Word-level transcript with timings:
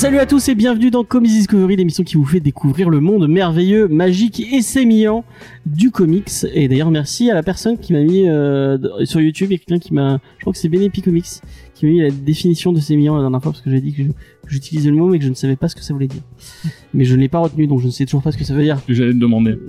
Salut 0.00 0.18
à 0.18 0.24
tous 0.24 0.48
et 0.48 0.54
bienvenue 0.54 0.90
dans 0.90 1.04
Comics 1.04 1.30
Discovery, 1.30 1.76
l'émission 1.76 2.04
qui 2.04 2.16
vous 2.16 2.24
fait 2.24 2.40
découvrir 2.40 2.88
le 2.88 3.00
monde 3.00 3.28
merveilleux, 3.28 3.86
magique 3.86 4.40
et 4.50 4.62
sémillant 4.62 5.24
du 5.66 5.90
comics. 5.90 6.30
Et 6.54 6.68
d'ailleurs, 6.68 6.90
merci 6.90 7.30
à 7.30 7.34
la 7.34 7.42
personne 7.42 7.76
qui 7.76 7.92
m'a 7.92 8.00
mis 8.00 8.26
euh, 8.26 8.78
sur 9.04 9.20
YouTube, 9.20 9.48
il 9.50 9.52
y 9.52 9.56
a 9.56 9.58
quelqu'un 9.58 9.78
qui 9.78 9.92
m'a, 9.92 10.18
je 10.38 10.40
crois 10.40 10.54
que 10.54 10.58
c'est 10.58 10.70
Benepi 10.70 11.02
Comics, 11.02 11.26
qui 11.74 11.84
m'a 11.84 11.92
mis 11.92 12.00
la 12.00 12.10
définition 12.10 12.72
de 12.72 12.80
sémillant 12.80 13.14
la 13.16 13.20
dernière 13.20 13.42
fois 13.42 13.52
parce 13.52 13.62
que 13.62 13.70
j'ai 13.70 13.82
dit 13.82 13.92
que 13.92 14.04
j'utilisais 14.46 14.88
le 14.88 14.96
mot 14.96 15.06
mais 15.06 15.18
que 15.18 15.24
je 15.26 15.28
ne 15.28 15.34
savais 15.34 15.56
pas 15.56 15.68
ce 15.68 15.76
que 15.76 15.82
ça 15.82 15.92
voulait 15.92 16.08
dire. 16.08 16.22
Mais 16.94 17.04
je 17.04 17.14
ne 17.14 17.20
l'ai 17.20 17.28
pas 17.28 17.40
retenu 17.40 17.66
donc 17.66 17.80
je 17.80 17.86
ne 17.86 17.90
sais 17.90 18.06
toujours 18.06 18.22
pas 18.22 18.32
ce 18.32 18.38
que 18.38 18.44
ça 18.44 18.54
veut 18.54 18.62
dire. 18.62 18.78
j'allais 18.88 19.12
te 19.12 19.18
demander. 19.18 19.58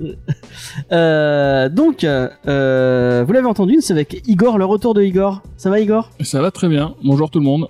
Euh, 0.90 1.68
donc, 1.68 2.04
euh, 2.04 3.24
vous 3.26 3.32
l'avez 3.32 3.46
entendu, 3.46 3.76
c'est 3.80 3.92
avec 3.92 4.22
Igor, 4.26 4.56
le 4.56 4.64
retour 4.64 4.94
de 4.94 5.02
Igor. 5.02 5.42
Ça 5.58 5.68
va 5.68 5.80
Igor? 5.80 6.10
Ça 6.20 6.40
va 6.40 6.50
très 6.50 6.68
bien. 6.68 6.94
Bonjour 7.04 7.30
tout 7.30 7.38
le 7.38 7.44
monde. 7.44 7.68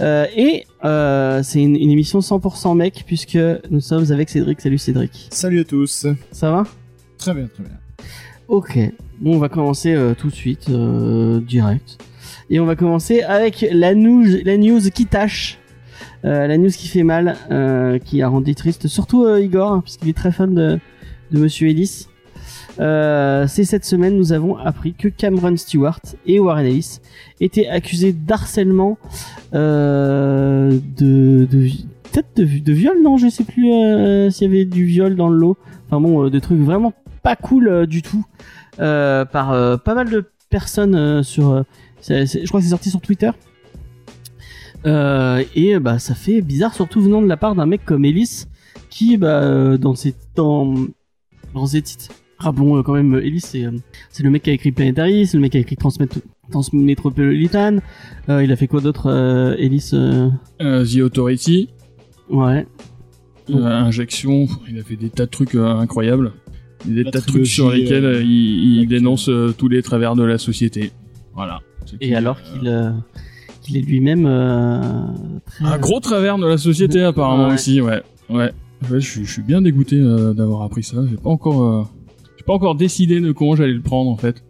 Euh, 0.00 0.26
et 0.36 0.66
euh, 0.84 1.42
c'est 1.42 1.62
une, 1.62 1.76
une 1.76 1.90
émission 1.90 2.20
100% 2.20 2.76
mec 2.76 3.04
puisque 3.06 3.38
nous 3.70 3.80
sommes 3.80 4.10
avec 4.12 4.28
Cédric. 4.28 4.60
Salut 4.60 4.78
Cédric. 4.78 5.28
Salut 5.30 5.60
à 5.60 5.64
tous. 5.64 6.06
Ça 6.32 6.50
va? 6.50 6.64
Très 7.18 7.34
bien, 7.34 7.46
très 7.46 7.62
bien. 7.62 7.72
Ok. 8.48 8.78
Bon, 9.20 9.36
on 9.36 9.38
va 9.38 9.48
commencer 9.48 9.94
euh, 9.94 10.14
tout 10.14 10.28
de 10.28 10.34
suite, 10.34 10.70
direct. 10.70 11.98
Et 12.50 12.60
on 12.60 12.66
va 12.66 12.76
commencer 12.76 13.22
avec 13.22 13.66
la 13.70 13.94
news, 13.94 14.26
la 14.44 14.56
news 14.56 14.80
qui 14.92 15.06
tâche. 15.06 15.58
La 16.22 16.56
news 16.56 16.70
qui 16.70 16.88
fait 16.88 17.02
mal, 17.02 17.36
qui 18.04 18.22
a 18.22 18.28
rendu 18.28 18.54
triste, 18.54 18.88
surtout 18.88 19.28
Igor, 19.36 19.72
hein, 19.72 19.80
puisqu'il 19.82 20.08
est 20.08 20.16
très 20.16 20.32
fan 20.32 20.54
de, 20.54 20.78
de 21.30 21.38
Monsieur 21.38 21.68
Ellis. 21.68 22.06
Euh, 22.80 23.46
c'est 23.46 23.64
cette 23.64 23.84
semaine, 23.84 24.16
nous 24.16 24.32
avons 24.32 24.56
appris 24.56 24.94
que 24.94 25.06
Cameron 25.08 25.56
Stewart 25.56 26.00
et 26.26 26.40
Warren 26.40 26.66
Ellis 26.66 26.98
étaient 27.40 27.68
accusés 27.68 28.12
d'harcèlement, 28.12 28.98
euh, 29.54 30.70
de, 30.96 31.46
de 31.50 31.68
peut-être 32.10 32.36
de, 32.36 32.44
de 32.44 32.72
viol, 32.72 32.96
non, 33.02 33.16
je 33.16 33.28
sais 33.28 33.44
plus 33.44 33.72
euh, 33.72 34.28
s'il 34.30 34.48
y 34.48 34.50
avait 34.54 34.64
du 34.64 34.84
viol 34.84 35.14
dans 35.14 35.28
le 35.28 35.36
lot. 35.36 35.56
Enfin 35.86 36.00
bon, 36.00 36.24
euh, 36.24 36.30
des 36.30 36.40
trucs 36.40 36.58
vraiment 36.58 36.92
pas 37.22 37.36
cool 37.36 37.86
du 37.86 38.02
tout 38.02 38.24
par 38.76 39.80
pas 39.82 39.94
mal 39.94 40.10
de 40.10 40.24
personnes 40.50 41.22
sur. 41.22 41.64
c'est- 42.00 42.26
je 42.26 42.46
crois 42.48 42.58
que 42.60 42.64
c'est 42.64 42.70
sorti 42.70 42.90
sur 42.90 43.00
Twitter. 43.00 43.30
Et 44.84 45.78
bah 45.80 45.98
ça 45.98 46.14
fait 46.14 46.40
bizarre, 46.42 46.74
surtout 46.74 47.00
venant 47.00 47.22
de 47.22 47.26
la 47.28 47.36
part 47.36 47.54
d'un 47.54 47.66
mec 47.66 47.84
comme 47.84 48.04
Ellis, 48.04 48.44
qui 48.90 49.16
bah 49.16 49.78
dans 49.78 49.94
ses 49.94 50.14
dans 50.34 50.74
dans 51.54 51.66
ses 51.66 51.82
titres. 51.82 52.08
Rappelons 52.38 52.76
euh, 52.78 52.82
quand 52.82 52.94
même, 52.94 53.14
euh, 53.14 53.24
Ellis 53.24 53.40
c'est 53.40 53.64
euh, 53.64 53.70
c'est 54.10 54.22
le 54.22 54.30
mec 54.30 54.42
qui 54.42 54.50
a 54.50 54.52
écrit 54.52 54.72
Planetary, 54.72 55.26
c'est 55.26 55.36
le 55.36 55.40
mec 55.42 55.52
qui 55.52 55.58
a 55.58 55.60
écrit 55.60 55.76
Transmet 55.76 56.08
Transmetropolitan. 56.50 57.78
Euh, 58.28 58.42
il 58.44 58.50
a 58.52 58.56
fait 58.56 58.66
quoi 58.66 58.80
d'autre, 58.80 59.06
euh, 59.10 59.54
Ellis 59.58 59.90
euh, 59.94 60.28
Euh, 60.60 60.84
The 60.84 61.00
Authority, 61.02 61.68
Ouais. 62.30 62.66
euh, 63.50 63.64
Injection, 63.64 64.46
il 64.68 64.78
a 64.78 64.82
fait 64.82 64.96
des 64.96 65.10
tas 65.10 65.26
de 65.26 65.30
trucs 65.30 65.54
euh, 65.54 65.66
incroyables. 65.76 66.32
Des 66.84 67.04
La 67.04 67.10
tas 67.12 67.20
de 67.20 67.26
trucs 67.26 67.46
sur 67.46 67.70
lesquels 67.70 68.22
il, 68.26 68.86
dénonce 68.88 69.28
euh, 69.30 69.54
tous 69.56 69.68
les 69.68 69.82
travers 69.82 70.14
de 70.16 70.22
la 70.24 70.36
société. 70.38 70.90
Voilà. 71.34 71.60
Et 72.00 72.14
alors 72.14 72.36
euh, 72.38 72.58
qu'il 72.58 72.68
euh, 72.68 72.90
qu'il 73.62 73.76
est 73.78 73.80
lui-même 73.80 74.26
euh, 74.26 74.80
très 75.46 75.64
Un 75.64 75.78
gros 75.78 76.00
travers 76.00 76.36
de 76.38 76.46
la 76.46 76.58
société 76.58 77.02
apparemment 77.02 77.48
Ouais. 77.48 77.54
aussi, 77.54 77.80
ouais. 77.80 78.02
Ouais. 78.28 78.50
Ouais, 78.90 79.00
je, 79.00 79.08
suis- 79.10 79.24
je 79.24 79.32
suis 79.32 79.42
bien 79.42 79.62
dégoûté 79.62 79.98
euh, 79.98 80.34
d'avoir 80.34 80.62
appris 80.62 80.82
ça. 80.82 80.98
J'ai 81.08 81.16
pas 81.16 81.30
encore, 81.30 81.62
euh, 81.62 81.82
pas 82.46 82.52
encore 82.54 82.74
décidé 82.74 83.20
de 83.20 83.32
comment 83.32 83.56
j'allais 83.56 83.72
le 83.72 83.80
prendre 83.82 84.10
en 84.10 84.16
fait. 84.16 84.42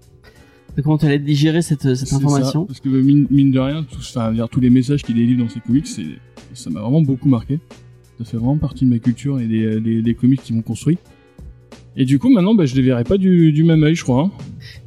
de 0.76 0.82
comment 0.82 0.98
tu 0.98 1.06
allais 1.06 1.18
digérer 1.18 1.62
cette, 1.62 1.94
cette 1.94 2.12
information. 2.12 2.62
ça, 2.62 2.66
parce 2.66 2.80
que 2.80 2.88
mine, 2.88 3.26
mine 3.30 3.50
de 3.52 3.58
rien, 3.60 3.82
tout, 3.84 3.98
enfin, 3.98 4.32
dire, 4.32 4.48
tous 4.48 4.60
les 4.60 4.70
messages 4.70 5.02
qu'il 5.02 5.14
délivre 5.14 5.42
dans 5.44 5.48
ses 5.48 5.60
comics, 5.60 5.86
ça 5.86 6.70
m'a 6.70 6.80
vraiment 6.80 7.02
beaucoup 7.02 7.28
marqué. 7.28 7.58
Ça 8.18 8.24
fait 8.24 8.36
vraiment 8.36 8.56
partie 8.58 8.84
de 8.84 8.90
ma 8.90 8.98
culture 8.98 9.40
et 9.40 9.46
des, 9.46 9.80
des, 9.80 10.00
des 10.02 10.14
comics 10.14 10.40
qui 10.42 10.52
m'ont 10.52 10.62
construit. 10.62 10.98
Et 11.96 12.04
du 12.04 12.18
coup, 12.18 12.28
maintenant, 12.28 12.54
bah, 12.54 12.64
je 12.66 12.74
les 12.74 12.82
verrai 12.82 13.04
pas 13.04 13.18
du, 13.18 13.52
du 13.52 13.62
même 13.64 13.82
œil, 13.84 13.94
je 13.94 14.02
crois. 14.02 14.22
hein. 14.22 14.30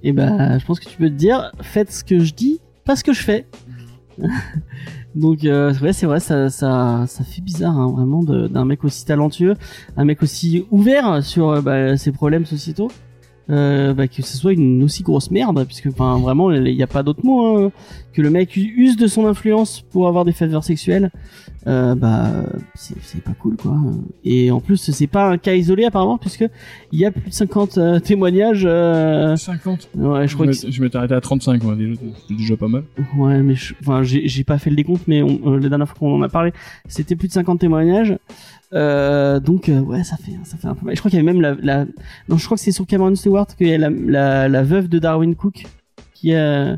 Et 0.03 0.12
bah, 0.13 0.57
je 0.59 0.66
pense 0.66 0.79
que 0.79 0.89
tu 0.89 0.97
peux 0.97 1.09
te 1.09 1.16
dire, 1.16 1.51
faites 1.62 1.91
ce 1.91 2.03
que 2.03 2.19
je 2.19 2.34
dis, 2.34 2.59
pas 2.85 2.95
ce 2.97 3.03
que 3.03 3.13
je 3.13 3.22
fais. 3.22 3.45
Donc, 5.17 5.45
euh, 5.45 5.73
ouais, 5.81 5.94
c'est 5.94 6.05
vrai, 6.05 6.19
ça, 6.19 6.50
ça, 6.50 7.05
ça 7.07 7.23
fait 7.23 7.41
bizarre, 7.41 7.78
hein, 7.78 7.91
vraiment, 7.91 8.23
d'un 8.23 8.66
mec 8.66 8.83
aussi 8.83 9.03
talentueux, 9.03 9.55
un 9.95 10.05
mec 10.05 10.22
aussi 10.22 10.66
ouvert 10.69 11.23
sur 11.23 11.50
euh, 11.50 11.61
bah, 11.61 11.97
ses 11.97 12.11
problèmes 12.11 12.45
sociétaux. 12.45 12.89
Euh, 13.49 13.93
bah, 13.93 14.09
que 14.09 14.21
ce 14.21 14.35
soit 14.35 14.51
une 14.51 14.83
aussi 14.83 15.03
grosse 15.03 15.31
merde, 15.31 15.63
puisque 15.65 15.87
enfin 15.87 16.19
vraiment 16.19 16.51
il 16.51 16.75
n'y 16.75 16.83
a 16.83 16.87
pas 16.87 17.01
d'autre 17.01 17.21
mot, 17.23 17.45
hein, 17.67 17.71
que 18.11 18.21
le 18.21 18.29
mec 18.29 18.57
use 18.57 18.97
de 18.97 19.07
son 19.07 19.25
influence 19.25 19.79
pour 19.89 20.09
avoir 20.09 20.25
des 20.25 20.33
faveurs 20.33 20.65
sexuelles, 20.65 21.11
euh, 21.65 21.95
bah 21.95 22.29
c'est 22.75 23.23
pas 23.23 23.31
cool 23.39 23.55
quoi. 23.55 23.77
Et 24.25 24.51
en 24.51 24.59
plus 24.59 24.75
c'est 24.91 25.07
pas 25.07 25.29
un 25.29 25.37
cas 25.37 25.53
isolé 25.53 25.85
apparemment, 25.85 26.17
puisque 26.17 26.45
il 26.91 26.99
y 26.99 27.05
a 27.05 27.11
plus 27.11 27.29
de 27.29 27.33
50 27.33 27.77
euh, 27.77 27.99
témoignages. 28.01 28.65
euh, 28.65 29.37
50. 29.37 29.91
Ouais, 29.95 30.27
je 30.27 30.33
crois 30.33 30.47
que 30.47 30.51
je 30.51 30.81
m'étais 30.81 30.97
arrêté 30.97 31.13
à 31.13 31.21
35, 31.21 31.63
moi, 31.63 31.75
déjà, 32.29 32.57
pas 32.57 32.67
mal. 32.67 32.83
Ouais, 33.15 33.41
mais 33.41 33.55
enfin, 33.81 34.03
j'ai 34.03 34.27
j'ai 34.27 34.43
pas 34.43 34.57
fait 34.57 34.69
le 34.69 34.75
décompte, 34.75 35.03
mais 35.07 35.21
on, 35.21 35.39
euh, 35.53 35.59
la 35.59 35.69
dernière 35.69 35.87
fois 35.87 35.95
qu'on 35.99 36.15
en 36.15 36.21
a 36.21 36.27
parlé, 36.27 36.51
c'était 36.89 37.15
plus 37.15 37.29
de 37.29 37.33
50 37.33 37.59
témoignages. 37.61 38.13
Euh, 38.73 39.39
donc 39.39 39.69
euh, 39.69 39.79
ouais, 39.79 40.03
ça 40.03 40.17
fait 40.17 40.33
ça 40.44 40.57
fait 40.57 40.67
un 40.67 40.75
peu 40.75 40.85
mal. 40.85 40.95
Je 40.95 41.00
crois 41.01 41.09
qu'il 41.09 41.17
y 41.19 41.22
avait 41.22 41.31
même 41.33 41.41
la, 41.41 41.55
la 41.61 41.85
non, 42.28 42.38
je 42.38 42.45
crois 42.45 42.57
que 42.57 42.63
c'est 42.63 42.72
sur 42.73 42.85
Cameron 42.85 43.16
Stewart 43.16 43.47
qu'il 43.55 43.67
y 43.67 43.73
a 43.73 43.78
la, 43.78 43.89
la, 43.89 44.50
la 44.50 44.63
veuve 44.63 44.89
de 44.89 45.00
Darwin 45.00 45.35
Cook 45.35 45.66
qui 46.13 46.33
a 46.35 46.77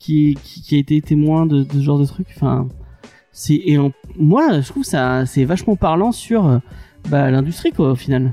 qui 0.00 0.36
qui, 0.42 0.62
qui 0.62 0.74
a 0.74 0.78
été 0.78 1.00
témoin 1.00 1.46
de, 1.46 1.62
de 1.62 1.72
ce 1.74 1.80
genre 1.80 1.98
de 2.00 2.06
truc. 2.06 2.26
Enfin, 2.34 2.68
c'est 3.30 3.60
et 3.64 3.78
en- 3.78 3.92
moi 4.18 4.60
je 4.60 4.66
trouve 4.68 4.82
ça 4.82 5.26
c'est 5.26 5.44
vachement 5.44 5.76
parlant 5.76 6.10
sur 6.10 6.46
euh, 6.46 6.58
bah, 7.08 7.30
l'industrie 7.30 7.70
quoi 7.70 7.92
au 7.92 7.96
final. 7.96 8.32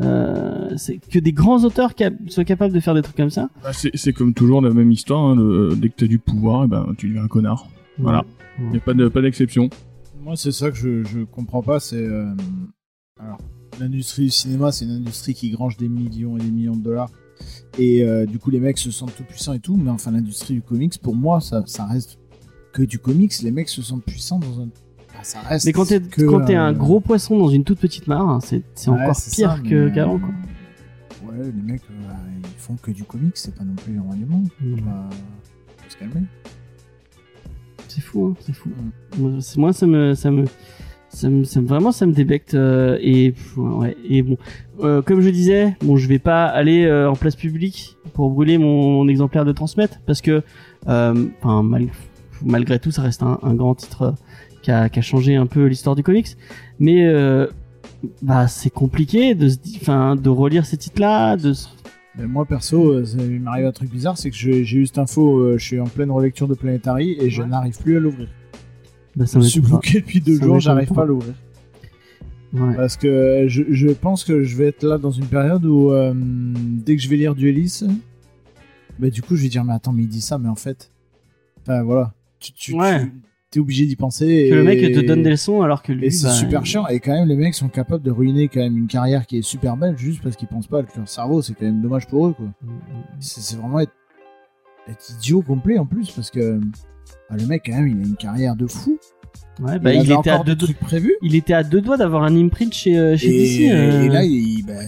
Euh, 0.00 0.70
c'est 0.76 0.96
que 0.98 1.18
des 1.18 1.32
grands 1.32 1.62
auteurs 1.64 1.94
cap- 1.94 2.14
soient 2.28 2.44
capables 2.44 2.72
de 2.74 2.80
faire 2.80 2.94
des 2.94 3.02
trucs 3.02 3.16
comme 3.16 3.30
ça. 3.30 3.50
Bah, 3.62 3.72
c'est, 3.72 4.12
comme 4.14 4.32
toujours 4.32 4.62
la 4.62 4.70
même 4.70 4.90
histoire, 4.90 5.20
hein, 5.20 5.36
le- 5.36 5.74
dès 5.76 5.90
que 5.90 5.94
t'as 5.98 6.06
du 6.06 6.18
pouvoir, 6.18 6.64
et 6.64 6.66
ben, 6.66 6.86
tu 6.96 7.08
deviens 7.08 7.24
un 7.24 7.28
connard. 7.28 7.68
Voilà. 7.98 8.24
Y 8.72 8.76
a 8.78 8.80
pas 8.80 8.94
de, 8.94 9.08
pas 9.08 9.20
d'exception. 9.20 9.68
Moi, 10.22 10.36
c'est 10.36 10.52
ça 10.52 10.70
que 10.70 10.76
je, 10.76 11.02
je 11.04 11.20
comprends 11.20 11.62
pas. 11.62 11.80
C'est. 11.80 11.96
euh, 11.96 12.32
Alors, 13.18 13.38
l'industrie 13.80 14.24
du 14.24 14.30
cinéma, 14.30 14.70
c'est 14.70 14.84
une 14.84 14.92
industrie 14.92 15.34
qui 15.34 15.50
grange 15.50 15.76
des 15.76 15.88
millions 15.88 16.36
et 16.36 16.40
des 16.40 16.50
millions 16.50 16.76
de 16.76 16.82
dollars. 16.82 17.10
Et 17.78 18.04
euh, 18.04 18.24
du 18.26 18.38
coup, 18.38 18.50
les 18.50 18.60
mecs 18.60 18.78
se 18.78 18.90
sentent 18.90 19.14
tout 19.16 19.24
puissants 19.24 19.52
et 19.52 19.58
tout. 19.60 19.76
Mais 19.76 19.90
enfin, 19.90 20.12
l'industrie 20.12 20.54
du 20.54 20.62
comics, 20.62 20.96
pour 21.00 21.16
moi, 21.16 21.40
ça, 21.40 21.64
ça 21.66 21.86
reste 21.86 22.18
que 22.72 22.82
du 22.82 22.98
comics. 22.98 23.32
Les 23.42 23.50
mecs 23.50 23.68
se 23.68 23.82
sentent 23.82 24.04
puissants 24.04 24.38
dans 24.38 24.60
un. 24.60 24.68
Ça 25.24 25.40
reste. 25.40 25.66
Mais 25.66 25.72
quand 25.72 25.86
t'es 25.86 26.00
quand 26.00 26.44
t'es 26.44 26.56
euh, 26.56 26.62
un 26.62 26.72
gros 26.72 27.00
poisson 27.00 27.38
dans 27.38 27.48
une 27.48 27.64
toute 27.64 27.78
petite 27.78 28.06
mare, 28.06 28.28
hein, 28.28 28.38
c'est 28.40 28.62
ouais, 28.88 29.00
encore 29.02 29.16
pire 29.32 29.62
qu'avant 29.62 30.16
euh, 30.16 30.18
quoi. 30.18 30.30
Ouais, 31.28 31.44
les 31.44 31.62
mecs, 31.62 31.82
euh, 31.90 32.12
ils 32.38 32.60
font 32.60 32.76
que 32.76 32.90
du 32.90 33.04
comics. 33.04 33.36
C'est 33.36 33.54
pas 33.54 33.64
non 33.64 33.74
plus 33.74 33.94
le 33.94 34.00
roi 34.00 34.14
du 34.14 34.24
monde. 34.24 34.48
Mm. 34.60 34.80
Bah, 34.80 35.10
faut 35.78 35.90
se 35.90 35.96
calmer. 35.96 36.22
C'est 37.94 38.00
fou, 38.00 38.26
hein, 38.28 38.34
c'est 38.40 38.54
fou. 38.54 38.70
Mm. 39.18 39.38
Moi, 39.58 39.72
ça 39.72 39.86
me 39.86 40.14
ça 40.14 40.30
me 40.30 40.44
ça 41.10 41.28
me, 41.28 41.44
ça 41.44 41.60
me- 41.60 41.66
vraiment 41.66 41.92
ça 41.92 42.06
me 42.06 42.12
débecte 42.14 42.54
euh, 42.54 42.96
et 43.02 43.34
ouais 43.58 43.94
et 44.08 44.22
bon 44.22 44.38
euh, 44.80 45.02
comme 45.02 45.20
je 45.20 45.28
disais 45.28 45.76
bon 45.82 45.96
je 45.98 46.08
vais 46.08 46.18
pas 46.18 46.46
aller 46.46 46.84
euh, 46.86 47.10
en 47.10 47.16
place 47.16 47.36
publique 47.36 47.98
pour 48.14 48.30
brûler 48.30 48.56
mon, 48.56 48.92
mon 48.92 49.08
exemplaire 49.08 49.44
de 49.44 49.52
transmettre 49.52 49.98
parce 50.06 50.22
que 50.22 50.42
enfin 50.86 51.62
mal- 51.62 51.90
malgré 52.42 52.78
tout 52.78 52.90
ça 52.90 53.02
reste 53.02 53.22
un, 53.22 53.38
un 53.42 53.52
grand 53.54 53.74
titre 53.74 54.14
qui 54.62 54.70
a, 54.70 54.88
qui 54.88 55.00
a 55.00 55.02
changé 55.02 55.36
un 55.36 55.44
peu 55.46 55.66
l'histoire 55.66 55.96
du 55.96 56.02
comics 56.02 56.34
mais 56.78 57.06
bah 58.22 58.48
c'est 58.48 58.70
compliqué 58.70 59.34
de 59.34 59.48
se 59.50 59.58
di- 59.58 59.78
enfin 59.82 60.16
de 60.16 60.30
relire 60.30 60.64
ces 60.64 60.78
titres 60.78 61.00
là 61.00 61.36
de 61.36 61.52
se- 61.52 61.68
Mais 62.18 62.26
moi 62.26 62.44
perso, 62.44 62.90
euh, 62.92 63.04
ça- 63.04 63.18
il 63.22 63.40
m'arrive 63.40 63.66
un 63.66 63.72
truc 63.72 63.90
bizarre, 63.90 64.18
c'est 64.18 64.30
que 64.30 64.36
j'ai 64.36 64.60
eu 64.62 64.86
cette 64.86 64.98
info, 64.98 65.38
euh, 65.38 65.56
je 65.58 65.64
suis 65.64 65.80
en 65.80 65.86
pleine 65.86 66.10
relecture 66.10 66.46
de 66.46 66.54
Planetary 66.54 67.16
et 67.18 67.30
je 67.30 67.42
Ouais. 67.42 67.48
n'arrive 67.48 67.78
plus 67.78 67.96
à 67.96 68.00
l'ouvrir. 68.00 68.28
bah, 69.16 69.24
Je 69.26 69.40
suis 69.40 69.60
bloqué 69.60 70.00
depuis 70.00 70.20
deux 70.20 70.36
Ça 70.38 70.44
jours, 70.44 70.60
j'arrive 70.60 70.88
pas. 70.92 71.02
à 71.02 71.06
l'ouvrir. 71.06 71.34
ouais. 72.52 72.74
Parce 72.76 72.96
que 72.98 73.06
euh, 73.06 73.48
je, 73.48 73.62
je 73.70 73.88
pense 73.88 74.24
que 74.24 74.42
je 74.42 74.56
vais 74.56 74.66
être 74.68 74.82
là 74.84 74.98
dans 74.98 75.10
une 75.10 75.24
période 75.26 75.64
où 75.64 75.90
euh, 75.90 76.12
dès 76.14 76.96
que 76.96 77.02
je 77.02 77.08
vais 77.08 77.16
lire 77.16 77.34
du 77.34 77.48
Ellis, 77.48 77.82
bah 78.98 79.08
du 79.08 79.22
coup 79.22 79.34
je 79.36 79.42
vais 79.42 79.48
dire 79.48 79.64
mais 79.64 79.72
attends 79.72 79.92
mais 79.92 80.02
il 80.02 80.08
dit 80.08 80.20
ça 80.20 80.36
mais 80.38 80.48
en 80.50 80.54
fait, 80.54 80.90
enfin 81.62 81.82
voilà, 81.82 82.12
tu, 82.40 82.52
tu, 82.52 82.74
Ouais. 82.74 83.10
Es 83.58 83.60
obligé 83.60 83.86
d'y 83.86 83.96
penser. 83.96 84.48
que 84.50 84.54
le 84.54 84.62
mec 84.64 84.80
te 84.80 85.00
donne 85.00 85.22
des 85.22 85.30
leçons 85.30 85.62
alors 85.62 85.82
que 85.82 85.92
lui 85.92 86.06
Et 86.06 86.10
c'est 86.10 86.26
bah, 86.26 86.32
super 86.32 86.60
il- 86.62 86.66
chiant. 86.66 86.86
Et 86.88 87.00
quand 87.00 87.12
même, 87.12 87.28
les 87.28 87.36
mecs 87.36 87.54
sont 87.54 87.68
capables 87.68 88.02
de 88.02 88.10
ruiner 88.10 88.48
quand 88.48 88.60
même 88.60 88.76
une 88.76 88.86
carrière 88.86 89.26
qui 89.26 89.38
est 89.38 89.42
super 89.42 89.76
belle 89.76 89.96
juste 89.96 90.22
parce 90.22 90.36
qu'ils 90.36 90.48
pensent 90.48 90.66
pas 90.66 90.78
avec 90.78 90.94
leur 90.96 91.08
cerveau. 91.08 91.42
C'est 91.42 91.54
quand 91.54 91.66
même 91.66 91.80
dommage 91.82 92.06
pour 92.06 92.28
eux, 92.28 92.32
quoi. 92.32 92.46
C'est 93.20 93.40
c'est 93.40 93.56
vraiment 93.56 93.80
être, 93.80 93.92
être 94.88 95.04
idiot 95.18 95.42
complet 95.42 95.78
en 95.78 95.86
plus 95.86 96.10
parce 96.10 96.30
que 96.30 96.60
ah, 97.30 97.36
le 97.36 97.46
mec, 97.46 97.62
quand 97.66 97.72
même, 97.76 97.88
il 97.88 97.98
a 98.04 98.06
une 98.06 98.16
carrière 98.16 98.56
de 98.56 98.66
fou. 98.66 98.98
Ouais, 99.60 99.78
bah, 99.78 99.92
il, 99.92 100.02
il, 100.04 100.12
était 100.12 100.30
à 100.30 100.42
deux 100.42 100.54
doigts. 100.54 100.68
Il 101.22 101.34
était 101.34 101.52
à 101.54 101.62
deux 101.62 101.80
doigts 101.80 101.96
d'avoir 101.96 102.24
un 102.24 102.36
imprint 102.36 102.72
chez, 102.72 102.98
euh, 102.98 103.16
chez 103.16 103.28
Et, 103.28 103.68
DC. 103.68 103.72
euh. 103.72 104.02
et 104.04 104.08
là, 104.08 104.24
il, 104.24 104.64
ben, 104.66 104.78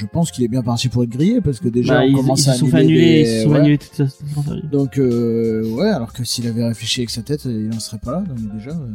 je 0.00 0.06
pense 0.06 0.30
qu'il 0.30 0.44
est 0.44 0.48
bien 0.48 0.62
parti 0.62 0.88
pour 0.88 1.02
être 1.04 1.10
grillé 1.10 1.40
parce 1.40 1.60
que 1.60 1.68
déjà 1.68 1.94
Bah, 1.94 2.00
on 2.04 2.08
ils, 2.08 2.14
commence 2.16 2.46
ils 2.46 2.50
à 2.50 2.52
se 2.54 2.60
sont 2.60 2.66
fait 2.68 2.78
annuler 2.78 3.00
annuler, 3.02 3.22
des- 3.24 3.30
ils 3.30 3.36
se 3.36 3.42
sont 3.44 3.50
ouais. 3.50 3.58
annulés 3.58 3.78
toute 3.78 3.98
la- 3.98 4.60
Donc 4.70 4.98
euh, 4.98 5.70
ouais, 5.74 5.88
alors 5.88 6.12
que 6.12 6.24
s'il 6.24 6.46
avait 6.46 6.64
réfléchi 6.64 7.00
avec 7.00 7.10
sa 7.10 7.22
tête, 7.22 7.44
il 7.44 7.70
en 7.74 7.78
serait 7.80 7.98
pas 7.98 8.12
là. 8.12 8.20
Donc 8.22 8.38
déjà, 8.54 8.70
euh, 8.70 8.86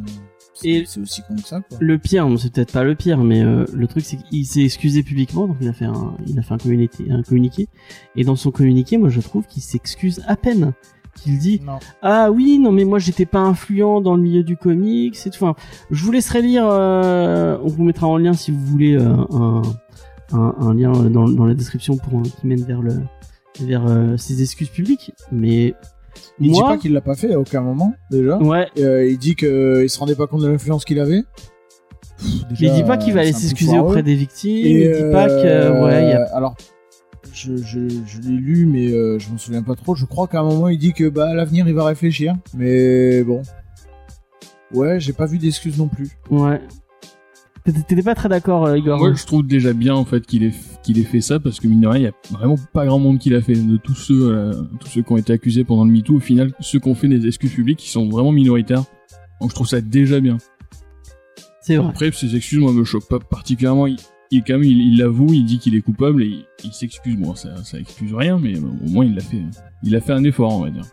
c'est 0.56 0.86
aussi 1.00 1.22
con 1.28 1.36
que 1.36 1.48
ça. 1.48 1.62
Quoi. 1.62 1.78
Le 1.81 1.98
pire, 1.98 2.28
bon, 2.28 2.38
c'est 2.38 2.52
peut-être 2.52 2.72
pas 2.72 2.84
le 2.84 2.96
pire, 2.96 3.18
mais 3.19 3.44
euh, 3.44 3.66
le 3.74 3.88
truc 3.88 4.04
c'est 4.06 4.18
qu'il 4.18 4.46
s'est 4.46 4.63
excusé 4.63 5.04
publiquement, 5.04 5.48
donc 5.48 5.57
il 5.62 5.68
a 5.68 5.74
fait 5.74 5.86
un, 5.86 6.16
il 6.28 6.40
a 6.40 6.42
fait 6.42 6.54
un 6.54 6.57
communiqué, 6.57 7.06
un 7.12 7.22
communiqué. 7.24 7.68
Et 8.16 8.24
dans 8.24 8.36
son 8.36 8.51
communiqué, 8.51 8.98
moi 8.98 9.10
je 9.10 9.22
trouve 9.22 9.46
qu'il 9.48 9.62
s'excuse 9.62 10.22
à 10.28 10.36
peine. 10.36 10.74
Qu'il 11.24 11.38
dit 11.40 11.62
Non. 11.66 11.80
ah 12.01 12.30
oui 12.30 12.60
non 12.60 12.74
mais 12.74 12.84
moi 12.84 13.00
j'étais 13.00 13.25
pas 13.25 13.40
influent 13.40 14.01
dans 14.01 14.18
le 14.18 14.22
milieu 14.22 14.44
du 14.44 14.58
comics 14.58 15.16
et 15.25 15.30
tout. 15.30 15.42
Enfin, 15.46 15.56
je 15.90 16.04
vous 16.04 16.12
laisserai 16.12 16.42
lire. 16.42 16.68
euh, 16.69 17.58
on 17.63 17.68
vous 17.68 17.84
mettra 17.86 18.06
en 18.08 18.18
lien 18.18 18.34
si 18.34 18.51
vous 18.51 18.60
voulez 18.66 18.98
euh, 18.98 19.16
un, 19.31 19.62
un, 20.31 20.56
un 20.60 20.74
lien 20.74 20.92
dans, 20.92 21.27
dans 21.27 21.45
la 21.45 21.54
description 21.54 21.98
pour 21.98 22.22
qui 22.22 22.48
mène 22.48 22.63
vers 22.63 22.81
le 22.81 22.94
vers 23.62 23.86
euh, 23.88 24.18
ses 24.18 24.42
excuses 24.42 24.69
publiques. 24.69 25.13
Mais 25.31 25.74
Il 26.39 26.51
moi, 26.51 26.56
dit 26.56 26.62
pas 26.62 26.77
qu'il 26.77 26.94
l'a 26.94 27.01
pas 27.01 27.16
fait 27.16 27.33
à 27.33 27.39
aucun 27.39 27.62
moment 27.62 27.94
déjà. 28.12 28.38
ouais, 28.38 28.68
euh, 28.80 29.07
il 29.07 29.18
dit 29.18 29.36
qu'il 29.36 29.89
se 29.89 30.00
rendait 30.00 30.16
pas 30.16 30.27
compte 30.27 30.42
de 30.42 30.48
l'influence 30.48 30.83
qu'il 30.86 31.00
avait. 31.00 31.24
Pff, 32.18 32.48
déjà, 32.50 32.66
il 32.68 32.74
dit 32.74 32.83
pas 32.83 32.98
qu'il 32.98 33.13
va 33.13 33.19
euh, 33.19 33.24
aller 33.24 33.33
s'excuser 33.33 33.77
auprès 33.80 34.04
des 34.04 34.16
victimes. 34.16 34.66
Et, 34.66 34.86
il 34.86 34.92
dit 35.06 35.12
pas 35.12 35.27
que 35.27 35.45
euh, 35.45 35.83
ouais, 35.83 36.10
y 36.10 36.13
a 36.13 36.24
Alors, 36.36 36.56
je, 37.33 37.57
je, 37.57 37.89
je 37.89 38.22
l'ai 38.22 38.38
lu, 38.38 38.66
mais 38.66 38.92
euh, 38.92 39.19
je 39.19 39.30
m'en 39.30 39.38
souviens 39.38 39.63
pas 39.63 39.75
trop. 39.75 39.95
Je 39.95 40.06
crois 40.06 40.27
qu'à 40.27 40.39
un 40.39 40.44
moment, 40.44 40.69
il 40.69 40.77
dit 40.77 40.94
que 40.94 41.10
bah 41.10 41.27
à 41.30 41.33
l'avenir, 41.33 41.68
il 41.68 41.74
va 41.74 41.86
réfléchir. 41.86 42.36
Mais 42.54 43.24
bon. 43.24 43.42
Ouais, 44.74 45.00
j'ai 45.00 45.13
pas 45.13 45.25
vu 45.25 45.38
d'excuses 45.38 45.77
non 45.77 45.88
plus. 45.88 46.10
Ouais. 46.30 46.62
T'étais 47.66 48.04
pas 48.04 48.14
très 48.14 48.30
d'accord, 48.30 48.66
euh, 48.68 48.78
Igor. 48.78 49.00
Moi, 49.00 49.14
je 49.16 49.26
trouve 49.26 49.46
déjà 49.46 49.74
bien 49.74 49.96
en 49.96 50.06
fait 50.06 50.24
qu'il 50.26 50.44
ait 50.44 50.54
qu'il 50.84 51.00
ait 51.00 51.04
fait 51.04 51.22
ça 51.22 51.40
parce 51.40 51.60
que 51.60 51.68
mine 51.68 51.82
de 51.82 51.88
rien, 51.88 52.00
il 52.00 52.04
y 52.04 52.08
a 52.08 52.38
vraiment 52.38 52.58
pas 52.74 52.86
grand 52.86 53.00
monde 53.00 53.18
qui 53.18 53.32
l'a 53.32 53.42
fait. 53.42 53.56
De 53.56 53.78
tous 53.78 53.96
ceux, 53.96 54.30
euh, 54.32 54.54
tous 54.80 54.88
ceux 54.88 55.02
qui 55.02 55.12
ont 55.12 55.18
été 55.18 55.34
accusés 55.34 55.64
pendant 55.64 55.84
le 55.84 55.92
MeToo, 55.92 56.18
au 56.18 56.20
final, 56.20 56.54
ceux 56.60 56.80
qui 56.80 56.88
ont 56.88 56.94
fait 56.94 57.08
des 57.08 57.26
excuses 57.26 57.54
publiques, 57.54 57.84
ils 57.84 57.90
sont 57.90 58.08
vraiment 58.08 58.32
minoritaires. 58.32 58.84
Donc 59.42 59.50
je 59.50 59.56
trouve 59.56 59.68
ça 59.68 59.82
déjà 59.82 60.20
bien. 60.20 60.38
C'est 61.62 61.78
vrai. 61.78 61.90
Après, 61.90 62.12
ces 62.12 62.36
excuses, 62.36 62.60
moi, 62.60 62.72
me 62.72 62.84
choquent 62.84 63.10
pas 63.10 63.18
particulièrement. 63.20 63.88
Il, 63.88 63.98
il 64.30 64.44
quand 64.44 64.54
même, 64.54 64.64
il 64.64 64.94
il 64.94 65.00
l'avoue, 65.00 65.34
il 65.34 65.46
dit 65.46 65.58
qu'il 65.58 65.74
est 65.74 65.82
coupable 65.82 66.22
et 66.22 66.28
il, 66.28 66.46
il 66.66 66.72
s'excuse. 66.72 67.18
Bon, 67.18 67.34
ça, 67.34 67.64
ça 67.64 67.80
excuse 67.80 68.14
rien, 68.14 68.38
mais 68.38 68.58
euh, 68.58 68.62
au 68.86 68.90
moins 68.90 69.06
il 69.06 69.16
l'a 69.16 69.22
fait. 69.22 69.42
Il 69.82 69.96
a 69.96 70.02
fait 70.02 70.14
un 70.14 70.24
effort, 70.24 70.54
on 70.54 70.62
va 70.62 70.70
dire. 70.70 70.86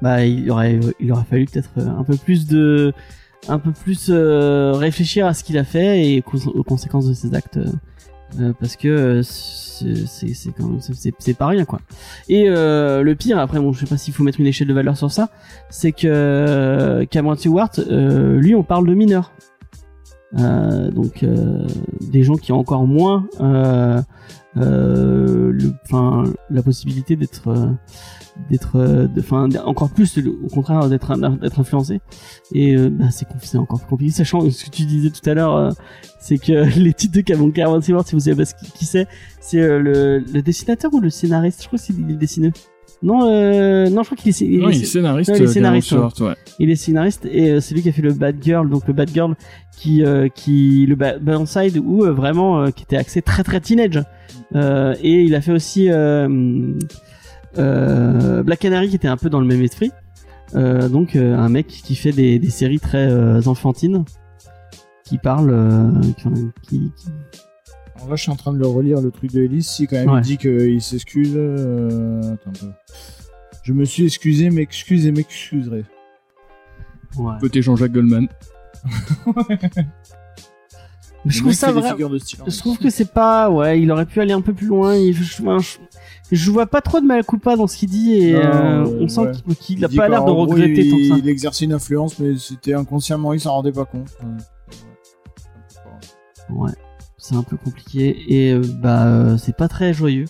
Bah, 0.00 0.24
il 0.24 0.50
aurait, 0.50 0.80
il 1.00 1.12
aurait 1.12 1.24
fallu 1.24 1.46
peut-être 1.46 1.70
un 1.78 2.04
peu 2.04 2.16
plus 2.16 2.46
de, 2.46 2.92
un 3.48 3.58
peu 3.58 3.72
plus 3.72 4.06
euh, 4.08 4.72
réfléchir 4.72 5.26
à 5.26 5.34
ce 5.34 5.44
qu'il 5.44 5.58
a 5.58 5.64
fait 5.64 6.04
et 6.04 6.24
aux 6.46 6.62
conséquences 6.62 7.06
de 7.06 7.14
ses 7.14 7.34
actes, 7.34 7.56
euh, 7.56 7.66
euh, 8.40 8.52
parce 8.58 8.76
que 8.76 9.22
c'est, 9.22 10.50
quand 10.56 10.68
même, 10.68 11.34
pas 11.38 11.46
rien 11.46 11.64
quoi. 11.64 11.80
Et 12.28 12.46
le 12.48 13.14
pire, 13.14 13.38
après, 13.38 13.58
bon, 13.58 13.72
je 13.72 13.80
sais 13.80 13.86
pas 13.86 13.96
s'il 13.96 14.14
faut 14.14 14.22
mettre 14.22 14.40
une 14.40 14.46
échelle 14.46 14.68
de 14.68 14.74
valeur 14.74 14.96
sur 14.96 15.10
ça, 15.10 15.30
c'est 15.70 15.92
que 15.92 17.04
Cameron 17.10 17.36
Stewart, 17.36 17.70
lui, 17.88 18.54
on 18.54 18.62
parle 18.62 18.86
de 18.86 18.94
mineurs. 18.94 19.32
Euh, 20.38 20.90
donc 20.90 21.22
euh, 21.22 21.66
des 22.00 22.24
gens 22.24 22.34
qui 22.34 22.50
ont 22.52 22.58
encore 22.58 22.84
moins 22.86 23.26
euh, 23.40 24.00
le, 24.56 25.72
la 26.50 26.62
possibilité 26.62 27.14
d'être 27.16 27.74
d'être 28.50 29.08
enfin 29.18 29.48
encore 29.64 29.90
plus 29.90 30.16
le- 30.18 30.36
au 30.44 30.48
contraire 30.48 30.88
d'être 30.88 31.16
d'être 31.40 31.60
influencé. 31.60 32.00
Et 32.52 32.76
bah, 32.76 33.06
c'est 33.10 33.26
c'est 33.42 33.58
encore 33.58 33.78
plus 33.80 33.88
compliqué. 33.88 34.12
Sachant 34.12 34.40
ce 34.50 34.64
que 34.64 34.70
tu 34.70 34.84
disais 34.84 35.10
tout 35.10 35.28
à 35.30 35.34
l'heure 35.34 35.72
c'est 36.18 36.38
que 36.38 36.52
les 36.78 36.92
titres 36.92 37.14
de 37.14 37.20
Cameron 37.20 37.80
Stewart 37.80 38.04
si 38.06 38.14
vous 38.14 38.20
savez 38.20 38.36
pas 38.44 38.50
qui, 38.52 38.70
qui 38.72 38.84
c'est 38.84 39.06
c'est 39.40 39.60
le, 39.60 40.18
le 40.18 40.42
dessinateur 40.42 40.92
ou 40.92 41.00
le 41.00 41.10
scénariste 41.10 41.62
je 41.62 41.66
crois 41.68 41.78
que 41.78 41.84
c'est 41.84 42.16
dessineux 42.16 42.52
non 43.02 43.28
euh, 43.30 43.88
non 43.90 44.02
je 44.02 44.06
crois 44.08 44.16
qu'il 44.16 44.30
est, 44.30 44.40
il 44.40 44.60
Non, 44.60 44.70
il 44.70 44.82
est 44.82 44.84
scénariste. 44.84 45.30
non, 45.30 45.36
il 45.36 45.42
est 45.42 45.44
euh, 45.44 45.48
scénariste, 45.52 45.86
Stewart, 45.88 46.12
ouais. 46.20 46.34
il 46.58 46.70
est 46.70 46.76
scénariste 46.76 47.26
et 47.30 47.50
euh, 47.50 47.60
c'est 47.60 47.74
lui 47.74 47.82
qui 47.82 47.88
a 47.90 47.92
fait 47.92 48.02
le 48.02 48.12
Bad 48.14 48.36
Girl 48.42 48.68
donc 48.70 48.86
le 48.88 48.94
Bad 48.94 49.10
Girl 49.12 49.34
qui 49.78 50.02
euh, 50.04 50.28
qui 50.28 50.86
le 50.86 50.94
Ba- 50.96 51.18
Burnside 51.18 51.78
où 51.84 52.04
euh, 52.04 52.12
vraiment 52.12 52.70
qui 52.70 52.84
était 52.84 52.96
axé 52.96 53.22
très 53.22 53.42
très 53.44 53.60
teenage 53.60 54.02
Euh, 54.54 54.94
et 55.02 55.22
il 55.24 55.34
a 55.34 55.40
fait 55.40 55.52
aussi 55.52 55.90
euh, 55.90 56.28
euh, 57.58 58.42
Black 58.42 58.60
Canary 58.60 58.88
qui 58.88 58.96
était 58.96 59.08
un 59.08 59.16
peu 59.16 59.28
dans 59.30 59.40
le 59.40 59.46
même 59.46 59.62
esprit 59.62 59.90
Euh, 60.54 60.88
donc 60.88 61.16
un 61.16 61.48
mec 61.48 61.66
qui 61.66 61.96
fait 61.96 62.12
des, 62.12 62.38
des 62.38 62.50
séries 62.50 62.78
très 62.78 63.46
enfantines 63.48 64.04
qui 65.04 65.18
parle 65.18 65.50
euh, 65.50 65.90
qui, 66.16 66.28
qui- 66.68 66.92
qui- 66.96 67.10
Là, 68.08 68.14
je 68.14 68.22
suis 68.22 68.30
en 68.30 68.36
train 68.36 68.52
de 68.52 68.58
le 68.58 68.66
relire, 68.66 69.00
le 69.00 69.10
truc 69.10 69.32
de 69.32 69.42
Ellis. 69.42 69.62
Si, 69.64 69.86
quand 69.86 69.96
même, 69.96 70.10
Ouais. 70.10 70.20
il 70.20 70.22
dit 70.22 70.36
qu'il 70.38 70.80
s'excuse. 70.82 71.32
euh, 71.36 72.34
Attends 72.34 72.50
un 72.50 72.52
peu. 72.66 72.72
Je 73.64 73.72
me 73.72 73.84
suis 73.84 74.04
excusé, 74.04 74.50
m'excuse 74.50 75.06
et 75.06 75.12
m'excuserai. 75.12 75.84
ouais. 77.18 77.32
Côté 77.40 77.62
Jean-Jacques 77.62 77.92
Goldman. 77.92 78.28
Mais 81.24 81.32
je 81.32 81.40
trouve 81.40 81.52
ça 81.52 81.72
vrai 81.72 81.90
figures 81.90 82.10
de 82.10 82.18
style. 82.18 82.38
hein. 82.42 82.44
Je 82.46 82.56
trouve 82.58 82.78
que 82.78 82.88
c'est 82.90 83.10
pas, 83.12 83.50
ouais, 83.50 83.80
il 83.80 83.90
aurait 83.90 84.06
pu 84.06 84.20
aller 84.20 84.32
un 84.32 84.40
peu 84.40 84.52
plus 84.52 84.68
loin. 84.68 84.94
Il- 84.94 85.12
je, 85.12 85.24
je, 85.24 85.42
je 86.30 86.50
vois 86.52 86.66
pas 86.66 86.80
trop 86.80 87.00
de 87.00 87.06
mal 87.06 87.24
coupa 87.24 87.56
dans 87.56 87.66
ce 87.66 87.76
qu'il 87.76 87.90
dit 87.90 88.14
et 88.14 88.34
Non, 88.34 88.38
euh, 88.40 88.98
on 89.00 89.08
sent 89.08 89.20
ouais. 89.22 89.32
qu'il- 89.32 89.56
qu'il 89.56 89.78
Il 89.78 89.84
a 89.84 89.88
pas 89.88 90.08
l'air 90.08 90.24
de 90.24 90.30
gros, 90.30 90.42
regretter 90.44 90.84
il, 90.86 90.90
tant 90.90 90.96
que 90.98 91.08
ça. 91.08 91.14
Il 91.18 91.28
exerçait 91.28 91.64
une 91.64 91.72
influence, 91.72 92.20
mais 92.20 92.36
c'était 92.38 92.74
inconsciemment, 92.74 93.32
il 93.32 93.40
s'en 93.40 93.54
rendait 93.54 93.72
pas 93.72 93.86
compte. 93.86 94.06
Ouais. 96.50 96.70
C'est 97.28 97.34
un 97.34 97.42
peu 97.42 97.56
compliqué 97.56 98.16
et 98.28 98.52
euh, 98.52 98.62
bah 98.80 99.06
euh, 99.06 99.36
c'est 99.36 99.56
pas 99.56 99.66
très 99.68 99.92
joyeux. 99.92 100.26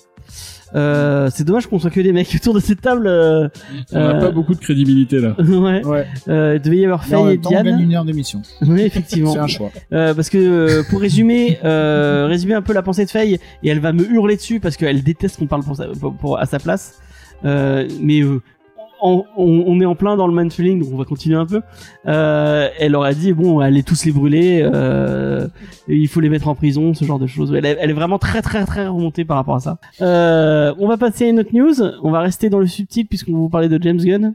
Euh, 0.75 1.28
c'est 1.32 1.44
dommage 1.44 1.66
qu'on 1.66 1.78
soit 1.78 1.90
que 1.90 2.00
des 2.00 2.12
mecs 2.12 2.32
autour 2.34 2.54
de 2.54 2.60
cette 2.60 2.81
table. 2.81 3.06
euh, 3.06 3.48
On 3.93 3.98
n'a 3.98 4.16
Euh, 4.16 4.20
pas 4.20 4.31
beaucoup 4.31 4.54
de 4.54 4.58
crédibilité 4.60 5.20
là. 5.20 5.37
ouais, 5.38 5.84
Ouais. 5.84 6.06
euh, 6.28 6.54
il 6.56 6.62
devait 6.62 6.78
y 6.78 6.84
avoir 6.84 7.04
Faye 7.04 7.34
et 7.34 7.38
temps, 7.38 7.50
on 7.50 7.52
gagne 7.52 7.64
Diane. 7.64 7.81
une 7.81 7.94
heure 7.94 8.04
d'émission. 8.06 8.40
Oui, 8.62 8.81
effectivement. 8.81 9.32
C'est 9.34 9.38
un 9.38 9.46
choix. 9.46 9.70
Euh, 9.93 10.14
parce 10.14 10.31
que 10.31 10.82
pour 10.90 11.00
résumer, 11.00 11.58
euh, 11.64 12.26
résumer 12.31 12.54
un 12.54 12.62
peu 12.62 12.72
la 12.72 12.82
pensée 12.82 13.04
de 13.04 13.10
Faye, 13.10 13.34
et 13.62 13.69
elle 13.69 13.81
va 13.81 13.92
me 13.92 14.10
hurler 14.10 14.37
dessus 14.37 14.58
parce 14.58 14.76
qu'elle 14.78 15.02
déteste 15.02 15.38
qu'on 15.38 15.46
parle 15.46 15.62
pour 15.64 15.76
sa- 15.76 15.88
pour- 15.88 16.14
pour- 16.14 16.38
à 16.38 16.46
sa 16.46 16.58
place. 16.58 16.94
Euh, 17.44 17.87
mais 18.00 18.22
euh, 18.22 18.40
on, 19.02 19.81
est 19.81 19.84
en 19.84 19.94
plein 19.94 20.16
dans 20.16 20.26
le 20.26 20.32
manfuling, 20.32 20.81
donc 20.81 20.88
on 20.93 20.96
va 20.96 21.04
continuer 21.04 21.37
un 21.37 21.46
peu. 21.46 21.60
Euh, 22.06 22.69
elle 22.78 22.94
aurait 22.96 23.14
dit 23.14 23.32
bon, 23.32 23.61
allez 23.61 23.82
tous 23.82 24.04
les 24.04 24.12
brûler, 24.12 24.61
euh, 24.62 25.47
il 25.88 26.09
faut 26.09 26.21
les 26.21 26.28
mettre 26.28 26.49
en 26.49 26.54
prison, 26.54 26.94
ce 26.94 27.04
genre 27.04 27.18
de 27.18 27.26
choses. 27.26 27.52
Elle 27.54 27.66
est, 27.66 27.92
vraiment 27.92 28.18
très 28.18 28.42
très 28.42 28.64
très 28.66 28.87
remontée 28.87 29.25
par 29.25 29.37
rapport 29.37 29.56
à 29.56 29.61
ça. 29.61 29.78
Euh, 30.00 30.75
on 30.78 30.88
va 30.88 30.97
passer 30.97 31.26
à 31.26 31.28
une 31.28 31.40
autre 31.40 31.54
news. 31.54 31.82
On 32.02 32.11
va 32.11 32.21
rester 32.21 32.50
dans 32.50 32.61
le 32.61 32.66
subtil 32.66 33.06
puisqu'on 33.06 33.32
va 33.32 33.38
vous 33.38 33.49
parler 33.49 33.68
de 33.68 33.82
James 33.82 33.99
Gunn. 33.99 34.35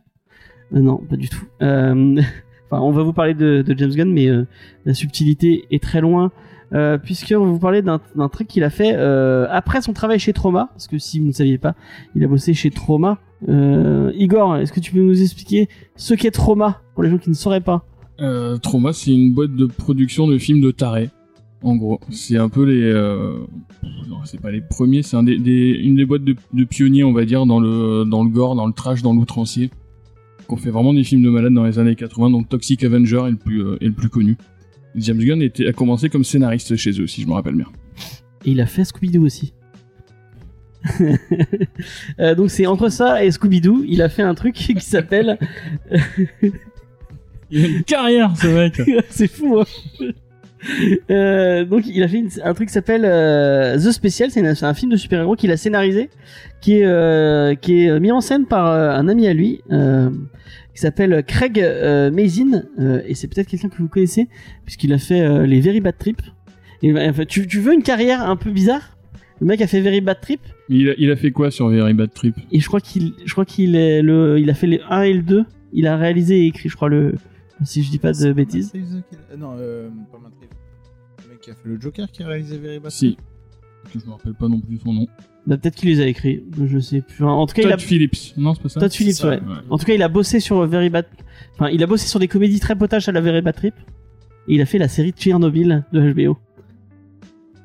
Euh, 0.73 0.79
non, 0.79 0.97
pas 0.97 1.15
du 1.15 1.29
tout. 1.29 1.45
Euh, 1.61 2.21
Enfin, 2.71 2.81
on 2.83 2.91
va 2.91 3.03
vous 3.03 3.11
parler 3.11 3.33
de, 3.33 3.63
de 3.63 3.77
James 3.77 3.91
Gunn, 3.91 4.13
mais 4.13 4.27
euh, 4.29 4.47
la 4.85 4.93
subtilité 4.93 5.65
est 5.71 5.83
très 5.83 5.99
loin, 5.99 6.31
euh, 6.73 6.97
puisqu'on 6.97 7.45
va 7.45 7.51
vous 7.51 7.59
parler 7.59 7.81
d'un 7.81 7.99
truc 8.31 8.47
qu'il 8.47 8.63
a 8.63 8.69
fait 8.69 8.93
euh, 8.95 9.45
après 9.49 9.81
son 9.81 9.91
travail 9.91 10.19
chez 10.19 10.31
Trauma, 10.31 10.69
parce 10.71 10.87
que 10.87 10.97
si 10.97 11.19
vous 11.19 11.27
ne 11.27 11.31
saviez 11.31 11.57
pas, 11.57 11.75
il 12.15 12.23
a 12.23 12.27
bossé 12.27 12.53
chez 12.53 12.71
Trauma. 12.71 13.19
Euh, 13.49 14.11
Igor, 14.15 14.57
est-ce 14.57 14.71
que 14.71 14.79
tu 14.79 14.93
peux 14.93 15.01
nous 15.01 15.21
expliquer 15.21 15.67
ce 15.95 16.13
qu'est 16.13 16.31
Trauma, 16.31 16.81
pour 16.93 17.03
les 17.03 17.09
gens 17.09 17.17
qui 17.17 17.29
ne 17.29 17.35
sauraient 17.35 17.61
pas 17.61 17.85
Trauma, 18.61 18.93
c'est 18.93 19.11
une 19.11 19.33
boîte 19.33 19.55
de 19.55 19.65
production 19.65 20.27
de 20.27 20.37
films 20.37 20.61
de 20.61 20.69
tarés. 20.69 21.09
En 21.63 21.75
gros, 21.75 21.99
c'est 22.11 22.37
un 22.37 22.49
peu 22.49 22.65
les. 22.65 22.93
Non, 24.07 24.19
c'est 24.25 24.39
pas 24.39 24.51
les 24.51 24.61
premiers, 24.61 25.01
c'est 25.01 25.17
une 25.17 25.95
des 25.95 26.05
boîtes 26.05 26.23
de, 26.23 26.63
pionniers, 26.63 27.03
on 27.03 27.13
va 27.13 27.25
dire, 27.25 27.47
dans 27.47 27.59
le 27.59 28.05
dans 28.05 28.23
le 28.23 28.29
gore, 28.29 28.55
dans 28.55 28.67
le 28.67 28.73
trash, 28.73 29.01
dans 29.01 29.13
l'outrancier. 29.13 29.71
Qu'on 30.47 30.55
fait 30.55 30.69
vraiment 30.69 30.93
des 30.93 31.03
films 31.03 31.23
de 31.23 31.31
malades 31.31 31.53
dans 31.53 31.63
les 31.63 31.79
années 31.79 31.95
80, 31.95 32.29
donc 32.29 32.47
Toxic 32.47 32.83
Avenger 32.83 33.23
est 33.25 33.31
le 33.31 33.37
plus 33.37 33.61
est 33.81 33.87
le 33.87 33.93
plus 33.93 34.09
connu. 34.09 34.37
James 34.95 35.19
Gunn 35.19 35.41
était, 35.41 35.67
a 35.67 35.73
commencé 35.73 36.09
comme 36.09 36.23
scénariste 36.23 36.75
chez 36.75 36.91
eux, 37.01 37.07
si 37.07 37.21
je 37.21 37.27
me 37.27 37.33
rappelle 37.33 37.55
bien. 37.55 37.67
Et 38.45 38.51
il 38.51 38.61
a 38.61 38.65
fait 38.65 38.83
Scooby-Doo 38.83 39.23
aussi. 39.25 39.53
Euh, 42.19 42.33
donc 42.35 42.49
c'est 42.51 42.65
entre 42.65 42.89
ça 42.89 43.23
et 43.23 43.29
Scooby-Doo, 43.31 43.83
il 43.87 44.01
a 44.01 44.09
fait 44.09 44.23
un 44.23 44.33
truc 44.33 44.55
qui 44.55 44.79
s'appelle... 44.79 45.37
Il 47.51 47.65
a 47.65 47.67
une 47.67 47.83
carrière, 47.83 48.33
ce 48.37 48.47
mec. 48.47 48.81
c'est 49.09 49.27
fou, 49.27 49.59
hein 49.59 49.65
Euh, 51.09 51.65
donc 51.65 51.85
il 51.87 52.03
a 52.03 52.07
fait 52.07 52.19
une- 52.19 52.29
un 52.43 52.53
truc 52.53 52.67
qui 52.67 52.73
s'appelle 52.73 53.03
euh, 53.03 53.77
The 53.77 53.91
Special, 53.91 54.29
c'est 54.31 54.63
un 54.63 54.73
film 54.75 54.91
de 54.91 54.95
super-héros 54.97 55.35
qu'il 55.35 55.51
a 55.51 55.57
scénarisé, 55.57 56.09
qui 56.61 56.75
est 56.77 56.85
euh, 56.85 57.55
qui 57.55 57.85
est 57.85 57.99
mis 57.99 58.11
en 58.11 58.21
scène 58.21 58.45
par 58.45 58.67
un 58.67 59.07
ami 59.07 59.27
à 59.27 59.33
lui, 59.33 59.61
qui 60.73 60.81
s'appelle 60.81 61.23
Craig 61.25 61.59
euh, 61.59 62.11
Mazin, 62.11 62.63
euh, 62.79 63.01
et 63.05 63.15
c'est 63.15 63.27
peut-être 63.27 63.47
quelqu'un 63.47 63.69
que 63.69 63.77
vous 63.77 63.89
connaissez 63.89 64.27
puisqu'il 64.65 64.93
a 64.93 64.97
fait 64.97 65.21
euh, 65.21 65.45
les 65.45 65.59
Very 65.59 65.81
Bad 65.81 65.97
Trip. 65.97 66.21
Et, 66.81 66.93
bah, 66.93 67.01
enfin, 67.09 67.25
tu, 67.25 67.45
tu 67.47 67.59
veux 67.59 67.73
une 67.73 67.83
carrière 67.83 68.27
un 68.27 68.35
peu 68.35 68.51
bizarre? 68.51 68.97
Le 69.39 69.47
mec 69.47 69.61
a 69.61 69.67
fait 69.67 69.81
Very 69.81 70.01
Bad 70.01 70.21
Trip? 70.21 70.39
Mais 70.69 70.77
il 70.77 70.89
a, 70.89 70.93
il 70.97 71.11
a 71.11 71.15
fait 71.15 71.31
quoi 71.31 71.51
sur 71.51 71.67
Very 71.69 71.93
Bad 71.93 72.13
Trip? 72.13 72.35
Et 72.51 72.59
je 72.59 72.67
crois 72.67 72.79
qu'il 72.79 73.13
je 73.25 73.31
crois 73.31 73.45
qu'il 73.45 73.75
est 73.75 74.01
le 74.01 74.39
il 74.39 74.49
a 74.49 74.53
fait 74.53 74.67
les 74.67 74.81
1 74.89 75.01
et 75.03 75.13
le 75.13 75.23
2, 75.23 75.45
il 75.73 75.87
a 75.87 75.97
réalisé 75.97 76.43
et 76.43 76.47
écrit 76.47 76.69
je 76.69 76.75
crois 76.75 76.89
le 76.89 77.15
si 77.63 77.83
je 77.83 77.91
dis 77.91 77.99
pas 77.99 78.13
de 78.13 78.33
bêtises. 78.33 78.71
Euh, 78.75 79.37
Non, 79.37 79.55
euh, 79.57 79.89
pas. 80.11 80.17
Le 81.23 81.29
mec 81.29 81.41
qui 81.41 81.51
a 81.51 81.53
fait 81.53 81.67
le 81.67 81.79
Joker 81.79 82.11
qui 82.11 82.23
a 82.23 82.27
réalisé 82.27 82.57
Very 82.57 82.79
Bad 82.79 82.91
Si. 82.91 83.17
Que 83.91 83.99
je 83.99 84.05
me 84.05 84.11
rappelle 84.11 84.33
pas 84.33 84.47
non 84.47 84.59
plus 84.59 84.77
son 84.77 84.93
nom. 84.93 85.07
Bah, 85.47 85.57
peut-être 85.57 85.75
qu'il 85.75 85.89
les 85.89 86.01
a 86.01 86.05
écrits, 86.05 86.43
je 86.67 86.79
sais 86.79 87.01
plus. 87.01 87.25
En 87.25 87.45
tout 87.47 87.55
cas, 87.55 87.63
il 87.63 87.69
Todd 87.69 87.73
a 87.73 87.77
Phillips. 87.77 88.33
Non, 88.37 88.53
c'est 88.53 88.61
pas 88.61 88.69
ça 88.69 88.79
Todd 88.79 88.91
Phillips, 88.91 89.15
ça, 89.15 89.29
ouais. 89.29 89.35
Ouais. 89.35 89.55
En 89.69 89.77
tout 89.77 89.85
cas, 89.85 89.93
il 89.93 90.03
a 90.03 90.07
bossé 90.07 90.39
sur 90.39 90.65
Very 90.67 90.89
Bad. 90.89 91.05
Enfin, 91.55 91.69
il 91.69 91.81
a 91.81 91.87
bossé 91.87 92.07
sur 92.07 92.19
des 92.19 92.27
comédies 92.27 92.59
très 92.59 92.75
potaches 92.75 93.09
à 93.09 93.11
la 93.11 93.21
Very 93.21 93.41
Bad 93.41 93.55
Trip. 93.55 93.73
Et 94.47 94.55
il 94.55 94.61
a 94.61 94.65
fait 94.65 94.77
la 94.77 94.87
série 94.87 95.11
Tchernobyl 95.11 95.83
de 95.93 96.13
HBO. 96.13 96.37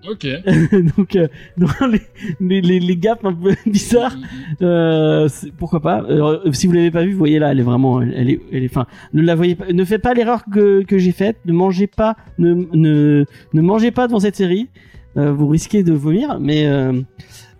Ok. 0.09 0.26
Donc, 0.97 1.16
euh, 1.16 1.28
les, 2.40 2.61
les, 2.61 2.97
gaps 2.97 3.25
un 3.25 3.33
peu 3.33 3.54
bizarres, 3.71 4.16
euh, 4.62 5.28
pourquoi 5.59 5.80
pas. 5.80 6.02
Euh, 6.04 6.52
si 6.52 6.66
vous 6.66 6.73
l'avez 6.73 6.90
pas 6.90 7.04
vu, 7.04 7.12
vous 7.12 7.18
voyez 7.18 7.38
là, 7.38 7.52
elle 7.52 7.61
est 7.61 7.64
vraiment, 7.64 8.00
elle, 8.00 8.14
elle 8.16 8.30
est, 8.30 8.40
elle 8.52 8.62
est, 8.62 8.71
enfin, 8.71 8.87
ne 9.12 9.23
la 9.23 9.35
voyez 9.35 9.54
pas, 9.54 9.73
ne 9.73 9.85
faites 9.85 10.02
pas 10.02 10.14
l'erreur 10.14 10.45
que, 10.52 10.83
que 10.83 10.99
j'ai 10.99 11.12
faite. 11.12 11.38
Ne 11.45 11.52
mangez 11.52 11.87
pas, 11.87 12.16
ne, 12.38 12.54
ne, 12.73 13.25
ne 13.52 13.61
mangez 13.61 13.90
pas 13.90 14.06
devant 14.06 14.21
cette 14.21 14.37
série. 14.37 14.68
Euh, 15.16 15.33
vous 15.33 15.49
risquez 15.49 15.83
de 15.83 15.92
vomir, 15.92 16.38
mais 16.40 16.68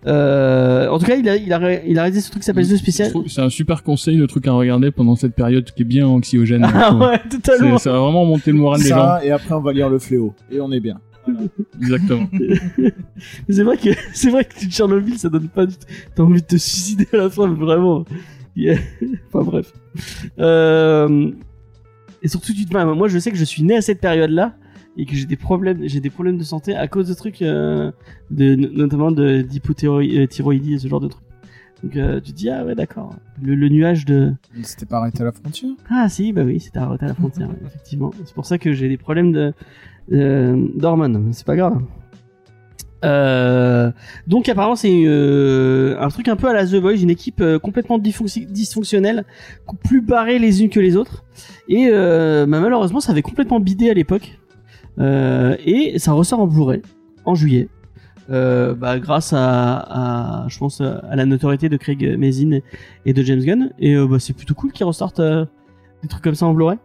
euh, 0.05 0.87
en 0.89 0.99
tout 0.99 1.05
cas, 1.05 1.15
il 1.15 1.27
a, 1.27 1.35
il 1.35 1.51
a, 1.51 1.57
ré- 1.57 1.83
il 1.87 1.97
a 1.97 2.03
réalisé 2.03 2.21
ce 2.21 2.29
truc 2.29 2.41
qui 2.41 2.45
s'appelle 2.45 2.67
The 2.67 2.77
Special. 2.77 3.11
C'est 3.27 3.41
un 3.41 3.49
super 3.49 3.83
conseil, 3.83 4.17
le 4.17 4.27
truc 4.27 4.47
à 4.47 4.51
regarder 4.51 4.91
pendant 4.91 5.15
cette 5.15 5.33
période 5.33 5.69
qui 5.71 5.81
est 5.81 5.85
bien 5.85 6.07
anxiogène. 6.07 6.65
Ah 6.65 6.93
euh, 6.93 7.07
ouais, 7.07 7.19
totalement. 7.29 7.77
ça 7.77 7.91
va 7.91 7.99
vraiment 7.99 8.25
monter 8.25 8.51
le 8.51 8.57
moral 8.57 8.81
des 8.81 8.89
gens. 8.89 9.19
Et 9.21 9.31
après 9.31 9.55
on 9.55 9.61
va 9.61 9.73
lire 9.73 9.89
le 9.89 9.99
fléau. 9.99 10.33
Et 10.51 10.61
on 10.61 10.71
est 10.71 10.79
bien. 10.79 10.99
Exactement. 11.81 12.29
C'est 13.49 13.63
vrai 13.63 13.77
que 13.77 13.89
c'est 14.13 14.29
vrai 14.29 14.45
que 14.45 14.53
Tchernobyl 14.59 15.17
ça 15.17 15.27
donne 15.29 15.49
pas 15.49 15.65
du 15.65 15.73
tout. 15.73 15.85
T'as 16.15 16.23
envie 16.23 16.41
de 16.41 16.47
te 16.47 16.55
suicider 16.55 17.07
à 17.11 17.17
la 17.17 17.29
fin, 17.29 17.47
mais 17.47 17.59
vraiment. 17.59 18.05
Yeah. 18.55 18.77
enfin 19.27 19.43
bref. 19.43 19.73
Euh... 20.39 21.31
Et 22.23 22.27
surtout, 22.29 22.53
tu 22.53 22.65
te 22.65 22.75
enfin, 22.75 22.95
moi 22.95 23.07
je 23.09 23.19
sais 23.19 23.31
que 23.31 23.37
je 23.37 23.43
suis 23.43 23.61
né 23.63 23.75
à 23.75 23.81
cette 23.81 23.99
période-là 23.99 24.55
et 24.97 25.05
que 25.05 25.15
j'ai 25.15 25.25
des 25.25 25.35
problèmes, 25.37 25.79
j'ai 25.87 25.99
des 25.99 26.09
problèmes 26.09 26.37
de 26.37 26.43
santé 26.43 26.75
à 26.75 26.87
cause 26.87 27.07
de 27.07 27.13
trucs, 27.13 27.41
euh, 27.41 27.91
de, 28.31 28.55
notamment 28.55 29.11
de 29.11 29.41
d'hypothyroïdie 29.41 30.73
et 30.73 30.79
ce 30.79 30.87
genre 30.87 30.99
de 30.99 31.07
trucs. 31.07 31.23
Donc 31.83 31.95
euh, 31.95 32.19
tu 32.19 32.31
te 32.31 32.35
dis 32.37 32.49
ah 32.49 32.65
ouais 32.65 32.73
d'accord. 32.73 33.15
Le, 33.41 33.53
le 33.53 33.69
nuage 33.69 34.05
de 34.05 34.33
Il 34.57 34.65
s'était 34.65 34.87
pas 34.87 34.97
arrêté 34.97 35.21
à 35.21 35.25
la 35.25 35.31
frontière? 35.31 35.69
ah 35.91 36.09
si 36.09 36.33
bah 36.33 36.41
oui 36.43 36.59
c'était 36.59 36.79
arrêté 36.79 37.05
à 37.05 37.09
la 37.09 37.13
frontière 37.13 37.49
effectivement. 37.65 38.11
C'est 38.25 38.33
pour 38.33 38.47
ça 38.47 38.57
que 38.57 38.73
j'ai 38.73 38.89
des 38.89 38.97
problèmes 38.97 39.31
de 39.31 39.53
euh, 40.11 40.67
d'hormones, 40.75 41.19
mais 41.19 41.33
c'est 41.33 41.45
pas 41.45 41.55
grave. 41.55 41.79
Euh, 43.05 43.91
donc 44.25 44.49
apparemment 44.49 44.75
c'est 44.75 45.03
euh, 45.05 45.95
un 45.99 46.07
truc 46.09 46.27
un 46.29 46.35
peu 46.35 46.47
à 46.47 46.53
la 46.53 46.65
The 46.65 46.77
Boys, 46.81 46.95
une 46.95 47.11
équipe 47.11 47.41
euh, 47.41 47.59
complètement 47.59 47.99
dysfonc- 47.99 48.47
dysfonctionnelle, 48.51 49.23
plus 49.83 50.01
barrées 50.01 50.39
les 50.39 50.63
unes 50.63 50.69
que 50.69 50.79
les 50.79 50.95
autres. 50.95 51.23
Et 51.69 51.89
euh, 51.91 52.47
bah, 52.47 52.59
malheureusement 52.59 52.99
ça 52.99 53.11
avait 53.11 53.21
complètement 53.21 53.59
bidé 53.59 53.91
à 53.91 53.93
l'époque. 53.93 54.39
Euh, 54.99 55.55
et 55.65 55.99
ça 55.99 56.13
ressort 56.13 56.39
en 56.39 56.47
Blu-ray 56.47 56.81
en 57.25 57.35
juillet. 57.35 57.69
Euh, 58.29 58.73
bah, 58.75 58.99
grâce 58.99 59.31
à, 59.31 60.43
à, 60.43 60.47
je 60.49 60.57
pense, 60.57 60.81
à 60.81 61.15
la 61.15 61.25
notoriété 61.25 61.69
de 61.69 61.77
Craig 61.77 62.17
Mazin 62.17 62.59
et 63.05 63.13
de 63.13 63.23
James 63.23 63.39
Gunn. 63.41 63.71
Et 63.79 63.95
euh, 63.95 64.05
bah, 64.07 64.19
c'est 64.19 64.33
plutôt 64.33 64.53
cool 64.53 64.71
qu'ils 64.71 64.85
ressortent 64.85 65.19
euh, 65.21 65.45
des 66.01 66.09
trucs 66.09 66.23
comme 66.23 66.35
ça 66.35 66.45
en 66.45 66.53
Blu-ray. 66.53 66.77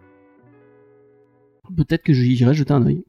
Peut-être 1.76 2.02
que 2.02 2.12
j'irai 2.12 2.54
jeter 2.54 2.72
un 2.72 2.84
oeil. 2.86 3.02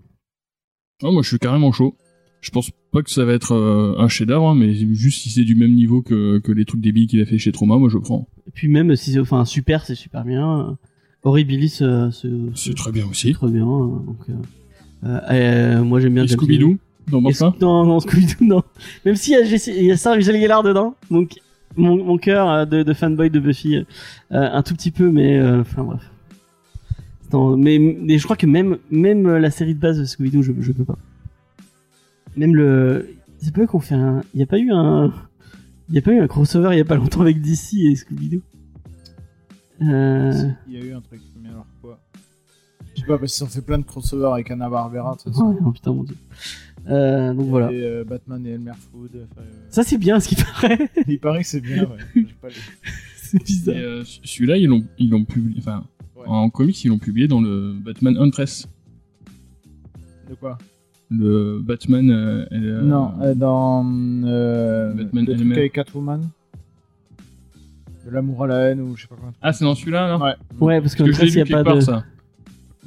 Oh, 1.04 1.12
moi, 1.12 1.22
je 1.22 1.28
suis 1.28 1.40
carrément 1.40 1.72
chaud. 1.72 1.96
Je 2.40 2.50
pense 2.52 2.72
pas 2.92 3.02
que 3.02 3.10
ça 3.10 3.24
va 3.24 3.34
être 3.34 3.56
un 3.98 4.08
chef-d'œuvre, 4.10 4.50
hein, 4.50 4.56
mais 4.56 4.74
juste 4.74 5.22
si 5.22 5.30
c'est 5.30 5.46
du 5.46 5.56
même 5.56 5.74
niveau 5.74 6.02
que, 6.02 6.40
que 6.40 6.52
les 6.52 6.66
trucs 6.66 6.82
débiles 6.82 7.08
qu'il 7.08 7.22
a 7.22 7.26
fait 7.26 7.38
chez 7.38 7.54
Trauma, 7.54 7.78
moi 7.78 7.88
je 7.88 7.98
prends. 7.98 8.28
Et 8.48 8.52
puis 8.52 8.68
même 8.68 8.94
si 8.98 9.14
c'est, 9.14 9.20
enfin, 9.20 9.46
super, 9.46 9.86
c'est 9.86 9.96
super 9.96 10.26
bien. 10.26 10.78
Horribilis, 11.24 11.82
c'est 12.54 12.76
très 12.76 12.92
bien 12.92 13.06
aussi. 13.08 13.32
très 13.32 13.50
bien. 13.50 13.66
euh, 13.66 14.00
Donc, 14.06 14.18
euh, 15.06 15.08
euh, 15.08 15.20
euh, 15.32 15.84
moi 15.84 16.00
j'aime 16.00 16.14
bien 16.14 16.26
Scooby-Doo, 16.26 16.78
ça 17.34 17.50
Sc- 17.50 17.62
Non, 17.62 17.86
non, 17.86 18.00
Scooby-Doo, 18.00 18.46
non. 18.46 18.64
Même 19.06 19.16
si 19.16 19.32
il 19.32 19.34
y 19.34 19.38
a, 19.38 19.74
il 19.80 19.86
y 19.86 19.92
a 19.92 19.98
Sarah 19.98 20.18
Michel 20.18 20.40
Gellar 20.40 20.64
dedans, 20.64 20.96
donc 21.12 21.34
mon, 21.76 22.04
mon 22.04 22.18
cœur 22.18 22.50
euh, 22.50 22.66
de, 22.66 22.84
de 22.84 22.94
fanboy 22.94 23.30
de 23.30 23.40
Buffy, 23.40 23.76
euh, 23.78 23.86
un 24.32 24.62
tout 24.64 24.74
petit 24.76 24.92
peu, 24.92 25.10
mais 25.12 25.38
euh, 25.40 25.62
enfin 25.62 25.84
bref. 25.84 26.02
Non, 27.32 27.58
mais, 27.58 27.80
mais 27.80 28.18
je 28.20 28.24
crois 28.24 28.36
que 28.36 28.46
même 28.46 28.78
même 28.92 29.28
la 29.38 29.50
série 29.52 29.74
de 29.74 29.80
base 29.80 29.98
de 30.00 30.06
Scooby-Doo, 30.06 30.44
je, 30.44 30.52
je 30.60 30.72
peux 30.72 30.86
pas. 30.86 30.98
Même 32.38 32.56
le, 32.56 33.10
c'est 33.40 33.54
pas 33.54 33.66
qu'on 33.68 33.80
fait 33.80 33.96
un, 33.96 34.22
il 34.34 34.40
y 34.40 34.44
a 34.44 34.46
pas 34.46 34.60
eu 34.60 34.72
un, 34.72 35.12
il 35.90 35.96
y 35.96 35.98
a 35.98 36.02
pas 36.02 36.12
eu 36.12 36.20
un 36.20 36.28
crossover 36.28 36.70
il 36.74 36.78
y 36.78 36.82
a 36.82 36.86
pas 36.86 36.96
longtemps 36.96 37.22
avec 37.22 37.42
DC 37.42 37.74
et 37.74 37.96
Scooby-Doo. 37.96 38.42
Euh... 39.82 40.32
Il 40.68 40.74
y 40.74 40.78
a 40.78 40.86
eu 40.86 40.94
un 40.94 41.02
truc, 41.02 41.20
sais 43.04 43.08
pas, 43.08 43.18
parce 43.18 43.34
qu'ils 43.36 43.44
ont 43.44 43.48
fait 43.50 43.62
plein 43.62 43.78
de 43.78 43.84
crossovers 43.86 44.34
avec 44.34 44.50
Anna 44.52 44.70
Barbera, 44.70 45.16
de 45.16 45.22
toute 45.22 45.34
façon. 45.34 45.50
ouais, 45.52 45.58
oh 45.66 45.72
putain 45.72 45.94
mon 45.94 46.04
dieu. 46.04 46.16
Euh, 46.90 47.34
donc 47.34 47.48
voilà. 47.48 47.72
Et 47.72 47.82
euh, 47.84 48.04
Batman 48.04 48.46
et 48.46 48.52
Elmer 48.52 48.72
Food. 48.92 49.12
enfin, 49.32 49.42
euh, 49.42 49.66
Ça 49.70 49.84
c'est 49.84 49.98
bien 49.98 50.20
ce 50.20 50.28
qui 50.28 50.36
paraît. 50.36 50.90
Il 51.08 51.20
paraît 51.20 51.42
que 51.42 51.48
c'est 51.48 51.62
bien, 51.62 51.84
ouais. 51.84 52.26
C'est 53.16 53.44
bizarre. 53.44 53.76
euh, 53.78 54.04
celui-là, 54.06 54.58
ils 54.58 54.68
l'ont, 54.68 54.84
ils 55.00 55.10
l'ont 55.10 55.24
publié, 55.26 55.56
enfin, 55.60 55.84
Ouais. 56.16 56.26
en 56.28 56.50
comics, 56.52 56.84
ils 56.86 56.90
l'ont 56.90 57.00
publié 57.00 57.28
dans 57.28 57.42
le 57.42 57.74
Batman 57.84 58.16
Huntress. 58.18 58.68
De 60.30 60.36
quoi? 60.36 60.58
Le 61.10 61.60
Batman. 61.62 62.10
euh, 62.12 62.46
elle, 62.52 62.66
euh, 62.66 62.82
Non, 62.82 63.12
euh, 63.22 63.34
dans 63.34 63.84
euh, 64.26 64.94
Batman 64.94 65.26
le 65.26 65.32
truc 65.32 65.42
elle-même. 65.42 65.58
avec 65.58 65.74
Catwoman. 65.74 66.22
De 68.06 68.12
l'amour 68.12 68.44
à 68.44 68.48
la 68.48 68.56
haine 68.70 68.82
ou 68.82 68.96
je 68.96 69.04
sais 69.04 69.08
pas 69.08 69.16
quoi. 69.16 69.32
Ah, 69.42 69.52
c'est 69.54 69.64
dans 69.66 69.76
celui-là, 69.76 70.08
là 70.10 70.18
Ouais. 70.18 70.34
Ouais, 70.60 70.82
parce 70.82 70.94
que 70.96 71.04
que 71.04 71.26
il 71.26 71.34
y 71.36 71.42
a 71.42 71.46
pas 71.46 71.64
part, 71.64 71.76
de. 71.76 71.80
ça. 71.82 72.04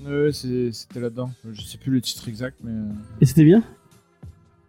Ouais, 0.06 0.30
c'était 0.32 1.00
là-dedans. 1.00 1.30
Je 1.52 1.60
sais 1.62 1.78
plus 1.78 1.90
le 1.92 2.00
titre 2.00 2.28
exact, 2.28 2.56
mais. 2.64 2.70
euh, 2.70 2.84
Et 3.20 3.26
c'était 3.26 3.44
bien. 3.44 3.62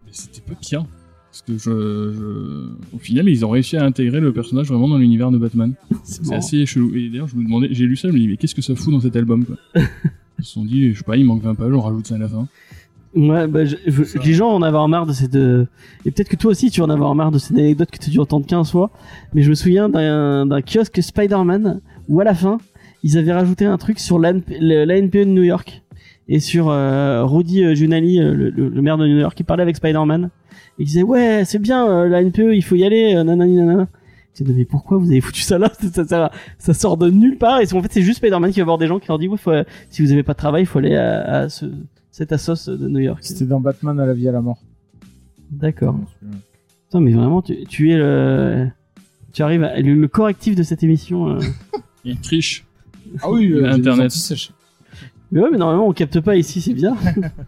Mais 0.05 0.11
c'était 0.13 0.41
pas 0.41 0.55
pire. 0.59 0.85
Parce 1.29 1.41
que 1.43 1.53
je, 1.53 2.13
je- 2.13 2.95
Au 2.95 2.99
final, 2.99 3.27
ils 3.29 3.45
ont 3.45 3.49
réussi 3.49 3.77
à 3.77 3.83
intégrer 3.83 4.19
le 4.19 4.33
personnage 4.33 4.67
vraiment 4.69 4.87
dans 4.87 4.97
l'univers 4.97 5.29
de 5.29 5.37
Batman. 5.37 5.73
C'est 6.03 6.33
assez 6.33 6.65
chelou. 6.65 6.95
Et 6.95 7.09
d'ailleurs, 7.09 7.27
je 7.27 7.35
me 7.35 7.43
demandais, 7.43 7.67
j'ai 7.71 7.85
lu 7.85 7.95
ça, 7.95 8.07
je 8.07 8.13
me 8.13 8.19
dis, 8.19 8.27
mais 8.27 8.37
qu'est-ce 8.37 8.55
que 8.55 8.61
ça 8.61 8.75
fout 8.75 8.91
dans 8.93 9.01
cet 9.01 9.15
album, 9.15 9.45
quoi 9.45 9.55
Ils 10.39 10.45
se 10.45 10.53
sont 10.53 10.65
dit, 10.65 10.93
je 10.93 10.97
sais 10.99 11.03
pas, 11.03 11.17
il 11.17 11.25
manque 11.25 11.41
20 11.43 11.55
pages, 11.55 11.73
on 11.73 11.81
rajoute 11.81 12.07
ça 12.07 12.15
à 12.15 12.19
la 12.19 12.27
fin. 12.27 12.47
Ouais, 13.15 13.47
bah, 13.47 13.65
je- 13.65 13.75
je- 13.87 14.19
les 14.19 14.33
gens 14.33 14.49
en 14.49 14.61
avoir 14.61 14.87
marre 14.87 15.05
de 15.05 15.13
cette. 15.13 15.35
euh, 15.35 15.65
Et 16.05 16.11
peut-être 16.11 16.29
que 16.29 16.35
toi 16.35 16.51
aussi 16.51 16.69
tu 16.69 16.81
vas 16.81 16.85
en 16.87 16.89
avoir 16.91 17.13
marre 17.15 17.31
de 17.31 17.39
cette 17.39 17.57
anecdote 17.57 17.89
que 17.89 17.97
tu 17.97 18.09
as 18.09 18.11
dû 18.11 18.19
entendre 18.19 18.45
15 18.45 18.69
fois. 18.71 18.91
Mais 19.33 19.41
je 19.43 19.49
me 19.49 19.55
souviens 19.55 19.89
d'un 19.89 20.45
d'un 20.45 20.61
kiosque 20.61 21.01
Spider-Man 21.01 21.81
où 22.09 22.19
à 22.21 22.23
la 22.23 22.35
fin, 22.35 22.59
ils 23.03 23.17
avaient 23.17 23.33
rajouté 23.33 23.65
un 23.65 23.77
truc 23.77 23.99
sur 23.99 24.19
l'ANPE 24.19 24.49
de 24.49 25.23
New 25.25 25.43
York 25.43 25.81
et 26.27 26.39
sur 26.39 26.69
euh, 26.69 27.23
Rudy 27.25 27.63
euh, 27.63 27.73
Giuliani, 27.75 28.19
euh, 28.21 28.33
le, 28.33 28.49
le- 28.49 28.69
le 28.69 28.81
maire 28.81 28.97
de 28.97 29.07
New 29.07 29.17
York, 29.19 29.35
qui 29.35 29.43
parlait 29.43 29.63
avec 29.63 29.75
Spider-Man. 29.77 30.29
Et 30.77 30.83
il 30.83 30.85
disait 30.85 31.03
Ouais, 31.03 31.43
c'est 31.45 31.59
bien, 31.59 31.87
euh, 31.89 32.07
l'ANPE, 32.07 32.53
il 32.53 32.61
faut 32.63 32.75
y 32.75 32.83
aller, 32.83 33.15
euh, 33.15 33.23
nanani 33.23 33.55
nanana. 33.55 33.87
Je 34.37 34.43
disais, 34.43 34.55
mais 34.57 34.65
pourquoi 34.65 34.97
vous 34.97 35.09
avez 35.09 35.21
foutu 35.21 35.41
ça 35.41 35.57
là? 35.57 35.71
Ça, 35.93 36.05
ça, 36.05 36.31
ça 36.59 36.73
sort 36.75 36.97
de 36.97 37.09
nulle 37.09 37.37
part. 37.39 37.59
Et 37.61 37.73
en 37.73 37.81
fait, 37.81 37.91
c'est 37.91 38.01
juste 38.03 38.17
Spider-Man 38.17 38.51
qui 38.51 38.59
va 38.59 38.65
voir 38.65 38.77
des 38.77 38.85
gens 38.87 38.99
qui 38.99 39.07
leur 39.07 39.17
dit 39.17 39.27
Ouais, 39.27 39.37
faut, 39.37 39.49
euh, 39.51 39.63
si 39.89 40.01
vous 40.03 40.11
avez 40.11 40.21
pas 40.23 40.33
de 40.33 40.37
travail, 40.37 40.63
il 40.63 40.65
faut 40.67 40.77
aller 40.79 40.95
à, 40.95 41.21
à 41.43 41.49
ce, 41.49 41.65
cette 42.11 42.31
assos 42.33 42.67
de 42.77 42.87
New 42.87 42.99
York. 42.99 43.19
C'était 43.21 43.45
dans 43.45 43.59
Batman 43.59 43.99
à 43.99 44.05
la 44.05 44.13
vie 44.13 44.27
à 44.27 44.31
la 44.31 44.41
mort. 44.41 44.59
D'accord. 45.49 45.95
Putain, 46.85 46.99
mais 46.99 47.13
vraiment, 47.13 47.41
tu, 47.41 47.63
tu 47.65 47.91
es 47.91 47.97
le. 47.97 48.67
Tu 49.33 49.41
arrives 49.41 49.63
à. 49.63 49.79
Le, 49.79 49.93
le 49.95 50.07
correctif 50.07 50.55
de 50.55 50.61
cette 50.63 50.83
émission. 50.83 51.29
euh. 51.29 51.39
Il 52.05 52.19
triche. 52.19 52.65
Ah 53.21 53.31
oui, 53.31 53.51
euh, 53.51 53.71
Internet. 53.71 54.11
Mais 55.31 55.41
ouais, 55.41 55.49
mais 55.51 55.57
normalement, 55.57 55.87
on 55.87 55.91
capte 55.93 56.19
pas 56.21 56.37
ici, 56.37 56.61
c'est 56.61 56.73
bien. 56.73 56.95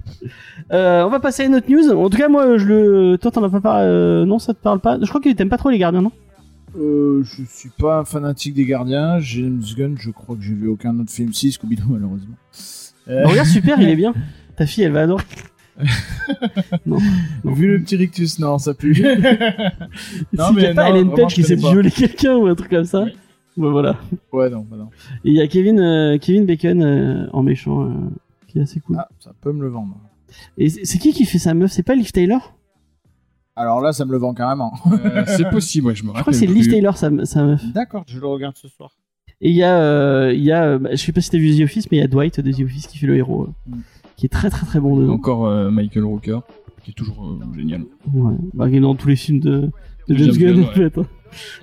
euh, 0.74 1.04
on 1.04 1.10
va 1.10 1.20
passer 1.22 1.44
à 1.44 1.46
une 1.46 1.56
autre 1.56 1.70
news. 1.70 1.90
En 1.92 2.10
tout 2.10 2.18
cas, 2.18 2.28
moi, 2.28 2.58
je 2.58 2.66
le. 2.66 3.18
Toi, 3.18 3.32
t'en 3.32 3.44
as 3.44 3.50
pas 3.50 3.62
parlé. 3.62 3.86
euh, 3.88 4.26
Non, 4.26 4.38
ça 4.38 4.54
te 4.54 4.62
parle 4.62 4.80
pas. 4.82 4.98
Je 5.02 5.08
crois 5.08 5.22
que 5.22 5.30
t'aimes 5.32 5.50
pas 5.50 5.58
trop 5.58 5.70
les 5.70 5.78
gardiens, 5.78 6.02
non? 6.02 6.12
Euh, 6.78 7.24
je 7.24 7.44
suis 7.48 7.70
pas 7.70 8.00
un 8.00 8.06
fanatique 8.06 8.54
des 8.54 8.66
gardiens. 8.66 9.20
James 9.20 9.64
Gunn, 9.78 9.96
je 9.98 10.12
crois 10.12 10.36
que 10.36 10.42
j'ai 10.44 10.54
vu 10.54 10.68
aucun 10.68 10.98
autre 11.00 11.12
film. 11.12 11.32
Si, 11.34 11.50
Scooby-Doo, 11.52 11.88
malheureusement. 11.90 12.36
Euh, 13.08 13.24
Bah, 13.24 13.30
Regarde, 13.30 13.48
super, 13.48 13.82
il 13.82 13.90
est 13.90 13.96
bien. 13.96 14.14
Ta 14.58 14.66
fille, 14.66 14.84
elle 14.84 14.92
va 14.92 15.04
adorer. 15.04 15.24
vu 17.46 17.68
le 17.68 17.80
petit 17.82 17.96
rictus, 17.96 18.40
non, 18.40 18.58
ça 18.58 18.74
pue. 18.74 18.94
Y 18.94 19.06
a 19.06 19.16
pas 20.74 20.90
non, 20.90 20.96
Ellen 20.96 21.12
Page 21.16 21.34
qui 21.34 21.42
pas. 21.44 21.56
violer 21.56 21.92
quelqu'un 21.92 22.36
ou 22.36 22.48
un 22.48 22.56
truc 22.56 22.70
comme 22.70 22.84
ça. 22.84 23.04
Ouais. 23.04 23.14
Ouais, 23.60 23.70
voilà. 23.72 23.98
Ouais, 24.34 24.50
non, 24.50 24.66
bah 24.70 24.78
non. 24.78 24.90
Et 25.26 25.30
il 25.30 25.34
y 25.34 25.42
a 25.42 25.48
Kevin, 25.48 25.80
euh, 25.80 26.18
Kevin 26.18 26.46
Bacon 26.46 26.82
euh, 26.82 27.28
en 27.34 27.44
méchant, 27.44 27.84
euh, 27.84 27.90
qui 28.48 28.58
est 28.58 28.62
assez 28.62 28.80
cool. 28.80 28.96
Ah, 29.00 29.08
ça 29.20 29.32
peut 29.40 29.52
me 29.52 29.62
le 29.62 29.70
vendre. 29.70 29.96
Et 30.58 30.70
c'est 30.70 30.86
c'est 30.86 30.98
qui 30.98 31.12
qui 31.14 31.26
fait 31.26 31.40
sa 31.40 31.54
meuf? 31.54 31.72
C'est 31.72 31.84
pas 31.84 31.96
Liv 31.96 32.12
Taylor? 32.12 32.56
Alors 33.56 33.82
là, 33.82 33.92
ça 33.92 34.06
me 34.06 34.12
le 34.12 34.18
vend 34.18 34.34
carrément. 34.34 34.74
Euh, 34.92 35.24
c'est 35.28 35.50
possible, 35.50 35.88
ouais, 35.88 35.96
je 35.96 36.04
me 36.04 36.08
Je 36.08 36.12
rappelle. 36.14 36.22
crois 36.24 36.32
que 36.34 36.40
c'est 36.40 36.46
Liv 36.46 36.64
plus. 36.66 36.72
Taylor, 36.72 36.98
sa, 36.98 37.10
sa 37.26 37.44
meuf. 37.44 37.62
D'accord, 37.74 38.04
je 38.08 38.20
le 38.20 38.28
regarde 38.28 38.56
ce 38.58 38.68
soir. 38.68 38.92
Et 39.42 39.50
il 39.50 39.56
y 39.56 39.64
a, 39.64 39.78
euh, 39.82 40.34
il 40.34 40.44
y 40.44 40.52
a 40.52 40.64
euh, 40.66 40.80
bah, 40.80 40.90
je 40.92 40.98
sais 40.98 41.12
pas 41.12 41.22
si 41.22 41.30
t'as 41.30 41.38
vu 41.38 41.58
The 41.58 41.64
Office, 41.64 41.90
mais 41.92 41.98
il 41.98 42.02
y 42.02 42.04
a 42.04 42.08
Dwight 42.08 42.40
de 42.40 42.52
The 42.52 42.62
Office 42.62 42.88
qui 42.88 42.98
fait 42.98 43.08
le 43.08 43.18
héros, 43.18 43.44
euh, 43.44 43.52
Mm. 43.72 43.80
qui 44.18 44.26
est 44.26 44.30
très 44.30 44.50
très 44.50 44.66
très 44.66 44.80
bon 44.80 44.96
dedans. 44.98 45.14
Encore 45.14 45.46
euh, 45.48 45.70
Michael 45.72 46.04
Rooker. 46.06 46.40
qui 46.84 46.92
est 46.92 46.94
toujours 46.94 47.26
euh, 47.26 47.40
génial. 47.58 47.84
Ouais, 48.14 48.34
bah, 48.54 48.70
qui 48.70 48.78
est 48.78 48.80
dans 48.82 48.96
tous 48.96 49.08
les 49.10 49.16
films 49.18 49.40
de, 49.42 49.70
de 50.10 50.14
De 50.16 50.20
James 50.24 50.34
James 50.34 50.54
Gunn, 50.56 50.56
Gunn, 50.56 50.66
en 50.66 50.92
fait. 50.92 51.00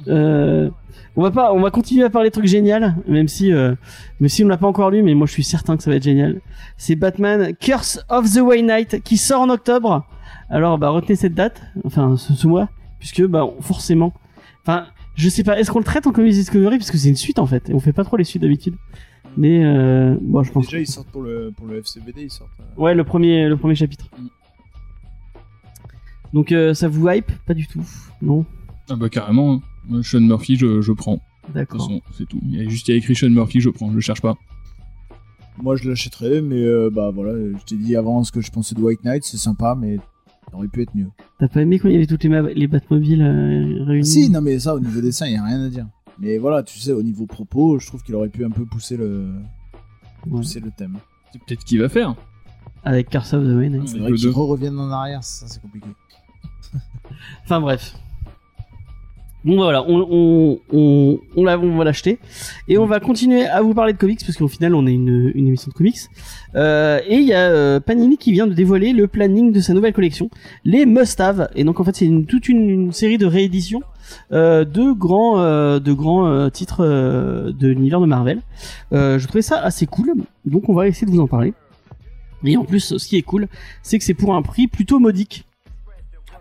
Euh, 0.09 0.71
on 1.17 1.23
va 1.23 1.31
pas, 1.31 1.53
on 1.55 1.61
va 1.61 1.71
continuer 1.71 2.05
à 2.05 2.11
parler 2.11 2.29
de 2.29 2.33
trucs 2.35 2.47
géniaux, 2.47 2.77
même 3.09 3.27
si, 3.29 3.53
euh, 3.53 3.75
même 4.21 4.29
si 4.29 4.45
on 4.45 4.49
l'a 4.49 4.57
pas 4.59 4.67
encore 4.67 4.91
lu, 4.91 5.03
mais 5.03 5.15
moi 5.15 5.27
je 5.27 5.33
suis 5.33 5.45
certain 5.45 5.77
que 5.77 5.83
ça 5.83 5.91
va 5.91 5.97
être 5.97 6.03
génial. 6.03 6.41
C'est 6.77 6.95
Batman 6.95 7.55
Curse 7.59 8.01
of 8.09 8.31
the 8.33 8.41
Way 8.41 8.63
Night 8.63 9.03
qui 9.03 9.17
sort 9.17 9.41
en 9.41 9.49
octobre. 9.51 10.05
Alors, 10.51 10.79
bah, 10.79 10.91
retenez 10.91 11.17
cette 11.17 11.35
date, 11.35 11.63
enfin, 11.85 12.17
ce, 12.17 12.35
ce 12.35 12.47
mois, 12.47 12.69
puisque, 12.99 13.25
bah, 13.27 13.45
forcément, 13.61 14.13
enfin, 14.63 14.87
je 15.15 15.29
sais 15.29 15.43
pas, 15.43 15.59
est-ce 15.59 15.71
qu'on 15.73 15.79
le 15.79 15.85
traite 15.85 16.07
en 16.07 16.13
Comics 16.13 16.33
Discovery, 16.35 16.79
parce 16.79 16.91
que 16.91 16.99
c'est 16.99 17.09
une 17.09 17.17
suite, 17.17 17.39
en 17.39 17.47
fait, 17.47 17.69
et 17.71 17.75
on 17.75 17.81
fait 17.81 17.93
pas 17.95 18.05
trop 18.05 18.17
les 18.17 18.25
suites 18.25 18.43
d'habitude. 18.43 18.75
Mais, 19.39 19.65
euh, 19.65 20.17
bon, 20.21 20.43
je 20.43 20.53
pense. 20.53 20.67
Déjà, 20.67 20.79
ils 20.79 20.87
sortent 20.87 21.11
pour 21.11 21.23
le, 21.23 21.51
pour 21.57 21.67
le 21.67 21.79
FCBD, 21.79 22.23
ils 22.25 22.31
sortent. 22.31 22.51
euh, 22.61 22.81
Ouais, 22.81 22.95
le 22.95 23.05
premier, 23.05 23.49
le 23.49 23.57
premier 23.57 23.75
chapitre. 23.75 24.07
Mm. 24.19 24.27
Donc, 26.33 26.53
euh, 26.53 26.75
ça 26.75 26.89
vous 26.89 27.09
hype 27.09 27.31
Pas 27.47 27.55
du 27.55 27.67
tout. 27.67 27.83
Non 28.23 28.45
Ah 28.91 28.97
bah 28.97 29.09
carrément, 29.09 29.63
hein. 29.93 30.03
Sean 30.03 30.21
Murphy, 30.21 30.57
je, 30.57 30.81
je 30.81 30.93
prends. 30.93 31.15
De 31.15 31.21
toute 31.47 31.55
D'accord. 31.55 31.81
façon, 31.81 32.01
c'est 32.17 32.27
tout. 32.29 32.41
Il 32.45 32.55
y 32.57 32.61
a 32.67 32.69
juste 32.69 32.89
il 32.89 32.93
y 32.93 32.95
a 32.95 32.99
écrit 32.99 33.15
Sean 33.15 33.31
Murphy, 33.31 33.61
je 33.61 33.71
prends, 33.71 33.93
je 33.93 34.01
cherche 34.01 34.21
pas. 34.21 34.37
Moi, 35.63 35.77
je 35.77 35.89
l'achèterais, 35.89 36.43
mais 36.43 36.61
euh, 36.63 36.91
bah 36.93 37.11
voilà, 37.15 37.33
je 37.33 37.65
t'ai 37.65 37.77
dit 37.77 37.97
avant 37.97 38.23
ce 38.25 38.33
que 38.33 38.41
je 38.43 38.51
pensais 38.51 38.75
de 38.75 38.81
White 38.81 39.05
Knight, 39.05 39.25
c'est 39.25 39.39
sympa, 39.39 39.75
mais 39.79 39.97
ça 40.51 40.57
aurait 40.57 40.69
pu 40.69 40.83
être 40.83 40.95
mieux. 40.95 41.07
T'as 41.39 41.49
pas 41.49 41.63
aimé 41.63 41.79
quand 41.79 41.89
il 41.89 41.93
y 41.95 41.97
avait 41.97 42.07
toutes 42.07 42.25
les, 42.25 42.55
les 42.55 42.67
Batmobiles 42.67 43.23
euh, 43.23 43.85
réunies 43.85 44.01
Ah, 44.03 44.05
si, 44.05 44.29
non, 44.31 44.43
mais 44.43 44.59
ça, 44.59 44.75
au 44.75 44.81
niveau 44.81 45.01
dessin, 45.01 45.27
il 45.27 45.33
n'y 45.33 45.39
a 45.39 45.45
rien 45.45 45.63
à 45.65 45.69
dire. 45.71 45.87
Mais 46.19 46.37
voilà, 46.39 46.63
tu 46.63 46.79
sais, 46.79 46.93
au 46.93 47.03
niveau 47.03 47.27
propos, 47.27 47.79
je 47.79 47.87
trouve 47.87 48.03
qu'il 48.03 48.15
aurait 48.15 48.29
pu 48.29 48.45
un 48.45 48.51
peu 48.51 48.65
pousser 48.67 48.97
le, 48.97 49.29
Ouais. 50.27 50.39
pousser 50.39 50.61
le 50.61 50.71
thème. 50.77 50.99
C'est 51.33 51.39
peut-être 51.43 51.65
qu'il 51.65 51.79
va 51.81 51.89
faire. 51.89 52.15
Avec 52.87 53.11
Curse 53.11 53.35
of 53.35 53.43
the 53.45 53.57
Way 53.57 53.69
Night. 53.69 53.83
Ouais. 53.83 53.87
C'est 53.89 53.99
vrai 53.99 54.13
qu'ils 54.13 54.31
reviennent 54.31 54.79
en 54.79 54.91
arrière, 54.91 55.23
ça, 55.25 55.47
c'est 55.49 55.61
compliqué. 55.61 55.89
Enfin 57.45 57.61
bref. 57.61 57.95
Bon 59.45 59.57
bah, 59.59 59.63
voilà, 59.65 59.85
on, 59.87 60.07
on, 60.11 60.59
on, 60.73 61.19
on, 61.37 61.45
l'a- 61.45 61.57
on 61.59 61.77
va 61.77 61.85
l'acheter. 61.85 62.19
Et 62.67 62.79
on 62.79 62.87
va 62.87 62.99
continuer 62.99 63.47
à 63.47 63.63
vous 63.63 63.75
parler 63.75 63.93
de 63.93 63.99
comics, 63.99 64.19
parce 64.27 64.37
qu'au 64.37 64.49
final 64.49 64.75
on 64.75 64.87
est 64.89 64.93
une, 64.93 65.31
une 65.37 65.47
émission 65.47 65.69
de 65.71 65.75
comics. 65.75 65.99
Euh, 66.57 66.99
et 67.07 67.17
il 67.19 67.25
y 67.27 67.33
a 67.33 67.49
euh, 67.51 67.79
Panini 67.79 68.17
qui 68.19 68.33
vient 68.33 68.49
de 68.49 68.55
dévoiler 68.55 68.93
le 68.93 69.07
planning 69.07 69.53
de 69.53 69.61
sa 69.61 69.73
nouvelle 69.73 69.93
collection, 69.93 70.31
les 70.65 70.85
Must-Have. 70.85 71.49
Et 71.55 71.63
donc 71.63 71.79
en 71.79 71.85
fait 71.85 71.95
c'est 71.95 72.07
une, 72.07 72.27
toute 72.27 72.49
une, 72.49 72.69
une 72.69 72.93
série 72.93 73.19
de 73.19 73.27
rééditions 73.27 73.83
euh, 74.33 74.65
de 74.65 74.91
grands, 74.93 75.39
euh, 75.39 75.79
de 75.79 75.93
grands 75.93 76.27
euh, 76.27 76.49
titres 76.49 76.85
euh, 76.85 77.53
de 77.53 77.69
l'univers 77.69 78.01
de 78.01 78.07
Marvel. 78.07 78.43
Euh, 78.93 79.21
je 79.21 79.27
trouvais 79.29 79.43
ça 79.43 79.61
assez 79.61 79.87
cool, 79.87 80.13
donc 80.45 80.69
on 80.69 80.75
va 80.75 80.89
essayer 80.89 81.07
de 81.07 81.13
vous 81.13 81.21
en 81.21 81.29
parler. 81.29 81.55
Et 82.45 82.57
en 82.57 82.65
plus, 82.65 82.97
ce 82.97 83.09
qui 83.09 83.17
est 83.17 83.23
cool, 83.23 83.49
c'est 83.83 83.99
que 83.99 84.05
c'est 84.05 84.15
pour 84.15 84.35
un 84.35 84.43
prix 84.43 84.67
plutôt 84.69 84.99
modique. 84.99 85.45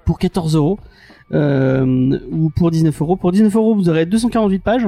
Pour 0.05 0.19
14 0.19 0.55
euros. 0.55 0.79
euh, 1.31 2.19
ou 2.31 2.49
pour 2.51 2.69
19 2.69 3.01
euros. 3.01 3.15
Pour 3.15 3.31
19 3.31 3.55
euros, 3.55 3.73
vous 3.75 3.89
aurez 3.89 4.05
248 4.05 4.59
pages. 4.59 4.87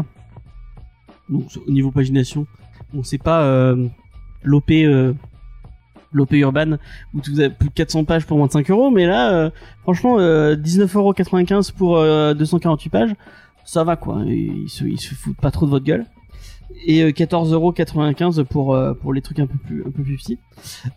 Donc 1.30 1.46
au 1.68 1.72
niveau 1.72 1.92
pagination, 1.92 2.46
bon 2.94 3.04
c'est 3.04 3.18
pas 3.18 3.42
euh, 3.44 3.88
l'OP 4.44 4.72
euh, 4.72 5.14
l'OP 6.14 6.32
urban 6.34 6.78
où 7.14 7.20
vous 7.28 7.40
avez 7.42 7.50
plus 7.50 7.68
de 7.70 7.74
400 7.74 8.06
pages 8.06 8.26
pour 8.26 8.38
moins 8.38 8.48
de 8.48 8.52
5 8.54 8.70
euros, 8.72 8.92
mais 8.92 9.06
là 9.06 9.34
euh, 9.34 9.50
franchement 9.84 10.20
euh, 10.20 10.56
19,95€ 10.56 11.74
pour 11.74 11.98
euh, 11.98 12.34
248 12.34 12.90
pages, 12.90 13.16
ça 13.66 13.84
va 13.84 13.98
quoi. 13.98 14.22
Ils 14.26 14.68
ils 14.86 15.00
se 15.00 15.16
foutent 15.16 15.42
pas 15.42 15.52
trop 15.52 15.66
de 15.66 15.72
votre 15.72 15.86
gueule. 15.86 16.06
Et 16.86 17.04
euh, 17.04 17.10
14,95€ 17.12 18.44
pour 18.44 18.74
euh, 18.76 18.94
pour 18.94 19.14
les 19.14 19.22
trucs 19.22 19.40
un 19.40 19.48
peu 19.48 19.58
plus 19.58 19.84
petits. 20.18 20.40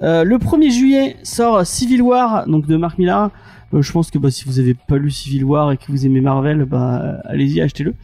Euh, 0.03 0.25
le 0.25 0.37
1er 0.39 0.71
juillet 0.71 1.17
sort 1.23 1.65
Civil 1.67 2.03
War 2.03 2.47
donc 2.47 2.67
de 2.67 2.77
Mark 2.77 2.99
Millar. 2.99 3.31
Euh, 3.73 3.83
je 3.83 3.93
pense 3.93 4.11
que 4.11 4.19
bah, 4.19 4.31
si 4.31 4.45
vous 4.47 4.59
avez 4.59 4.75
pas 4.75 4.97
lu 4.97 5.11
Civil 5.11 5.45
War 5.45 5.71
et 5.73 5.77
que 5.77 5.85
vous 5.89 6.05
aimez 6.07 6.21
Marvel, 6.21 6.65
bah 6.65 7.01
euh, 7.03 7.17
allez-y 7.25 7.61
achetez-le. 7.61 7.95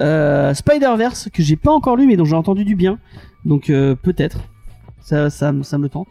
Euh, 0.00 0.52
Spider-Verse 0.54 1.28
que 1.32 1.42
j'ai 1.42 1.56
pas 1.56 1.72
encore 1.72 1.96
lu 1.96 2.06
mais 2.06 2.16
dont 2.16 2.24
j'ai 2.26 2.36
entendu 2.36 2.64
du 2.64 2.76
bien. 2.76 2.98
Donc 3.44 3.70
euh, 3.70 3.94
peut-être 3.94 4.40
ça, 5.00 5.30
ça 5.30 5.52
me- 5.52 5.88
tente. 5.88 6.08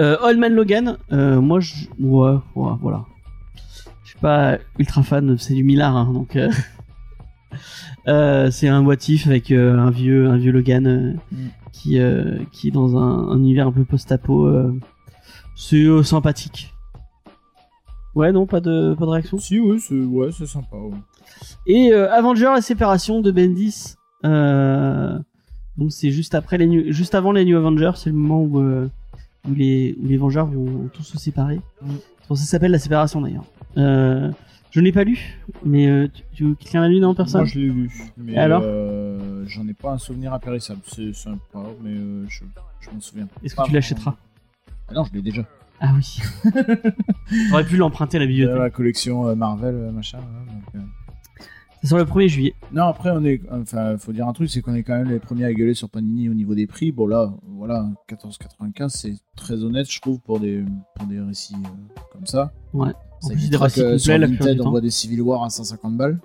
Euh, 0.00 0.16
Old 0.22 0.38
Man 0.38 0.52
Logan, 0.52 0.98
euh, 1.12 1.40
moi 1.40 1.60
je 1.60 1.74
ouais, 2.00 2.38
voilà. 2.54 3.04
Je 4.02 4.10
suis 4.10 4.18
pas 4.18 4.58
ultra 4.78 5.02
fan, 5.02 5.36
c'est 5.38 5.54
du 5.54 5.62
Millard 5.64 5.96
hein, 5.96 6.12
donc 6.12 6.36
euh, 6.36 6.48
euh, 6.48 6.52
c'est 8.50 8.68
un 8.68 8.82
motif 8.82 9.26
avec 9.26 9.50
euh, 9.50 9.78
un 9.78 9.90
vieux 9.90 10.28
un 10.28 10.36
vieux 10.36 10.52
Logan 10.52 10.86
euh, 10.86 11.12
Mm. 11.32 11.36
qui 11.72 11.98
euh, 11.98 12.38
qui 12.52 12.68
est 12.68 12.70
dans 12.70 12.96
un, 12.96 13.28
un 13.30 13.36
univers 13.38 13.66
un 13.68 13.72
peu 13.72 13.84
post-apo 13.84 14.46
euh, 14.46 14.72
c'est 15.56 15.76
euh, 15.84 16.02
sympathique. 16.02 16.72
Ouais, 18.14 18.30
non, 18.32 18.46
pas 18.46 18.60
de 18.60 18.94
pas 18.98 19.04
de 19.06 19.10
réaction? 19.10 19.38
Si, 19.38 19.58
oui, 19.58 19.80
c'est 19.80 19.98
ouais, 20.00 20.30
c'est 20.32 20.46
sympa. 20.46 20.76
ouais. 20.76 20.92
Et 21.66 21.92
euh, 21.92 22.12
Avenger 22.12 22.46
la 22.54 22.60
séparation 22.60 23.20
de 23.20 23.30
Bendis. 23.32 23.96
Euh, 24.24 25.18
donc 25.76 25.90
c'est 25.90 26.10
juste 26.12 26.34
après 26.36 26.56
les 26.58 26.66
New- 26.66 26.92
juste 26.92 27.14
avant 27.16 27.32
les 27.32 27.44
New 27.44 27.56
Avengers, 27.56 27.92
c'est 27.96 28.10
le 28.10 28.16
moment 28.16 28.40
où 28.42 28.60
euh, 28.60 28.88
où 29.48 29.54
les 29.54 29.96
où 30.00 30.06
les 30.06 30.16
Vengeurs 30.16 30.46
vont, 30.46 30.88
tous 30.92 31.02
se 31.02 31.18
séparer. 31.18 31.60
Mm. 31.82 31.88
Ça 32.30 32.36
s'appelle 32.36 32.70
la 32.70 32.78
séparation 32.78 33.20
d'ailleurs. 33.20 33.44
Euh, 33.76 34.30
je 34.74 34.80
ne 34.80 34.84
l'ai 34.86 34.92
pas 34.92 35.04
lu, 35.04 35.38
mais 35.64 35.86
euh, 35.86 36.08
tu, 36.32 36.56
l'a 36.72 36.88
lu 36.88 36.98
non 36.98 37.14
personne? 37.14 37.42
Moi, 37.42 37.48
je 37.48 37.60
l'ai 37.60 37.66
lu. 37.68 37.90
Mais 38.16 38.36
alors? 38.36 38.62
euh, 38.64 39.44
J'en 39.46 39.68
ai 39.68 39.74
pas 39.74 39.92
un 39.92 39.98
souvenir 39.98 40.32
impérissable. 40.34 40.80
C'est 40.84 41.12
sympa, 41.14 41.60
mais 41.80 41.90
euh, 41.92 42.24
je, 42.28 42.42
je 42.80 42.90
m'en 42.90 43.00
souviens. 43.00 43.28
Est-ce 43.44 43.54
que 43.54 43.62
tu 43.66 43.72
l'achèteras? 43.72 44.16
Ah 44.88 44.94
non, 44.94 45.04
je 45.04 45.12
l'ai 45.12 45.22
déjà. 45.22 45.42
Ah 45.80 45.92
oui. 45.94 46.18
J'aurais 47.50 47.64
pu 47.64 47.76
l'emprunter 47.76 48.16
à 48.16 48.20
la 48.20 48.26
Dans 48.26 48.30
bibliothèque. 48.30 48.58
la 48.58 48.70
collection 48.70 49.28
euh, 49.28 49.34
Marvel, 49.36 49.74
euh, 49.74 49.92
machin. 49.92 50.18
là, 50.18 50.52
donc, 50.52 50.74
euh. 50.74 50.78
Ça 51.82 51.88
sort 51.90 51.98
le 51.98 52.04
1er 52.04 52.28
juillet. 52.28 52.54
Non, 52.72 52.84
après, 52.84 53.10
on 53.10 53.22
est. 53.24 53.42
Enfin, 53.50 53.96
faut 53.98 54.12
dire 54.12 54.26
un 54.26 54.32
truc, 54.32 54.48
c'est 54.48 54.62
qu'on 54.62 54.74
est 54.74 54.82
quand 54.82 54.96
même 54.96 55.10
les 55.10 55.18
premiers 55.18 55.44
à 55.44 55.52
gueuler 55.52 55.74
sur 55.74 55.90
Panini 55.90 56.28
au 56.30 56.34
niveau 56.34 56.54
des 56.54 56.66
prix. 56.66 56.90
Bon, 56.92 57.06
là, 57.06 57.32
voilà, 57.46 57.86
14,95, 58.08 58.88
c'est 58.88 59.14
très 59.36 59.62
honnête, 59.62 59.90
je 59.90 60.00
trouve, 60.00 60.18
pour 60.20 60.40
des, 60.40 60.64
pour 60.94 61.06
des 61.06 61.20
récits 61.20 61.54
euh, 61.54 62.00
comme 62.12 62.24
ça. 62.26 62.52
Ouais. 62.72 62.92
En 63.22 63.28
Ça 63.28 63.34
plus, 63.34 63.48
des 63.50 63.56
que 63.56 63.62
complets 63.62 63.98
sur 63.98 64.18
la 64.18 64.26
plupart 64.28 64.48
on 64.66 64.70
voit 64.70 64.80
des 64.80 64.90
Civil 64.90 65.20
War 65.22 65.44
à 65.44 65.50
150 65.50 65.96
balles. 65.96 66.20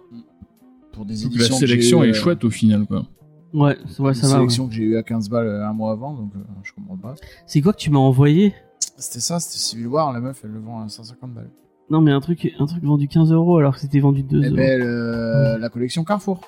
Pour 0.91 1.06
des 1.06 1.15
Donc, 1.23 1.34
éditions. 1.34 1.56
la 1.56 1.60
sélection 1.60 2.04
est 2.04 2.10
euh, 2.10 2.13
chouette 2.13 2.43
au 2.43 2.49
final, 2.49 2.86
quoi. 2.86 3.06
Ouais, 3.54 3.78
ça- 3.88 4.04
ouais, 4.04 4.10
une 4.10 4.15
ça 4.15 4.28
va. 4.28 4.34
ouais. 4.34 4.39
sélection 4.39 4.67
que 4.67 4.73
j'ai 4.73 4.84
eu 4.84 4.97
à 4.97 5.04
15 5.04 5.30
balles 5.30 5.47
euh, 5.47 5.67
un 5.67 5.73
mois 5.73 5.91
avant, 5.91 6.13
donc 6.13 6.32
euh, 6.36 6.39
je 6.63 6.73
comprends 6.73 6.97
pas. 6.97 7.15
C'est 7.47 7.62
quoi 7.62 7.73
que 7.73 7.80
tu 7.80 7.89
m'as 7.89 7.99
envoyé? 7.99 8.54
C'était 8.97 9.21
ça, 9.21 9.39
c'était 9.39 9.58
Civil 9.60 9.88
War, 9.88 10.12
la 10.13 10.19
meuf, 10.19 10.41
elle 10.43 10.52
le 10.52 10.60
vend 10.60 10.82
à 10.82 10.89
150 10.89 11.34
balles. 11.34 11.49
Non, 11.89 12.02
mais 12.02 12.12
un 12.12 12.19
truc, 12.19 12.52
un 12.60 12.65
truc 12.65 12.84
vendu 12.84 13.08
15 13.08 13.32
euros 13.32 13.58
alors 13.58 13.73
que 13.75 13.82
c'était 13.82 13.99
vendu 13.99 14.21
2 14.23 14.41
Eh 14.43 14.47
euros. 14.47 14.56
ben, 14.56 14.80
le- 14.80 15.58
la 15.60 15.69
collection 15.69 16.04
Carrefour. 16.04 16.41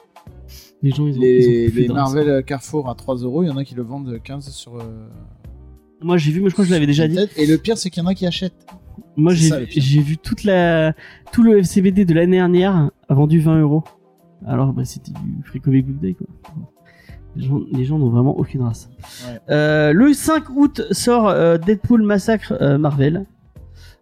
Les 0.83 0.91
gens, 0.91 1.07
ils 1.07 1.17
ont, 1.17 1.21
ils 1.21 1.47
ont 1.47 1.51
Les, 1.51 1.69
plus 1.69 1.81
les 1.81 1.87
de 1.87 1.93
Marvel 1.93 2.43
Carrefour 2.43 2.89
à 2.89 2.95
3 2.95 3.15
euros, 3.17 3.43
il 3.43 3.47
y 3.47 3.49
en 3.49 3.57
a 3.57 3.63
qui 3.63 3.73
le 3.73 3.83
vendent 3.83 4.19
15 4.23 4.49
sur. 4.49 4.75
euh, 4.75 4.81
Moi, 6.01 6.17
j'ai 6.17 6.31
vu, 6.31 6.41
mais 6.41 6.49
je 6.49 6.53
crois 6.53 6.65
que 6.65 6.69
je 6.69 6.73
l'avais 6.73 6.87
déjà 6.87 7.07
dit. 7.07 7.17
Et 7.37 7.45
le 7.47 7.57
pire, 7.57 7.77
c'est 7.77 7.89
qu'il 7.89 8.03
y 8.03 8.05
en 8.05 8.09
a 8.09 8.13
qui 8.15 8.25
achètent. 8.27 8.65
Moi, 9.17 9.33
j'ai 9.33 10.01
vu 10.01 10.17
toute 10.17 10.43
la 10.43 10.93
tout 11.31 11.43
le 11.43 11.59
FCBD 11.59 12.05
de 12.05 12.13
l'année 12.13 12.37
dernière 12.37 12.89
a 13.09 13.13
vendu 13.13 13.39
20 13.39 13.61
euros. 13.61 13.83
Alors, 14.45 14.73
bah, 14.73 14.85
c'était 14.85 15.11
du 15.11 15.43
Free 15.43 15.59
Comic 15.59 15.85
Book 15.85 15.99
Day, 15.99 16.13
quoi. 16.13 16.27
Les 17.35 17.85
gens, 17.85 17.97
n'ont 17.97 18.09
vraiment 18.09 18.37
aucune 18.37 18.61
race. 18.61 18.89
Ouais. 19.25 19.39
Euh, 19.49 19.93
le 19.93 20.13
5 20.13 20.49
août 20.49 20.81
sort 20.91 21.29
euh, 21.29 21.57
Deadpool 21.57 22.03
Massacre 22.03 22.53
euh, 22.59 22.77
Marvel. 22.77 23.25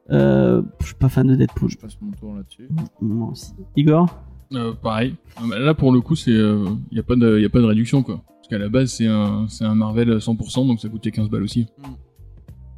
Euh, 0.10 0.64
je 0.80 0.88
suis 0.88 0.96
pas 0.96 1.10
fan 1.10 1.28
de 1.28 1.36
Deadpool. 1.36 1.70
Je 1.70 1.78
passe 1.78 1.98
mon 2.02 2.12
tour 2.12 2.34
là-dessus. 2.36 2.68
Moi 3.02 3.30
aussi. 3.30 3.54
Igor 3.76 4.08
Euh, 4.54 4.74
pareil. 4.74 5.16
Là, 5.56 5.76
pour 5.76 5.92
le 5.92 6.02
coup, 6.02 6.16
c'est, 6.16 6.32
il 6.32 6.78
y 6.92 7.00
a 7.00 7.04
pas 7.04 7.16
de, 7.16 7.40
y 7.40 7.46
a 7.46 7.50
pas 7.50 7.60
de 7.60 7.66
réduction, 7.66 8.02
quoi. 8.02 8.24
Parce 8.26 8.48
qu'à 8.48 8.58
la 8.58 8.70
base, 8.70 8.90
c'est 8.94 9.06
un, 9.06 9.46
c'est 9.48 9.66
un 9.66 9.76
Marvel 9.76 10.18
100%, 10.18 10.66
donc 10.66 10.80
ça 10.80 10.90
coûtait 10.90 11.12
15 11.12 11.30
balles 11.30 11.44
aussi. 11.44 11.68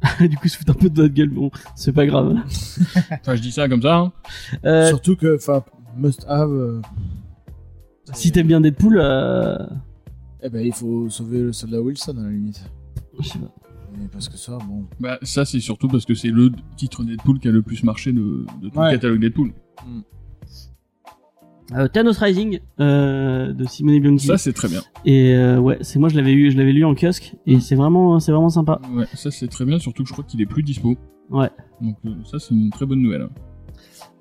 Du 0.20 0.36
coup, 0.36 0.48
se 0.48 0.56
fout 0.58 0.68
un 0.70 0.74
peu 0.74 0.88
de 0.90 1.02
notre 1.02 1.14
gueule. 1.14 1.30
Bon, 1.30 1.50
c'est 1.76 1.92
pas 1.92 2.06
grave. 2.06 2.34
Enfin, 3.20 3.36
je 3.36 3.40
dis 3.42 3.52
ça 3.52 3.68
comme 3.68 3.82
ça. 3.82 3.96
hein. 3.96 4.12
Euh, 4.64 4.88
Surtout 4.88 5.16
que, 5.16 5.36
enfin, 5.36 5.62
must 5.96 6.24
have. 6.28 6.50
euh, 6.50 6.80
si 8.12 8.32
t'aimes 8.32 8.48
bien 8.48 8.60
Deadpool, 8.60 8.98
euh... 9.00 9.56
Eh 10.42 10.48
ben, 10.48 10.64
il 10.66 10.72
faut 10.72 11.08
sauver 11.08 11.40
le 11.40 11.52
soldat 11.52 11.80
Wilson 11.80 12.16
à 12.18 12.22
la 12.24 12.30
limite. 12.30 12.68
je 13.20 13.28
sais 13.28 13.38
pas. 13.38 13.52
Parce 14.10 14.28
que 14.28 14.36
ça, 14.38 14.58
bon. 14.66 14.86
Bah, 14.98 15.18
ça, 15.22 15.44
c'est 15.44 15.60
surtout 15.60 15.86
parce 15.86 16.04
que 16.06 16.14
c'est 16.14 16.28
le 16.30 16.50
titre 16.76 17.04
Deadpool 17.04 17.38
qui 17.38 17.48
a 17.48 17.52
le 17.52 17.62
plus 17.62 17.84
marché 17.84 18.12
de, 18.12 18.44
de 18.60 18.68
tout 18.70 18.78
Ouais. 18.78 18.86
le 18.90 18.96
catalogue 18.96 19.20
Deadpool. 19.20 19.52
Euh, 21.74 21.88
Thanos 21.88 22.18
Rising 22.18 22.60
euh, 22.80 23.52
de 23.52 23.64
Simone 23.64 23.98
Bianchi. 24.00 24.26
Ça, 24.26 24.38
c'est 24.38 24.52
très 24.52 24.68
bien. 24.68 24.80
Et 25.04 25.34
euh, 25.34 25.58
ouais, 25.58 25.78
c'est 25.80 25.98
moi 25.98 26.08
je 26.08 26.16
l'avais 26.16 26.32
eu, 26.32 26.50
je 26.50 26.56
l'avais 26.56 26.72
lu 26.72 26.84
en 26.84 26.94
kiosque 26.94 27.34
et 27.46 27.60
c'est 27.60 27.74
vraiment, 27.76 28.20
c'est 28.20 28.32
vraiment 28.32 28.50
sympa. 28.50 28.80
Ouais, 28.94 29.06
ça, 29.14 29.30
c'est 29.30 29.48
très 29.48 29.64
bien, 29.64 29.78
surtout 29.78 30.02
que 30.02 30.08
je 30.08 30.12
crois 30.12 30.24
qu'il 30.24 30.40
est 30.40 30.46
plus 30.46 30.62
dispo. 30.62 30.96
Ouais. 31.30 31.50
Donc, 31.80 31.96
euh, 32.06 32.10
ça, 32.24 32.38
c'est 32.38 32.54
une 32.54 32.70
très 32.70 32.84
bonne 32.86 33.00
nouvelle. 33.00 33.28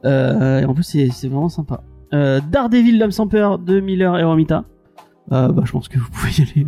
Euh, 0.05 0.61
et 0.61 0.65
en 0.65 0.73
plus 0.73 0.83
c'est, 0.83 1.09
c'est 1.09 1.27
vraiment 1.27 1.49
sympa. 1.49 1.83
Daredevil 2.11 2.97
l'homme 2.97 3.11
sans 3.11 3.27
peur 3.27 3.59
de 3.59 3.79
Miller 3.79 4.17
et 4.17 4.23
Romita. 4.23 4.65
bah, 5.29 5.53
je 5.63 5.71
pense 5.71 5.87
que 5.87 5.97
vous 5.99 6.09
pouvez 6.11 6.31
y 6.31 6.41
aller 6.41 6.67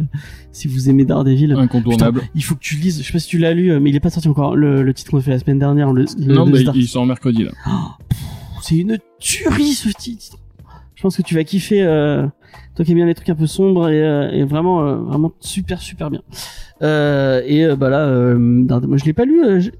si 0.51 0.67
vous 0.67 0.89
aimez 0.89 1.03
Daredevil. 1.05 1.51
Incontournable. 1.53 2.19
Putain, 2.21 2.31
il 2.35 2.43
faut 2.43 2.55
que 2.55 2.61
tu 2.61 2.75
lises. 2.75 3.01
Je 3.01 3.07
sais 3.07 3.11
pas 3.13 3.19
si 3.19 3.27
tu 3.27 3.37
l'as 3.39 3.53
lu, 3.53 3.77
mais 3.81 3.89
il 3.89 3.95
est 3.95 3.99
pas 3.99 4.09
sorti 4.09 4.27
encore. 4.29 4.55
Le, 4.55 4.83
le 4.83 4.93
titre 4.93 5.11
qu'on 5.11 5.17
a 5.17 5.21
fait 5.21 5.31
la 5.31 5.39
semaine 5.39 5.59
dernière. 5.59 5.91
Le, 5.91 6.05
le- 6.17 6.33
non, 6.33 6.45
le 6.45 6.51
bah, 6.63 6.71
il 6.75 6.87
sort 6.87 7.05
mercredi 7.05 7.43
là. 7.43 7.51
C'est 8.61 8.77
une 8.77 8.97
tuerie 9.19 9.73
ce 9.73 9.89
titre. 9.89 10.37
Je 11.03 11.07
pense 11.09 11.17
que 11.17 11.21
tu 11.21 11.35
vas 11.35 11.43
kiffer. 11.43 11.83
euh, 11.83 12.25
toi 12.75 12.85
qui 12.85 12.91
aimes 12.91 12.95
bien 12.95 13.05
les 13.05 13.13
trucs 13.13 13.27
un 13.27 13.35
peu 13.35 13.45
sombres 13.45 13.89
et, 13.89 14.01
euh, 14.01 14.29
et 14.31 14.45
vraiment, 14.45 14.85
euh, 14.87 14.95
vraiment 14.95 15.33
super, 15.41 15.81
super 15.81 16.09
bien. 16.09 16.21
Euh, 16.81 17.41
et 17.45 17.65
euh, 17.65 17.75
bah 17.75 17.89
là, 17.89 18.05
euh, 18.07 18.37
moi 18.37 18.95
je 18.95 19.03
l'ai 19.03 19.11
pas 19.11 19.25
lu. 19.25 19.43
euh, 19.43 19.59
je- 19.59 19.71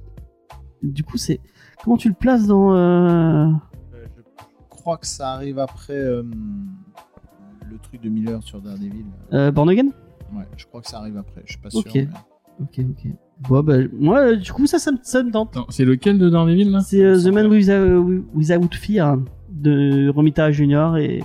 Du 0.81 1.01
coup, 1.05 1.15
c'est 1.15 1.39
comment 1.81 1.95
tu 1.95 2.09
le 2.09 2.13
places 2.13 2.45
dans 2.45 2.75
euh, 2.75 3.47
Je 3.93 4.09
crois 4.69 4.97
que 4.97 5.07
ça 5.07 5.29
arrive 5.31 5.59
après 5.59 5.93
euh, 5.95 6.23
le 7.71 7.77
truc 7.81 8.01
de 8.01 8.09
Miller 8.09 8.43
sur 8.43 8.59
Daredevil. 8.59 9.05
euh, 9.31 9.49
Born 9.49 9.69
Again? 9.69 9.91
Ouais, 10.35 10.43
je 10.57 10.65
crois 10.65 10.81
que 10.81 10.89
ça 10.89 10.97
arrive 10.97 11.15
après. 11.15 11.41
Je 11.45 11.53
suis 11.53 11.61
pas 11.61 11.69
Ok. 11.73 11.83
sûr. 11.89 11.91
mais- 11.95 12.07
Ok, 12.59 12.79
ok. 12.79 13.11
Bon, 13.47 13.63
bah, 13.63 13.77
moi, 13.93 14.35
du 14.35 14.51
coup, 14.51 14.67
ça, 14.67 14.77
ça, 14.77 14.91
me- 14.91 14.97
ça 15.03 15.23
me 15.23 15.31
tente. 15.31 15.57
C'est 15.69 15.85
lequel 15.85 16.19
de 16.19 16.29
Daredevil 16.29 16.69
là? 16.69 16.81
C'est 16.81 17.01
euh, 17.01 17.17
The 17.17 17.27
Man 17.33 17.47
Without, 17.47 18.23
Without 18.35 18.75
Fear 18.75 19.19
de 19.53 20.09
Romita 20.09 20.51
Junior 20.51 20.97
et, 20.97 21.23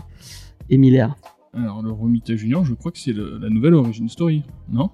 et 0.71 0.79
Miller. 0.79 1.17
Alors 1.55 1.83
le 1.83 1.91
Romita 1.91 2.37
Junior, 2.37 2.65
je 2.65 2.75
crois 2.75 2.93
que 2.93 2.99
c'est 2.99 3.15
la 3.15 3.49
nouvelle 3.49 3.75
origin 3.75 4.09
story, 4.09 4.45
non? 4.71 4.91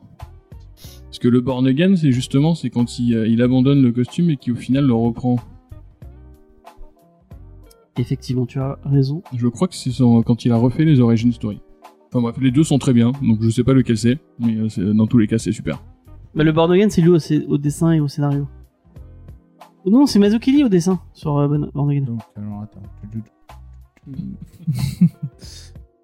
Parce 1.05 1.19
que 1.19 1.29
le 1.29 1.41
Born 1.41 1.67
Again, 1.67 1.97
c'est 1.97 2.13
justement 2.13 2.55
c'est 2.55 2.71
quand 2.71 2.99
il, 2.99 3.15
euh, 3.15 3.29
il 3.29 3.43
abandonne 3.43 3.83
le 3.83 3.93
costume 3.93 4.31
et 4.31 4.37
qui 4.37 4.51
au 4.51 4.57
final 4.57 4.87
le 4.87 4.95
reprend. 4.95 5.37
Effectivement, 7.97 8.47
tu 8.47 8.59
as 8.59 8.79
raison. 8.85 9.23
Je 9.37 9.47
crois 9.47 9.69
que 9.69 9.75
c'est 9.75 9.91
quand 10.27 10.45
il 10.45 10.53
a 10.53 10.57
refait 10.57 10.85
les 10.85 11.01
origin 11.01 11.31
story. 11.33 11.61
Enfin 12.09 12.21
bref, 12.21 12.37
les 12.41 12.51
deux 12.51 12.65
sont 12.65 12.79
très 12.79 12.93
bien, 12.93 13.13
donc 13.23 13.43
je 13.43 13.51
sais 13.51 13.65
pas 13.65 13.73
lequel 13.73 13.97
c'est, 13.97 14.19
mais 14.39 14.57
euh, 14.57 14.95
dans 14.95 15.07
tous 15.07 15.19
les 15.19 15.27
cas 15.27 15.39
c'est 15.39 15.53
super. 15.53 15.83
Bah, 16.35 16.43
le 16.43 16.53
Born 16.53 16.73
Again, 16.73 16.89
c'est 16.89 17.03
lui 17.03 17.11
au 17.11 17.59
dessin 17.59 17.93
et 17.93 18.01
au 18.01 18.09
scénario. 18.09 18.49
Oh 19.85 19.91
Non, 19.91 20.07
c'est 20.07 20.19
Mazukili 20.19 20.65
au 20.65 20.69
dessin 20.69 21.01
sur 21.13 21.37
euh, 21.39 21.49
Born. 21.49 22.01
Donc, 22.05 22.21
alors 22.37 22.63
attends. 22.63 22.83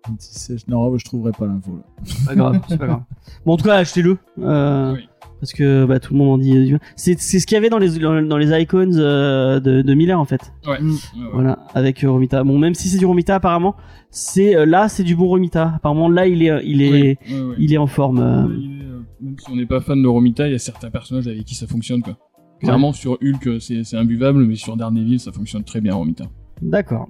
26, 0.09 0.66
non, 0.69 0.97
je 0.97 1.05
trouverai 1.05 1.33
pas 1.33 1.47
l'info 1.47 1.77
là. 1.77 1.83
C'est 2.05 2.27
pas 2.27 2.35
grave, 2.35 2.61
c'est 2.69 2.79
pas 2.79 2.87
grave. 2.87 3.03
Bon, 3.45 3.53
en 3.53 3.57
tout 3.57 3.64
cas, 3.64 3.75
achetez-le. 3.77 4.19
Euh. 4.40 4.97
Parce 5.40 5.53
que 5.55 5.87
bah, 5.87 6.01
tout 6.01 6.12
le 6.12 6.19
monde 6.19 6.29
en 6.33 6.38
dit 6.38 6.66
du. 6.66 6.79
C'est 6.97 7.16
ce 7.16 7.47
qu'il 7.47 7.55
y 7.55 7.59
avait 7.59 7.71
dans 7.71 7.79
les, 7.79 7.99
dans 7.99 8.37
les 8.37 8.61
icons 8.62 8.90
euh, 8.97 9.59
de, 9.61 9.81
de 9.81 9.95
Miller 9.95 10.19
en 10.21 10.25
fait. 10.27 10.53
Ouais. 10.66 10.81
Mm. 10.81 10.90
Ouais. 10.90 10.99
Voilà, 11.33 11.59
avec 11.75 12.05
euh, 12.05 12.11
Romita. 12.11 12.45
Bon, 12.45 12.59
même 12.59 12.75
si 12.75 12.88
c'est 12.88 12.99
du 12.99 13.07
Romita, 13.07 13.37
apparemment, 13.37 13.75
c'est 14.11 14.55
euh, 14.55 14.66
là, 14.66 14.88
c'est 14.90 15.03
du 15.05 15.16
bon 15.16 15.29
Romita. 15.29 15.73
Apparemment, 15.77 16.09
là, 16.11 16.27
il 16.27 16.43
est, 16.43 16.61
il 16.64 16.83
est, 16.83 17.19
il 17.59 17.73
est 17.73 17.79
en 17.79 17.87
forme. 17.87 18.19
euh. 18.19 18.43
Euh, 18.45 19.01
même 19.23 19.37
si 19.38 19.51
on 19.51 19.57
n'est 19.57 19.66
pas 19.66 19.81
fan 19.81 20.03
de 20.03 20.09
Romita, 20.09 20.47
il 20.47 20.53
y 20.53 20.55
a 20.55 20.59
certains 20.59 20.90
personnages 20.90 21.27
avec 21.27 21.45
qui 21.45 21.55
ça 21.55 21.66
fonctionne 21.66 22.03
quoi. 22.03 22.19
Clairement 22.61 22.92
sur 22.92 23.18
Hulk 23.23 23.61
c'est 23.61 23.85
c'est 23.85 23.96
imbuvable, 23.96 24.44
mais 24.44 24.57
sur 24.57 24.77
Daredevil 24.77 25.18
ça 25.18 25.33
fonctionne 25.33 25.64
très 25.64 25.81
bien 25.81 25.94
Romita. 25.94 26.25
D'accord. 26.62 27.09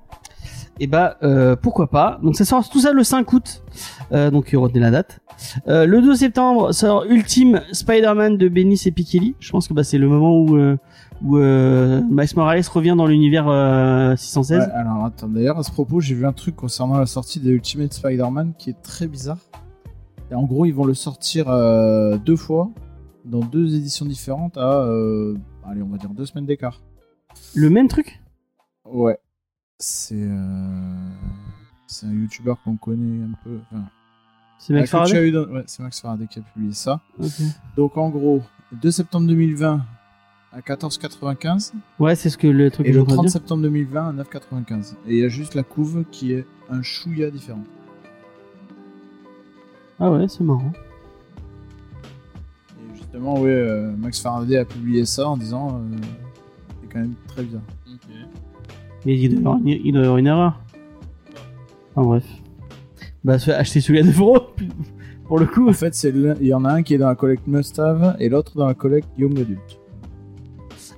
Et 0.78 0.86
bah 0.86 1.18
euh, 1.22 1.56
pourquoi 1.56 1.88
pas. 1.88 2.18
Donc 2.22 2.36
ça 2.36 2.44
sort 2.44 2.66
tout 2.68 2.80
ça 2.80 2.92
le 2.92 3.04
5 3.04 3.30
août. 3.32 3.62
Euh, 4.12 4.30
donc 4.30 4.50
retenez 4.54 4.80
la 4.80 4.90
date. 4.90 5.20
Euh, 5.68 5.86
le 5.86 6.00
2 6.00 6.14
septembre 6.14 6.72
sort 6.72 7.04
Ultime 7.04 7.60
Spider-Man 7.72 8.38
de 8.38 8.48
Bendis 8.48 8.82
et 8.86 8.90
Piketty. 8.90 9.34
Je 9.40 9.50
pense 9.50 9.68
que 9.68 9.74
bah, 9.74 9.84
c'est 9.84 9.98
le 9.98 10.08
moment 10.08 10.38
où 10.38 10.56
euh, 10.56 10.76
où 11.22 11.36
euh, 11.36 12.00
Miles 12.10 12.28
Morales 12.36 12.62
revient 12.72 12.94
dans 12.96 13.06
l'univers 13.06 13.46
euh, 13.48 14.16
616. 14.16 14.58
Ouais, 14.58 14.64
alors 14.72 15.04
attends, 15.04 15.28
d'ailleurs 15.28 15.58
à 15.58 15.62
ce 15.62 15.70
propos, 15.70 16.00
j'ai 16.00 16.14
vu 16.14 16.26
un 16.26 16.32
truc 16.32 16.56
concernant 16.56 16.98
la 16.98 17.06
sortie 17.06 17.40
de 17.40 17.50
Ultimate 17.50 17.92
Spider-Man 17.92 18.54
qui 18.58 18.70
est 18.70 18.82
très 18.82 19.06
bizarre. 19.06 19.38
Et 20.30 20.34
en 20.34 20.44
gros, 20.44 20.64
ils 20.64 20.74
vont 20.74 20.84
le 20.84 20.94
sortir 20.94 21.48
euh, 21.48 22.16
deux 22.16 22.36
fois 22.36 22.70
dans 23.24 23.40
deux 23.40 23.74
éditions 23.76 24.06
différentes 24.06 24.56
à, 24.56 24.82
euh, 24.84 25.36
allez, 25.66 25.82
on 25.82 25.88
va 25.88 25.98
dire 25.98 26.10
deux 26.10 26.26
semaines 26.26 26.46
d'écart. 26.46 26.80
Le 27.54 27.70
même 27.70 27.88
truc 27.88 28.20
Ouais. 28.84 29.18
C'est 29.78 30.14
euh, 30.20 31.08
c'est 31.86 32.06
un 32.06 32.12
youtubeur 32.12 32.62
qu'on 32.62 32.76
connaît 32.76 33.22
un 33.24 33.32
peu. 33.44 33.58
Enfin, 33.70 33.84
C'est 34.58 34.72
Max 34.74 34.90
Faraday 34.90 35.30
dans- 35.30 35.46
Ouais, 35.46 35.64
c'est 35.66 35.82
Max 35.82 36.00
Faraday 36.00 36.26
qui 36.26 36.38
a 36.38 36.42
publié 36.42 36.72
ça. 36.74 37.00
Ok. 37.18 37.30
Donc 37.76 37.96
en 37.96 38.10
gros, 38.10 38.42
2 38.72 38.90
septembre 38.90 39.26
2020 39.28 39.82
à 40.52 40.60
14,95 40.60 41.72
Ouais, 41.98 42.14
c'est 42.16 42.28
ce 42.30 42.36
que 42.36 42.46
le 42.48 42.70
truc 42.70 42.86
et 42.86 42.90
que 42.90 42.96
le 42.96 43.00
j'ai 43.02 43.06
30 43.06 43.22
dire. 43.26 43.30
septembre 43.32 43.62
2020 43.62 44.08
à 44.08 44.12
9,95. 44.24 44.96
Et 45.06 45.14
il 45.16 45.18
y 45.20 45.24
a 45.24 45.28
juste 45.28 45.54
la 45.54 45.62
couve 45.62 46.04
qui 46.10 46.32
est 46.32 46.44
un 46.68 46.82
chouïa 46.82 47.30
différent. 47.30 47.62
Ah 49.98 50.10
ouais, 50.10 50.28
c'est 50.28 50.42
marrant. 50.44 50.72
Justement, 53.12 53.40
ouais, 53.40 53.50
euh, 53.50 53.90
Max 53.98 54.20
Faraday 54.20 54.58
a 54.58 54.64
publié 54.64 55.04
ça 55.04 55.28
en 55.28 55.36
disant 55.36 55.80
euh, 55.80 55.96
c'est 56.82 56.92
quand 56.92 57.00
même 57.00 57.14
très 57.26 57.42
bien. 57.42 57.60
Mais 59.04 59.18
il 59.18 59.28
doit 59.30 59.36
y 59.36 59.38
avoir 59.40 59.56
une, 59.58 59.68
il 59.68 59.92
doit 59.92 60.02
y 60.02 60.04
avoir 60.04 60.18
une 60.18 60.26
erreur. 60.26 60.60
Enfin 61.94 62.06
bref. 62.06 62.24
Bah 63.24 63.34
acheter 63.34 63.80
celui 63.80 63.98
à 63.98 64.02
9 64.04 64.18
euros 64.20 64.40
pour 65.24 65.38
le 65.38 65.46
coup. 65.46 65.68
En 65.68 65.72
fait, 65.72 65.94
c'est 65.94 66.12
il 66.40 66.46
y 66.46 66.54
en 66.54 66.64
a 66.64 66.72
un 66.72 66.82
qui 66.82 66.94
est 66.94 66.98
dans 66.98 67.08
la 67.08 67.14
collecte 67.16 67.46
Must-Have 67.46 68.16
et 68.20 68.28
l'autre 68.28 68.56
dans 68.56 68.66
la 68.66 68.74
collecte 68.74 69.08
Young 69.18 69.38
Adult. 69.38 69.58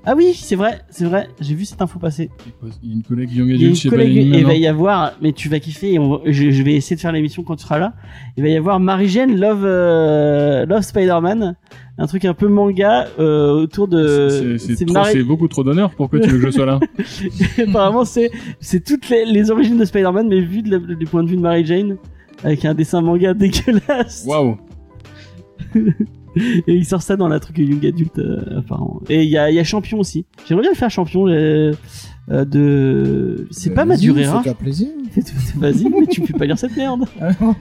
Ah 0.05 0.15
oui, 0.17 0.33
c'est 0.35 0.57
vrai, 0.57 0.81
c'est 0.91 1.05
vrai. 1.05 1.29
J'ai 1.41 1.55
vu 1.55 1.65
cette 1.65 1.81
info 1.81 2.01
passer. 2.01 2.29
Il 2.83 2.89
y 2.89 2.93
a 2.93 2.97
une 2.97 3.03
collègue 3.05 3.31
Young 3.33 3.53
Adult 3.53 3.77
chez 3.77 3.89
Panini 3.89 4.39
il 4.39 4.45
va 4.45 4.55
y 4.55 4.67
avoir, 4.67 5.13
mais 5.23 5.33
tu 5.33 5.49
vas 5.49 5.61
kiffer, 5.61 5.93
et 5.95 5.99
on 6.01 6.17
va- 6.17 6.21
je, 6.27 6.51
je 6.51 6.63
vais 6.65 6.75
essayer 6.75 6.97
de 6.97 7.01
faire 7.01 7.13
l'émission 7.13 7.45
quand 7.45 7.55
tu 7.55 7.63
seras 7.63 7.79
là. 7.79 7.95
Il 8.37 8.43
va 8.43 8.49
y 8.49 8.57
avoir 8.57 8.81
Marie-Jeanne 8.81 9.39
Love, 9.39 9.63
euh, 9.65 10.67
Love 10.67 10.83
Spider-Man, 10.83 11.55
un 11.99 12.07
truc 12.07 12.25
un 12.25 12.35
peu 12.35 12.49
manga 12.49 13.07
euh, 13.19 13.51
autour 13.53 13.87
de. 13.89 14.29
C'est- 14.29 14.59
c'est 14.59 14.77
c'est 14.77 14.87
c'est 15.13 15.23
beaucoup 15.23 15.49
trop 15.49 15.63
d'honneur. 15.63 15.91
Pourquoi 15.95 16.21
tu 16.21 16.29
veux 16.31 16.39
que 16.39 16.47
je 16.47 16.51
sois 16.51 16.67
là 16.67 16.81
Apparemment, 17.67 18.05
c'est 18.05 18.31
c'est 18.61 18.83
toutes 18.83 19.09
les, 19.11 19.25
les 19.27 19.51
origines 19.51 19.77
de 19.79 19.85
Spider-Man, 19.85 20.27
mais 20.29 20.41
de 20.41 20.71
la- 20.71 20.95
du 20.95 21.05
point 21.07 21.23
de 21.23 21.29
vue 21.29 21.37
de 21.37 21.43
Mary-Jane, 21.43 21.97
avec 22.45 22.65
un 22.65 22.75
dessin 22.75 23.01
manga 23.03 23.35
dégueulasse. 23.35 24.25
Waouh 24.27 24.57
Et 26.35 26.75
il 26.75 26.87
sort 26.87 27.03
ça 27.03 27.17
dans 27.17 27.29
la 27.29 27.39
truc 27.41 27.59
Young 27.59 27.85
Adult, 27.85 28.19
euh, 28.19 28.61
apparemment. 28.61 29.03
Et 29.11 29.23
il 29.23 29.29
y 29.29 29.37
a, 29.37 29.51
il 29.51 29.55
y 29.55 29.59
a 29.59 29.65
Champion 29.65 29.99
aussi. 30.01 30.25
J'aimerais 30.49 30.63
bien 30.63 30.71
le 30.71 30.77
faire 30.77 30.89
Champion 30.91 31.29
euh, 31.29 31.73
euh, 32.31 32.47
de. 32.47 33.47
C'est 33.51 33.75
pas 33.75 33.85
Vas-y, 33.85 34.09
Madurera. 34.09 34.43
Fais-toi 34.43 34.55
plaisir. 34.59 34.89
Vas-y, 35.57 35.91
mais 35.91 36.07
tu 36.07 36.23
peux 36.23 36.39
pas 36.39 36.47
lire 36.47 36.57
cette 36.59 36.75
merde. 36.75 37.05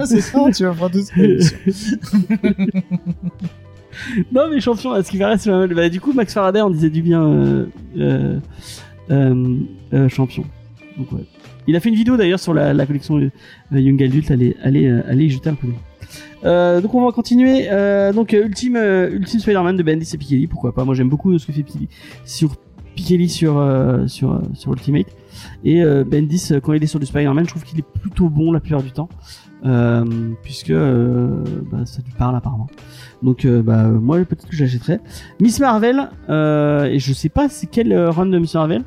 c'est 0.05 0.21
ça, 0.21 0.39
tu 0.55 0.63
vas 0.63 0.71
prendre 0.71 0.93
tout 0.93 1.01
ce 1.01 1.11
non, 4.31 4.49
mais 4.49 4.59
champion, 4.59 5.01
ce 5.01 5.09
qui 5.09 5.17
paraît, 5.17 5.37
c'est 5.37 5.49
mal. 5.49 5.73
Bah, 5.73 5.89
du 5.89 5.99
coup, 5.99 6.13
Max 6.13 6.33
Faraday 6.33 6.61
en 6.61 6.69
disait 6.69 6.89
du 6.89 7.01
bien 7.01 7.23
euh, 7.23 7.65
euh, 7.97 9.57
euh, 9.93 10.09
champion. 10.09 10.43
Il 11.67 11.75
a 11.75 11.79
fait 11.79 11.89
une 11.89 11.95
vidéo 11.95 12.17
d'ailleurs 12.17 12.39
sur 12.39 12.53
la, 12.53 12.85
collection 12.85 13.19
Young 13.71 14.03
Adult. 14.03 14.29
Allez, 14.31 14.55
allez, 14.63 14.89
allez 15.07 15.25
y 15.25 15.29
jeter 15.29 15.49
un 15.49 15.55
coup 15.55 15.67
d'œil. 15.67 16.81
Donc 16.81 16.93
on 16.93 17.05
va 17.05 17.11
continuer. 17.11 17.67
Donc 18.13 18.33
Ultime, 18.33 18.77
Spider-Man 19.25 19.77
de 19.77 19.83
Bendis 19.83 20.09
et 20.13 20.17
Piketty, 20.17 20.47
pourquoi 20.47 20.73
pas? 20.73 20.83
Moi 20.83 20.95
j'aime 20.95 21.09
beaucoup 21.09 21.37
ce 21.37 21.45
que 21.45 21.53
fait 21.53 21.63
Piketty 21.63 21.87
sur 22.25 22.55
Piketty 22.95 23.29
sur 23.29 23.63
sur 24.07 24.73
Ultimate. 24.73 25.07
Et 25.63 25.83
Bendis 25.83 26.51
quand 26.61 26.73
il 26.73 26.83
est 26.83 26.87
sur 26.87 26.99
du 26.99 27.05
Spider-Man, 27.05 27.45
je 27.45 27.51
trouve 27.51 27.63
qu'il 27.63 27.79
est 27.79 27.85
plutôt 27.99 28.29
bon 28.29 28.51
la 28.51 28.59
plupart 28.59 28.83
du 28.83 28.91
temps, 28.91 29.09
puisque 30.43 30.73
bah, 30.73 31.85
ça 31.85 32.01
lui 32.03 32.13
parle 32.17 32.35
apparemment. 32.35 32.67
Donc 33.21 33.45
euh, 33.45 33.61
bah 33.61 33.83
moi 33.83 34.17
peut-être 34.19 34.47
que 34.47 34.55
j'achèterai. 34.55 34.99
Miss 35.39 35.59
Marvel, 35.59 36.09
euh, 36.29 36.85
et 36.85 36.99
je 36.99 37.13
sais 37.13 37.29
pas 37.29 37.49
c'est 37.49 37.67
quel 37.67 37.91
euh, 37.91 38.09
run 38.09 38.25
de 38.27 38.39
Miss 38.39 38.55
Marvel, 38.55 38.83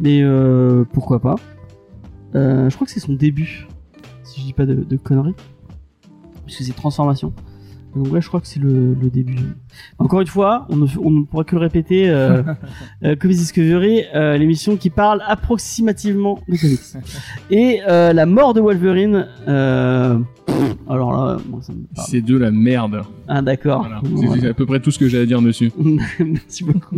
mais 0.00 0.22
pourquoi 0.92 1.20
pas. 1.20 1.36
Je 2.34 2.74
crois 2.74 2.86
que 2.86 2.92
c'est 2.92 3.00
son 3.00 3.14
début, 3.14 3.66
si 4.22 4.40
je 4.40 4.46
dis 4.46 4.52
pas 4.52 4.66
de, 4.66 4.74
de 4.74 4.96
conneries, 4.96 5.34
puisque 6.44 6.62
c'est 6.62 6.76
transformation. 6.76 7.32
Donc 7.96 8.12
là 8.12 8.20
je 8.20 8.28
crois 8.28 8.40
que 8.40 8.46
c'est 8.46 8.60
le, 8.60 8.94
le 8.94 9.10
début. 9.10 9.36
Encore 9.98 10.20
une 10.20 10.26
fois, 10.26 10.66
on 10.70 10.76
ne, 10.76 10.86
on 11.02 11.10
ne 11.10 11.24
pourra 11.24 11.44
que 11.44 11.56
le 11.56 11.60
répéter. 11.60 12.08
Euh, 12.08 12.42
euh, 13.04 13.16
Comics 13.16 13.36
Discovery, 13.36 14.02
euh, 14.14 14.36
l'émission 14.36 14.76
qui 14.76 14.90
parle 14.90 15.22
approximativement 15.26 16.38
de 16.48 16.56
comics. 16.56 16.80
Et 17.50 17.80
euh, 17.88 18.12
la 18.12 18.26
mort 18.26 18.54
de 18.54 18.60
Wolverine. 18.60 19.26
Euh, 19.48 20.18
pff, 20.46 20.76
alors 20.88 21.12
là, 21.12 21.38
bon, 21.46 21.60
ça 21.62 21.72
me 21.72 21.82
parle. 21.94 22.06
C'est 22.08 22.20
de 22.20 22.36
la 22.36 22.50
merde. 22.50 23.02
Ah 23.28 23.42
d'accord. 23.42 23.80
Voilà. 23.80 24.00
Voilà. 24.04 24.40
C'est 24.40 24.48
à 24.48 24.54
peu 24.54 24.66
près 24.66 24.80
tout 24.80 24.90
ce 24.90 24.98
que 24.98 25.08
j'ai 25.08 25.20
à 25.20 25.26
dire 25.26 25.42
dessus. 25.42 25.72
Merci 26.20 26.64
beaucoup. 26.64 26.96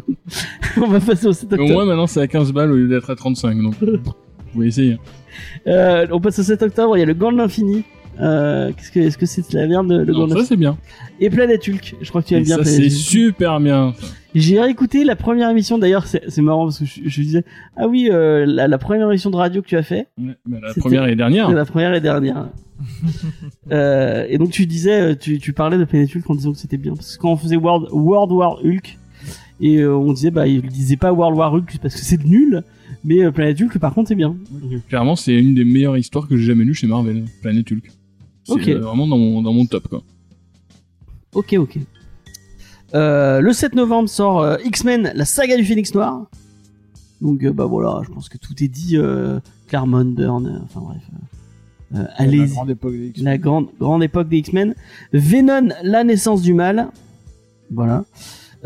On 0.77 0.89
va 0.89 1.01
passer 1.01 1.27
au 1.27 1.33
7 1.33 1.51
Au 1.51 1.55
octobre. 1.55 1.73
moins 1.73 1.85
maintenant 1.85 2.07
c'est 2.07 2.21
à 2.21 2.27
15 2.27 2.53
balles 2.53 2.71
au 2.71 2.77
lieu 2.77 2.89
d'être 2.89 3.11
à 3.11 3.17
35, 3.17 3.61
donc 3.63 3.75
vous 3.81 3.99
pouvez 4.53 4.67
essayer. 4.67 4.99
Euh, 5.67 6.07
on 6.11 6.21
passe 6.21 6.39
au 6.39 6.43
7 6.43 6.63
octobre. 6.63 6.97
Il 6.97 7.01
y 7.01 7.03
a 7.03 7.07
le 7.07 7.15
Gant 7.15 7.33
de 7.33 7.39
l'infini. 7.39 7.85
Euh, 8.21 8.71
qu'est-ce 8.77 8.93
que, 8.93 9.01
est-ce 9.01 9.17
que 9.19 9.27
c'est 9.27 9.51
de 9.53 9.59
la 9.59 9.67
merde 9.67 9.91
le 9.91 10.13
Non, 10.13 10.29
ça 10.29 10.45
c'est 10.45 10.57
bien. 10.57 10.77
Et 11.19 11.31
Planète 11.31 11.67
Hulk. 11.67 11.97
Je 12.01 12.09
crois 12.11 12.23
que 12.23 12.29
tu 12.29 12.35
aimes 12.35 12.45
bien 12.45 12.57
ça 12.57 12.63
Planète 12.63 12.83
c'est 12.83 12.91
super 12.91 13.59
bien. 13.61 13.95
J'ai 14.35 14.61
réécouté 14.61 15.05
la 15.05 15.17
première 15.17 15.49
émission. 15.51 15.79
D'ailleurs, 15.79 16.07
c'est 16.07 16.43
marrant 16.43 16.65
parce 16.65 16.79
que 16.81 16.85
je, 16.85 17.01
je 17.05 17.23
disais 17.23 17.45
ah 17.77 17.89
oui, 17.89 18.09
euh, 18.11 18.45
la, 18.47 18.69
la 18.69 18.79
première 18.79 19.09
émission 19.11 19.31
de 19.31 19.37
radio 19.37 19.63
que 19.63 19.67
tu 19.67 19.77
as 19.77 19.83
fait, 19.83 20.09
Ouais, 20.19 20.35
bah, 20.47 20.59
la 20.63 20.75
première 20.75 21.07
et 21.07 21.17
dernière. 21.17 21.51
la 21.51 21.65
première 21.65 21.95
et 21.95 22.01
dernière. 22.01 22.49
euh, 23.73 24.27
et 24.29 24.39
donc 24.39 24.51
tu 24.51 24.67
disais, 24.67 25.17
tu, 25.17 25.39
tu 25.39 25.53
parlais 25.53 25.79
de 25.79 25.85
Planet 25.85 26.15
Hulk 26.15 26.29
en 26.29 26.35
disant 26.35 26.53
que 26.53 26.59
c'était 26.59 26.77
bien 26.79 26.95
parce 26.95 27.17
que 27.17 27.23
quand 27.23 27.31
on 27.33 27.37
faisait 27.37 27.57
World, 27.57 27.89
World 27.93 28.33
War 28.33 28.59
Hulk 28.65 28.99
et 29.61 29.85
on 29.87 30.13
disait 30.13 30.31
bah 30.33 30.47
il 30.47 30.63
disait 30.63 30.97
pas 30.97 31.13
World 31.13 31.39
War 31.39 31.53
Hulk 31.55 31.79
parce 31.81 31.95
que 31.95 32.01
c'est 32.01 32.23
nul, 32.25 32.63
mais 33.05 33.31
Planet 33.31 33.61
Hulk 33.61 33.79
par 33.79 33.95
contre 33.95 34.09
c'est 34.09 34.15
bien. 34.17 34.35
Clairement, 34.89 35.15
c'est 35.17 35.35
une 35.35 35.55
des 35.55 35.65
meilleures 35.65 35.97
histoires 35.97 36.27
que 36.27 36.37
j'ai 36.37 36.45
jamais 36.47 36.65
lues 36.65 36.75
chez 36.75 36.87
Marvel, 36.89 37.25
Planet 37.43 37.71
Hulk. 37.71 37.91
C'est 38.45 38.53
Ok. 38.53 38.69
euh, 38.69 38.79
vraiment 38.81 39.07
dans 39.07 39.19
mon, 39.19 39.43
dans 39.43 39.53
mon 39.53 39.67
top, 39.67 39.89
quoi. 39.89 40.03
Ok, 41.35 41.55
ok. 41.59 41.79
Euh, 42.95 43.41
le 43.41 43.53
7 43.53 43.75
novembre 43.75 44.09
sort 44.09 44.41
euh, 44.43 44.57
X-Men, 44.65 45.13
la 45.15 45.25
saga 45.25 45.57
du 45.57 45.65
Phénix 45.65 45.95
Noir. 45.95 46.27
Donc 47.23 47.43
euh, 47.45 47.53
bah 47.53 47.65
voilà, 47.67 48.03
je 48.05 48.11
pense 48.11 48.29
que 48.29 48.37
tout 48.37 48.53
est 48.63 48.69
dit. 48.69 48.97
Euh, 48.99 49.39
Claremont, 49.69 50.05
Byrne, 50.05 50.47
euh, 50.47 50.65
enfin 50.65 50.81
bref. 50.81 51.03
Euh, 51.95 51.99
euh, 51.99 52.03
La 52.03 52.11
allez, 52.25 52.47
grande 52.47 52.71
époque 52.71 52.93
des 52.93 53.07
X-Men. 53.09 53.25
la 53.25 53.39
grande 53.39 53.67
grande 53.81 54.03
époque 54.03 54.29
des 54.29 54.39
X-Men. 54.39 54.75
Venom, 55.13 55.69
la 55.83 56.05
naissance 56.05 56.43
du 56.43 56.53
mal. 56.53 56.89
Voilà. 57.71 58.05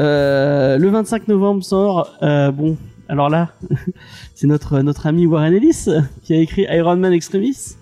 Euh, 0.00 0.76
le 0.78 0.88
25 0.88 1.28
novembre 1.28 1.62
sort. 1.62 2.10
euh, 2.22 2.50
bon, 2.50 2.76
alors 3.08 3.28
là, 3.30 3.52
c'est 4.34 4.46
notre 4.48 4.80
notre 4.80 5.06
ami 5.06 5.26
Warren 5.26 5.54
Ellis 5.54 5.86
qui 6.22 6.34
a 6.34 6.38
écrit 6.38 6.66
Iron 6.70 6.96
Man 6.96 7.12
Extremis. 7.12 7.76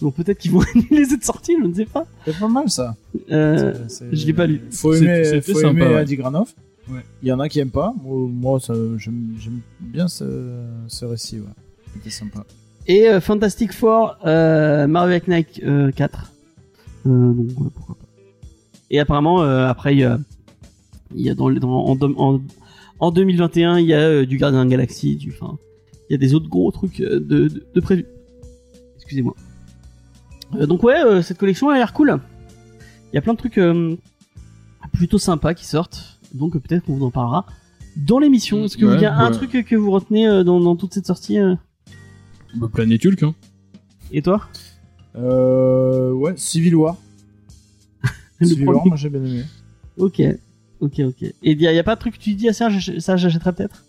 Donc 0.00 0.14
peut-être 0.14 0.38
qu'ils 0.38 0.50
vont 0.52 0.60
annuler 0.74 1.04
cette 1.06 1.24
sortie, 1.24 1.54
je 1.60 1.66
ne 1.66 1.72
sais 1.74 1.86
pas. 1.86 2.06
C'est 2.24 2.38
pas 2.38 2.48
mal 2.48 2.68
ça. 2.70 2.94
Euh, 3.30 3.74
C'est- 3.88 3.88
c'est- 4.10 4.16
je 4.16 4.26
l'ai 4.26 4.32
pas 4.34 4.46
lu. 4.46 4.60
Faut 4.70 4.92
C'est- 4.94 5.04
aimer, 5.04 5.24
c'était 5.24 5.52
faut 5.52 5.58
sympa, 5.60 5.70
aimer 5.84 5.94
ouais. 5.94 6.00
Adi 6.00 6.16
Granoff. 6.16 6.54
Ouais. 6.88 7.00
Il 7.22 7.28
y 7.28 7.32
en 7.32 7.40
a 7.40 7.48
qui 7.48 7.58
aiment 7.58 7.70
pas. 7.70 7.92
Moi, 8.04 8.60
ça, 8.60 8.74
j'aime, 8.98 9.34
j'aime 9.38 9.60
bien 9.80 10.06
ce, 10.06 10.24
ce 10.86 11.04
récit. 11.04 11.40
Ouais. 11.40 11.46
C'était 11.94 12.10
sympa. 12.10 12.44
Et 12.86 13.08
euh, 13.08 13.20
Fantastic 13.20 13.72
Four, 13.72 14.16
euh, 14.24 14.86
Marvel 14.86 15.20
Knight 15.26 15.60
euh, 15.64 15.90
4. 15.90 16.32
Euh, 17.06 17.32
donc 17.32 17.48
ouais, 17.58 17.68
pourquoi 17.74 17.96
pas. 17.96 18.04
Et 18.90 19.00
apparemment, 19.00 19.42
euh, 19.42 19.66
après, 19.66 19.94
il 19.94 19.98
y 20.00 20.04
a, 20.04 20.20
il 21.14 21.22
y 21.22 21.30
a 21.30 21.34
dans, 21.34 21.46
en, 21.48 21.96
dom- 21.96 22.14
en, 22.18 22.40
en 23.00 23.10
2021, 23.10 23.80
il 23.80 23.86
y 23.86 23.94
a 23.94 23.98
euh, 23.98 24.26
du 24.26 24.36
Gardien 24.36 24.60
de 24.64 24.70
la 24.70 24.76
Galaxie, 24.76 25.16
du, 25.16 25.32
enfin, 25.32 25.58
il 26.08 26.12
y 26.12 26.14
a 26.14 26.18
des 26.18 26.34
autres 26.34 26.48
gros 26.48 26.70
trucs 26.70 26.98
de, 27.00 27.18
de, 27.18 27.48
de 27.74 27.80
prévus. 27.80 28.06
Excusez-moi. 28.96 29.34
Euh, 30.58 30.66
donc 30.66 30.82
ouais, 30.82 31.02
euh, 31.04 31.22
cette 31.22 31.38
collection 31.38 31.68
a 31.68 31.76
l'air 31.76 31.92
cool. 31.92 32.18
Il 33.12 33.16
y 33.16 33.18
a 33.18 33.22
plein 33.22 33.32
de 33.34 33.38
trucs 33.38 33.58
euh, 33.58 33.96
plutôt 34.92 35.18
sympas 35.18 35.54
qui 35.54 35.66
sortent. 35.66 36.18
Donc 36.34 36.58
peut-être 36.58 36.84
qu'on 36.84 36.94
vous 36.96 37.04
en 37.04 37.10
parlera 37.10 37.46
dans 37.96 38.18
l'émission. 38.18 38.64
Est-ce 38.64 38.76
que 38.76 38.84
Ouais, 38.84 38.96
il 38.96 39.00
y 39.02 39.06
a 39.06 39.16
un 39.16 39.30
truc 39.30 39.50
que 39.64 39.76
vous 39.76 39.90
retenez 39.90 40.26
dans, 40.44 40.60
dans 40.60 40.76
toute 40.76 40.92
cette 40.92 41.06
sortie 41.06 41.38
Bah, 42.54 42.68
Planet 42.72 43.04
Hulk, 43.04 43.22
hein. 43.22 43.34
Et 44.12 44.22
toi 44.22 44.42
Euh, 45.16 46.12
ouais, 46.12 46.34
Civil 46.36 46.74
War. 46.76 46.96
Civil 48.42 48.68
War, 48.68 48.86
moi 48.86 48.96
j'ai 48.96 49.08
bien 49.08 49.24
aimé. 49.24 49.44
Ok, 49.96 50.20
ok, 50.80 51.00
ok. 51.00 51.22
Et 51.22 51.34
il 51.42 51.60
y, 51.60 51.66
a 51.66 51.82
pas 51.84 51.94
de 51.94 52.00
truc 52.00 52.18
que 52.18 52.22
tu 52.22 52.34
dis 52.34 52.48
à 52.48 52.52
ça, 52.52 52.68
j'ach- 52.68 52.98
ça 52.98 53.16
j'achèterais 53.16 53.54
peut-être 53.54 53.84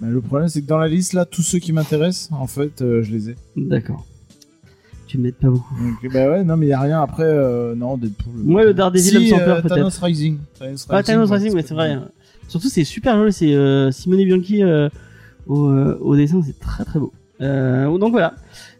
Mais 0.00 0.10
le 0.10 0.20
problème, 0.22 0.48
c'est 0.48 0.62
que 0.62 0.66
dans 0.66 0.78
la 0.78 0.88
liste 0.88 1.12
là, 1.12 1.26
tous 1.26 1.42
ceux 1.42 1.58
qui 1.58 1.72
m'intéressent, 1.72 2.32
en 2.32 2.46
fait, 2.46 2.80
euh, 2.80 3.02
je 3.02 3.12
les 3.12 3.30
ai. 3.30 3.36
D'accord. 3.56 4.06
Tu 5.12 5.18
m'aides 5.18 5.34
pas 5.34 5.50
beaucoup. 5.50 5.74
Donc, 5.74 6.10
bah 6.10 6.30
ouais, 6.30 6.42
non, 6.42 6.56
mais 6.56 6.64
il 6.64 6.68
y 6.70 6.72
a 6.72 6.80
rien 6.80 7.02
après. 7.02 7.22
euh, 7.24 7.74
non, 7.74 7.98
Deadpool. 7.98 8.32
Moi, 8.34 8.64
le 8.64 8.72
Daredevil, 8.72 9.02
si, 9.02 9.28
sans 9.28 9.36
peur, 9.36 9.58
euh, 9.58 9.60
peut-être. 9.60 9.74
Thanos 9.74 9.98
Rising. 9.98 10.38
Thanos 10.58 10.86
Ah, 10.88 11.02
Thanos 11.02 11.28
ouais, 11.28 11.36
Rising, 11.36 11.54
mais 11.54 11.60
c'est 11.60 11.74
vrai. 11.74 11.98
Surtout, 12.48 12.70
c'est 12.70 12.84
super 12.84 13.14
joli. 13.18 13.30
C'est 13.30 13.52
euh, 13.54 13.90
Simone 13.90 14.24
Bianchi 14.24 14.62
euh, 14.62 14.88
au, 15.46 15.66
euh, 15.68 15.98
au 16.00 16.16
dessin, 16.16 16.40
c'est 16.42 16.58
très 16.58 16.86
très 16.86 16.98
beau. 16.98 17.12
Euh, 17.42 17.98
donc 17.98 18.12
voilà, 18.12 18.32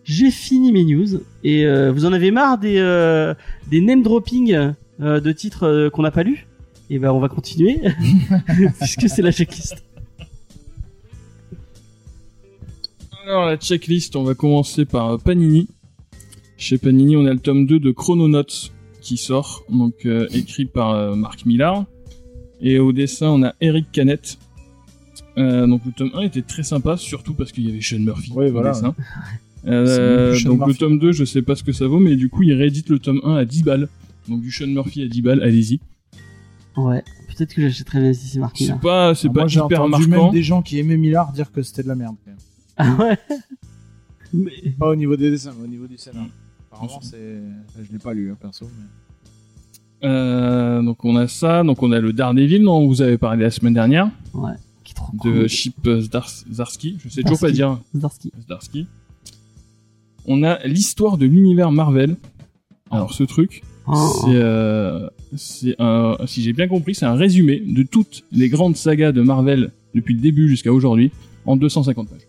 j'ai 0.05 0.31
fini 0.31 0.73
mes 0.73 0.85
news. 0.85 1.21
Et 1.45 1.67
euh, 1.67 1.93
vous 1.93 2.07
en 2.07 2.15
avez 2.15 2.31
marre 2.31 2.57
des, 2.57 2.79
euh, 2.79 3.35
des 3.71 3.83
name 3.83 4.03
dropping 4.03 4.55
euh, 5.03 5.21
de 5.21 5.33
titres 5.33 5.65
euh, 5.67 5.91
qu'on 5.91 6.01
n'a 6.01 6.11
pas 6.13 6.23
lus? 6.23 6.47
Et 6.89 6.99
ben, 6.99 7.11
on 7.11 7.21
va 7.21 7.29
continuer 7.29 7.79
puisque 8.81 9.07
c'est 9.11 9.21
la 9.21 9.33
checklist. 9.33 9.85
Alors, 13.27 13.45
la 13.45 13.59
checklist, 13.59 14.17
on 14.17 14.23
va 14.25 14.33
commencer 14.33 14.87
par 14.87 15.11
euh, 15.11 15.19
Panini. 15.19 15.69
Chez 16.63 16.79
Panini, 16.79 17.17
on 17.17 17.27
a 17.27 17.33
le 17.33 17.41
tome 17.41 17.67
2 17.67 17.81
de 17.81 17.91
Chrononauts 17.91 18.71
qui 19.01 19.17
sort, 19.17 19.65
donc 19.69 20.07
euh, 20.07 20.29
écrit 20.33 20.65
par 20.65 20.93
euh, 20.93 21.17
Marc 21.17 21.45
Millard. 21.45 21.87
Et 22.61 22.79
au 22.79 22.93
dessin, 22.93 23.31
on 23.31 23.43
a 23.43 23.53
Eric 23.61 23.91
Canet. 23.91 24.39
Euh, 25.39 25.67
donc 25.67 25.81
le 25.85 25.91
tome 25.91 26.13
1 26.15 26.21
était 26.21 26.43
très 26.43 26.63
sympa, 26.63 26.97
surtout 26.97 27.35
parce 27.35 27.51
qu'il 27.51 27.67
y 27.67 27.69
avait 27.73 27.81
Sean 27.81 27.99
Murphy 27.99 28.31
Ouais, 28.33 28.49
au 28.49 28.53
voilà, 28.53 28.71
dessin. 28.71 28.95
Euh, 29.65 30.35
même 30.35 30.43
donc 30.59 30.67
le 30.69 30.75
tome 30.75 30.99
2, 31.01 31.11
je 31.13 31.25
sais 31.25 31.43
pas 31.43 31.55
ce 31.57 31.63
que 31.65 31.73
ça 31.73 31.87
vaut, 31.89 31.99
mais 32.01 32.15
du 32.17 32.29
coup, 32.29 32.43
il 32.45 32.53
réédite 32.53 32.89
le 32.89 32.99
tome 33.01 33.21
1 33.25 33.35
à 33.37 33.45
10 33.45 33.63
balles. 33.65 33.89
Donc 34.29 34.41
du 34.41 34.51
Sean 34.53 34.67
Murphy 34.69 35.03
à 35.03 35.09
10 35.09 35.23
balles, 35.23 35.43
allez-y. 35.43 35.81
Ouais, 36.77 37.03
peut-être 37.29 37.55
que 37.55 37.63
j'achèterais 37.63 38.01
bien 38.01 38.13
si 38.13 38.27
c'est 38.29 38.39
marqué 38.41 38.67
C'est 38.67 38.79
pas, 38.81 39.15
c'est 39.17 39.29
Ah, 39.29 39.33
pas 39.33 39.41
moi, 39.43 39.51
hyper 39.51 39.83
entendu 39.83 40.07
marquant. 40.09 40.25
même 40.27 40.33
des 40.33 40.43
gens 40.45 40.63
qui 40.63 40.79
aimaient 40.79 40.97
Millard 40.97 41.33
dire 41.33 41.51
que 41.51 41.63
c'était 41.63 41.83
de 41.85 41.89
la 41.89 41.97
merde. 41.97 42.15
même. 42.27 42.37
Ah 42.77 42.97
ouais 43.01 43.19
Mais- 44.33 44.71
Pas 44.79 44.89
au 44.91 44.97
niveau 44.97 45.17
des 45.17 45.31
dessins, 45.31 45.53
mais 45.59 45.65
au 45.65 45.69
niveau 45.69 45.87
du 45.89 45.97
scénario. 45.99 46.29
Mm. 46.73 46.75
Apparemment, 46.75 47.01
c'est. 47.03 47.41
Je 47.87 47.93
l'ai 47.93 47.99
pas 47.99 48.15
lu, 48.15 48.31
hein, 48.33 48.37
perso. 48.41 48.67
Mais... 50.03 50.09
Euh, 50.09 50.83
donc 50.83 51.05
on 51.05 51.15
a 51.17 51.29
ça, 51.29 51.63
donc 51.63 51.81
on 51.83 51.93
a 51.93 52.01
le 52.01 52.13
Daredevil 52.13 52.63
dont 52.65 52.87
vous 52.89 53.03
avez 53.03 53.19
parlé 53.19 53.45
la 53.45 53.51
semaine 53.53 53.75
dernière, 53.75 54.11
Ouais, 54.35 54.51
qui 54.83 54.93
est 54.93 54.95
trop 54.97 55.13
de 55.13 55.19
cool. 55.19 55.49
Chip 55.49 55.77
Zdars- 55.87 56.45
Zdarsky, 56.53 56.97
je 56.99 57.09
sais 57.09 57.23
toujours 57.23 57.39
pas 57.39 57.53
dire 57.53 57.79
Zdarsky. 57.95 58.33
Zdarsky. 58.43 58.87
On 60.27 60.43
a 60.43 60.59
l'histoire 60.67 61.19
de 61.19 61.27
l'univers 61.27 61.71
Marvel. 61.71 62.17
Alors 62.91 63.13
ce 63.13 63.23
truc, 63.23 63.63
Oh. 63.87 63.95
c'est, 64.25 64.35
euh, 64.35 65.09
un, 65.79 66.17
si 66.27 66.43
j'ai 66.43 66.53
bien 66.53 66.69
compris, 66.69 66.95
c'est 66.95 67.05
un 67.07 67.15
résumé 67.15 67.61
de 67.61 67.83
toutes 67.83 68.25
les 68.33 68.49
grandes 68.49 68.77
sagas 68.77 69.13
de 69.13 69.23
Marvel 69.23 69.73
depuis 69.95 70.15
le 70.15 70.21
début 70.21 70.49
jusqu'à 70.49 70.73
aujourd'hui 70.73 71.11
en 71.47 71.57
250 71.57 72.09
pages. 72.09 72.29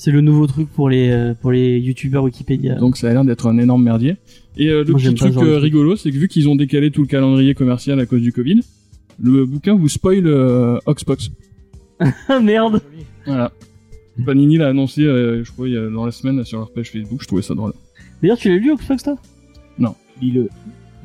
C'est 0.00 0.12
le 0.12 0.20
nouveau 0.20 0.46
truc 0.46 0.68
pour 0.68 0.88
les 0.88 1.10
euh, 1.10 1.34
pour 1.34 1.50
les 1.50 1.78
youtubeurs 1.80 2.22
Wikipédia. 2.22 2.76
Donc 2.76 2.96
ça 2.96 3.10
a 3.10 3.12
l'air 3.12 3.24
d'être 3.24 3.46
un 3.48 3.58
énorme 3.58 3.82
merdier. 3.82 4.16
Et 4.56 4.68
euh, 4.68 4.84
le 4.84 4.92
Moi, 4.92 5.00
petit 5.00 5.14
truc 5.14 5.36
euh, 5.36 5.52
truc. 5.52 5.62
rigolo, 5.62 5.96
c'est 5.96 6.10
que 6.12 6.16
vu 6.16 6.28
qu'ils 6.28 6.48
ont 6.48 6.54
décalé 6.56 6.90
tout 6.92 7.02
le 7.02 7.08
calendrier 7.08 7.54
commercial 7.54 7.98
à 7.98 8.06
cause 8.06 8.22
du 8.22 8.32
Covid, 8.32 8.60
le 9.20 9.44
bouquin 9.44 9.74
vous 9.74 9.88
spoil 9.88 10.26
euh, 10.26 10.78
Oxbox. 10.86 11.30
Merde. 12.42 12.80
Voilà. 13.26 13.50
Panini 14.24 14.56
l'a 14.56 14.68
annoncé, 14.68 15.02
euh, 15.04 15.42
je 15.44 15.50
crois, 15.52 15.68
dans 15.68 16.04
la 16.06 16.12
semaine 16.12 16.44
sur 16.44 16.58
leur 16.58 16.70
page 16.72 16.90
Facebook. 16.90 17.20
Je 17.22 17.26
trouvais 17.26 17.42
ça 17.42 17.54
drôle. 17.54 17.72
D'ailleurs, 18.22 18.38
tu 18.38 18.48
l'as 18.50 18.56
lu 18.56 18.70
Oxbox 18.72 19.02
toi? 19.02 19.16
Lis-le. 20.20 20.48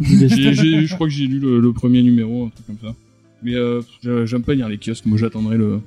J'ai- 0.02 0.54
j'ai- 0.56 0.86
je 0.88 0.96
crois 0.96 1.06
que 1.08 1.14
j'ai 1.14 1.28
lu 1.28 1.38
le, 1.40 1.60
le 1.60 1.72
premier 1.74 2.02
numéro, 2.02 2.46
un 2.46 2.50
truc 2.50 2.66
comme 2.66 2.80
ça. 2.82 2.96
Mais 3.44 3.54
euh, 3.54 3.82
j'a- 4.04 4.26
j'aime 4.26 4.42
pas 4.42 4.56
lire 4.56 4.68
les 4.68 4.78
kiosques. 4.80 5.06
Moi, 5.06 5.18
j'attendrai 5.20 5.56
le. 5.58 5.82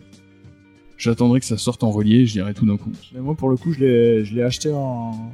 J'attendrai 0.96 1.40
que 1.40 1.46
ça 1.46 1.58
sorte 1.58 1.84
en 1.84 1.90
relié. 1.90 2.20
et 2.20 2.26
Je 2.26 2.34
lirai 2.38 2.54
tout 2.54 2.66
d'un 2.66 2.76
coup. 2.76 2.90
Mais 3.14 3.20
moi, 3.20 3.34
pour 3.34 3.48
le 3.48 3.56
coup, 3.56 3.72
je 3.72 3.80
l'ai, 3.80 4.24
je 4.24 4.34
l'ai 4.34 4.42
acheté 4.42 4.70
en. 4.72 5.30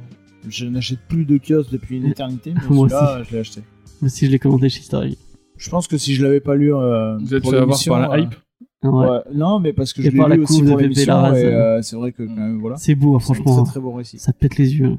Je 0.49 0.65
n'achète 0.65 0.99
plus 1.07 1.25
de 1.25 1.37
kiosque 1.37 1.71
depuis 1.71 1.97
une 1.97 2.07
éternité, 2.07 2.53
mais 2.69 2.75
Moi 2.75 2.89
celui-là, 2.89 3.23
je 3.23 3.33
l'ai 3.33 3.39
acheté. 3.39 3.61
Moi 4.01 4.07
aussi, 4.07 4.25
je 4.25 4.31
l'ai 4.31 4.39
commenté 4.39 4.67
chez 4.69 4.81
Story. 4.81 5.17
Je 5.55 5.69
pense 5.69 5.87
que 5.87 5.97
si 5.97 6.15
je 6.15 6.23
l'avais 6.23 6.41
pas 6.41 6.55
lu 6.55 6.73
euh, 6.73 7.17
Vous 7.19 7.33
êtes 7.33 7.43
pour 7.43 7.51
fait 7.51 7.57
avoir 7.57 7.79
par 7.87 7.99
la 7.99 8.11
euh, 8.11 8.19
hype. 8.19 8.35
Ouais. 8.83 9.07
ouais. 9.07 9.19
Non, 9.33 9.59
mais 9.59 9.71
parce 9.71 9.93
que 9.93 10.01
Et 10.01 10.05
je 10.05 10.09
l'ai 10.11 10.17
la 10.17 10.35
lu 10.35 10.43
aussi 10.43 10.61
pour 10.61 10.77
l'émission 10.77 11.33
et 11.33 11.45
euh, 11.45 11.81
c'est 11.81 11.95
vrai 11.95 12.11
que 12.11 12.23
quand 12.23 12.35
même, 12.35 12.59
voilà. 12.59 12.75
C'est 12.75 12.95
beau, 12.95 13.15
hein, 13.15 13.19
C'est 13.21 13.31
un 13.31 13.35
franchement. 13.35 13.63
très 13.63 13.79
bon 13.79 13.93
récit. 13.93 14.19
Ça 14.19 14.33
pète 14.33 14.57
les 14.57 14.75
yeux. 14.75 14.97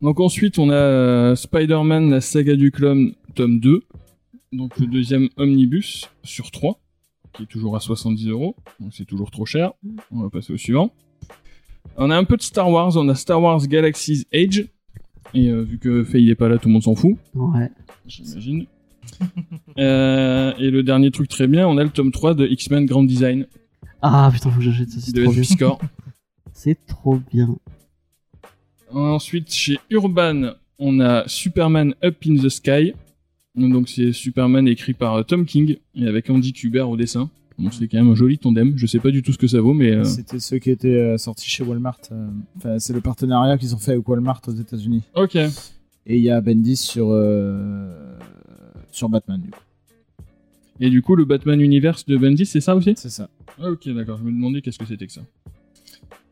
Donc 0.00 0.20
ensuite, 0.20 0.58
on 0.58 0.68
a 0.70 0.74
euh, 0.74 1.34
Spider-Man, 1.34 2.10
la 2.10 2.20
saga 2.20 2.54
du 2.54 2.70
clone, 2.70 3.12
tome 3.34 3.58
2. 3.60 3.82
Donc 4.52 4.78
le 4.78 4.86
deuxième 4.86 5.28
omnibus 5.36 6.10
sur 6.22 6.50
3, 6.50 6.78
qui 7.32 7.44
est 7.44 7.46
toujours 7.46 7.76
à 7.76 7.80
70 7.80 8.28
euros. 8.28 8.56
Donc 8.80 8.92
c'est 8.94 9.04
toujours 9.04 9.30
trop 9.30 9.46
cher. 9.46 9.72
On 10.10 10.22
va 10.22 10.30
passer 10.30 10.52
au 10.52 10.56
suivant. 10.56 10.92
On 11.96 12.10
a 12.10 12.16
un 12.16 12.24
peu 12.24 12.36
de 12.36 12.42
Star 12.42 12.70
Wars. 12.70 12.96
On 12.96 13.08
a 13.08 13.14
Star 13.14 13.40
Wars 13.42 13.66
Galaxy's 13.66 14.26
Age. 14.32 14.68
Et 15.34 15.48
euh, 15.48 15.62
vu 15.62 15.78
que 15.78 16.04
Faye 16.04 16.30
est 16.30 16.34
pas 16.34 16.48
là, 16.48 16.58
tout 16.58 16.68
le 16.68 16.72
monde 16.72 16.82
s'en 16.82 16.94
fout. 16.94 17.16
Ouais. 17.34 17.70
J'imagine. 18.06 18.66
Euh, 19.78 20.52
et 20.58 20.70
le 20.70 20.82
dernier 20.82 21.10
truc 21.10 21.28
très 21.28 21.46
bien, 21.46 21.66
on 21.66 21.78
a 21.78 21.82
le 21.84 21.88
tome 21.88 22.12
3 22.12 22.34
de 22.34 22.46
X-Men 22.46 22.84
Grand 22.84 23.04
Design 23.04 23.46
Ah 24.02 24.28
putain, 24.30 24.50
faut 24.50 24.58
que 24.58 24.64
j'achète 24.64 24.90
ça, 24.90 25.00
c'est 25.00 25.12
trop 25.12 25.32
bien. 25.32 25.42
Score. 25.44 25.80
C'est 26.52 26.86
trop 26.86 27.16
bien. 27.32 27.56
Ensuite, 28.92 29.50
chez 29.52 29.78
Urban, 29.90 30.52
on 30.78 31.00
a 31.00 31.26
Superman 31.26 31.94
Up 32.04 32.16
in 32.26 32.36
the 32.36 32.50
Sky. 32.50 32.92
Donc 33.54 33.88
c'est 33.88 34.12
Superman 34.12 34.66
écrit 34.66 34.94
par 34.94 35.14
euh, 35.16 35.22
Tom 35.22 35.44
King 35.44 35.76
et 35.94 36.06
avec 36.06 36.30
Andy 36.30 36.52
Kubert 36.52 36.88
au 36.88 36.96
dessin. 36.96 37.30
Donc 37.58 37.74
c'est 37.74 37.86
quand 37.86 37.98
même 37.98 38.08
un 38.10 38.14
joli 38.14 38.38
tandem. 38.38 38.72
Je 38.76 38.86
sais 38.86 38.98
pas 38.98 39.10
du 39.10 39.22
tout 39.22 39.32
ce 39.32 39.38
que 39.38 39.46
ça 39.46 39.60
vaut, 39.60 39.74
mais 39.74 39.92
euh, 39.92 40.04
C'était 40.04 40.40
ceux 40.40 40.58
qui 40.58 40.70
étaient 40.70 40.88
euh, 40.88 41.18
sortis 41.18 41.50
chez 41.50 41.62
Walmart. 41.62 41.98
euh, 42.10 42.28
Enfin, 42.56 42.78
c'est 42.78 42.94
le 42.94 43.02
partenariat 43.02 43.58
qu'ils 43.58 43.74
ont 43.74 43.78
fait 43.78 43.92
avec 43.92 44.08
Walmart 44.08 44.40
aux 44.46 44.52
États-Unis. 44.54 45.02
ok. 45.14 45.36
Et 46.06 46.16
il 46.16 46.22
y 46.22 46.30
a 46.30 46.40
Bendis 46.40 46.76
sur 46.76 47.08
sur 48.90 49.08
Batman 49.08 49.40
du 49.40 49.50
coup. 49.50 49.60
Et 50.80 50.90
du 50.90 51.00
coup, 51.00 51.14
le 51.14 51.24
Batman 51.24 51.60
Universe 51.60 52.06
de 52.06 52.16
Bendis, 52.16 52.46
c'est 52.46 52.60
ça 52.60 52.74
aussi? 52.74 52.94
C'est 52.96 53.10
ça. 53.10 53.28
Ah 53.60 53.70
ok, 53.70 53.88
d'accord. 53.90 54.18
Je 54.18 54.24
me 54.24 54.32
demandais 54.32 54.62
qu'est-ce 54.62 54.78
que 54.80 54.86
c'était 54.86 55.06
que 55.06 55.12
ça. 55.12 55.20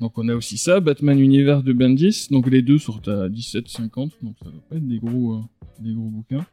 Donc 0.01 0.19
on 0.19 0.27
a 0.29 0.35
aussi 0.35 0.59
ça, 0.59 0.81
Batman 0.81 1.21
Universe 1.21 1.63
de 1.63 1.73
Bendis. 1.73 2.27
Donc 2.33 2.51
les 2.51 2.63
deux 2.63 2.79
sortent 2.79 3.07
à 3.09 3.29
17,50. 3.29 4.11
Donc 4.23 4.35
ça 4.43 4.47
va 4.49 4.57
pas 4.71 4.77
être 4.77 4.89
des 4.89 4.99
gros, 4.99 5.43
des 5.79 5.93
gros 5.93 6.09
bouquins. 6.09 6.45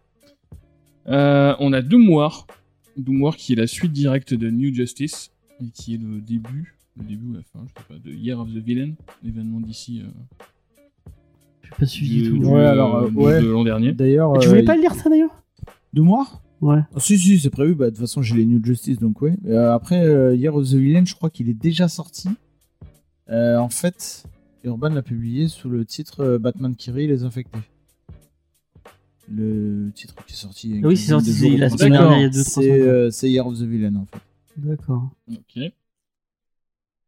Euh, 1.09 1.55
on 1.59 1.73
a 1.73 1.81
Doom 1.81 2.09
War. 2.09 2.47
Doom 2.97 3.21
War 3.21 3.35
qui 3.37 3.53
est 3.53 3.55
la 3.55 3.67
suite 3.67 3.91
directe 3.93 4.33
de 4.33 4.49
New 4.49 4.73
Justice. 4.73 5.31
Et 5.61 5.69
qui 5.73 5.95
est 5.95 5.97
le 5.97 6.21
début, 6.21 6.75
le 6.97 7.03
début 7.05 7.25
ou 7.29 7.33
la 7.33 7.41
fin, 7.41 7.65
je 7.67 7.73
sais 7.81 7.87
pas, 7.87 7.95
de 8.07 8.13
Year 8.13 8.39
of 8.39 8.49
the 8.49 8.57
Villain. 8.57 8.91
L'événement 9.23 9.59
d'ici. 9.59 10.01
euh, 10.03 11.09
Je 11.63 11.67
suis 11.67 11.75
pas 11.79 11.85
suivi 11.87 12.21
du 12.23 12.29
tout. 12.29 12.37
du- 12.37 12.45
Ouais, 12.45 12.63
alors, 12.65 12.95
euh, 12.97 13.09
de- 13.09 13.15
ouais. 13.15 13.41
de 13.41 13.47
l'an 13.47 13.63
dernier. 13.63 13.91
D'ailleurs. 13.93 14.37
Tu 14.39 14.45
euh, 14.47 14.49
voulais 14.49 14.63
pas 14.63 14.75
le 14.75 14.81
lire 14.81 14.93
ça 14.93 15.09
d'ailleurs? 15.09 15.43
De 15.93 16.01
moi 16.01 16.27
Ouais. 16.61 16.79
Ah, 16.95 16.99
Si, 16.99 17.17
si, 17.17 17.39
c'est 17.39 17.49
prévu. 17.49 17.73
Bah, 17.75 17.85
de 17.85 17.89
toute 17.91 17.99
façon, 17.99 18.21
j'ai 18.21 18.35
les 18.35 18.45
New 18.45 18.63
Justice, 18.63 18.97
donc 18.99 19.21
ouais. 19.21 19.35
Euh, 19.47 19.73
après, 19.73 20.03
euh, 20.05 20.35
Year 20.35 20.55
of 20.55 20.67
the 20.69 20.73
Villain, 20.75 21.05
je 21.05 21.13
crois 21.15 21.29
qu'il 21.29 21.49
est 21.49 21.53
déjà 21.59 21.87
sorti. 21.87 22.29
Euh, 23.29 23.57
en 23.57 23.69
fait, 23.69 24.23
Urban 24.63 24.89
l'a 24.89 25.01
publié 25.03 25.47
sous 25.47 25.69
le 25.69 25.85
titre 25.85 26.21
euh, 26.21 26.39
Batman 26.39 26.75
Kiri 26.75 27.07
les 27.07 27.23
infectés. 27.23 27.59
Le 29.29 29.91
titre 29.93 30.15
qui 30.25 30.33
est 30.33 30.35
sorti. 30.35 30.67
il 30.67 30.71
y 30.71 30.75
a 30.75 30.77
une 30.79 30.85
oui, 30.85 30.97
c'est 30.97 31.09
sorti 31.09 31.57
la 31.57 31.69
D'accord. 31.69 31.79
semaine 31.79 31.91
dernière, 31.91 32.17
il 32.17 32.21
y 32.21 32.25
a 32.25 32.29
deux 32.29 32.43
C'est 32.43 32.81
euh, 32.81 33.09
c'est 33.11 33.29
Year 33.29 33.45
of 33.45 33.59
the 33.59 33.63
Villain, 33.63 33.95
en 33.95 34.05
fait. 34.05 34.21
D'accord. 34.57 35.09
Ok. 35.29 35.61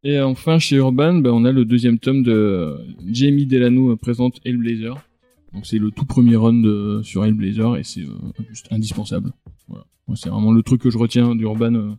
Et 0.04 0.20
enfin, 0.22 0.60
chez 0.60 0.78
Urban, 0.78 1.16
bah, 1.16 1.32
on 1.34 1.46
a 1.46 1.52
le 1.52 1.66
deuxième 1.66 2.00
tome 2.00 2.24
de 2.24 2.78
Jamie 3.06 3.46
Delano 3.46 3.96
présente 3.98 4.40
Hellblazer. 4.46 5.02
Donc 5.54 5.66
c'est 5.66 5.80
le 5.80 5.92
tout 5.92 6.06
premier 6.06 6.36
run 6.36 6.54
de, 6.54 7.02
sur 7.04 7.26
Hellblazer 7.26 7.78
et 7.78 7.84
c'est 7.84 8.02
euh, 8.02 8.44
juste 8.50 8.68
indispensable. 8.72 9.32
Voilà. 9.68 9.86
C'est 10.16 10.30
vraiment 10.30 10.52
le 10.52 10.64
truc 10.64 10.82
que 10.82 10.90
je 10.90 10.98
retiens 10.98 11.36
d'Urban 11.36 11.74
euh, 11.74 11.92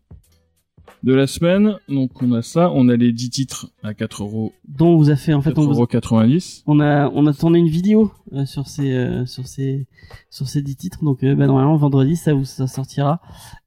de 1.02 1.12
la 1.14 1.26
semaine. 1.26 1.76
Donc 1.88 2.22
on 2.22 2.32
a 2.32 2.42
ça, 2.42 2.70
on 2.74 2.88
a 2.88 2.96
les 2.96 3.12
10 3.12 3.30
titres 3.30 3.70
à 3.82 3.94
4 3.94 4.22
euros, 4.22 4.52
Dont 4.68 4.96
vous 4.96 5.10
a 5.10 5.16
fait 5.16 5.32
en 5.32 5.40
fait 5.42 5.58
on, 5.58 5.66
vous- 5.66 5.84
4,90€. 5.84 6.62
on 6.66 6.80
a 6.80 7.08
on 7.14 7.26
a 7.26 7.32
tourné 7.32 7.58
une 7.58 7.68
vidéo 7.68 8.10
euh, 8.32 8.44
sur 8.46 8.66
ces 8.68 8.92
euh, 8.92 9.24
sur 9.26 9.46
ces 9.46 9.86
sur 10.30 10.48
ces 10.48 10.62
10 10.62 10.76
titres 10.76 11.04
donc 11.04 11.22
euh, 11.24 11.34
bah, 11.34 11.46
normalement 11.46 11.76
vendredi 11.76 12.16
ça 12.16 12.34
vous 12.34 12.44
ça 12.44 12.66
sortira. 12.66 13.20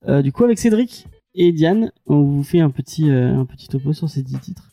Euh, 0.07 0.21
du 0.21 0.31
coup 0.31 0.43
avec 0.43 0.59
Cédric 0.59 1.07
et 1.35 1.51
Diane, 1.51 1.91
on 2.05 2.21
vous 2.21 2.43
fait 2.43 2.59
un 2.59 2.69
petit 2.69 3.09
euh, 3.09 3.35
un 3.35 3.45
petit 3.45 3.67
topo 3.67 3.93
sur 3.93 4.07
ces 4.09 4.21
10 4.23 4.39
titres. 4.39 4.69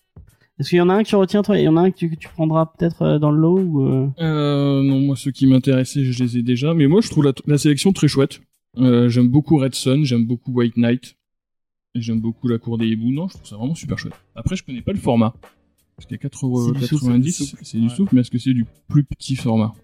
Est-ce 0.59 0.69
qu'il 0.69 0.77
y 0.77 0.83
en 0.83 0.91
a 0.91 0.95
un 0.95 1.03
que 1.03 1.09
tu 1.09 1.17
retiens 1.17 1.41
toi? 1.41 1.57
Il 1.59 1.65
y 1.65 1.69
en 1.69 1.79
a 1.79 1.81
un 1.81 1.91
que 1.91 1.97
tu, 1.97 2.11
que 2.11 2.17
tu 2.17 2.29
prendras 2.29 2.67
peut-être 2.67 3.01
euh, 3.01 3.19
dans 3.19 3.31
le 3.31 3.39
lot 3.41 3.59
ou 3.59 3.83
euh, 3.87 4.09
Euh, 4.21 4.83
non, 4.83 5.01
moi 5.01 5.17
ceux 5.17 5.31
qui 5.31 5.47
m'intéressaient, 5.47 6.05
je 6.05 6.23
les 6.23 6.37
ai 6.37 6.43
déjà. 6.43 6.75
Mais 6.75 6.87
moi, 6.87 7.01
je 7.01 7.09
trouve 7.09 7.25
la, 7.25 7.33
la 7.47 7.57
sélection 7.57 7.95
très 7.95 8.09
chouette. 8.09 8.41
Euh, 8.77 9.09
j'aime 9.09 9.29
beaucoup 9.29 9.57
Red 9.57 9.75
Sun, 9.75 10.05
j'aime 10.05 10.27
beaucoup 10.27 10.53
White 10.53 10.77
Knight. 10.77 11.17
Et 11.95 12.01
j'aime 12.01 12.21
beaucoup 12.21 12.47
La 12.49 12.59
Cour 12.59 12.79
des 12.79 12.87
Hiboux. 12.87 13.11
Non, 13.11 13.29
je 13.29 13.35
trouve 13.35 13.47
ça 13.49 13.57
vraiment 13.57 13.75
super 13.75 13.99
chouette. 13.99 14.15
Après, 14.35 14.55
je 14.57 14.63
connais 14.65 14.83
pas 14.83 14.93
le 14.93 14.99
format. 14.99 15.35
Parce 15.97 16.07
qu'à 16.07 16.17
C'est 16.23 16.29
du 16.31 16.87
souffle, 16.87 17.57
4,90€, 17.57 17.59
c'est 17.65 17.79
du 17.79 17.91
souffle. 17.91 18.15
mais 18.15 18.21
est-ce 18.23 18.31
que 18.31 18.39
c'est 18.39 18.55
du 18.55 18.65
plus 18.89 19.05
petit 19.05 19.37
format 19.37 19.75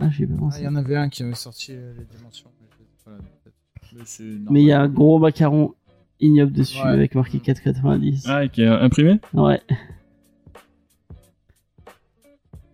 Ah, 0.00 0.10
j'ai 0.10 0.26
pas 0.26 0.32
Ah, 0.36 0.40
pensé. 0.40 0.60
il 0.60 0.64
y 0.64 0.68
en 0.68 0.76
avait 0.76 0.96
un 0.96 1.08
qui 1.08 1.22
avait 1.22 1.34
sorti 1.34 1.72
euh, 1.72 1.92
les 1.96 2.04
dimensions. 2.16 2.50
mais 2.60 2.66
je 2.72 2.76
sais 2.78 3.04
pas, 3.04 3.10
peut-être. 3.44 3.56
Mais 3.96 4.02
c'est 4.06 4.24
Mais 4.50 4.62
il 4.62 4.66
y 4.66 4.72
a 4.72 4.80
un 4.80 4.88
gros 4.88 5.18
macaron 5.18 5.74
ignoble 6.20 6.52
dessus 6.52 6.78
Ouais. 6.78 6.88
avec 6.88 7.14
marqué 7.14 7.38
4,90. 7.38 8.22
Ah, 8.26 8.44
et 8.44 8.48
qui 8.48 8.62
est 8.62 8.66
imprimé 8.66 9.20
Ouais. 9.34 9.60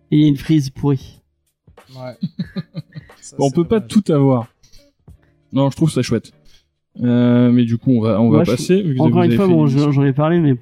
Et 0.09 0.17
il 0.17 0.21
y 0.21 0.25
a 0.25 0.27
une 0.29 0.37
frise 0.37 0.69
pourrie. 0.69 1.21
Ouais. 1.95 2.17
Ça, 3.21 3.35
Bon, 3.37 3.47
On 3.47 3.51
peut 3.51 3.67
pas 3.67 3.81
tout 3.81 4.03
avoir. 4.11 4.47
Non, 5.51 5.69
je 5.69 5.75
trouve 5.75 5.91
ça 5.91 6.01
chouette. 6.01 6.31
Euh, 7.03 7.51
mais 7.51 7.63
du 7.65 7.77
coup, 7.77 7.91
on 7.91 8.01
va, 8.01 8.19
on 8.21 8.29
va 8.29 8.37
Moi, 8.37 8.45
passer. 8.45 8.83
Encore 8.99 9.23
une 9.23 9.31
fois, 9.33 9.47
bon, 9.47 9.67
j'en 9.67 10.03
ai 10.03 10.13
parlé, 10.13 10.39
mais 10.39 10.55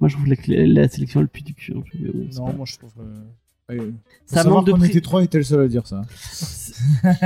moi 0.00 0.08
je 0.08 0.16
trouve 0.16 0.28
la, 0.28 0.36
la 0.66 0.88
sélection 0.88 1.20
le 1.20 1.26
plus 1.26 1.42
du 1.42 1.54
cul. 1.54 1.72
un 1.72 1.80
peu, 1.80 1.98
mais 2.00 2.08
bon, 2.12 2.26
c'est 2.30 2.38
Non, 2.38 2.46
pas- 2.46 2.52
moi 2.52 2.64
je 2.66 2.76
trouve. 2.78 2.92
euh, 3.00 3.74
ouais, 3.78 3.90
Ça 4.26 4.44
manque 4.44 4.66
de 4.66 4.72
prix. 4.72 4.88
était 4.90 5.00
trois 5.00 5.22
et 5.22 5.26
t'es 5.28 5.38
le 5.38 5.44
seul 5.44 5.60
à 5.62 5.68
dire 5.68 5.86
ça. 5.86 6.02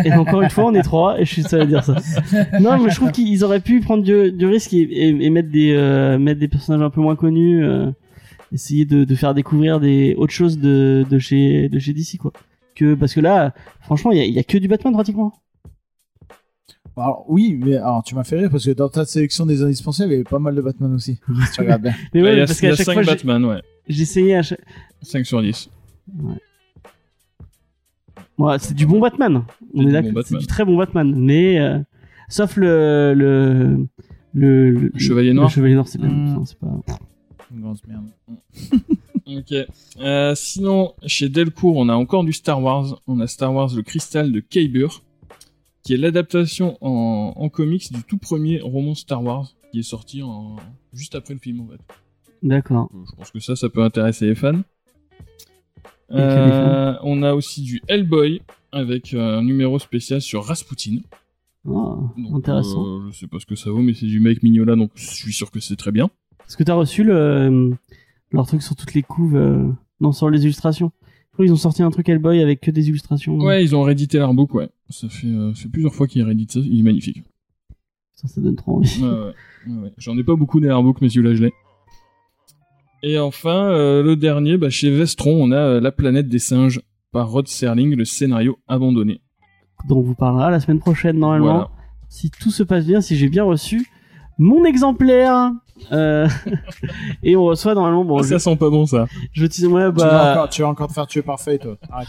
Et 0.04 0.12
encore 0.12 0.42
une 0.42 0.50
fois, 0.50 0.66
on 0.66 0.74
est 0.74 0.82
trois, 0.82 1.20
et 1.20 1.24
je 1.24 1.32
suis 1.32 1.42
seul 1.42 1.62
à 1.62 1.66
dire 1.66 1.82
ça. 1.84 1.96
Non, 2.60 2.78
mais 2.82 2.90
je 2.90 2.94
trouve 2.96 3.10
qu'ils 3.12 3.42
auraient 3.44 3.60
pu 3.60 3.80
prendre 3.80 4.02
du, 4.04 4.30
du 4.32 4.46
risque 4.46 4.72
et, 4.72 4.82
et- 4.82 5.08
et 5.24 5.30
mettre 5.30 5.50
des 5.50 5.72
euh, 5.72 6.18
mettre 6.18 6.40
des 6.40 6.48
personnages 6.48 6.82
un 6.82 6.90
peu 6.90 7.00
moins 7.00 7.16
connus, 7.16 7.64
euh, 7.64 7.90
essayer 8.52 8.84
de, 8.84 9.04
de 9.04 9.14
faire 9.14 9.34
découvrir 9.34 9.80
des 9.80 10.14
autres 10.16 10.32
choses 10.32 10.58
de, 10.58 11.04
de 11.10 11.18
chez 11.18 11.68
de 11.68 11.78
chez 11.80 11.92
DC 11.92 12.18
quoi. 12.18 12.32
Que 12.76 12.94
parce 12.94 13.14
que 13.14 13.20
là, 13.20 13.52
franchement, 13.80 14.10
il 14.12 14.18
y 14.24 14.32
y 14.32 14.38
a 14.38 14.42
que 14.44 14.58
du 14.58 14.66
Batman 14.68 14.92
pratiquement. 14.92 15.32
Alors 16.96 17.24
oui, 17.28 17.58
mais 17.60 17.76
alors 17.76 18.02
tu 18.04 18.14
m'as 18.14 18.22
fait 18.24 18.38
rire 18.38 18.50
parce 18.50 18.64
que 18.64 18.70
dans 18.70 18.88
ta 18.88 19.04
sélection 19.04 19.46
des 19.46 19.62
indispensables, 19.62 20.10
il 20.10 20.12
y 20.12 20.16
avait 20.16 20.24
pas 20.24 20.38
mal 20.38 20.54
de 20.54 20.60
Batman 20.60 20.92
aussi. 20.94 21.14
si 21.46 21.52
tu 21.52 21.60
regardes 21.60 21.82
bien. 21.82 21.94
Mais 22.14 22.22
Ouais, 22.22 22.28
ouais, 22.28 22.34
il 22.34 22.38
y 22.38 22.42
a, 22.42 22.46
parce 22.46 22.60
il 22.60 22.64
y 22.64 22.68
qu'à 22.68 22.72
a 22.72 22.76
chaque 22.76 22.86
5 22.86 22.92
fois, 22.94 23.02
j'ai- 23.02 23.10
Batman, 23.10 23.44
ouais. 23.46 23.62
j'essayais 23.88 24.36
à 24.36 24.42
chaque... 24.42 24.60
5 25.02 25.26
sur 25.26 25.42
10. 25.42 25.70
Ouais, 28.38 28.56
c'est 28.58 28.74
du 28.74 28.86
bon 28.86 29.00
Batman. 29.00 29.44
On 29.74 29.82
C'est 29.90 29.96
est 29.96 30.12
bon 30.12 30.22
c'est 30.24 30.38
du 30.38 30.46
très 30.46 30.64
bon 30.64 30.76
Batman, 30.76 31.14
mais 31.16 31.58
euh, 31.60 31.78
sauf 32.28 32.56
le 32.56 33.14
le 33.16 33.86
le, 34.34 34.70
le- 34.70 34.92
Chevalier 34.98 35.32
Noir 35.32 35.48
Le 35.48 35.52
Chevalier 35.54 35.74
Noir, 35.74 35.86
c'est 35.88 36.00
pas, 36.00 36.06
Mm. 36.08 36.44
c'est 36.44 36.58
pas. 36.58 36.66
Une 37.54 37.60
grosse 37.60 37.82
merde. 37.86 38.06
Ok. 39.26 39.54
Euh, 40.00 40.34
sinon, 40.34 40.92
chez 41.06 41.30
Delcourt, 41.30 41.76
on 41.78 41.88
a 41.88 41.94
encore 41.94 42.24
du 42.24 42.34
Star 42.34 42.62
Wars. 42.62 43.00
On 43.06 43.20
a 43.20 43.26
Star 43.26 43.54
Wars 43.54 43.70
Le 43.74 43.80
Cristal 43.80 44.30
de 44.32 44.40
Kaybur, 44.40 45.02
qui 45.84 45.94
est 45.94 45.98
l'adaptation 45.98 46.76
en, 46.80 47.34
en 47.36 47.48
comics 47.48 47.92
du 47.92 48.02
tout 48.02 48.18
premier 48.18 48.60
roman 48.60 48.94
Star 48.94 49.22
Wars, 49.22 49.54
qui 49.70 49.78
est 49.80 49.82
sorti 49.82 50.22
en... 50.22 50.56
juste 50.92 51.14
après 51.14 51.34
le 51.34 51.40
film, 51.40 51.60
en 51.60 51.68
fait. 51.68 51.80
D'accord. 52.42 52.90
Je 53.08 53.16
pense 53.16 53.30
que 53.30 53.38
ça, 53.40 53.54
ça 53.54 53.68
peut 53.68 53.82
intéresser 53.82 54.26
les 54.26 54.34
fans. 54.34 54.62
Euh, 56.10 56.94
on 57.02 57.22
a 57.22 57.34
aussi 57.34 57.62
du 57.62 57.82
Hellboy, 57.88 58.42
avec 58.72 59.14
euh, 59.14 59.38
un 59.38 59.42
numéro 59.42 59.78
spécial 59.78 60.20
sur 60.20 60.44
Rasputin. 60.44 60.98
Donc, 61.64 62.10
intéressant. 62.34 62.84
euh, 62.86 63.10
je 63.10 63.18
sais 63.20 63.26
pas 63.26 63.38
ce 63.38 63.46
que 63.46 63.54
ça 63.54 63.70
vaut, 63.70 63.80
mais 63.80 63.94
c'est 63.94 64.06
du 64.06 64.20
mec 64.20 64.42
Mignola, 64.42 64.76
donc 64.76 64.90
je 64.94 65.06
suis 65.06 65.32
sûr 65.32 65.50
que 65.50 65.60
c'est 65.60 65.76
très 65.76 65.92
bien. 65.92 66.10
Est-ce 66.46 66.56
que 66.56 66.62
t'as 66.64 66.74
reçu 66.74 67.04
le 67.04 67.70
leur 68.32 68.46
truc 68.46 68.62
sur 68.62 68.74
toutes 68.76 68.94
les 68.94 69.02
couves 69.02 69.36
euh, 69.36 69.66
Non, 70.00 70.12
sur 70.12 70.28
les 70.28 70.42
illustrations? 70.42 70.92
Qu'ils 71.36 71.52
ont 71.52 71.56
sorti 71.56 71.82
un 71.82 71.90
truc 71.90 72.08
Hellboy 72.08 72.42
avec 72.42 72.60
que 72.60 72.70
des 72.70 72.88
illustrations. 72.88 73.38
Ouais, 73.38 73.64
ils 73.64 73.74
ont 73.74 73.82
réédité 73.82 74.18
l'artbook, 74.18 74.54
ouais. 74.54 74.68
Ça 74.90 75.08
fait, 75.08 75.26
euh, 75.26 75.54
ça 75.54 75.62
fait 75.62 75.68
plusieurs 75.68 75.94
fois 75.94 76.06
qu'ils 76.06 76.22
rééditent 76.22 76.52
ça, 76.52 76.60
il 76.60 76.80
est 76.80 76.82
magnifique. 76.82 77.22
Ça, 78.14 78.28
ça 78.28 78.40
donne 78.40 78.56
trop 78.56 78.76
envie. 78.76 79.02
Ouais, 79.02 79.08
ouais, 79.08 79.82
ouais. 79.82 79.92
J'en 79.98 80.16
ai 80.18 80.22
pas 80.22 80.36
beaucoup 80.36 80.60
des 80.60 80.68
artbooks, 80.68 81.00
mais 81.00 81.08
celui-là, 81.08 81.34
je 81.34 81.42
l'ai. 81.44 81.52
Et 83.02 83.18
enfin, 83.18 83.66
euh, 83.70 84.02
le 84.02 84.16
dernier, 84.16 84.56
bah, 84.56 84.70
chez 84.70 84.90
Vestron, 84.90 85.36
on 85.42 85.50
a 85.52 85.56
euh, 85.56 85.80
La 85.80 85.92
planète 85.92 86.28
des 86.28 86.38
singes 86.38 86.80
par 87.12 87.28
Rod 87.30 87.48
Serling, 87.48 87.94
le 87.96 88.04
scénario 88.04 88.58
abandonné. 88.66 89.20
dont 89.88 89.98
on 89.98 90.02
vous 90.02 90.14
parlera 90.14 90.50
la 90.50 90.60
semaine 90.60 90.78
prochaine 90.80 91.18
normalement. 91.18 91.44
Voilà. 91.52 91.70
Si 92.08 92.30
tout 92.30 92.50
se 92.50 92.62
passe 92.62 92.86
bien, 92.86 93.00
si 93.00 93.16
j'ai 93.16 93.28
bien 93.28 93.44
reçu 93.44 93.86
mon 94.38 94.64
exemplaire. 94.64 95.50
Euh, 95.92 96.28
et 97.22 97.36
on 97.36 97.44
reçoit 97.44 97.74
normalement 97.74 98.04
bon 98.04 98.18
Ah, 98.18 98.22
je, 98.22 98.28
ça 98.28 98.38
sent 98.38 98.56
pas 98.56 98.70
bon, 98.70 98.86
ça. 98.86 99.06
je 99.32 99.44
dis 99.46 99.66
ouais 99.66 99.90
Tu, 99.92 99.98
vas 99.98 100.10
bah 100.10 100.30
encore, 100.32 100.48
tu 100.48 100.62
vas 100.62 100.68
encore 100.68 100.88
te 100.88 100.92
faire 100.92 101.06
tuer 101.06 101.22
par 101.22 101.42
toi. 101.42 101.76
Arrête. 101.90 102.08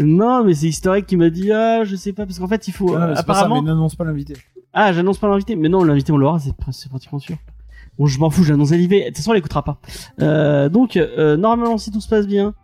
Non 0.00 0.44
mais 0.44 0.54
c'est 0.54 0.68
historique 0.68 1.06
qui 1.06 1.16
m'a 1.16 1.30
dit 1.30 1.50
ah 1.52 1.84
je 1.84 1.96
sais 1.96 2.12
pas 2.12 2.24
parce 2.26 2.38
qu'en 2.38 2.48
fait 2.48 2.66
il 2.68 2.72
faut 2.72 2.94
Ah, 2.94 3.02
euh, 3.08 3.14
c'est 3.16 3.26
pas 3.26 3.34
ça, 3.34 3.40
apparemment 3.40 3.62
mais 3.62 3.68
n'annonce 3.68 3.94
pas 3.94 4.04
l'invité. 4.04 4.34
ah 4.72 4.92
j'annonce 4.92 5.18
pas 5.18 5.28
l'invité. 5.28 5.56
Mais 5.56 5.68
non 5.68 5.84
l'invité 5.84 6.12
on 6.12 6.16
l'aura 6.16 6.38
c'est 6.38 6.50
pr- 6.50 6.72
c'est 6.72 6.88
pratiquement 6.88 7.18
sûr. 7.18 7.36
Bon 7.98 8.06
je 8.06 8.18
m'en 8.18 8.30
fous 8.30 8.44
j'annonce 8.44 8.70
l'invité. 8.70 9.00
De 9.02 9.06
toute 9.08 9.16
façon 9.18 9.32
elle 9.32 9.38
écoutera 9.38 9.62
pas. 9.64 9.78
Euh, 10.20 10.68
donc 10.68 10.96
euh, 10.96 11.36
normalement 11.36 11.78
si 11.78 11.90
tout 11.90 12.00
se 12.00 12.08
passe 12.08 12.26
bien 12.26 12.54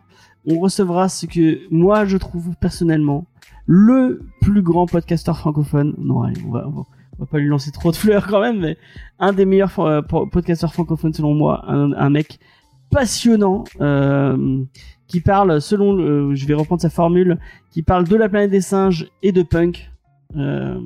on 0.47 0.59
recevra 0.59 1.09
ce 1.09 1.25
que 1.25 1.59
moi 1.69 2.05
je 2.05 2.17
trouve 2.17 2.55
personnellement 2.59 3.25
le 3.67 4.21
plus 4.41 4.61
grand 4.61 4.85
podcasteur 4.87 5.37
francophone. 5.37 5.93
Non 5.99 6.23
allez 6.23 6.41
on 6.47 6.51
va, 6.51 6.65
on 6.67 6.71
va, 6.71 6.81
on 7.19 7.23
va 7.23 7.25
pas 7.27 7.37
lui 7.37 7.47
lancer 7.47 7.71
trop 7.71 7.91
de 7.91 7.95
fleurs 7.97 8.25
quand 8.27 8.41
même 8.41 8.59
mais 8.59 8.77
un 9.19 9.33
des 9.33 9.45
meilleurs 9.45 9.73
po- 10.07 10.25
podcasteurs 10.25 10.73
francophones 10.73 11.13
selon 11.13 11.33
moi. 11.35 11.63
Un, 11.67 11.91
un 11.93 12.09
mec 12.09 12.39
passionnant 12.89 13.65
euh, 13.81 14.63
qui 15.09 15.19
parle 15.19 15.59
selon 15.59 15.91
le, 15.91 16.33
je 16.35 16.45
vais 16.45 16.53
reprendre 16.53 16.81
sa 16.81 16.89
formule 16.89 17.37
qui 17.71 17.83
parle 17.83 18.07
de 18.07 18.15
la 18.15 18.29
planète 18.29 18.51
des 18.51 18.61
singes 18.61 19.09
et 19.23 19.33
de 19.33 19.43
punk. 19.43 19.91
Euh, 20.37 20.79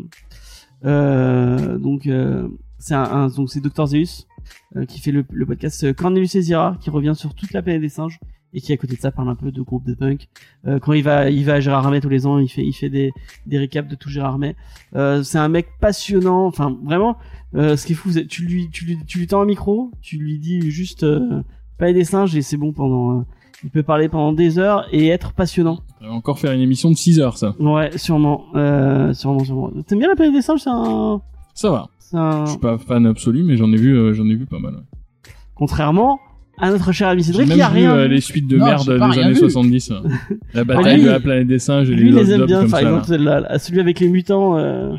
euh, 0.85 1.77
donc 1.77 2.07
euh, 2.07 2.47
c'est 2.79 2.95
un, 2.95 3.27
donc 3.27 3.49
c'est 3.51 3.61
Dr 3.61 3.85
Zeus 3.85 4.27
euh, 4.75 4.85
qui 4.85 4.99
fait 4.99 5.11
le, 5.11 5.25
le 5.29 5.45
podcast 5.45 5.83
euh, 5.83 5.93
Cornelius 5.93 6.35
Ezira 6.35 6.77
qui 6.79 6.89
revient 6.89 7.13
sur 7.15 7.35
toute 7.35 7.53
la 7.53 7.61
planète 7.61 7.81
des 7.81 7.89
singes 7.89 8.19
et 8.53 8.61
qui 8.61 8.71
à 8.71 8.77
côté 8.77 8.95
de 8.95 9.01
ça 9.01 9.11
parle 9.11 9.29
un 9.29 9.35
peu 9.35 9.51
de 9.51 9.61
groupe 9.61 9.85
de 9.85 9.93
punk. 9.93 10.29
Euh, 10.67 10.79
quand 10.79 10.93
il 10.93 11.03
va 11.03 11.29
il 11.29 11.43
va 11.43 11.55
à 11.55 11.59
Gérard 11.59 11.85
Armet 11.85 11.99
tous 11.99 12.09
les 12.09 12.25
ans 12.25 12.39
il 12.39 12.47
fait 12.47 12.63
il 12.63 12.73
fait 12.73 12.89
des 12.89 13.11
des 13.45 13.57
récaps 13.57 13.89
de 13.89 13.95
tout 13.95 14.09
Gérard 14.09 14.33
Armet 14.33 14.55
euh, 14.95 15.21
c'est 15.23 15.37
un 15.37 15.49
mec 15.49 15.67
passionnant 15.81 16.45
enfin 16.45 16.77
vraiment 16.83 17.17
euh, 17.55 17.75
ce 17.75 17.85
qui 17.85 17.91
est 17.91 17.95
fou 17.95 18.09
tu 18.29 18.45
lui 18.45 18.69
tu 18.69 18.85
lui 18.85 18.97
tu 19.05 19.19
lui 19.19 19.27
tends 19.27 19.41
un 19.41 19.45
micro 19.45 19.91
tu 20.01 20.17
lui 20.17 20.39
dis 20.39 20.71
juste 20.71 21.03
euh, 21.03 21.43
planète 21.77 21.95
des 21.95 22.05
singes 22.05 22.35
et 22.35 22.41
c'est 22.41 22.57
bon 22.57 22.71
pendant 22.71 23.19
euh, 23.19 23.23
il 23.63 23.69
peut 23.69 23.83
parler 23.83 24.09
pendant 24.09 24.33
des 24.33 24.59
heures 24.59 24.87
et 24.91 25.07
être 25.07 25.33
passionnant 25.33 25.79
Ça 26.01 26.07
va 26.07 26.13
encore 26.13 26.39
faire 26.39 26.51
une 26.51 26.61
émission 26.61 26.89
de 26.91 26.95
6 26.95 27.19
heures, 27.19 27.37
ça. 27.37 27.55
Ouais, 27.59 27.97
sûrement, 27.97 28.45
euh, 28.55 29.13
sûrement, 29.13 29.43
sûrement. 29.43 29.71
T'aimes 29.87 29.99
bien 29.99 30.07
la 30.09 30.15
planète 30.15 30.33
des 30.33 30.41
singes, 30.41 30.59
c'est 30.61 30.69
un, 30.69 31.21
Ça 31.53 31.69
va. 31.71 31.87
Ça- 31.99 32.43
Je 32.45 32.51
suis 32.51 32.59
pas 32.59 32.77
fan 32.77 33.05
absolu, 33.05 33.43
mais 33.43 33.57
j'en 33.57 33.71
ai 33.71 33.77
vu, 33.77 33.95
euh, 33.97 34.13
j'en 34.13 34.25
ai 34.27 34.35
vu 34.35 34.45
pas 34.45 34.59
mal. 34.59 34.73
ouais. 34.75 35.31
Contrairement 35.55 36.19
à 36.59 36.69
notre 36.69 36.91
cher 36.91 37.07
ami 37.07 37.23
Cédric 37.23 37.49
qui 37.49 37.61
a 37.61 37.69
vu 37.69 37.75
rien. 37.77 37.93
euh, 37.95 38.03
vu. 38.07 38.13
les 38.13 38.21
suites 38.21 38.47
de 38.47 38.57
Non, 38.57 38.65
merde 38.65 38.85
des 38.85 39.19
années 39.19 39.33
vu. 39.33 39.39
70. 39.39 39.91
euh. 39.91 39.95
La 40.53 40.63
bataille 40.63 40.97
lui- 40.97 41.05
de 41.05 41.09
la 41.09 41.19
planète 41.19 41.47
des 41.47 41.57
singes 41.59 41.89
et 41.89 41.95
Lui, 41.95 42.03
les 42.03 42.09
il 42.09 42.15
les 42.15 42.31
aime 42.33 42.45
bien, 42.45 42.61
comme 42.61 42.69
par 42.71 42.79
exemple, 42.81 43.05
celle-là, 43.05 43.39
là. 43.39 43.59
celui 43.59 43.79
avec 43.79 43.99
les 43.99 44.09
mutants. 44.09 44.57
euh, 44.57 44.93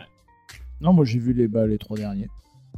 Non, 0.81 0.93
moi 0.93 1.05
j'ai 1.05 1.19
vu 1.21 1.33
les, 1.33 1.47
bah, 1.47 1.67
les 1.67 1.79
trois 1.79 1.97
derniers. 1.97 2.29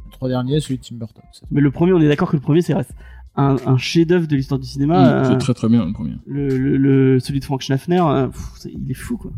Les 0.05 0.11
trois 0.11 0.29
derniers, 0.29 0.59
celui 0.59 0.77
de 0.77 0.83
Tim 0.83 0.95
Burton. 0.97 1.23
Mais 1.49 1.61
le 1.61 1.71
premier, 1.71 1.93
on 1.93 1.99
est 1.99 2.07
d'accord 2.07 2.29
que 2.29 2.35
le 2.35 2.41
premier, 2.41 2.61
c'est 2.61 2.73
reste 2.75 2.93
un, 3.37 3.55
un 3.65 3.77
chef-d'œuvre 3.77 4.27
de 4.27 4.35
l'histoire 4.35 4.59
du 4.59 4.67
cinéma. 4.67 4.99
Mm, 4.99 5.05
euh, 5.05 5.23
C'est 5.31 5.37
très 5.37 5.53
très 5.53 5.69
bien 5.69 5.85
le 5.85 5.93
premier. 5.93 6.15
le, 6.25 6.47
le, 6.57 6.77
le- 6.77 7.19
celui 7.19 7.39
de 7.39 7.45
Frank 7.45 7.61
Schnaffner, 7.61 8.01
euh, 8.01 8.27
pff, 8.27 8.65
il 8.65 8.89
est 8.91 8.95
fou 8.95 9.17
quoi. 9.17 9.31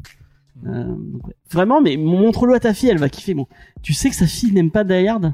Euh, 0.67 0.83
donc, 0.83 1.27
ouais. 1.27 1.35
Vraiment, 1.51 1.81
mais 1.81 1.95
montre-le 1.97 2.53
à 2.53 2.59
ta 2.59 2.73
fille, 2.73 2.89
elle 2.89 2.97
va 2.97 3.07
kiffer. 3.09 3.33
Bon, 3.33 3.47
tu 3.81 3.93
sais 3.93 4.09
que 4.09 4.15
sa 4.15 4.27
fille 4.27 4.51
n'aime 4.51 4.71
pas 4.71 4.83
Die 4.83 5.07
Hard? 5.07 5.33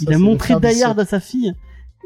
Il 0.00 0.08
Ça, 0.08 0.14
a 0.14 0.18
montré 0.18 0.54
Die 0.60 0.82
Hard 0.82 0.98
à 1.00 1.04
sa 1.06 1.20
fille. 1.20 1.54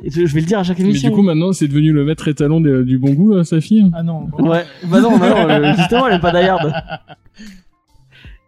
Et 0.05 0.11
Je, 0.11 0.24
je 0.24 0.35
vais 0.35 0.41
le 0.41 0.47
dire 0.47 0.61
à 0.61 0.62
chaque 0.62 0.78
Mais 0.78 0.85
émission. 0.85 1.09
du 1.11 1.14
coup, 1.16 1.22
maintenant, 1.22 1.53
c'est 1.53 1.66
devenu 1.68 1.93
le 1.93 2.05
maître 2.05 2.26
étalon 2.28 2.61
de- 2.61 2.83
du 2.85 2.99
bon 2.99 3.12
goût, 3.12 3.35
euh, 3.35 3.43
sa 3.45 3.61
fille? 3.61 3.91
Ah 3.93 4.03
non, 4.05 4.28
ouais, 4.39 4.64
bah 4.87 5.01
non, 5.01 5.18
bah 5.18 5.31
non, 5.31 5.49
euh, 5.51 5.74
justement, 5.76 6.07
elle 6.07 6.14
aime 6.14 6.20
pas 6.20 6.31
Die 6.31 6.47
Hard. 6.49 6.72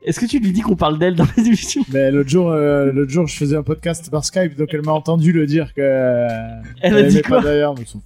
Est-ce 0.04 0.18
que 0.18 0.26
tu 0.26 0.40
lui 0.40 0.52
dis 0.52 0.60
qu'on 0.62 0.74
parle 0.76 0.98
d'elle 0.98 1.14
dans 1.14 1.26
les 1.36 1.46
émissions 1.46 1.84
Mais 1.92 2.10
l'autre 2.10 2.28
jour, 2.28 2.50
euh, 2.50 2.90
l'autre 2.92 3.10
jour, 3.12 3.26
je 3.28 3.36
faisais 3.36 3.56
un 3.56 3.62
podcast 3.62 4.10
par 4.10 4.24
Skype, 4.24 4.56
donc 4.56 4.68
elle 4.72 4.82
m'a 4.84 4.92
entendu 4.92 5.32
le 5.32 5.46
dire 5.46 5.72
que. 5.74 5.80
euh, 5.80 6.60
Elle 6.80 6.96
a 6.96 7.02
dit 7.04 7.20
pas 7.22 7.28
quoi 7.28 7.42
d'ailleurs, 7.42 7.74
mais 7.78 7.84
fout. 7.84 8.00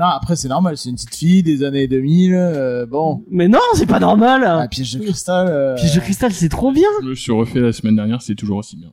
Non, 0.00 0.06
après 0.06 0.34
c'est 0.34 0.48
normal, 0.48 0.76
c'est 0.76 0.88
une 0.90 0.96
petite 0.96 1.14
fille 1.14 1.42
des 1.44 1.62
années 1.62 1.86
2000. 1.86 2.34
euh, 2.34 2.84
bon, 2.86 3.24
Mais 3.30 3.46
non, 3.46 3.60
c'est 3.74 3.86
pas 3.86 4.00
normal. 4.00 4.42
ah, 4.44 4.66
piège 4.68 4.96
de 4.96 5.04
cristal. 5.04 5.46
euh, 5.48 5.74
Piège 5.76 5.94
de 5.94 6.00
cristal, 6.00 6.32
c'est 6.32 6.48
trop 6.48 6.72
bien. 6.72 6.88
Je 7.02 7.08
me 7.10 7.14
suis 7.14 7.30
refait 7.32 7.60
la 7.60 7.72
semaine 7.72 7.94
dernière, 7.94 8.20
c'est 8.20 8.34
toujours 8.34 8.58
aussi 8.58 8.76
bien. 8.76 8.92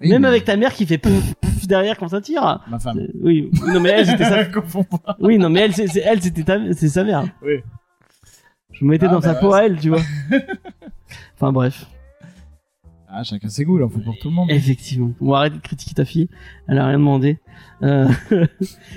oui, 0.00 0.08
Même 0.08 0.22
mais- 0.22 0.28
avec 0.28 0.44
ta 0.44 0.56
mère 0.56 0.74
qui 0.74 0.84
fait 0.84 0.98
pouf, 0.98 1.34
pouf 1.40 1.66
derrière 1.68 1.96
quand 1.96 2.08
ça 2.08 2.20
tire. 2.20 2.60
ma 2.68 2.80
femme. 2.80 2.98
Euh, 2.98 3.06
Oui, 3.22 3.50
non 3.68 3.78
mais 3.78 3.90
elle 3.90 4.06
c'était 4.06 4.24
sa. 4.24 4.44
Pas. 4.46 5.16
Oui, 5.20 5.38
non 5.38 5.48
mais 5.48 5.60
elle, 5.60 5.74
c'est, 5.74 5.86
c'est- 5.86 6.02
elle 6.04 6.20
c'était 6.20 6.42
ta... 6.42 6.58
c'est 6.72 6.88
sa 6.88 7.04
mère. 7.04 7.24
Oui. 7.44 7.60
Je 8.82 8.86
me 8.86 8.90
mettais 8.90 9.06
Ah, 9.06 9.12
dans 9.12 9.20
bah 9.20 9.28
sa 9.28 9.34
ouais, 9.34 9.40
peau 9.40 9.52
à 9.52 9.64
elle, 9.64 9.78
tu 9.78 9.90
vois. 9.90 10.00
enfin 11.36 11.52
bref. 11.52 11.86
Ah, 13.06 13.22
chacun 13.22 13.48
ses 13.48 13.64
goûts, 13.64 13.80
en 13.80 13.88
faut 13.88 14.00
pour 14.00 14.18
tout 14.18 14.28
le 14.28 14.34
monde. 14.34 14.50
Effectivement. 14.50 15.12
On 15.20 15.30
va 15.30 15.38
arrêter 15.38 15.56
de 15.58 15.62
critiquer 15.62 15.94
ta 15.94 16.04
fille. 16.04 16.28
Elle 16.66 16.78
a 16.78 16.86
rien 16.86 16.98
demandé. 16.98 17.38
Euh, 17.84 18.08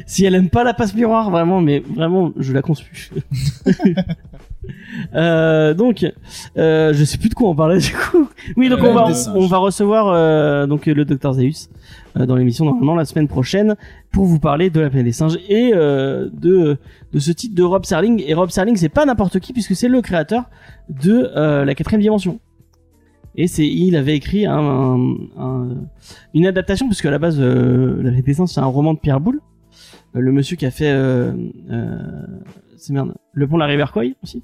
si 0.07 0.25
elle 0.25 0.33
aime 0.33 0.49
pas 0.49 0.63
la 0.63 0.73
passe 0.73 0.95
miroir, 0.95 1.29
vraiment, 1.29 1.61
mais 1.61 1.81
vraiment, 1.81 2.31
je 2.36 2.51
la 2.51 2.63
conspue. 2.63 3.11
euh, 5.13 5.75
donc, 5.75 6.03
euh, 6.57 6.91
je 6.91 7.03
sais 7.03 7.19
plus 7.19 7.29
de 7.29 7.36
quoi 7.36 7.49
on 7.49 7.55
parlait 7.55 7.77
du 7.77 7.93
coup. 7.93 8.27
Oui, 8.57 8.69
donc 8.69 8.79
on 8.81 8.91
va, 8.91 9.11
on 9.36 9.45
va 9.45 9.57
recevoir 9.57 10.07
euh, 10.07 10.65
donc 10.65 10.88
le 10.88 11.05
docteur 11.05 11.33
Zeus 11.33 11.69
dans 12.26 12.36
l'émission 12.36 12.66
normalement 12.66 12.95
la 12.95 13.05
semaine 13.05 13.28
prochaine 13.28 13.76
pour 14.11 14.26
vous 14.26 14.39
parler 14.39 14.70
de 14.70 14.80
la 14.80 14.89
planète 14.89 15.05
des 15.05 15.11
singes 15.11 15.38
et 15.49 15.72
euh, 15.74 16.30
de 16.34 16.78
de 17.11 17.20
ce 17.20 17.32
titre 17.32 17.55
de 17.55 17.63
Rob 17.63 17.84
Serling. 17.86 18.24
Et 18.26 18.34
Rob 18.34 18.49
Serling, 18.49 18.76
c'est 18.78 18.89
pas 18.89 19.05
n'importe 19.05 19.39
qui 19.39 19.51
puisque 19.53 19.76
c'est 19.76 19.89
le 19.89 20.01
créateur 20.01 20.43
de 20.89 21.30
euh, 21.36 21.66
la 21.66 21.76
quatrième 21.76 22.01
dimension. 22.01 22.39
Et 23.38 23.47
c'est, 23.47 23.68
il 23.68 23.97
avait 23.97 24.16
écrit 24.16 24.45
un, 24.45 24.57
un- 24.57 25.16
un- 25.38 25.76
une 26.34 26.45
adaptation, 26.47 26.88
puisque 26.88 27.05
à 27.05 27.11
la 27.11 27.20
base, 27.20 27.36
euh, 27.38 27.97
La 27.97 28.03
Planète 28.03 28.26
des 28.26 28.34
Singes, 28.34 28.47
c'est 28.47 28.61
un 28.61 28.66
roman 28.66 28.93
de 28.93 28.99
Pierre 28.99 29.20
Boulle. 29.20 29.41
Euh, 30.16 30.22
le 30.22 30.32
monsieur 30.32 30.55
qui 30.55 30.66
a 30.66 30.72
fait, 30.72 30.89
euh, 30.89 31.34
euh, 31.70 31.97
c'est 32.78 32.93
merde, 32.93 33.13
Le 33.34 33.45
Pont 33.45 33.55
de 33.55 33.59
la 33.59 33.66
rivière 33.66 33.91
Kwai 33.91 34.16
aussi. 34.24 34.41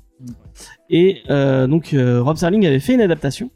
Et 0.90 1.20
euh, 1.30 1.68
donc, 1.68 1.94
euh, 1.94 2.22
Rob 2.22 2.36
Serling 2.36 2.66
avait 2.66 2.82
fait 2.82 2.94
une 2.96 3.00
adaptation. 3.02 3.50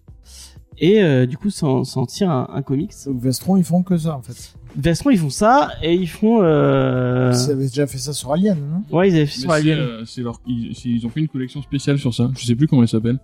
Et 0.80 1.01
euh, 1.01 1.26
du 1.26 1.38
coup, 1.38 1.49
s'en 1.49 1.84
tire 2.05 2.30
un, 2.30 2.49
un 2.53 2.61
comics. 2.61 2.91
Donc 3.05 3.21
Vestron, 3.21 3.57
ils 3.57 3.63
font 3.63 3.84
que 3.84 3.97
ça 3.97 4.15
en 4.15 4.21
fait. 4.21 4.53
Vestron, 4.78 5.09
ils 5.11 5.17
font 5.17 5.30
ça, 5.30 5.71
et 5.82 5.93
ils 5.93 6.07
font... 6.07 6.39
Euh... 6.41 7.32
Ils 7.34 7.51
avaient 7.51 7.67
déjà 7.67 7.88
fait 7.88 7.97
ça 7.97 8.11
sur 8.11 8.34
Alien, 8.34 8.57
non? 8.59 8.97
Ouais, 8.97 9.07
ils 9.09 9.15
avaient 9.15 9.26
fait 9.26 9.38
Mais 9.38 9.41
sur 9.43 9.51
Alien. 9.51 9.80
euh, 9.80 10.03
leur- 10.17 10.41
ils, 10.45 11.05
ont 11.05 11.09
fait 11.09 11.21
une 11.21 11.30
collection 11.30 11.61
spéciale 11.61 11.97
sur 11.97 12.13
ça. 12.13 12.30
Je 12.38 12.45
sais 12.45 12.55
plus 12.55 12.67
comment 12.67 12.82
elle 12.82 12.89
s'appelle. 12.89 13.19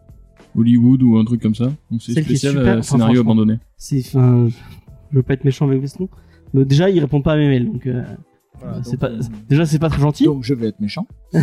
Hollywood 0.57 1.03
ou 1.03 1.17
un 1.17 1.25
truc 1.25 1.41
comme 1.41 1.55
ça. 1.55 1.65
Donc 1.89 2.01
c'est 2.01 2.13
spécial 2.23 2.53
super, 2.53 2.67
euh, 2.67 2.79
enfin, 2.79 2.81
scénario 2.83 3.19
abandonné. 3.19 3.59
C'est, 3.75 3.99
enfin, 3.99 4.47
je 5.11 5.17
veux 5.17 5.23
pas 5.23 5.33
être 5.33 5.43
méchant 5.43 5.67
avec 5.67 5.81
Vestron. 5.81 6.07
Mais 6.53 6.63
déjà, 6.63 6.89
ils 6.89 6.99
répondent 7.01 7.23
pas 7.23 7.33
à 7.33 7.37
mes 7.37 7.49
mails, 7.49 7.65
donc... 7.65 7.85
Voilà, 8.61 8.83
c'est 8.83 8.91
donc, 8.91 8.99
pas, 8.99 9.09
déjà, 9.49 9.65
c'est 9.65 9.79
pas 9.79 9.89
très 9.89 10.01
gentil. 10.01 10.25
donc 10.25 10.43
je 10.43 10.53
vais 10.53 10.67
être 10.67 10.79
méchant. 10.79 11.07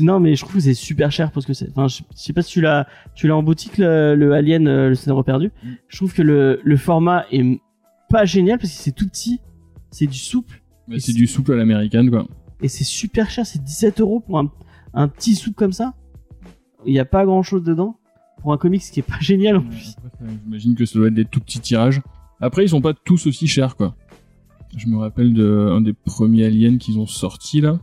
Non, 0.00 0.20
mais 0.20 0.34
je 0.34 0.42
trouve 0.42 0.54
que 0.56 0.60
c'est 0.60 0.74
super 0.74 1.10
cher 1.12 1.30
parce 1.30 1.46
que 1.46 1.52
c'est. 1.52 1.68
Enfin, 1.70 1.88
je, 1.88 1.98
je 2.16 2.20
sais 2.20 2.32
pas 2.32 2.42
si 2.42 2.52
tu 2.52 2.60
l'as, 2.60 2.86
tu 3.14 3.28
l'as 3.28 3.36
en 3.36 3.42
boutique 3.42 3.78
le, 3.78 4.14
le 4.14 4.32
Alien, 4.32 4.66
euh, 4.68 4.88
le 4.90 4.94
scénario 4.94 5.22
perdu. 5.22 5.50
Mm. 5.62 5.68
Je 5.88 5.96
trouve 5.96 6.12
que 6.12 6.22
le, 6.22 6.60
le 6.64 6.76
format 6.76 7.24
est 7.30 7.60
pas 8.10 8.24
génial 8.24 8.58
parce 8.58 8.72
que 8.72 8.78
c'est 8.78 8.92
tout 8.92 9.06
petit, 9.08 9.40
c'est 9.90 10.06
du 10.06 10.18
souple 10.18 10.62
Mais 10.88 10.98
c'est 10.98 11.12
du 11.12 11.26
souple 11.26 11.52
à 11.52 11.56
l'américaine, 11.56 12.10
quoi. 12.10 12.26
et 12.62 12.68
c'est 12.68 12.84
super 12.84 13.30
cher. 13.30 13.46
C'est 13.46 13.62
17 13.62 14.00
euros 14.00 14.20
pour 14.20 14.38
un, 14.38 14.50
un 14.94 15.08
petit 15.08 15.34
souple 15.34 15.56
comme 15.56 15.72
ça. 15.72 15.94
Il 16.86 16.94
y 16.94 16.98
a 17.00 17.04
pas 17.04 17.24
grand 17.24 17.42
chose 17.42 17.62
dedans 17.64 17.98
pour 18.40 18.52
un 18.52 18.56
comics 18.56 18.82
qui 18.82 19.00
est 19.00 19.02
pas 19.02 19.18
génial 19.20 19.56
en 19.58 19.62
plus. 19.62 19.96
J'imagine 20.44 20.74
que 20.74 20.84
ça 20.86 20.98
doit 20.98 21.08
être 21.08 21.14
des 21.14 21.24
tout 21.24 21.40
petits 21.40 21.60
tirages. 21.60 22.00
Après, 22.40 22.64
ils 22.64 22.68
sont 22.68 22.80
pas 22.80 22.94
tous 22.94 23.26
aussi 23.26 23.46
chers, 23.48 23.74
quoi. 23.76 23.96
Je 24.76 24.86
me 24.86 24.98
rappelle 24.98 25.32
de 25.32 25.68
un 25.70 25.80
des 25.80 25.92
premiers 25.92 26.44
aliens 26.44 26.78
qu'ils 26.78 26.98
ont 26.98 27.06
sorti 27.06 27.60
là. 27.60 27.78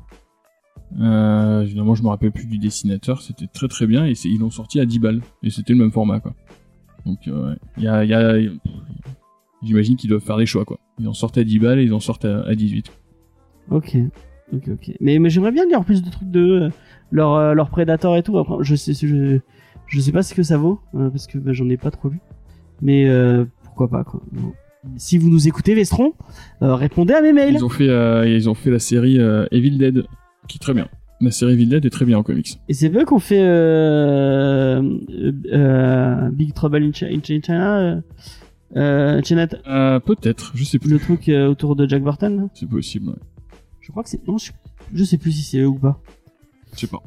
Euh, 1.00 1.64
évidemment, 1.64 1.96
je 1.96 2.04
me 2.04 2.10
rappelle 2.10 2.32
plus 2.32 2.46
du 2.46 2.58
dessinateur. 2.58 3.22
C'était 3.22 3.48
très 3.48 3.68
très 3.68 3.88
bien 3.88 4.06
et 4.06 4.14
ils 4.24 4.40
l'ont 4.40 4.52
sorti 4.52 4.80
à 4.80 4.86
10 4.86 5.00
balles 5.00 5.22
et 5.44 5.50
c'était 5.50 5.74
le 5.74 5.80
même 5.80 5.92
format, 5.92 6.20
quoi. 6.20 6.34
Donc, 7.06 7.28
euh, 7.28 7.56
il 7.78 7.84
y 7.84 7.88
a, 7.88 8.38
j'imagine 9.62 9.96
qu'ils 9.96 10.10
doivent 10.10 10.24
faire 10.24 10.38
des 10.38 10.46
choix, 10.46 10.66
quoi. 10.66 10.80
Ils 11.00 11.08
en 11.08 11.14
sortent 11.14 11.38
à 11.38 11.44
10 11.44 11.60
balles 11.60 11.80
et 11.80 11.84
ils 11.84 11.94
en 11.94 12.00
sortent 12.00 12.26
à, 12.26 12.44
à 12.44 12.56
18. 12.56 12.92
Ok, 13.72 13.98
ok, 14.54 14.70
ok. 14.70 14.92
Mais, 15.02 15.20
j'aimerais 15.30 15.52
bien 15.52 15.66
lire 15.66 15.84
plus 15.84 16.04
de 16.04 16.10
trucs 16.10 16.30
de 16.30 16.40
eux, 16.40 16.70
leur 17.12 17.34
euh, 17.34 17.54
leur 17.54 17.70
Predator 17.70 18.16
et 18.16 18.24
tout. 18.24 18.38
Après, 18.38 18.56
je 18.62 18.76
sais, 18.76 18.94
je, 18.94 19.40
je 19.88 20.00
sais 20.00 20.12
pas 20.12 20.24
ce 20.24 20.34
que 20.34 20.44
ça 20.44 20.58
vaut 20.58 20.80
euh, 20.96 21.10
parce 21.10 21.28
que 21.28 21.38
bah, 21.38 21.52
j'en 21.54 21.70
ai 21.70 21.78
pas 21.78 21.92
trop 21.92 22.10
lu. 22.10 22.20
Mais 22.82 23.08
euh, 23.08 23.46
pourquoi 23.64 23.90
pas 23.90 24.04
quoi. 24.04 24.22
Si 24.98 25.18
vous 25.18 25.30
nous 25.30 25.48
écoutez, 25.48 25.76
Vestron, 25.76 26.14
euh, 26.62 26.76
répondez 26.76 27.14
à 27.14 27.22
mes 27.22 27.34
mails. 27.34 27.56
Ils 27.56 27.66
ont 27.66 27.70
fait, 27.70 27.90
euh, 27.90 28.28
ils 28.28 28.50
ont 28.50 28.54
fait 28.54 28.72
la 28.72 28.80
série 28.80 29.20
euh, 29.20 29.46
Evil 29.52 29.78
Dead, 29.78 30.06
qui 30.48 30.58
est 30.58 30.60
très 30.60 30.74
bien. 30.74 30.88
La 31.22 31.32
série 31.32 31.54
Evil 31.54 31.68
Dead 31.68 31.86
est 31.86 31.90
très 31.90 32.06
bien 32.06 32.18
en 32.18 32.24
comics. 32.24 32.60
Et 32.68 32.74
c'est 32.74 32.94
eux 32.96 33.06
qu'on 33.06 33.20
fait 33.20 33.42
Big 36.32 36.54
Trouble 36.54 36.84
in, 36.84 36.92
in 37.02 37.22
China, 39.24 40.00
peut-être, 40.00 40.52
je 40.56 40.64
sais 40.64 40.80
plus. 40.80 40.90
le 40.90 41.00
truc 41.00 41.30
autour 41.30 41.76
de 41.76 41.88
Jack 41.88 42.04
Burton. 42.04 42.50
C'est 42.54 42.70
possible, 42.70 43.10
ouais. 43.10 43.16
Je 43.82 43.92
crois 43.92 44.04
que 44.04 44.10
c'est 44.10 44.28
non, 44.28 44.38
je, 44.40 44.52
je 44.94 45.04
sais 45.04 45.18
plus 45.18 45.32
si 45.32 45.44
c'est 45.44 45.60
eux 45.60 45.68
ou 45.68 45.76
pas. 45.76 46.02
Je 46.74 46.80
sais 46.82 46.88
pas. 46.88 47.04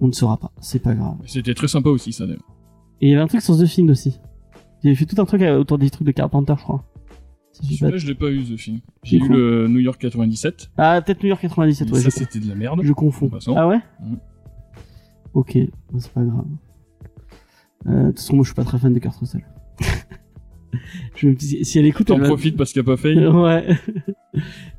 On 0.00 0.08
ne 0.08 0.12
saura 0.12 0.36
pas. 0.36 0.52
C'est 0.60 0.80
pas 0.80 0.94
grave. 0.94 1.16
C'était 1.26 1.54
très 1.54 1.68
sympa 1.68 1.88
aussi, 1.88 2.12
ça, 2.12 2.26
d'ailleurs. 2.26 2.42
Et 3.00 3.06
il 3.06 3.10
y 3.10 3.14
avait 3.14 3.22
un 3.22 3.26
truc 3.28 3.40
sur 3.40 3.56
The 3.56 3.64
Thing 3.64 3.90
aussi. 3.90 4.18
Il 4.84 4.88
avait 4.88 4.94
fait 4.96 5.06
tout 5.06 5.20
un 5.20 5.24
truc 5.24 5.42
euh, 5.42 5.58
autour 5.58 5.78
des 5.78 5.90
trucs 5.90 6.06
de 6.06 6.12
Carpenter, 6.12 6.54
je 6.58 6.62
crois. 6.62 6.84
Si 7.52 7.76
Celui-là, 7.76 7.96
je 7.98 8.06
l'ai 8.06 8.14
pas 8.14 8.30
eu, 8.30 8.42
The 8.44 8.56
Thing. 8.56 8.80
J'ai 9.02 9.16
eu 9.18 9.28
le 9.28 9.66
New 9.68 9.78
York 9.78 10.00
97. 10.00 10.70
Ah, 10.76 11.00
peut-être 11.00 11.22
New 11.22 11.28
York 11.28 11.40
97, 11.40 11.90
ouais. 11.90 12.00
ça, 12.00 12.10
c'était 12.10 12.38
de 12.40 12.48
la 12.48 12.54
merde. 12.54 12.80
je 12.82 12.92
confonds. 12.92 13.30
Ah 13.56 13.66
ouais 13.68 13.78
Mhm. 14.02 14.18
Ok, 15.34 15.58
c'est 15.98 16.12
pas 16.12 16.22
grave. 16.22 16.44
Euh, 17.86 18.02
De 18.02 18.06
toute 18.08 18.18
façon, 18.20 18.36
moi, 18.36 18.44
je 18.44 18.48
suis 18.48 18.54
pas 18.54 18.64
très 18.64 18.78
fan 18.78 18.92
de 18.92 18.98
Kurt 18.98 19.16
Russell. 19.16 19.44
je 21.16 21.28
me 21.28 21.34
dis, 21.34 21.64
si 21.64 21.78
elle 21.78 21.86
écoute, 21.86 22.06
T'en 22.08 22.16
elle 22.16 22.22
profites 22.22 22.56
parce 22.56 22.72
qu'il 22.72 22.82
n'y 22.82 22.88
a 22.88 22.92
pas 22.94 23.00
fait. 23.00 23.14
Ouais. 23.28 23.66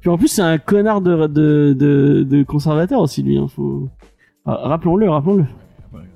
Puis 0.02 0.10
en 0.10 0.18
plus, 0.18 0.28
c'est 0.28 0.42
un 0.42 0.58
connard 0.58 1.02
de, 1.02 1.28
de, 1.28 1.74
de, 1.78 2.24
de 2.24 2.44
conservateur 2.44 3.00
aussi, 3.02 3.24
lui. 3.24 3.38
Hein, 3.38 3.48
faut... 3.48 3.90
Ah, 4.46 4.68
rappelons-le, 4.68 5.10
rappelons-le. 5.10 5.46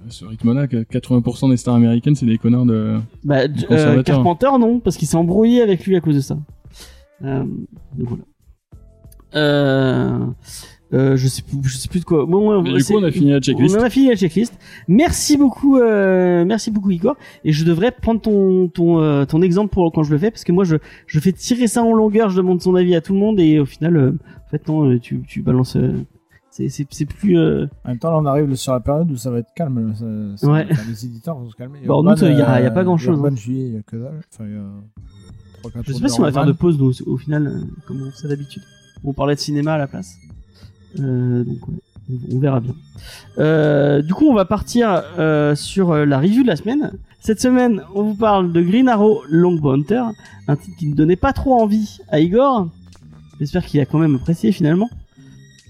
Ce 0.10 0.26
rythme-là, 0.26 0.68
que 0.68 0.78
80% 0.78 1.50
des 1.50 1.58
stars 1.58 1.76
américaines, 1.76 2.16
c'est 2.16 2.26
des 2.26 2.38
connards 2.38 2.66
de. 2.66 2.98
Bah, 3.24 3.42
euh. 3.72 4.04
Carpenter, 4.04 4.50
non, 4.60 4.80
parce 4.80 4.98
qu'il 4.98 5.08
s'est 5.08 5.18
embrouillé 5.18 5.62
avec 5.62 5.86
lui 5.86 5.96
à 5.96 6.02
cause 6.02 6.16
de 6.16 6.22
ça. 6.22 6.38
Euh, 7.24 7.44
donc 7.98 8.08
voilà. 8.08 8.24
Euh, 9.36 10.26
euh, 10.92 11.16
je 11.18 11.28
sais 11.28 11.44
plus, 11.44 11.58
je 11.70 11.78
sais 11.78 11.88
plus 11.88 12.00
de 12.00 12.06
quoi. 12.06 12.26
Bon, 12.26 12.64
du 12.64 12.84
coup, 12.84 12.94
on 12.96 13.04
a 13.04 13.12
fini 13.12 13.30
la 13.30 13.40
checklist. 13.40 13.78
On 13.78 13.84
a 13.84 13.90
fini 13.90 14.08
la 14.10 14.16
checklist. 14.16 14.58
Merci 14.88 15.38
beaucoup, 15.38 15.78
euh, 15.78 16.46
merci 16.46 16.72
beaucoup 16.72 16.90
Igor. 16.90 17.16
Et 17.46 17.52
je 17.52 17.64
devrais 17.64 17.92
prendre 17.92 18.20
ton 18.22 18.68
ton 18.70 19.00
euh, 19.00 19.26
ton 19.26 19.42
exemple 19.44 19.72
pour 19.72 19.92
quand 19.92 20.02
je 20.02 20.12
le 20.12 20.18
fais 20.18 20.32
parce 20.32 20.44
que 20.44 20.52
moi 20.52 20.64
je 20.64 20.78
je 21.06 21.20
fais 21.20 21.32
tirer 21.32 21.68
ça 21.68 21.84
en 21.84 21.94
longueur, 21.94 22.32
je 22.32 22.38
demande 22.38 22.62
son 22.62 22.74
avis 22.74 22.96
à 22.96 23.02
tout 23.02 23.14
le 23.14 23.20
monde 23.20 23.40
et 23.40 23.60
au 23.60 23.66
final, 23.66 24.16
en 24.46 24.50
fait 24.50 24.68
non, 24.68 24.98
tu 24.98 25.22
tu 25.28 25.42
balances. 25.42 25.78
Euh, 26.66 26.86
c'est 26.92 27.06
plus. 27.06 27.38
euh, 27.38 27.66
En 27.86 27.90
même 27.90 28.00
temps, 28.00 28.12
là, 28.12 28.18
on 28.18 28.26
arrive 28.26 28.54
sur 28.56 28.74
la 28.74 28.80
période 28.80 29.10
où 29.12 29.18
ça 29.18 29.30
va 29.32 29.40
être 29.40 29.54
calme. 29.56 29.90
là. 29.90 29.96
Ça- 29.96 30.38
ça- 30.38 30.52
Ouais. 30.52 30.68
les 30.88 31.06
éditeurs 31.06 31.38
vont 31.38 31.50
se 31.50 31.56
calmer. 31.56 31.80
Bah, 31.86 31.96
en 31.96 32.06
août, 32.08 32.20
il 32.22 32.38
y 32.38 32.42
a- 32.42 32.52
a 32.54 32.72
pas 32.72 32.82
euh, 32.82 32.84
grand-chose, 32.84 33.18
Urban, 33.18 33.30
hein. 33.32 33.36
juillet, 33.36 33.68
il 33.68 33.74
y 33.76 33.78
a 33.78 33.82
que 33.82 33.96
dalle. 33.98 34.22
Enfin, 34.34 34.46
il 34.48 34.54
y 34.54 34.58
a 34.58 35.82
Je 35.86 35.94
sais 35.94 36.02
pas 36.02 36.08
si 36.10 36.20
on 36.20 36.24
va 36.24 36.32
faire 36.32 36.46
de 36.46 36.52
pause 36.54 36.78
nous, 36.80 36.92
au 37.06 37.18
final, 37.18 37.48
euh, 37.48 37.60
comme 37.88 38.02
on 38.02 38.12
fait 38.12 38.28
d'habitude. 38.28 38.64
On 39.04 39.14
parlait 39.14 39.36
de 39.36 39.40
cinéma 39.40 39.74
à 39.74 39.78
la 39.78 39.88
place. 39.88 40.16
Euh, 41.00 41.44
donc 41.44 41.68
ouais. 41.68 41.76
on, 42.32 42.36
on 42.36 42.40
verra 42.40 42.60
bien. 42.60 42.74
Euh, 43.38 44.02
du 44.02 44.14
coup, 44.14 44.26
on 44.28 44.34
va 44.34 44.46
partir 44.46 45.04
euh, 45.20 45.56
sur 45.56 45.92
euh, 45.92 46.06
la 46.06 46.20
review 46.20 46.44
de 46.44 46.48
la 46.48 46.56
semaine. 46.56 46.92
Cette 47.22 47.42
semaine, 47.42 47.82
on 47.94 48.04
vous 48.04 48.16
parle 48.16 48.52
de 48.54 48.62
Green 48.62 48.88
Arrow 48.88 49.22
Longbow 49.30 49.72
Hunter, 49.72 50.04
un 50.48 50.56
titre 50.56 50.78
qui 50.78 50.88
ne 50.88 50.96
donnait 50.96 51.18
pas 51.18 51.34
trop 51.34 51.54
envie 51.62 52.00
à 52.10 52.20
Igor. 52.22 52.70
J'espère 53.40 53.66
qu'il 53.66 53.80
a 53.82 53.86
quand 53.86 54.00
même 54.00 54.16
apprécié 54.16 54.52
finalement. 54.54 54.90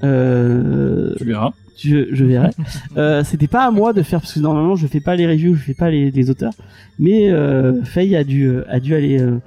Euh, 0.03 1.13
Tu 1.17 1.25
verras. 1.25 1.51
je, 1.77 2.07
je 2.13 2.25
verrai. 2.25 2.49
euh, 2.97 3.23
C'était 3.23 3.47
pas 3.47 3.65
à 3.65 3.71
moi 3.71 3.93
de 3.93 4.01
faire 4.01 4.21
parce 4.21 4.33
que 4.33 4.39
normalement 4.39 4.75
je 4.75 4.87
fais 4.87 4.99
pas 5.01 5.15
les 5.15 5.27
reviews, 5.27 5.55
je 5.55 5.61
fais 5.61 5.73
pas 5.73 5.89
les, 5.89 6.11
les 6.11 6.29
auteurs. 6.29 6.53
Mais 6.97 7.29
euh, 7.31 7.83
Faye 7.83 8.15
a 8.15 8.23
dû 8.23 8.45
euh, 8.47 8.63
a 8.69 8.79
dû 8.79 8.95
aller 8.95 9.19
euh, 9.21 9.39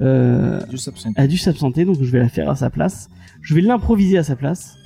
euh, 0.00 0.60
a 1.16 1.26
dû 1.26 1.38
s'absenter, 1.38 1.84
donc 1.84 1.96
je 2.00 2.10
vais 2.10 2.20
la 2.20 2.28
faire 2.28 2.48
à 2.50 2.56
sa 2.56 2.70
place. 2.70 3.08
Je 3.42 3.54
vais 3.54 3.60
l'improviser 3.60 4.18
à 4.18 4.22
sa 4.22 4.36
place. 4.36 4.76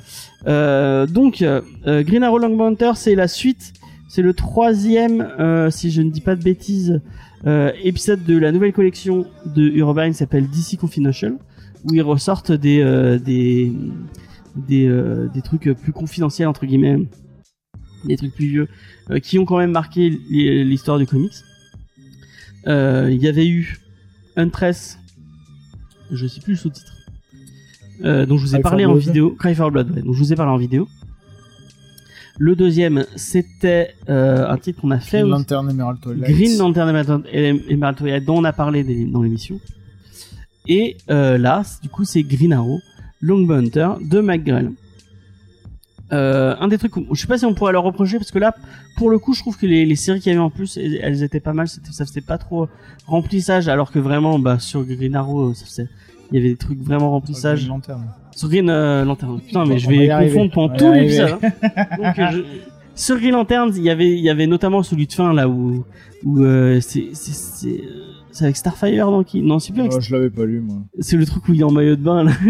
Euh, 0.46 1.06
donc 1.06 1.44
Green 1.86 2.22
Arrow 2.22 2.42
Hunter, 2.42 2.92
c'est 2.96 3.14
la 3.14 3.28
suite, 3.28 3.72
c'est 4.08 4.22
le 4.22 4.32
troisième, 4.34 5.20
euh, 5.38 5.70
si 5.70 5.90
je 5.90 6.02
ne 6.02 6.10
dis 6.10 6.20
pas 6.20 6.34
de 6.36 6.42
bêtises, 6.42 7.00
euh, 7.46 7.72
épisode 7.82 8.24
de 8.24 8.36
la 8.38 8.52
nouvelle 8.52 8.72
collection 8.72 9.26
de 9.46 9.62
Urban 9.62 10.08
qui 10.08 10.14
s'appelle 10.14 10.48
DC 10.48 10.76
Confidential, 10.78 11.34
où 11.84 11.94
ils 11.94 12.02
ressortent 12.02 12.52
des 12.52 12.80
euh, 12.82 13.18
des 13.18 13.72
des, 14.56 14.86
euh, 14.86 15.28
des 15.32 15.42
trucs 15.42 15.70
plus 15.72 15.92
confidentiels 15.92 16.48
entre 16.48 16.66
guillemets, 16.66 16.98
des 18.04 18.16
trucs 18.16 18.34
plus 18.34 18.46
vieux, 18.48 18.68
euh, 19.10 19.18
qui 19.18 19.38
ont 19.38 19.44
quand 19.44 19.58
même 19.58 19.70
marqué 19.72 20.08
l'hi- 20.10 20.64
l'histoire 20.64 20.98
du 20.98 21.06
comics. 21.06 21.32
Euh, 22.66 23.08
Il 23.12 23.20
y 23.22 23.28
avait 23.28 23.46
eu 23.48 23.78
Huntress, 24.36 24.98
je 26.10 26.26
sais 26.26 26.40
plus 26.40 26.52
le 26.52 26.58
sous-titre, 26.58 26.92
euh, 28.04 28.26
dont 28.26 28.36
je 28.38 28.42
vous 28.46 28.54
ai 28.54 28.58
Cry 28.58 28.62
parlé 28.62 28.84
en 28.86 28.92
Blood. 28.92 29.02
vidéo, 29.04 29.30
Cry 29.38 29.54
for 29.54 29.70
Blood, 29.70 29.90
ouais, 29.90 30.02
dont 30.02 30.12
je 30.12 30.18
vous 30.18 30.32
ai 30.32 30.36
parlé 30.36 30.52
en 30.52 30.56
vidéo. 30.58 30.88
Le 32.38 32.56
deuxième, 32.56 33.04
c'était 33.14 33.94
euh, 34.08 34.48
un 34.48 34.56
titre 34.56 34.80
qu'on 34.80 34.90
a 34.90 34.98
fait 35.00 35.18
Green. 35.20 35.30
Lantern 35.30 35.70
Emerald 35.70 36.00
Twilight. 36.00 36.30
Green 36.34 36.58
Lantern 36.58 36.88
Emerald- 36.88 37.96
Twilight, 37.98 38.24
dont 38.24 38.38
on 38.38 38.44
a 38.44 38.52
parlé 38.52 38.84
des- 38.84 39.04
dans 39.04 39.22
l'émission. 39.22 39.60
Et 40.66 40.96
euh, 41.10 41.36
là, 41.38 41.62
du 41.82 41.88
coup, 41.88 42.04
c'est 42.04 42.22
Green 42.22 42.52
Arrow, 42.52 42.80
Longbow 43.22 43.54
Hunter 43.54 43.88
de 44.02 44.20
McGrell. 44.20 44.72
Euh, 46.12 46.54
un 46.60 46.68
des 46.68 46.76
trucs, 46.76 46.94
où- 46.98 47.06
je 47.14 47.20
sais 47.22 47.26
pas 47.26 47.38
si 47.38 47.46
on 47.46 47.54
pourrait 47.54 47.72
leur 47.72 47.84
reprocher 47.84 48.18
parce 48.18 48.30
que 48.30 48.38
là, 48.38 48.54
pour 48.98 49.08
le 49.08 49.18
coup, 49.18 49.32
je 49.32 49.40
trouve 49.40 49.56
que 49.56 49.64
les, 49.64 49.86
les 49.86 49.96
séries 49.96 50.20
qu'il 50.20 50.30
y 50.30 50.34
avait 50.34 50.44
en 50.44 50.50
plus, 50.50 50.76
elles, 50.76 50.98
elles 51.02 51.22
étaient 51.22 51.40
pas 51.40 51.54
mal. 51.54 51.68
C'était, 51.68 51.90
ça 51.92 52.04
faisait 52.04 52.20
pas 52.20 52.36
trop 52.36 52.68
remplissage, 53.06 53.68
alors 53.68 53.90
que 53.90 53.98
vraiment, 53.98 54.38
bah, 54.38 54.58
sur 54.58 54.84
Green 54.84 55.16
Arrow, 55.16 55.54
ça 55.54 55.64
faisait, 55.64 55.88
il 56.30 56.36
y 56.36 56.40
avait 56.40 56.50
des 56.50 56.56
trucs 56.56 56.80
vraiment 56.82 57.10
remplissage. 57.12 57.60
Green 57.60 57.68
Lantern. 57.70 58.04
Sur 58.36 58.48
Green 58.50 58.68
euh, 58.68 59.04
Lantern. 59.06 59.40
Putain, 59.40 59.64
mais 59.64 59.74
On 59.74 59.78
je 59.78 59.88
vais 59.88 60.08
confondre 60.08 60.50
pendant 60.52 60.76
tout 60.76 60.92
l'épisode. 60.92 61.38
hein. 61.42 61.48
Donc, 61.96 62.18
euh, 62.18 62.26
je- 62.32 62.42
Sur 62.94 63.16
Green 63.16 63.32
Lantern, 63.32 63.72
il 63.74 63.82
y 63.82 63.88
avait, 63.88 64.10
il 64.12 64.20
y 64.22 64.28
avait 64.28 64.46
notamment 64.46 64.82
celui 64.82 65.06
de 65.06 65.12
fin 65.14 65.32
là 65.32 65.48
où, 65.48 65.82
où 66.24 66.40
euh, 66.42 66.78
c'est, 66.82 67.08
c'est, 67.14 67.32
c'est, 67.32 67.80
euh, 67.80 68.44
avec 68.44 68.56
Starfire 68.58 69.10
non 69.10 69.24
qui, 69.24 69.40
non, 69.40 69.58
c'est 69.58 69.72
plus 69.72 69.80
avec, 69.80 69.92
Oh, 69.96 70.00
je 70.00 70.14
l'avais 70.14 70.28
pas 70.28 70.44
lu, 70.44 70.60
moi. 70.60 70.76
c'est 71.00 71.16
le 71.16 71.24
truc 71.24 71.48
où 71.48 71.54
il 71.54 71.60
est 71.62 71.64
en 71.64 71.70
maillot 71.70 71.96
de 71.96 72.02
bain 72.02 72.24
là. 72.24 72.32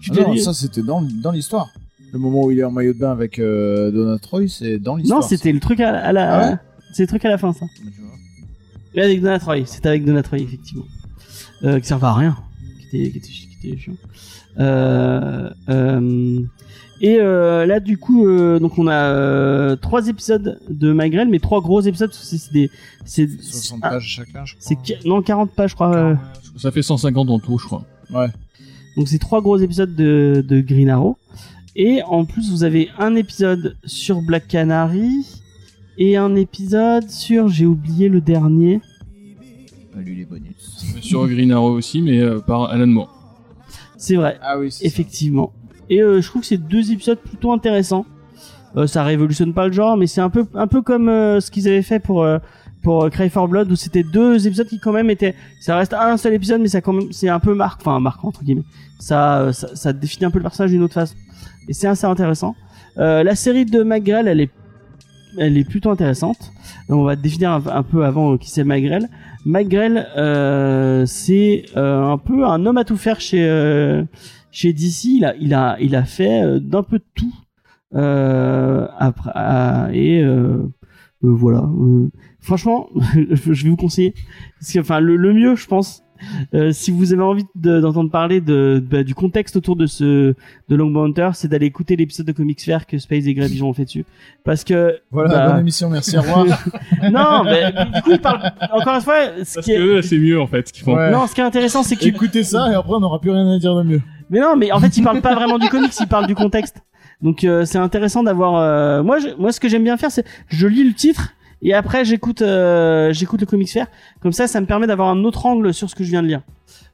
Je- 0.00 0.12
Ah 0.16 0.20
non, 0.22 0.32
dit- 0.34 0.40
ça 0.40 0.52
c'était 0.54 0.82
dans, 0.82 1.02
dans 1.02 1.32
l'histoire. 1.32 1.68
Le 2.12 2.18
moment 2.18 2.44
où 2.44 2.50
il 2.50 2.58
est 2.58 2.64
en 2.64 2.70
maillot 2.70 2.92
de 2.94 2.98
bain 2.98 3.10
avec 3.12 3.38
euh, 3.38 3.90
Donna 3.90 4.18
Troy, 4.18 4.48
c'est 4.48 4.78
dans 4.78 4.96
l'histoire. 4.96 5.20
non, 5.20 5.26
c'était 5.26 5.52
le 5.52 5.60
truc 5.60 5.80
à, 5.80 5.90
à 5.98 6.12
la, 6.12 6.34
Ah 6.34 6.50
ouais 6.52 6.56
c'est 6.92 7.02
le 7.02 7.08
truc 7.08 7.24
à 7.24 7.28
la 7.28 7.36
fin 7.38 7.52
ça. 7.52 7.60
vois. 7.60 8.10
Et 8.94 9.02
avec 9.02 9.20
Donna 9.20 9.38
Troy, 9.38 9.66
c'était 9.66 9.88
avec 9.88 10.04
Donna 10.04 10.22
Troy 10.22 10.38
effectivement, 10.38 10.84
euh, 11.64 11.78
qui 11.80 11.86
servait 11.86 12.06
à 12.06 12.14
rien, 12.14 12.36
qui 12.90 13.02
était, 13.02 13.10
qui 13.10 13.18
était, 13.18 13.28
qui 13.60 13.68
était 13.68 13.78
chiant. 13.78 13.92
Euh, 14.58 15.50
euh, 15.68 16.40
et 17.02 17.18
euh, 17.20 17.66
là 17.66 17.80
du 17.80 17.98
coup, 17.98 18.26
euh, 18.26 18.58
donc 18.58 18.78
on 18.78 18.86
a 18.86 18.94
euh, 18.94 19.76
trois 19.76 20.08
épisodes 20.08 20.58
de 20.70 20.92
Magrel, 20.92 21.28
mais 21.28 21.40
trois 21.40 21.60
gros 21.60 21.80
épisodes. 21.82 22.10
C'est 22.14 22.52
des, 22.52 22.70
c'est 23.04 23.28
60 23.28 23.80
ah, 23.82 23.90
pages 23.90 24.06
chacun, 24.06 24.44
je 24.46 24.54
crois. 24.56 24.76
Non 25.04 25.20
40 25.20 25.50
pages 25.50 25.70
je 25.70 25.74
crois. 25.74 25.94
euh. 25.94 26.14
Ça 26.56 26.70
fait 26.70 26.82
150 26.82 27.28
en 27.28 27.38
tout, 27.38 27.58
je 27.58 27.66
crois. 27.66 27.84
Ouais. 28.14 28.28
Donc 28.96 29.08
c'est 29.08 29.18
trois 29.18 29.42
gros 29.42 29.58
épisodes 29.58 29.94
de, 29.94 30.44
de 30.46 30.60
Green 30.60 30.88
Arrow. 30.88 31.16
Et 31.74 32.02
en 32.04 32.24
plus 32.24 32.50
vous 32.50 32.64
avez 32.64 32.88
un 32.98 33.14
épisode 33.14 33.76
sur 33.84 34.22
Black 34.22 34.48
Canary 34.48 35.10
et 35.98 36.16
un 36.16 36.34
épisode 36.34 37.10
sur 37.10 37.48
j'ai 37.48 37.66
oublié 37.66 38.08
le 38.08 38.20
dernier. 38.20 38.80
Pas 39.94 40.00
lu 40.00 40.14
les 40.14 40.24
bonus. 40.24 40.84
Sur 41.00 41.26
Green 41.28 41.52
Arrow 41.52 41.70
aussi, 41.72 42.02
mais 42.02 42.20
euh, 42.20 42.38
par 42.40 42.70
Alan 42.70 42.86
Moore. 42.86 43.12
C'est 43.98 44.16
vrai, 44.16 44.38
Ah 44.42 44.58
oui, 44.58 44.70
ça. 44.70 44.84
effectivement. 44.84 45.52
Et 45.88 46.02
euh, 46.02 46.20
je 46.20 46.28
trouve 46.28 46.42
que 46.42 46.48
c'est 46.48 46.56
deux 46.58 46.90
épisodes 46.92 47.18
plutôt 47.18 47.52
intéressants. 47.52 48.04
Euh, 48.76 48.86
ça 48.86 49.04
révolutionne 49.04 49.54
pas 49.54 49.66
le 49.66 49.72
genre, 49.72 49.96
mais 49.96 50.06
c'est 50.06 50.20
un 50.20 50.28
peu 50.30 50.44
un 50.54 50.66
peu 50.66 50.82
comme 50.82 51.08
euh, 51.08 51.40
ce 51.40 51.50
qu'ils 51.50 51.66
avaient 51.68 51.80
fait 51.82 51.98
pour 52.00 52.22
euh, 52.24 52.38
pour 52.86 53.02
euh, 53.02 53.10
Cry 53.10 53.28
for 53.30 53.48
Blood 53.48 53.72
où 53.72 53.74
c'était 53.74 54.04
deux 54.04 54.46
épisodes 54.46 54.68
qui 54.68 54.78
quand 54.78 54.92
même 54.92 55.10
étaient 55.10 55.34
ça 55.58 55.76
reste 55.76 55.92
un 55.92 56.16
seul 56.16 56.34
épisode 56.34 56.60
mais 56.60 56.68
ça 56.68 56.80
c'est 57.10 57.28
un 57.28 57.40
peu 57.40 57.52
marque 57.52 57.80
enfin 57.80 57.98
marquant 57.98 58.28
entre 58.28 58.44
guillemets. 58.44 58.62
Ça, 59.00 59.40
euh, 59.40 59.52
ça 59.52 59.74
ça 59.74 59.92
définit 59.92 60.26
un 60.26 60.30
peu 60.30 60.38
le 60.38 60.44
personnage 60.44 60.70
d'une 60.70 60.84
autre 60.84 60.94
façon. 60.94 61.16
Et 61.68 61.72
c'est 61.72 61.88
assez 61.88 62.06
intéressant. 62.06 62.54
Euh, 62.98 63.24
la 63.24 63.34
série 63.34 63.64
de 63.64 63.82
McGrell 63.82 64.28
elle 64.28 64.40
est 64.40 64.50
elle 65.36 65.58
est 65.58 65.68
plutôt 65.68 65.90
intéressante. 65.90 66.52
Donc, 66.88 67.00
on 67.00 67.02
va 67.02 67.16
définir 67.16 67.50
un, 67.50 67.82
peu 67.82 68.04
avant 68.04 68.38
qui 68.38 68.50
c'est 68.50 68.62
McGrell 68.62 69.08
euh, 70.16 71.04
c'est 71.06 71.64
un 71.74 72.18
peu 72.18 72.46
un 72.46 72.66
homme 72.66 72.78
à 72.78 72.84
tout 72.84 72.96
faire 72.96 73.20
chez 73.20 73.42
chez 74.52 74.72
DC 74.72 75.06
il 75.06 75.24
a 75.24 75.34
il 75.40 75.54
a 75.54 75.76
il 75.80 75.96
a 75.96 76.04
fait 76.04 76.60
d'un 76.60 76.84
peu 76.84 76.98
de 76.98 77.04
tout. 77.16 77.34
Après 77.92 79.32
et 79.92 80.24
voilà 81.20 81.64
franchement 82.46 82.88
je 83.14 83.64
vais 83.64 83.70
vous 83.70 83.76
conseiller 83.76 84.14
parce 84.60 84.72
que 84.72 84.78
enfin 84.80 85.00
le, 85.00 85.16
le 85.16 85.32
mieux 85.34 85.56
je 85.56 85.66
pense 85.66 86.02
euh, 86.54 86.72
si 86.72 86.90
vous 86.90 87.12
avez 87.12 87.20
envie 87.22 87.44
de- 87.56 87.78
d'entendre 87.80 88.10
parler 88.10 88.40
de, 88.40 88.82
bah, 88.90 89.02
du 89.02 89.14
contexte 89.14 89.54
autour 89.56 89.76
de 89.76 89.84
ce 89.84 90.34
de 90.70 90.74
Longbow 90.74 91.02
Hunter, 91.04 91.28
c'est 91.34 91.46
d'aller 91.46 91.66
écouter 91.66 91.94
l'épisode 91.94 92.24
de 92.26 92.32
Comics 92.32 92.62
Fair 92.62 92.86
que 92.86 92.96
Space 92.96 93.26
et 93.26 93.34
Grey 93.34 93.48
Vision 93.48 93.68
ont 93.68 93.74
fait 93.74 93.84
dessus. 93.84 94.06
Parce 94.42 94.64
que 94.64 94.98
Voilà, 95.10 95.28
bah, 95.28 95.48
bonne 95.50 95.60
émission, 95.60 95.90
merci, 95.90 96.16
au 96.16 96.22
revoir. 96.22 96.46
non, 97.12 97.44
mais 97.44 97.70
du 97.70 98.00
coup 98.00 98.12
il 98.12 98.18
parle 98.18 98.50
encore 98.72 98.94
une 98.94 99.02
fois. 99.02 99.18
Ce 99.44 99.56
Parce 99.56 99.66
qui 99.66 99.72
est... 99.72 99.76
que 99.76 100.00
c'est 100.00 100.16
mieux 100.16 100.40
en 100.40 100.46
fait 100.46 100.66
ce 100.68 100.72
qu'ils 100.72 100.84
font. 100.84 100.96
Ouais. 100.96 101.10
Non, 101.10 101.26
ce 101.26 101.34
qui 101.34 101.42
est 101.42 101.44
intéressant, 101.44 101.82
c'est 101.82 101.96
que 101.96 102.06
Écoutez 102.06 102.44
ça 102.44 102.70
et 102.72 102.74
après 102.74 102.94
on 102.94 103.00
n'aura 103.00 103.20
plus 103.20 103.30
rien 103.32 103.46
à 103.52 103.58
dire 103.58 103.76
de 103.76 103.82
mieux. 103.82 104.00
Mais 104.30 104.40
non, 104.40 104.56
mais 104.56 104.72
en 104.72 104.80
fait, 104.80 104.96
il 104.96 105.02
parle 105.04 105.20
pas 105.20 105.34
vraiment 105.34 105.58
du 105.58 105.68
comics, 105.68 105.92
il 106.00 106.06
parle 106.06 106.26
du 106.26 106.34
contexte. 106.34 106.78
Donc 107.20 107.44
euh, 107.44 107.66
c'est 107.66 107.76
intéressant 107.78 108.22
d'avoir. 108.22 108.54
euh, 108.56 109.02
Moi, 109.02 109.18
je... 109.18 109.28
moi, 109.38 109.52
ce 109.52 109.60
que 109.60 109.68
j'aime 109.68 109.84
bien 109.84 109.98
faire, 109.98 110.10
c'est 110.10 110.24
je 110.48 110.66
lis 110.66 110.82
le 110.84 110.94
titre 110.94 111.34
et 111.62 111.74
après 111.74 112.04
j'écoute, 112.04 112.42
euh, 112.42 113.12
j'écoute 113.12 113.40
le 113.40 113.46
comics 113.46 113.70
faire. 113.70 113.86
Comme 114.20 114.32
ça, 114.32 114.46
ça 114.46 114.60
me 114.60 114.66
permet 114.66 114.86
d'avoir 114.86 115.08
un 115.08 115.24
autre 115.24 115.46
angle 115.46 115.72
sur 115.72 115.88
ce 115.90 115.94
que 115.94 116.04
je 116.04 116.10
viens 116.10 116.22
de 116.22 116.28
lire. 116.28 116.42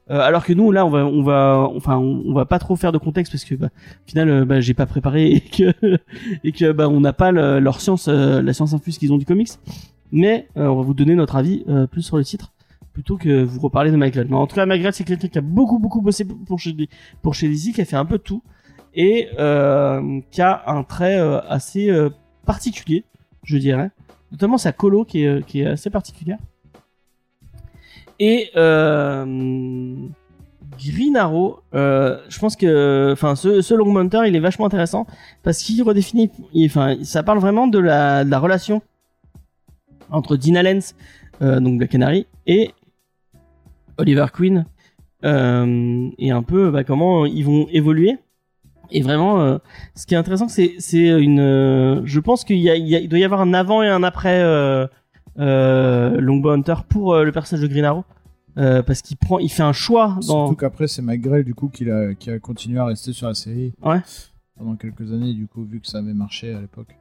Euh, 0.09 0.19
alors 0.19 0.43
que 0.43 0.51
nous, 0.51 0.71
là, 0.71 0.85
on 0.85 0.89
va, 0.89 1.05
on 1.05 1.23
va, 1.23 1.69
enfin, 1.75 1.97
on, 1.97 2.33
va 2.33 2.45
pas 2.45 2.59
trop 2.59 2.75
faire 2.75 2.91
de 2.91 2.97
contexte 2.97 3.31
parce 3.31 3.45
que, 3.45 3.55
bah, 3.55 3.69
au 3.73 4.09
final, 4.09 4.29
euh, 4.29 4.45
bah, 4.45 4.59
j'ai 4.59 4.73
pas 4.73 4.85
préparé 4.85 5.31
et 5.31 5.39
que, 5.39 5.73
et 6.43 6.51
que, 6.51 6.71
bah, 6.71 6.89
on 6.89 6.99
n'a 6.99 7.13
pas 7.13 7.31
le- 7.31 7.59
leur 7.59 7.79
science, 7.79 8.07
euh, 8.09 8.41
la 8.41 8.53
science 8.53 8.73
infuse 8.73 8.97
qu'ils 8.97 9.13
ont 9.13 9.17
du 9.17 9.25
comics. 9.25 9.51
Mais 10.11 10.47
euh, 10.57 10.67
on 10.67 10.75
va 10.75 10.81
vous 10.83 10.93
donner 10.93 11.15
notre 11.15 11.35
avis 11.37 11.63
euh, 11.69 11.87
plus 11.87 12.01
sur 12.01 12.17
le 12.17 12.23
titre 12.23 12.51
plutôt 12.91 13.17
que 13.17 13.43
vous 13.43 13.59
reparler 13.59 13.91
de 13.91 13.95
Michael. 13.95 14.27
Mais 14.29 14.35
en 14.35 14.45
tout 14.45 14.55
cas, 14.55 14.65
Michael, 14.67 14.93
c'est 14.93 15.03
quelqu'un 15.03 15.27
qui 15.27 15.37
a 15.39 15.41
beaucoup, 15.41 15.79
beaucoup 15.79 16.01
bossé 16.01 16.25
pour 16.25 16.59
chez, 16.59 16.75
pour 17.23 17.33
chez 17.33 17.47
DC, 17.47 17.73
qui 17.73 17.81
a 17.81 17.85
fait 17.85 17.95
un 17.95 18.05
peu 18.05 18.17
de 18.19 18.23
tout 18.23 18.43
et 18.93 19.29
qui 20.29 20.41
a 20.43 20.63
un 20.67 20.83
trait 20.83 21.17
assez 21.49 21.91
particulier, 22.45 23.03
je 23.43 23.57
dirais. 23.57 23.89
Notamment 24.33 24.57
sa 24.57 24.73
colo 24.73 25.05
qui 25.05 25.23
est, 25.23 25.27
euh, 25.27 25.41
qui 25.41 25.61
est 25.61 25.67
assez 25.67 25.89
particulière. 25.89 26.39
Et 28.19 28.51
euh, 28.55 29.25
Green 30.77 31.15
Arrow, 31.15 31.59
euh, 31.73 32.19
je 32.29 32.39
pense 32.39 32.55
que, 32.55 33.11
enfin, 33.13 33.35
ce, 33.35 33.73
Long 33.73 33.95
Hunter, 33.97 34.21
il 34.27 34.35
est 34.35 34.39
vachement 34.39 34.65
intéressant 34.65 35.05
parce 35.43 35.59
qu'il 35.59 35.81
redéfinit, 35.83 36.29
enfin, 36.65 36.95
ça 37.03 37.23
parle 37.23 37.39
vraiment 37.39 37.67
de 37.67 37.79
la, 37.79 38.23
de 38.23 38.29
la 38.29 38.39
relation 38.39 38.81
entre 40.09 40.37
Dina 40.37 40.63
Lenz, 40.63 40.95
euh, 41.41 41.59
donc 41.59 41.77
Black 41.77 41.91
Canary, 41.91 42.27
et 42.45 42.71
Oliver 43.97 44.27
Queen, 44.33 44.65
euh, 45.23 46.09
et 46.17 46.31
un 46.31 46.43
peu 46.43 46.69
bah, 46.69 46.83
comment 46.83 47.25
ils 47.25 47.45
vont 47.45 47.67
évoluer. 47.71 48.17
Et 48.95 49.01
vraiment, 49.01 49.41
euh, 49.41 49.57
ce 49.95 50.05
qui 50.05 50.13
est 50.13 50.17
intéressant, 50.17 50.47
c'est 50.47 50.75
c'est 50.77 51.19
une. 51.21 51.39
euh, 51.39 52.01
je 52.05 52.19
pense 52.19 52.43
qu'il 52.45 52.59
y 52.59 52.69
a, 52.69 52.75
il 52.75 52.87
y 52.87 52.95
a- 52.95 52.99
il 52.99 53.09
doit 53.09 53.19
y 53.19 53.23
avoir 53.23 53.41
un 53.41 53.53
avant 53.53 53.81
et 53.83 53.89
un 53.89 54.03
après 54.03 54.41
euh, 54.43 54.85
euh, 55.39 56.21
Longbow 56.21 56.49
Hunter 56.51 56.75
pour 56.87 57.17
le 57.17 57.31
personnage 57.31 57.63
de 57.63 57.67
Green 57.67 57.85
Arrow, 57.85 58.03
parce 58.55 59.01
qu'il 59.01 59.17
prend, 59.17 59.39
il 59.39 59.49
fait 59.49 59.63
un 59.63 59.73
choix 59.73 60.15
dans. 60.27 60.45
Surtout 60.45 60.55
qu'après, 60.55 60.87
c'est 60.87 61.01
McGrell 61.01 61.43
du 61.43 61.55
coup 61.55 61.69
qui 61.69 61.89
a, 61.89 62.13
qui 62.13 62.29
a 62.29 62.37
continué 62.39 62.79
à 62.79 62.85
rester 62.85 63.13
sur 63.13 63.27
la 63.27 63.33
série. 63.33 63.73
Ouais. 63.83 63.99
Pendant 64.57 64.75
quelques 64.75 65.11
années, 65.11 65.33
du 65.33 65.47
coup, 65.47 65.63
vu 65.63 65.79
que 65.81 65.87
ça 65.87 65.97
avait 65.97 66.13
marché 66.13 66.53
à 66.53 66.61
l'époque. 66.61 66.95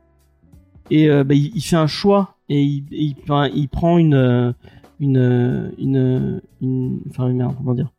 et 0.90 1.08
bah, 1.08 1.34
il, 1.34 1.54
il 1.54 1.60
fait 1.60 1.76
un 1.76 1.86
choix 1.86 2.36
et 2.48 2.62
il, 2.62 2.84
il, 2.90 3.14
enfin, 3.22 3.48
il 3.54 3.68
prend 3.68 3.98
une 3.98 4.54
une 4.98 5.72
une 5.78 6.40
une 6.62 7.00
enfin 7.10 7.28
merde 7.32 7.54
comment 7.58 7.74
dire 7.74 7.92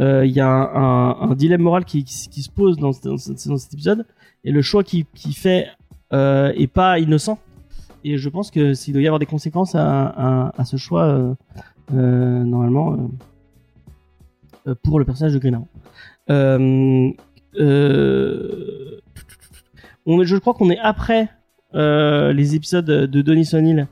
euh, 0.00 0.26
il 0.26 0.32
y 0.32 0.40
a 0.40 0.48
un, 0.48 1.34
dilemme 1.34 1.62
moral 1.62 1.84
qui, 1.84 2.04
se 2.06 2.50
pose 2.50 2.76
dans, 2.76 2.90
dans, 3.04 3.16
ce- 3.18 3.48
dans 3.48 3.56
cet 3.56 3.74
épisode 3.74 4.06
et 4.44 4.50
le 4.52 4.62
choix 4.62 4.82
qu'il 4.84 5.04
qui 5.14 5.32
fait 5.32 5.68
euh, 6.12 6.52
est 6.56 6.66
pas 6.66 6.98
innocent. 6.98 7.38
Et 8.04 8.18
je 8.18 8.28
pense 8.28 8.50
que 8.50 8.74
s'il 8.74 8.92
doit 8.92 9.02
y 9.02 9.06
avoir 9.06 9.18
des 9.18 9.26
conséquences 9.26 9.74
à, 9.74 10.52
ce 10.64 10.76
choix, 10.76 11.04
euh, 11.04 11.34
euh, 11.94 12.44
normalement, 12.44 12.92
euh, 12.92 12.96
euh, 14.68 14.74
pour 14.82 14.98
le 14.98 15.04
personnage 15.04 15.32
de 15.34 15.38
Green 15.38 15.54
Arrow. 15.54 15.68
Euh, 16.30 17.10
euh, 17.56 19.00
on 20.06 20.22
je 20.24 20.36
crois 20.36 20.54
qu'on 20.54 20.70
est 20.70 20.78
après 20.78 21.28
euh, 21.74 22.32
les 22.32 22.54
épisodes 22.54 22.84
de 22.84 23.22
Denis 23.22 23.50
O'Neill 23.52 23.88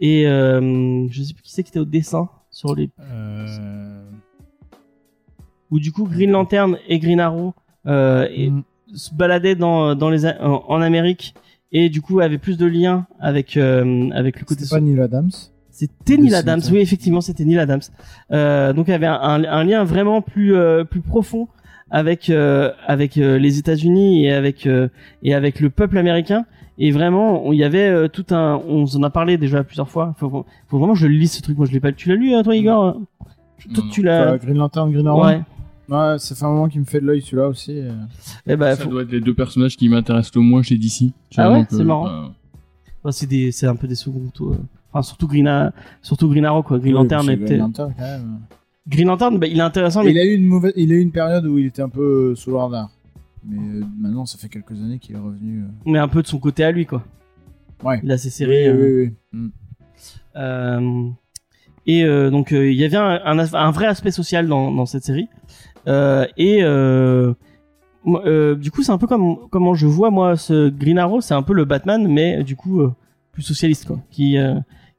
et 0.00 0.26
euh, 0.26 1.06
je 1.10 1.22
sais 1.22 1.34
plus 1.34 1.42
qui 1.42 1.52
c'est 1.52 1.62
qui 1.62 1.70
était 1.70 1.78
au 1.78 1.84
dessin 1.84 2.28
sur 2.50 2.74
les 2.74 2.90
Euh... 3.00 3.73
où 5.74 5.78
du 5.80 5.90
coup 5.92 6.04
Green 6.14 6.30
Lantern 6.30 6.76
et 6.88 6.98
Green 6.98 7.20
Arrow 7.20 7.52
euh, 7.86 8.26
et- 8.34 8.50
Mm. 8.50 8.62
se 8.94 9.12
baladaient 9.14 9.56
dans 9.56 9.94
dans 9.96 10.08
les 10.14 10.24
en, 10.26 10.62
en 10.68 10.80
Amérique 10.80 11.34
et 11.72 11.88
du 11.88 12.00
coup 12.00 12.20
avaient 12.20 12.38
plus 12.46 12.56
de 12.56 12.66
liens 12.66 13.06
avec 13.18 13.56
euh, 13.56 14.08
avec 14.20 14.38
le 14.40 14.44
côté 14.46 14.62
C'était 14.64 14.76
pas 14.76 14.80
Neil 14.80 15.00
Adams. 15.00 15.30
c'était 15.70 16.16
Neil 16.16 16.34
Adams, 16.34 16.56
Dessinateur. 16.60 16.72
oui 16.74 16.80
effectivement 16.80 17.20
c'était 17.20 17.44
Neil 17.44 17.58
Adams. 17.58 17.80
Euh, 18.30 18.72
donc 18.72 18.86
il 18.88 18.92
y 18.92 18.94
avait 18.94 19.06
un, 19.06 19.20
un- 19.20 19.44
un 19.58 19.64
lien 19.64 19.82
vraiment 19.84 20.22
plus 20.22 20.54
euh, 20.54 20.84
plus 20.84 21.00
profond 21.00 21.48
avec 21.90 22.30
euh, 22.30 22.70
avec 22.86 23.18
euh, 23.18 23.38
les 23.38 23.58
États-Unis 23.58 24.24
et 24.24 24.32
avec 24.32 24.66
euh, 24.66 24.88
et 25.24 25.34
avec 25.34 25.58
le 25.60 25.68
peuple 25.70 25.98
américain. 25.98 26.44
Et 26.76 26.90
vraiment, 26.90 27.52
il 27.52 27.58
y 27.58 27.64
avait 27.64 27.88
euh, 27.88 28.08
tout 28.08 28.26
un, 28.34 28.60
on 28.68 28.84
en 28.84 29.02
a 29.04 29.10
parlé 29.10 29.36
déjà 29.38 29.62
plusieurs 29.62 29.88
fois. 29.88 30.12
Faut, 30.18 30.44
faut 30.68 30.78
vraiment 30.78 30.94
que 30.94 30.98
je 30.98 31.06
lise 31.06 31.30
ce 31.32 31.40
truc. 31.40 31.56
Moi, 31.56 31.66
je 31.68 31.72
l'ai 31.72 31.78
pas. 31.78 31.92
Tu 31.92 32.08
l'as 32.08 32.16
lu, 32.16 32.34
hein, 32.34 32.42
toi, 32.42 32.56
Igor? 32.56 32.94
Toi, 33.74 33.84
Non, 33.84 33.90
tu 33.92 34.02
l'as. 34.02 34.36
Green 34.38 34.56
Lantern, 34.58 34.90
Green 34.90 35.06
Arrow? 35.06 35.24
Ouais. 35.24 35.40
Ouais, 35.88 36.16
ça 36.18 36.34
fait 36.34 36.44
un 36.44 36.48
moment 36.48 36.68
qu'il 36.68 36.80
me 36.80 36.86
fait 36.86 37.00
de 37.00 37.06
l'œil 37.06 37.20
celui-là 37.20 37.48
aussi. 37.48 37.78
euh. 37.78 37.92
Eh 38.46 38.56
ben, 38.56 38.74
Ça 38.74 38.84
faut- 38.84 38.90
doit 38.90 39.02
être 39.02 39.12
les 39.12 39.20
deux 39.20 39.34
personnages 39.34 39.76
qui 39.76 39.88
m'intéressent 39.88 40.34
le 40.34 40.40
moins 40.40 40.62
chez 40.62 40.78
DC. 40.78 41.12
Ah 41.36 41.44
vois, 41.48 41.52
ouais, 41.52 41.58
donc, 41.60 41.68
c'est 41.70 41.84
marrant. 41.84 42.08
euh, 42.08 42.26
Ouais, 43.04 43.12
c'est 43.12 43.26
des, 43.26 43.52
c'est 43.52 43.66
un 43.66 43.76
peu 43.76 43.86
des 43.86 43.94
seconds 43.96 44.30
tours. 44.32 44.56
Enfin, 44.92 45.02
surtout 45.02 45.28
Green, 45.28 45.46
A- 45.46 45.72
surtout 46.00 46.28
Green 46.30 46.44
Arrow, 46.46 46.62
quoi. 46.62 46.78
Green 46.78 46.94
Oui, 46.94 47.02
Lantern 47.02 47.26
que 47.26 47.32
était. 47.32 47.44
Green 47.44 47.58
Lantern, 47.58 47.94
quand 47.96 48.02
même. 48.02 48.38
Green 48.88 49.08
Lantern, 49.08 49.38
bah, 49.38 49.46
il 49.46 49.58
est 49.58 49.62
intéressant, 49.62 50.02
Il 50.02 50.14
mais 50.14 50.20
a 50.20 50.24
eu 50.24 50.34
une 50.34 50.46
mauvaise, 50.46 50.72
il 50.76 50.90
a 50.92 50.94
eu 50.94 51.00
une 51.00 51.12
période 51.12 51.44
où 51.46 51.58
il 51.58 51.66
était 51.66 51.82
un 51.82 51.88
peu 51.90 52.34
sous 52.34 52.50
le 52.50 52.56
radar. 52.56 52.90
Mais 53.46 53.58
euh, 53.58 53.84
maintenant, 53.98 54.24
ça 54.24 54.38
fait 54.38 54.48
quelques 54.48 54.72
années 54.72 54.98
qu'il 54.98 55.16
est 55.16 55.18
revenu. 55.18 55.64
euh. 55.64 55.66
mais 55.90 55.98
un 55.98 56.08
peu 56.08 56.22
de 56.22 56.26
son 56.26 56.38
côté 56.38 56.64
à 56.64 56.70
lui, 56.70 56.86
quoi. 56.86 57.04
Ouais. 57.82 58.00
Il 58.02 58.10
a 58.10 58.16
ses 58.16 58.30
séries. 58.30 58.52
Oui, 58.52 58.66
euh, 58.68 59.04
oui, 59.04 59.12
oui. 59.32 59.38
Mm. 59.40 59.48
Euh, 60.36 61.08
et 61.86 62.04
euh, 62.04 62.30
donc 62.30 62.52
euh, 62.52 62.70
il 62.70 62.78
y 62.78 62.84
avait 62.84 62.96
un, 62.96 63.38
un, 63.38 63.70
vrai 63.70 63.86
aspect 63.86 64.10
social 64.10 64.48
dans, 64.48 64.70
dans 64.72 64.86
cette 64.86 65.04
série. 65.04 65.28
Euh, 65.86 66.26
et 66.36 66.58
euh, 66.62 67.34
euh, 68.06 68.54
du 68.54 68.70
coup, 68.70 68.82
c'est 68.82 68.92
un 68.92 68.98
peu 68.98 69.06
comme 69.06 69.48
comment 69.50 69.74
je 69.74 69.86
vois 69.86 70.10
moi 70.10 70.36
ce 70.36 70.68
Green 70.68 70.98
Arrow, 70.98 71.20
c'est 71.20 71.34
un 71.34 71.42
peu 71.42 71.54
le 71.54 71.64
Batman, 71.64 72.06
mais 72.08 72.42
du 72.42 72.56
coup 72.56 72.80
euh, 72.80 72.92
plus 73.32 73.42
socialiste, 73.42 73.86
quoi, 73.86 73.98
qui 74.10 74.38
euh, 74.38 74.54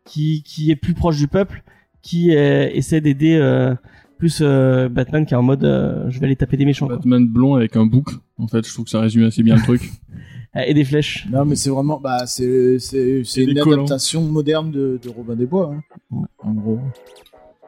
qui 0.05 0.43
qui 0.43 0.71
est 0.71 0.75
plus 0.75 0.93
proche 0.93 1.17
du 1.17 1.27
peuple, 1.27 1.63
qui 2.01 2.35
euh, 2.35 2.69
essaie 2.71 3.01
d'aider 3.01 3.35
euh, 3.35 3.75
plus 4.17 4.39
euh, 4.41 4.89
Batman 4.89 5.25
qui 5.25 5.33
est 5.33 5.37
en 5.37 5.43
mode 5.43 5.63
euh, 5.65 6.09
je 6.09 6.19
vais 6.19 6.25
aller 6.25 6.35
taper 6.35 6.57
des 6.57 6.65
méchants, 6.65 6.87
quoi. 6.87 6.95
Batman 6.97 7.27
blond 7.27 7.55
avec 7.55 7.75
un 7.75 7.85
bouc. 7.85 8.09
En 8.37 8.47
fait, 8.47 8.65
je 8.67 8.73
trouve 8.73 8.85
que 8.85 8.91
ça 8.91 8.99
résume 9.01 9.25
assez 9.25 9.43
bien 9.43 9.55
le 9.55 9.61
truc. 9.61 9.91
et 10.55 10.73
des 10.73 10.85
flèches. 10.85 11.27
Non, 11.31 11.45
mais 11.45 11.55
c'est 11.55 11.69
vraiment, 11.69 11.99
bah, 11.99 12.25
c'est, 12.27 12.79
c'est, 12.79 13.23
une 13.43 13.57
adaptation 13.59 14.21
moderne 14.21 14.71
de, 14.71 14.99
de 15.01 15.09
Robin 15.09 15.35
des 15.35 15.45
Bois, 15.45 15.73
hein, 15.73 15.81
Ouais. 16.11 16.27
en 16.39 16.53
gros. 16.53 16.79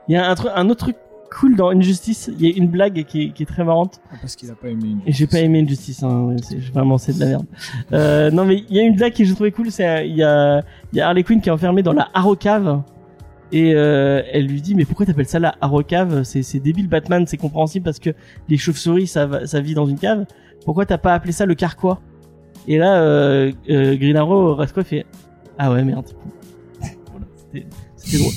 Il 0.07 0.13
y 0.13 0.15
a 0.15 0.29
un, 0.31 0.35
un 0.55 0.69
autre 0.69 0.85
truc 0.85 0.95
cool 1.29 1.55
dans 1.55 1.69
Injustice. 1.69 2.29
Il 2.39 2.45
y 2.45 2.51
a 2.51 2.55
une 2.55 2.67
blague 2.67 3.03
qui 3.05 3.23
est, 3.23 3.29
qui 3.29 3.43
est 3.43 3.45
très 3.45 3.63
marrante. 3.63 4.01
Parce 4.21 4.35
qu'il 4.35 4.49
a 4.51 4.55
pas 4.55 4.69
aimé 4.69 4.97
Et 5.05 5.11
j'ai 5.11 5.27
pas 5.27 5.39
aimé 5.39 5.61
Injustice, 5.61 6.03
hein, 6.03 6.35
vraiment 6.73 6.97
c'est 6.97 7.13
de 7.13 7.19
la 7.19 7.25
merde. 7.25 7.45
Euh, 7.93 8.31
non 8.31 8.45
mais 8.45 8.63
il 8.69 8.75
y 8.75 8.79
a 8.79 8.83
une 8.83 8.95
blague 8.95 9.13
que 9.13 9.23
j'ai 9.23 9.33
trouvé 9.33 9.51
cool, 9.51 9.71
c'est 9.71 10.07
il 10.07 10.15
y 10.15 10.23
a 10.23 10.61
y 10.93 10.99
a 10.99 11.07
Harley 11.07 11.23
Quinn 11.23 11.41
qui 11.41 11.49
est 11.49 11.51
enfermée 11.51 11.83
dans 11.83 11.93
la 11.93 12.09
Harrow 12.13 12.35
Cave 12.35 12.81
et 13.51 13.73
euh, 13.73 14.23
elle 14.31 14.47
lui 14.47 14.61
dit 14.61 14.75
mais 14.75 14.85
pourquoi 14.85 15.05
t'appelles 15.05 15.27
ça 15.27 15.39
la 15.39 15.55
Harrow 15.61 15.83
Cave? 15.83 16.23
C'est 16.23 16.43
c'est 16.43 16.59
débile 16.59 16.87
Batman, 16.87 17.25
c'est 17.27 17.37
compréhensible 17.37 17.85
parce 17.85 17.99
que 17.99 18.09
les 18.49 18.57
chauves-souris 18.57 19.07
ça 19.07 19.45
ça 19.45 19.61
vit 19.61 19.73
dans 19.73 19.85
une 19.85 19.99
cave. 19.99 20.25
Pourquoi 20.65 20.85
t'as 20.85 20.97
pas 20.97 21.13
appelé 21.13 21.31
ça 21.31 21.45
le 21.45 21.55
carquois? 21.55 22.01
Et 22.67 22.77
là 22.77 23.01
euh, 23.01 23.51
euh, 23.69 23.95
Green 23.95 24.17
Arrow 24.17 24.61
il 24.61 24.83
fait 24.83 25.05
ah 25.57 25.71
ouais 25.71 25.83
merde. 25.83 26.07
Voilà, 27.11 27.65
c'était 28.07 28.23
drôle. 28.23 28.33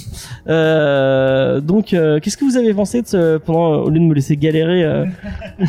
Euh, 0.49 1.61
donc 1.61 1.93
euh, 1.93 2.19
qu'est-ce 2.21 2.37
que 2.37 2.45
vous 2.45 2.57
avez 2.57 2.75
pensé 2.75 3.03
de 3.03 3.07
ce 3.07 3.39
pendant 3.39 3.83
au 3.83 3.91
lieu 3.91 4.01
de 4.01 4.05
me 4.05 4.15
laisser 4.15 4.37
galérer 4.37 4.85
euh... 4.85 5.07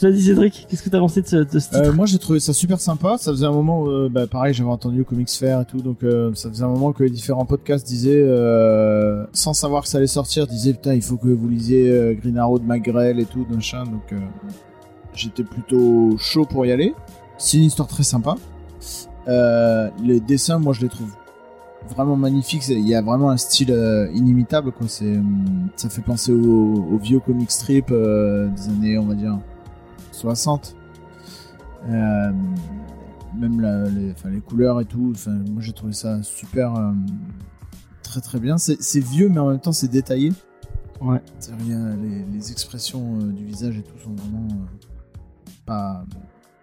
Vas-y 0.00 0.22
Cédric, 0.22 0.66
qu'est-ce 0.68 0.82
que 0.82 0.88
t'as 0.88 0.98
pensé 0.98 1.22
de 1.22 1.28
ce, 1.28 1.36
de 1.36 1.58
ce 1.60 1.68
titre 1.68 1.84
Euh, 1.84 1.92
moi 1.92 2.06
j'ai 2.06 2.18
trouvé 2.18 2.40
ça 2.40 2.52
super 2.52 2.80
sympa. 2.80 3.18
Ça 3.18 3.30
faisait 3.30 3.46
un 3.46 3.52
moment, 3.52 3.82
où, 3.82 3.88
euh, 3.88 4.08
bah, 4.10 4.26
pareil, 4.26 4.52
j'avais 4.52 4.68
entendu 4.68 4.98
le 4.98 5.04
Comics 5.04 5.30
Fair 5.30 5.60
et 5.60 5.64
tout, 5.64 5.80
donc 5.80 6.02
euh, 6.02 6.32
ça 6.34 6.48
faisait 6.48 6.64
un 6.64 6.68
moment 6.68 6.92
que 6.92 7.04
les 7.04 7.10
différents 7.10 7.44
podcasts 7.44 7.86
disaient, 7.86 8.20
euh, 8.20 9.24
sans 9.32 9.52
savoir 9.52 9.82
que 9.82 9.88
ça 9.88 9.98
allait 9.98 10.08
sortir, 10.08 10.48
disaient 10.48 10.72
putain 10.72 10.94
il 10.94 11.02
faut 11.02 11.16
que 11.16 11.28
vous 11.28 11.48
lisiez 11.48 11.88
euh, 11.88 12.14
Green 12.14 12.36
Arrow 12.36 12.58
de 12.58 12.64
McGrell 12.64 13.20
et 13.20 13.26
tout, 13.26 13.46
machin. 13.48 13.84
Donc 13.84 14.12
euh, 14.12 14.18
j'étais 15.14 15.44
plutôt 15.44 16.16
chaud 16.18 16.46
pour 16.46 16.66
y 16.66 16.72
aller. 16.72 16.94
C'est 17.38 17.58
une 17.58 17.64
histoire 17.64 17.88
très 17.88 18.02
sympa. 18.02 18.34
Euh, 19.28 19.88
les 20.02 20.18
dessins, 20.18 20.58
moi 20.58 20.72
je 20.72 20.80
les 20.80 20.88
trouve 20.88 21.12
vraiment 21.88 22.16
magnifiques. 22.16 22.62
C'est- 22.62 22.74
Il 22.78 22.86
y 22.86 22.94
a 22.94 23.02
vraiment 23.02 23.30
un 23.30 23.36
style 23.36 23.72
euh, 23.72 24.10
inimitable 24.12 24.72
quoi. 24.72 24.88
C'est, 24.88 25.16
hum, 25.16 25.68
ça 25.76 25.88
fait 25.88 26.02
penser 26.02 26.32
aux, 26.32 26.98
vieux 26.98 27.20
comic 27.20 27.50
strip 27.50 27.90
euh, 27.90 28.48
des 28.48 28.68
années, 28.68 28.98
on 28.98 29.06
va 29.06 29.14
dire 29.14 29.38
60. 30.12 30.76
Euh, 31.88 32.32
même 33.38 33.60
la- 33.60 33.88
les, 33.88 34.14
couleurs 34.40 34.80
et 34.80 34.84
tout. 34.84 35.12
Moi 35.26 35.60
j'ai 35.62 35.72
trouvé 35.72 35.92
ça 35.92 36.22
super, 36.22 36.74
euh, 36.76 36.92
très 38.02 38.20
très 38.20 38.38
bien. 38.38 38.58
C'est 38.58 39.00
vieux 39.00 39.28
mais 39.28 39.38
en 39.40 39.48
même 39.50 39.60
temps 39.60 39.72
c'est 39.72 39.88
détaillé. 39.88 40.32
Ouais. 41.00 41.20
C'est 41.40 41.54
rien. 41.54 41.96
Les, 41.96 42.24
les 42.32 42.52
expressions 42.52 43.16
du 43.18 43.44
visage 43.44 43.76
et 43.78 43.82
tout 43.82 43.98
sont 43.98 44.14
vraiment 44.14 44.46
pas. 45.66 46.04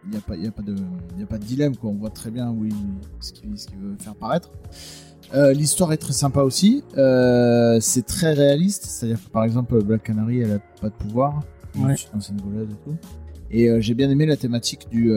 Il 0.06 0.12
n'y 0.12 0.16
a 0.16 0.20
a 0.20 0.50
a 0.50 1.26
pas 1.28 1.38
de 1.38 1.44
dilemme 1.44 1.76
quoi. 1.76 1.90
On 1.90 1.96
voit 1.96 2.10
très 2.10 2.32
bien 2.32 2.50
oui 2.52 2.74
ce 3.20 3.34
qu'il 3.34 3.58
ce 3.60 3.68
qu'il 3.68 3.80
veut 3.80 3.98
faire 4.00 4.16
paraître. 4.16 4.50
Euh, 5.34 5.54
L'histoire 5.54 5.94
est 5.94 5.98
très 5.98 6.14
sympa 6.14 6.42
aussi. 6.42 6.84
Euh, 6.98 7.80
c'est 7.80 8.06
très 8.06 8.34
réaliste. 8.34 8.86
C'est-à-dire 8.86 9.24
que 9.24 9.30
par 9.30 9.44
exemple 9.44 9.82
Black 9.84 10.04
Canary 10.04 10.40
elle 10.40 10.54
a 10.54 10.60
pas 10.82 10.90
de 10.90 10.94
pouvoir. 10.94 11.42
Ouais. 11.78 11.96
C'est 11.98 12.32
une 12.32 12.62
et 12.62 12.66
tout. 12.84 12.98
Et 13.52 13.70
euh, 13.70 13.80
j'ai 13.80 13.94
bien 13.94 14.10
aimé 14.10 14.26
la 14.26 14.38
thématique 14.38 14.88
du, 14.92 15.12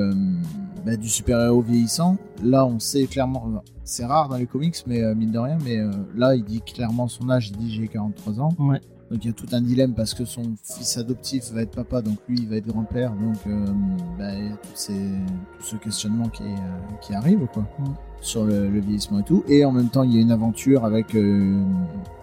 bah, 0.84 0.96
du 0.96 1.08
super-héros 1.08 1.62
vieillissant. 1.62 2.16
Là, 2.42 2.64
on 2.64 2.78
sait 2.78 3.04
clairement, 3.04 3.62
c'est 3.84 4.04
rare 4.04 4.28
dans 4.28 4.36
les 4.36 4.46
comics, 4.46 4.76
mais 4.86 5.14
mine 5.14 5.32
de 5.32 5.38
rien, 5.38 5.58
mais 5.64 5.78
là, 6.16 6.34
il 6.34 6.44
dit 6.44 6.60
clairement 6.62 7.08
son 7.08 7.28
âge, 7.30 7.48
il 7.50 7.56
dit 7.56 7.74
j'ai 7.74 7.88
43 7.88 8.40
ans. 8.40 8.54
Ouais. 8.58 8.80
Donc 9.12 9.22
il 9.24 9.28
y 9.28 9.30
a 9.30 9.34
tout 9.34 9.46
un 9.52 9.60
dilemme 9.60 9.92
parce 9.92 10.14
que 10.14 10.24
son 10.24 10.42
fils 10.64 10.96
adoptif 10.96 11.52
va 11.52 11.60
être 11.60 11.74
papa, 11.76 12.00
donc 12.00 12.16
lui, 12.30 12.38
il 12.38 12.48
va 12.48 12.56
être 12.56 12.66
grand-père. 12.66 13.12
Donc 13.12 13.36
euh, 13.46 13.66
bah, 14.18 14.32
il 14.34 14.46
y 14.46 14.48
a 14.48 14.52
tout, 14.56 14.68
ces, 14.74 14.94
tout 15.58 15.64
ce 15.66 15.76
questionnement 15.76 16.28
qui, 16.30 16.44
euh, 16.44 16.56
qui 17.02 17.12
arrive, 17.14 17.46
quoi, 17.52 17.62
Mm. 17.78 17.84
sur 18.22 18.44
le, 18.46 18.70
le 18.70 18.80
vieillissement 18.80 19.18
et 19.18 19.22
tout. 19.24 19.44
Et 19.48 19.66
en 19.66 19.72
même 19.72 19.88
temps, 19.90 20.02
il 20.02 20.14
y 20.14 20.18
a 20.18 20.20
une 20.22 20.30
aventure 20.30 20.86
avec 20.86 21.14
euh, 21.14 21.62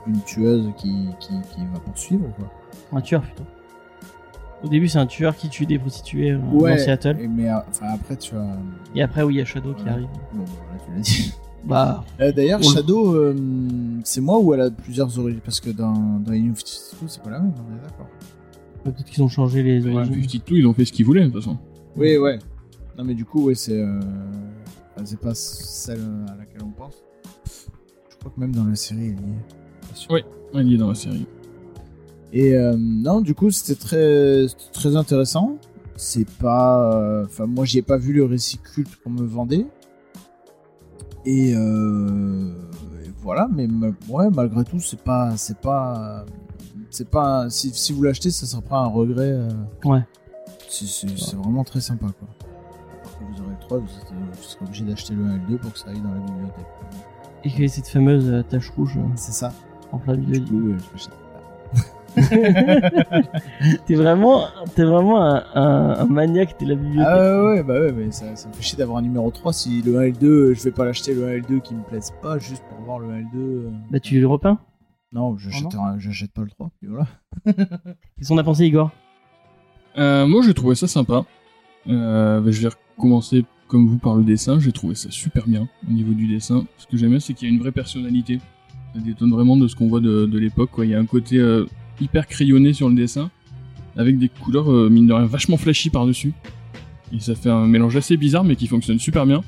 une 0.08 0.22
tueuse 0.26 0.66
qui, 0.78 1.10
qui, 1.20 1.34
qui 1.54 1.62
va 1.72 1.80
poursuivre, 1.80 2.26
quoi. 2.38 2.52
Un 2.98 3.02
tueur 3.02 3.22
plutôt. 3.22 3.44
Au 4.64 4.68
début, 4.68 4.88
c'est 4.88 4.98
un 4.98 5.06
tueur 5.06 5.36
qui 5.36 5.48
tue 5.48 5.68
des 5.68 5.78
prostituées 5.78 6.32
euh, 6.32 6.40
Ouais. 6.54 6.72
dans 6.76 6.84
Seattle. 6.84 7.18
Et, 7.22 7.28
mais 7.28 7.54
enfin, 7.54 7.86
après, 7.94 8.16
tu 8.18 8.34
vois. 8.34 8.48
Et 8.96 9.04
après, 9.04 9.22
oui, 9.22 9.36
il 9.36 9.38
y 9.38 9.42
a 9.42 9.46
Shadow 9.46 9.76
qui 9.76 9.88
arrive. 9.88 10.08
Bon, 10.34 10.44
voilà, 10.44 10.84
tu 10.86 10.92
l'as 10.96 11.00
dit. 11.02 11.34
Bah, 11.66 12.04
Euh, 12.20 12.32
D'ailleurs, 12.32 12.60
On- 12.62 12.64
Shadow, 12.64 13.16
euh, 13.16 13.36
c'est 14.04 14.22
moi 14.22 14.40
ou 14.40 14.54
elle 14.54 14.62
a 14.62 14.72
plusieurs 14.72 15.18
origines? 15.20 15.42
Parce 15.44 15.60
que 15.60 15.70
dans, 15.70 15.94
dans 16.20 16.32
New 16.32 16.54
52, 16.56 17.08
c'est 17.08 17.22
pas 17.22 17.30
la 17.32 17.40
même, 17.40 17.54
on 17.58 17.76
est 17.78 17.82
d'accord. 17.82 18.08
peut-être 18.84 19.04
qu'ils 19.06 19.22
ont 19.24 19.28
changé 19.28 19.62
les 19.62 19.86
Ouais, 19.86 19.94
origines. 19.96 20.14
52, 20.24 20.56
ils 20.56 20.66
ont 20.68 20.74
fait 20.74 20.86
ce 20.86 20.92
qu'ils 20.94 21.06
voulaient, 21.06 21.26
de 21.26 21.30
toute 21.32 21.44
façon. 21.44 21.58
Oui, 21.98 22.18
ouais. 22.18 22.40
Non, 22.98 23.04
mais 23.04 23.14
du 23.14 23.26
coup, 23.26 23.46
ouais, 23.46 23.56
c'est. 23.56 23.80
euh, 23.80 24.00
enfin, 24.96 25.06
c'est 25.06 25.20
pas 25.20 25.34
celle 25.36 26.00
à 26.28 26.36
laquelle 26.38 26.62
on 26.64 26.72
pense. 26.72 26.96
Je 28.10 28.18
crois 28.18 28.32
que 28.36 28.40
même 28.40 28.54
dans 28.56 28.66
la 28.66 28.76
série, 28.76 29.08
elle 29.08 29.14
y 29.14 30.08
est. 30.10 30.14
Ouais. 30.14 30.24
Ouais, 30.54 30.66
il 30.66 30.74
est 30.74 30.78
dans 30.78 30.90
la 30.90 30.96
série. 30.96 31.26
Et 32.34 32.56
euh, 32.56 32.76
non, 32.78 33.22
du 33.22 33.34
coup, 33.36 33.50
c'était 33.52 33.80
très, 33.80 34.46
très 34.74 34.96
intéressant. 34.96 35.58
C'est 35.96 36.30
pas. 36.30 36.94
euh, 36.96 37.26
Enfin, 37.26 37.46
moi, 37.48 37.66
j'y 37.66 37.80
ai 37.80 37.82
pas 37.82 37.98
vu 37.98 38.14
le 38.14 38.24
récit 38.26 38.58
culte 38.60 38.96
qu'on 39.04 39.10
me 39.10 39.24
vendait. 39.26 39.66
Et, 41.26 41.54
euh, 41.56 42.52
et 43.06 43.12
voilà, 43.22 43.48
mais 43.54 43.68
ma- 43.68 43.88
ouais, 44.10 44.30
malgré 44.30 44.64
tout, 44.64 44.80
c'est 44.80 45.02
pas. 45.02 45.36
C'est 45.38 45.58
pas. 45.60 46.26
C'est 46.90 47.10
pas. 47.10 47.50
Si, 47.50 47.70
si 47.72 47.94
vous 47.94 48.04
l'achetez, 48.04 48.32
ça 48.32 48.46
sera 48.46 48.62
pas 48.62 48.78
un 48.80 48.88
regret. 48.88 49.32
euh, 49.32 49.50
Ouais. 49.86 50.04
c'est- 50.70 51.36
vraiment 51.36 51.64
très 51.64 51.82
sympa, 51.82 52.08
quoi. 52.20 52.28
Après, 53.04 53.26
vous 53.32 53.42
aurez 53.42 53.52
le 53.52 53.60
3, 53.60 53.78
vous, 53.80 53.86
êtes- 53.86 54.14
vous 54.38 54.44
serez 54.44 54.66
obligé 54.66 54.86
d'acheter 54.86 55.14
le 55.14 55.24
1 55.26 55.36
et 55.36 55.40
le 55.40 55.48
2 55.50 55.58
pour 55.58 55.74
que 55.74 55.80
ça 55.80 55.90
aille 55.90 56.00
dans 56.02 56.12
la 56.14 56.20
bibliothèque. 56.20 56.66
Et 57.44 57.50
qu'il 57.50 57.62
y 57.62 57.66
a 57.66 57.68
cette 57.68 57.88
fameuse 57.88 58.28
euh, 58.30 58.42
tache 58.44 58.70
rouge 58.72 58.98
euh, 58.98 59.02
C'est 59.16 59.32
ça. 59.34 59.52
en 59.92 59.98
plein 59.98 60.16
milieu. 60.16 60.40
Du 60.40 60.52
coup, 60.52 60.68
euh, 60.70 60.78
je. 60.96 61.06
t'es 63.86 63.96
vraiment, 63.96 64.46
t'es 64.76 64.84
vraiment 64.84 65.22
un, 65.24 65.44
un, 65.56 65.96
un 66.00 66.06
maniaque 66.06 66.60
de 66.60 66.68
la 66.70 66.76
bibliothèque. 66.76 67.06
Ah 67.08 67.44
ouais, 67.44 67.52
ouais, 67.54 67.64
bah 67.64 67.80
ouais, 67.80 67.92
mais 67.92 68.12
ça, 68.12 68.36
ça 68.36 68.48
me 68.48 68.54
fait 68.54 68.62
chier 68.64 68.78
d'avoir 68.78 68.98
un 69.00 69.02
numéro 69.02 69.30
3 69.32 69.54
si 69.54 69.82
le 69.82 69.98
1 70.00 70.02
et 70.04 70.12
le 70.12 70.18
2, 70.18 70.54
je 70.54 70.64
vais 70.64 70.72
pas 70.72 70.86
l'acheter 70.86 71.14
le 71.14 71.26
1 71.28 71.30
et 71.32 71.36
le 71.38 71.46
2 71.48 71.60
qui 71.60 71.76
me 71.76 71.84
plaisent 71.84 72.14
pas 72.22 72.38
juste 72.40 72.64
pour 72.70 72.80
voir 72.86 73.00
le 73.00 73.10
1 73.10 73.18
et 73.18 73.22
le 73.22 73.28
2. 73.34 73.40
euh. 73.40 73.70
Bah 73.92 74.00
tu 74.00 74.20
le 74.20 74.28
repeins? 74.28 74.60
Non, 75.12 75.38
j'achète 75.38 75.68
j'achète 75.98 76.32
pas 76.34 76.42
le 76.42 76.50
3. 76.50 76.72
puis 76.80 76.88
voilà. 76.90 77.08
Qu'est-ce 77.46 78.30
qu'on 78.30 78.38
a 78.38 78.44
pensé, 78.44 78.66
Igor? 78.66 78.92
Euh, 79.98 80.28
moi, 80.28 80.42
j'ai 80.46 80.54
trouvé 80.54 80.76
ça 80.76 80.88
sympa. 80.88 81.24
Euh, 81.88 82.40
bah, 82.42 82.52
je 82.52 82.62
vais 82.62 82.70
recommencer 82.96 83.46
comme 83.68 83.88
vous 83.88 83.98
par 83.98 84.16
le 84.16 84.24
dessin. 84.24 84.60
J'ai 84.60 84.72
trouvé 84.72 84.96
ça 84.96 85.10
super 85.12 85.48
bien 85.48 85.68
au 85.88 85.92
niveau 85.92 86.14
du 86.14 86.28
dessin. 86.28 86.66
Ce 86.78 86.86
que 86.86 86.96
j'aime 86.98 87.10
bien, 87.12 87.20
c'est 87.20 87.34
qu'il 87.34 87.48
y 87.48 87.52
a 87.52 87.54
une 87.54 87.60
vraie 87.60 87.72
personnalité. 87.72 88.40
Ça 88.94 89.00
détonne 89.02 89.32
vraiment 89.32 89.58
de 89.58 89.68
ce 89.68 89.76
qu'on 89.76 89.88
voit 89.88 90.00
de, 90.00 90.26
de 90.26 90.40
l'époque. 90.40 90.70
Il 90.80 90.86
y 90.90 90.96
a 90.96 91.00
un 91.00 91.06
côté 91.06 91.38
euh, 91.38 91.66
hyper 92.02 92.28
crayonné 92.28 92.74
sur 92.74 92.90
le 92.90 92.96
dessin, 92.96 93.30
avec 93.98 94.18
des 94.18 94.30
couleurs 94.30 94.72
euh, 94.72 94.90
mine 94.90 95.08
de 95.08 95.14
rien 95.14 95.26
vachement 95.26 95.58
flashy 95.58 95.90
par 95.90 96.06
dessus. 96.06 96.34
Et 97.16 97.20
ça 97.20 97.36
fait 97.36 97.50
un 97.50 97.66
mélange 97.66 97.96
assez 97.96 98.18
bizarre, 98.18 98.44
mais 98.44 98.56
qui 98.56 98.68
fonctionne 98.68 99.00
super 99.00 99.26
bien. 99.26 99.42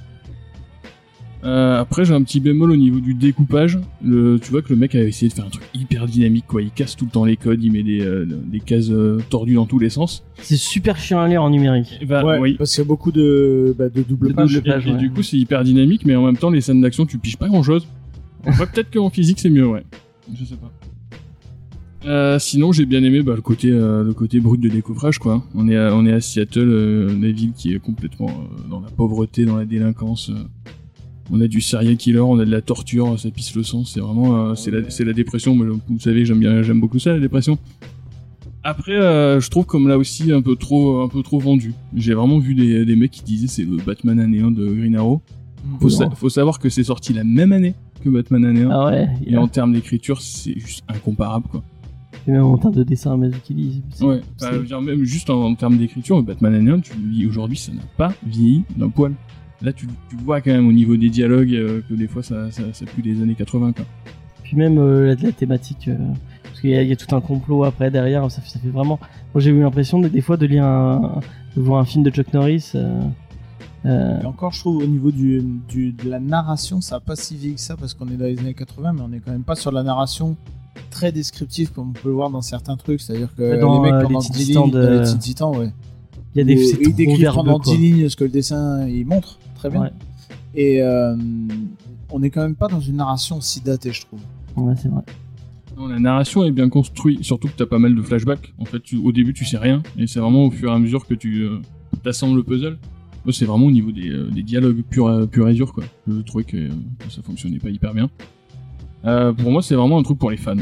Euh, 1.44 1.80
après, 1.80 2.06
j'ai 2.06 2.14
un 2.14 2.22
petit 2.22 2.40
bémol 2.40 2.72
au 2.72 2.76
niveau 2.76 3.00
du 3.00 3.14
découpage. 3.14 3.80
Le, 4.04 4.40
tu 4.40 4.52
vois 4.52 4.62
que 4.62 4.70
le 4.70 4.76
mec 4.76 4.94
a 4.94 5.04
essayé 5.04 5.30
de 5.30 5.34
faire 5.34 5.46
un 5.46 5.50
truc 5.50 5.64
hyper 5.74 6.06
dynamique, 6.06 6.46
quoi. 6.48 6.62
Il 6.62 6.70
casse 6.72 6.96
tout 6.96 7.06
le 7.06 7.12
temps 7.12 7.26
les 7.26 7.38
codes, 7.38 7.64
il 7.64 7.72
met 7.72 7.84
des, 7.84 8.02
euh, 8.02 8.26
des 8.26 8.60
cases 8.60 8.90
euh, 8.90 9.20
tordues 9.30 9.56
dans 9.56 9.66
tous 9.66 9.80
les 9.80 9.90
sens. 9.90 10.24
C'est 10.38 10.58
super 10.58 10.98
chiant 10.98 11.20
à 11.20 11.28
lire 11.28 11.42
en 11.42 11.50
numérique. 11.50 11.98
Et 12.02 12.06
bah, 12.06 12.24
ouais, 12.24 12.38
oui. 12.38 12.56
parce 12.58 12.72
qu'il 12.72 12.84
y 12.84 12.86
a 12.86 12.88
beaucoup 12.88 13.12
de, 13.12 13.76
bah, 13.78 13.90
de 13.90 14.04
double 14.04 14.34
pages. 14.34 14.56
Et, 14.56 14.62
page, 14.62 14.88
et 14.88 14.92
ouais. 14.92 14.98
du 14.98 15.10
coup, 15.12 15.24
c'est 15.24 15.38
hyper 15.38 15.64
dynamique, 15.64 16.06
mais 16.06 16.16
en 16.16 16.26
même 16.26 16.38
temps, 16.38 16.52
les 16.52 16.62
scènes 16.62 16.82
d'action, 16.82 17.06
tu 17.06 17.18
piges 17.18 17.38
pas 17.38 17.48
grand 17.48 17.64
chose. 17.64 17.88
peut-être 18.44 18.92
qu'en 18.92 19.10
physique, 19.10 19.40
c'est 19.40 19.50
mieux, 19.50 19.68
ouais. 19.68 19.84
Je 20.34 20.46
sais 20.46 20.56
pas. 20.56 20.72
Euh, 22.06 22.40
sinon, 22.40 22.72
j'ai 22.72 22.86
bien 22.86 23.04
aimé 23.04 23.22
bah, 23.22 23.34
le 23.36 23.42
côté 23.42 23.70
euh, 23.70 24.04
le 24.04 24.14
côté 24.14 24.40
brut 24.40 24.60
de 24.60 24.70
découvrage, 24.70 25.20
quoi. 25.20 25.44
On 25.54 25.68
est 25.70 25.78
à, 25.78 25.94
on 25.96 26.06
est 26.06 26.12
à 26.14 26.20
Seattle, 26.20 26.60
euh, 26.68 27.14
une 27.14 27.30
ville 27.32 27.52
qui 27.56 27.74
est 27.74 27.80
complètement 27.80 28.30
euh, 28.30 28.70
dans 28.70 28.80
la 28.80 28.90
pauvreté, 28.90 29.46
dans 29.46 29.56
la 29.58 29.66
délinquance. 29.66 30.32
On 31.32 31.40
a 31.42 31.48
du 31.48 31.62
serial 31.62 31.96
killer, 31.98 32.20
on 32.20 32.40
a 32.40 32.46
de 32.46 32.52
la 32.52 32.62
torture, 32.62 33.18
ça 33.20 33.30
pisse 33.30 33.56
le 33.56 33.64
sang. 33.64 33.86
C'est 33.86 34.00
vraiment 34.00 34.56
c'est 34.56 34.72
la 34.72 34.90
c'est 34.90 35.06
la 35.06 35.14
dépression. 35.14 35.56
Mais 35.56 35.66
vous 35.70 36.00
savez, 36.00 36.26
j'aime 36.26 36.40
bien 36.40 36.62
j'aime 36.64 36.82
beaucoup 36.82 37.00
ça, 37.00 37.14
la 37.14 37.20
dépression. 37.20 37.58
Après, 38.64 38.94
je 38.94 39.50
trouve 39.50 39.66
comme 39.66 39.88
là 39.88 39.98
aussi 39.98 40.32
un 40.32 40.42
peu 40.42 40.56
trop 40.56 41.02
un 41.04 41.08
peu 41.08 41.22
trop 41.24 41.40
vendu. 41.40 41.74
J'ai 41.96 42.14
vraiment 42.16 42.40
vu 42.40 42.54
des, 42.54 42.84
des 42.84 42.96
mecs 42.96 43.12
qui 43.12 43.24
disaient 43.24 43.48
c'est 43.48 43.64
le 43.64 43.78
Batman 43.78 44.20
année 44.20 44.42
1 44.42 44.52
de 44.52 44.66
Green 44.68 44.96
Arrow. 44.96 45.22
Faut, 45.80 45.90
sa- 45.90 46.10
faut 46.10 46.30
savoir 46.30 46.58
que 46.60 46.68
c'est 46.70 46.84
sorti 46.84 47.14
la 47.14 47.24
même 47.24 47.52
année 47.54 47.76
que 48.04 48.10
Batman 48.10 48.44
année 48.44 48.64
1. 48.64 48.70
Ah 48.72 48.86
ouais, 48.88 49.08
Et 49.26 49.38
en 49.38 49.48
termes 49.48 49.72
d'écriture, 49.74 50.20
c'est 50.22 50.58
juste 50.60 50.84
incomparable, 50.90 51.46
quoi. 51.50 51.64
Et 52.28 52.32
même 52.32 52.44
en 52.44 52.58
termes 52.58 52.74
de 52.76 52.84
dessin, 52.84 53.18
mais 53.18 53.30
utilise. 53.30 53.82
Ouais. 54.02 54.22
Bah, 54.40 54.58
dire, 54.60 54.82
même 54.82 55.04
juste 55.04 55.30
en, 55.30 55.44
en 55.44 55.56
termes 55.56 55.78
d'écriture, 55.78 56.22
Batman 56.24 56.68
1, 56.68 56.80
tu 56.82 56.94
le 56.98 57.10
lis 57.10 57.26
aujourd'hui, 57.26 57.58
ça 57.58 57.72
n'a 57.72 57.82
pas 57.98 58.14
vieilli 58.26 58.64
d'un 58.78 58.90
poil. 58.90 59.14
Là, 59.62 59.72
tu, 59.74 59.88
tu 60.10 60.16
vois 60.18 60.42
quand 60.42 60.52
même 60.52 60.68
au 60.68 60.72
niveau 60.72 60.98
des 60.98 61.10
dialogues 61.10 61.54
euh, 61.54 61.82
que 61.88 61.94
des 61.94 62.08
fois, 62.08 62.24
ça, 62.24 62.50
ça, 62.52 62.64
ça 62.74 62.86
pue 62.86 63.02
des 63.02 63.22
années 63.22 63.36
80, 63.36 63.74
quoi. 63.74 63.86
Puis 64.44 64.56
même 64.58 64.78
euh, 64.80 65.08
la, 65.16 65.16
la 65.22 65.32
thématique, 65.32 65.88
euh, 65.88 65.98
parce 66.44 66.60
qu'il 66.62 66.72
y, 66.72 66.76
a- 66.76 66.82
il 66.82 66.90
y 66.90 66.92
a 66.92 66.96
tout 66.96 67.16
un 67.16 67.22
complot 67.22 67.64
après 67.64 67.90
derrière, 67.92 68.30
ça, 68.32 68.42
fait- 68.42 68.50
ça 68.50 68.60
fait 68.60 68.70
vraiment. 68.70 69.00
Moi 69.34 69.42
j'ai 69.42 69.52
eu 69.52 69.60
l'impression 69.62 70.00
de- 70.00 70.08
des 70.10 70.22
fois 70.22 70.36
de 70.38 70.46
lire 70.46 70.66
un, 70.66 71.22
de 71.56 71.62
voir 71.62 71.80
un 71.80 71.86
film 71.86 72.04
de 72.04 72.10
Chuck 72.10 72.34
Norris. 72.34 72.72
euh, 72.76 73.02
euh, 73.86 74.20
Et 74.22 74.26
encore, 74.26 74.52
je 74.52 74.60
trouve 74.60 74.78
au 74.84 74.86
niveau 74.88 75.12
du, 75.12 75.42
du- 75.70 75.92
de 75.94 76.10
la 76.10 76.20
narration, 76.20 76.82
ça 76.82 76.96
n'a 76.96 77.00
pas 77.00 77.16
si 77.16 77.36
vieilli 77.38 77.56
que 77.56 77.62
ça 77.62 77.78
parce 77.78 77.94
qu'on 77.94 78.08
est 78.10 78.18
dans 78.18 78.26
les 78.26 78.38
années 78.40 78.54
80, 78.54 78.94
mais 78.94 79.02
on 79.02 79.14
est 79.14 79.20
quand 79.20 79.32
même 79.32 79.44
pas 79.44 79.56
sur 79.56 79.72
la 79.72 79.84
narration 79.84 80.36
très 80.90 81.12
descriptive 81.12 81.72
comme 81.72 81.90
on 81.90 81.94
peut 81.94 82.10
le 82.10 82.16
voir 82.16 82.30
dans 82.30 82.42
certains 82.42 82.78
trucs. 82.78 83.02
C'est-à-dire 83.02 83.34
que 83.36 83.60
Dans, 83.60 83.82
les 83.84 83.92
mecs 83.92 84.00
euh, 84.02 84.04
pendant 84.04 84.20
les 84.20 84.26
10 84.28 84.46
Titans 84.48 84.64
lignes, 84.64 84.72
de- 84.74 84.82
dans 84.82 84.90
les 85.02 85.04
Teen 85.08 85.20
Titans, 85.20 85.56
ouais. 85.58 85.72
Il 86.36 86.38
y 86.38 86.42
a 86.42 86.44
des, 86.46 86.72
ils 86.82 86.96
décrivent 86.96 87.32
pendant 87.34 87.60
quoi. 87.60 87.74
10 87.76 87.78
lignes 87.82 88.10
ce 88.10 88.16
que 88.16 88.24
le 88.24 88.30
dessin 88.30 88.88
il 88.88 89.06
montre 89.06 89.38
très 89.56 89.70
bien. 89.70 89.82
Ouais, 89.82 89.90
Et 90.56 90.82
euh, 90.82 91.16
on 92.10 92.24
est 92.24 92.30
quand 92.30 92.42
même 92.42 92.56
pas 92.56 92.68
dans 92.68 92.80
une 92.80 92.96
narration 92.98 93.42
si 93.42 93.60
datée, 93.62 93.92
je 93.92 94.02
trouve. 94.06 94.20
ouais, 94.58 94.74
c'est 94.82 94.88
vrai. 94.90 95.02
Non, 95.78 95.88
la 95.88 96.00
narration 96.00 96.44
est 96.44 96.52
bien 96.52 96.70
construite, 96.70 97.24
surtout 97.24 97.48
que 97.48 97.54
t'as 97.58 97.66
pas 97.66 97.80
mal 97.80 97.96
de 97.96 98.02
flashbacks. 98.02 98.54
En 98.60 98.66
fait, 98.66 98.80
tu- 98.82 98.98
au 98.98 99.12
début, 99.12 99.34
tu 99.34 99.46
sais 99.46 99.58
rien, 99.58 99.82
et 99.98 100.08
c'est 100.08 100.20
vraiment 100.20 100.46
au 100.46 100.52
fur 100.52 100.70
et 100.72 100.74
à 100.76 100.80
mesure 100.80 101.06
que 101.08 101.14
tu 101.14 101.42
euh, 101.44 101.60
t'assembles 102.04 102.38
le 102.38 102.44
puzzle. 102.44 102.78
C'est 103.32 103.46
vraiment 103.46 103.68
au 103.68 103.72
niveau 103.72 103.92
des, 103.92 104.10
euh, 104.10 104.30
des 104.32 104.42
dialogues 104.44 104.82
pur, 104.90 105.08
euh, 105.08 105.26
pur 105.28 105.48
et 105.48 105.54
dur, 105.54 105.74
quoi. 105.74 105.84
Je 106.08 106.22
trouvais 106.22 106.44
que, 106.44 106.58
euh, 106.58 106.70
que 107.00 107.12
ça 107.12 107.22
fonctionnait 107.22 107.60
pas 107.60 107.70
hyper 107.70 107.94
bien. 107.94 108.10
Euh, 109.06 109.34
pour 109.34 109.52
moi, 109.52 109.62
c'est 109.62 109.76
vraiment 109.76 109.98
un 109.98 110.04
truc 110.04 110.18
pour 110.20 110.32
les 110.32 110.38
fans. 110.38 110.56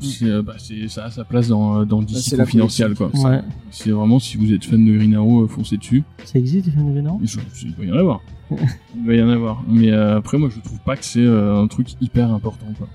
C'est, 0.00 0.26
euh, 0.26 0.42
bah, 0.42 0.54
c'est- 0.58 0.88
ça 0.88 1.04
a 1.06 1.10
sa 1.10 1.24
place 1.24 1.48
dans, 1.48 1.78
euh, 1.80 1.84
dans 1.86 2.02
DC 2.02 2.20
c'est 2.20 2.36
la 2.36 2.44
Confidential, 2.44 2.94
quoi. 2.94 3.10
Ouais. 3.14 3.40
C'est 3.70 3.90
vraiment, 3.90 4.18
si 4.18 4.36
vous 4.36 4.52
êtes 4.52 4.64
fan 4.64 4.84
de 4.84 4.92
Green 4.96 5.14
Arrow, 5.14 5.46
foncez 5.48 5.78
dessus. 5.78 6.02
Ça 6.24 6.38
existe, 6.38 6.66
les 6.66 6.72
films 6.72 6.92
de 6.94 7.02
Je- 7.24 7.38
je- 7.54 7.66
il 7.66 7.74
doit 7.74 7.84
y 7.86 7.92
en 7.92 7.96
avoir. 7.96 8.20
il 8.94 9.04
doit 9.04 9.14
y 9.14 9.22
en 9.22 9.30
avoir. 9.30 9.62
Mais 9.66 9.90
euh, 9.90 10.18
après, 10.18 10.36
moi, 10.38 10.50
je 10.54 10.60
trouve 10.60 10.80
pas 10.80 10.96
que 10.96 11.04
c'est 11.04 11.20
euh, 11.24 11.62
un 11.62 11.66
truc 11.66 11.88
hyper 12.02 12.30
important, 12.30 12.66
quoi. 12.76 12.88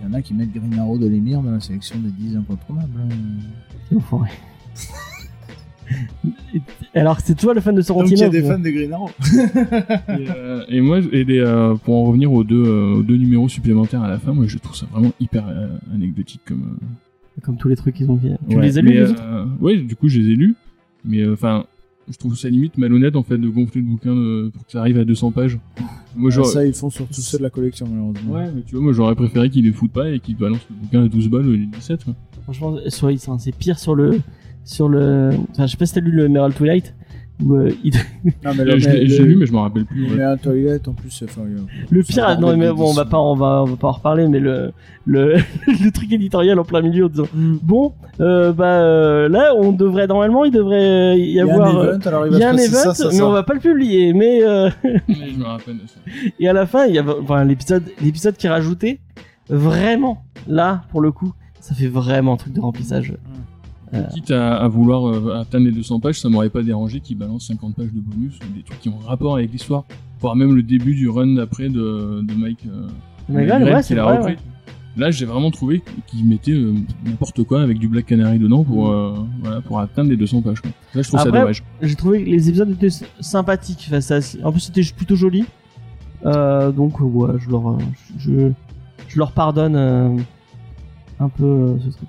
Il 0.00 0.06
y 0.08 0.10
en 0.10 0.14
a 0.14 0.22
qui 0.22 0.34
mettent 0.34 0.52
Green 0.52 0.78
Arrow 0.78 0.98
de 0.98 1.06
l'émir 1.08 1.42
dans 1.42 1.50
la 1.50 1.60
sélection 1.60 1.98
des 1.98 2.10
10 2.10 2.36
incontournables. 2.36 2.92
hein. 3.00 3.14
C'est 3.88 3.96
enfoiré. 3.96 4.30
Alors, 6.94 7.20
c'est 7.20 7.34
toi 7.36 7.54
le 7.54 7.60
fan 7.60 7.74
de 7.74 7.80
Donc 7.80 7.84
il 8.10 8.16
Sorrentino 8.16 8.20
y 8.20 8.24
a 8.24 8.28
des 8.28 8.42
fans 8.42 8.58
de 8.58 8.70
Green 8.70 8.92
Arrow. 8.92 9.10
et, 10.18 10.28
euh, 10.30 10.62
et 10.68 10.80
moi, 10.80 10.98
et 11.12 11.24
les, 11.24 11.40
euh, 11.40 11.74
pour 11.74 11.94
en 11.96 12.04
revenir 12.04 12.32
aux 12.32 12.44
deux, 12.44 12.64
euh, 12.64 12.94
aux 12.96 13.02
deux 13.02 13.16
numéros 13.16 13.48
supplémentaires 13.48 14.02
à 14.02 14.08
la 14.08 14.18
fin, 14.18 14.32
moi 14.32 14.44
je 14.46 14.58
trouve 14.58 14.76
ça 14.76 14.86
vraiment 14.92 15.12
hyper 15.20 15.46
euh, 15.48 15.68
anecdotique 15.94 16.40
comme. 16.46 16.78
Comme 17.42 17.56
tous 17.56 17.68
les 17.68 17.76
trucs 17.76 17.96
qu'ils 17.96 18.10
ont 18.10 18.16
fait. 18.18 18.36
Tu 18.48 18.56
ouais, 18.56 18.62
les 18.62 18.78
as 18.78 18.82
lus, 18.82 18.92
les 18.92 19.10
autres 19.10 19.22
euh, 19.22 19.44
Ouais, 19.60 19.76
du 19.76 19.96
coup 19.96 20.08
je 20.08 20.20
les 20.20 20.30
ai 20.30 20.36
lus, 20.36 20.54
mais 21.04 21.20
euh, 21.22 21.32
enfin, 21.32 21.64
je 22.08 22.16
trouve 22.16 22.36
ça 22.36 22.48
limite 22.48 22.78
malhonnête 22.78 23.16
en 23.16 23.24
fait 23.24 23.38
de 23.38 23.48
gonfler 23.48 23.80
le 23.80 23.88
bouquin 23.88 24.14
de- 24.14 24.50
pour 24.54 24.64
que 24.64 24.70
ça 24.70 24.78
arrive 24.80 24.98
à 24.98 25.04
200 25.04 25.32
pages. 25.32 25.58
Moi, 26.16 26.30
Ah, 26.38 26.44
ça, 26.44 26.64
ils 26.64 26.72
font 26.72 26.90
sur 26.90 27.08
tous 27.08 27.20
ceux 27.22 27.38
de 27.38 27.42
la 27.42 27.50
collection, 27.50 27.88
malheureusement. 27.90 28.34
Ouais, 28.34 28.52
mais 28.54 28.62
tu 28.62 28.76
vois, 28.76 28.84
moi 28.84 28.92
j'aurais 28.92 29.16
préféré 29.16 29.50
qu'ils 29.50 29.64
les 29.64 29.72
foutent 29.72 29.90
pas 29.90 30.10
et 30.10 30.20
qu'ils 30.20 30.36
balancent 30.36 30.64
le 30.70 30.76
bouquin 30.76 31.04
à 31.04 31.08
12 31.08 31.28
balles 31.28 31.48
au 31.48 31.50
lieu 31.52 31.66
de 31.66 31.74
17. 31.74 32.04
Quoi. 32.04 32.14
Franchement, 32.44 32.76
c'est 33.38 33.56
pire 33.56 33.78
sur 33.80 33.96
le. 33.96 34.20
Sur 34.64 34.88
le. 34.88 35.30
Enfin, 35.52 35.66
je 35.66 35.72
sais 35.72 35.76
pas 35.76 35.86
si 35.86 35.94
t'as 35.94 36.00
lu 36.00 36.10
le 36.10 36.24
Emerald 36.26 36.54
Twilight. 36.54 36.94
Où, 37.44 37.54
euh, 37.56 37.68
il- 37.82 37.92
Non, 38.44 38.52
mais 38.56 38.64
le, 38.64 38.78
je 38.78 38.88
j'ai 39.06 39.24
lu, 39.24 39.34
mais 39.34 39.46
je 39.46 39.52
m'en 39.52 39.62
rappelle 39.62 39.84
plus. 39.86 40.06
Mais 40.16 40.22
un 40.22 40.36
toilette 40.36 40.86
en 40.86 40.92
plus, 40.92 41.24
enfin, 41.24 41.42
Le 41.90 42.02
pire, 42.04 42.40
non, 42.40 42.56
mais 42.56 42.68
bon, 42.72 42.90
on 42.90 42.92
va 42.92 43.04
pas, 43.06 43.18
on 43.18 43.34
va, 43.34 43.62
on 43.62 43.64
va 43.64 43.76
pas 43.76 43.88
en 43.88 43.92
reparler, 43.92 44.28
mais 44.28 44.38
le, 44.38 44.70
le, 45.04 45.34
le 45.66 45.90
truc 45.90 46.12
éditorial 46.12 46.60
en 46.60 46.64
plein 46.64 46.80
milieu 46.80 47.06
en 47.06 47.08
disant, 47.08 47.26
bon, 47.34 47.92
euh, 48.20 48.52
bah, 48.52 48.66
euh, 48.78 49.28
là, 49.28 49.52
on 49.56 49.72
devrait, 49.72 50.06
normalement, 50.06 50.44
il 50.44 50.52
devrait 50.52 51.18
y 51.18 51.22
il 51.30 51.30
y 51.32 51.40
a 51.40 51.42
avoir, 51.42 51.76
un 51.76 51.82
event, 51.88 51.98
alors 52.06 52.26
il 52.28 52.38
y 52.38 52.42
a 52.44 52.50
un 52.50 52.56
event, 52.56 52.72
ça, 52.72 52.94
ça, 52.94 53.08
mais 53.10 53.20
on 53.20 53.32
va 53.32 53.42
pas 53.42 53.54
le 53.54 53.60
publier, 53.60 54.12
mais, 54.12 54.40
euh, 54.44 54.70
Mais 54.84 55.00
je 55.32 55.36
me 55.36 55.44
rappelle 55.44 55.78
de 55.78 55.86
ça. 55.88 55.98
et 56.38 56.48
à 56.48 56.52
la 56.52 56.66
fin, 56.66 56.86
il 56.86 56.94
y 56.94 56.98
a, 57.00 57.04
enfin, 57.20 57.42
l'épisode, 57.44 57.82
l'épisode 58.00 58.36
qui 58.36 58.46
est 58.46 58.50
rajouté, 58.50 59.00
vraiment, 59.48 60.22
là, 60.46 60.82
pour 60.92 61.00
le 61.00 61.10
coup, 61.10 61.32
ça 61.58 61.74
fait 61.74 61.88
vraiment 61.88 62.34
un 62.34 62.36
truc 62.36 62.52
de 62.52 62.60
remplissage. 62.60 63.12
Quitte 64.12 64.30
à, 64.30 64.56
à 64.56 64.68
vouloir 64.68 65.06
euh, 65.08 65.40
atteindre 65.40 65.66
les 65.66 65.72
200 65.72 66.00
pages, 66.00 66.20
ça 66.20 66.28
m'aurait 66.28 66.50
pas 66.50 66.62
dérangé 66.62 67.00
qu'ils 67.00 67.16
balancent 67.18 67.46
50 67.48 67.74
pages 67.76 67.92
de 67.92 68.00
bonus 68.00 68.34
ou 68.38 68.56
des 68.56 68.62
trucs 68.62 68.80
qui 68.80 68.88
ont 68.88 68.98
rapport 68.98 69.36
avec 69.36 69.52
l'histoire. 69.52 69.84
Voire 70.20 70.36
même 70.36 70.54
le 70.54 70.62
début 70.62 70.94
du 70.94 71.08
run 71.08 71.34
d'après 71.34 71.68
de, 71.68 72.22
de 72.22 72.34
Mike. 72.34 72.60
Euh, 72.66 72.86
Mais 73.28 73.46
Grell 73.46 73.62
ouais, 73.64 73.76
qui 73.78 73.82
c'est 73.88 73.94
l'a 73.94 74.04
vrai, 74.04 74.16
repris. 74.18 74.32
ouais. 74.32 74.38
Là, 74.96 75.10
j'ai 75.10 75.26
vraiment 75.26 75.50
trouvé 75.50 75.82
qu'ils 76.06 76.24
mettaient 76.24 76.52
euh, 76.52 76.72
n'importe 77.04 77.42
quoi 77.42 77.60
avec 77.62 77.78
du 77.78 77.88
Black 77.88 78.06
Canary 78.06 78.38
dedans 78.38 78.62
pour, 78.62 78.90
euh, 78.90 79.12
voilà, 79.42 79.60
pour 79.60 79.80
atteindre 79.80 80.08
les 80.10 80.16
200 80.16 80.42
pages. 80.42 80.60
Quoi. 80.60 80.70
Là, 80.94 81.02
je 81.02 81.08
trouve 81.08 81.20
Après, 81.20 81.32
ça 81.32 81.40
dommage. 81.40 81.64
J'ai 81.82 81.94
trouvé 81.96 82.22
que 82.24 82.30
les 82.30 82.48
épisodes 82.48 82.70
étaient 82.70 82.90
sy- 82.90 83.04
sympathiques. 83.20 83.86
Enfin, 83.88 84.00
ça- 84.00 84.20
en 84.44 84.52
plus, 84.52 84.60
c'était 84.60 84.82
plutôt 84.96 85.16
joli. 85.16 85.44
Euh, 86.24 86.70
donc, 86.70 87.00
euh, 87.00 87.04
ouais, 87.04 87.32
je 87.40 87.50
leur, 87.50 87.70
euh, 87.70 87.78
je, 88.18 88.50
je 89.08 89.18
leur 89.18 89.32
pardonne 89.32 89.74
euh, 89.76 90.16
un 91.18 91.28
peu 91.28 91.44
euh, 91.44 91.76
ce 91.80 91.88
truc. 91.96 92.08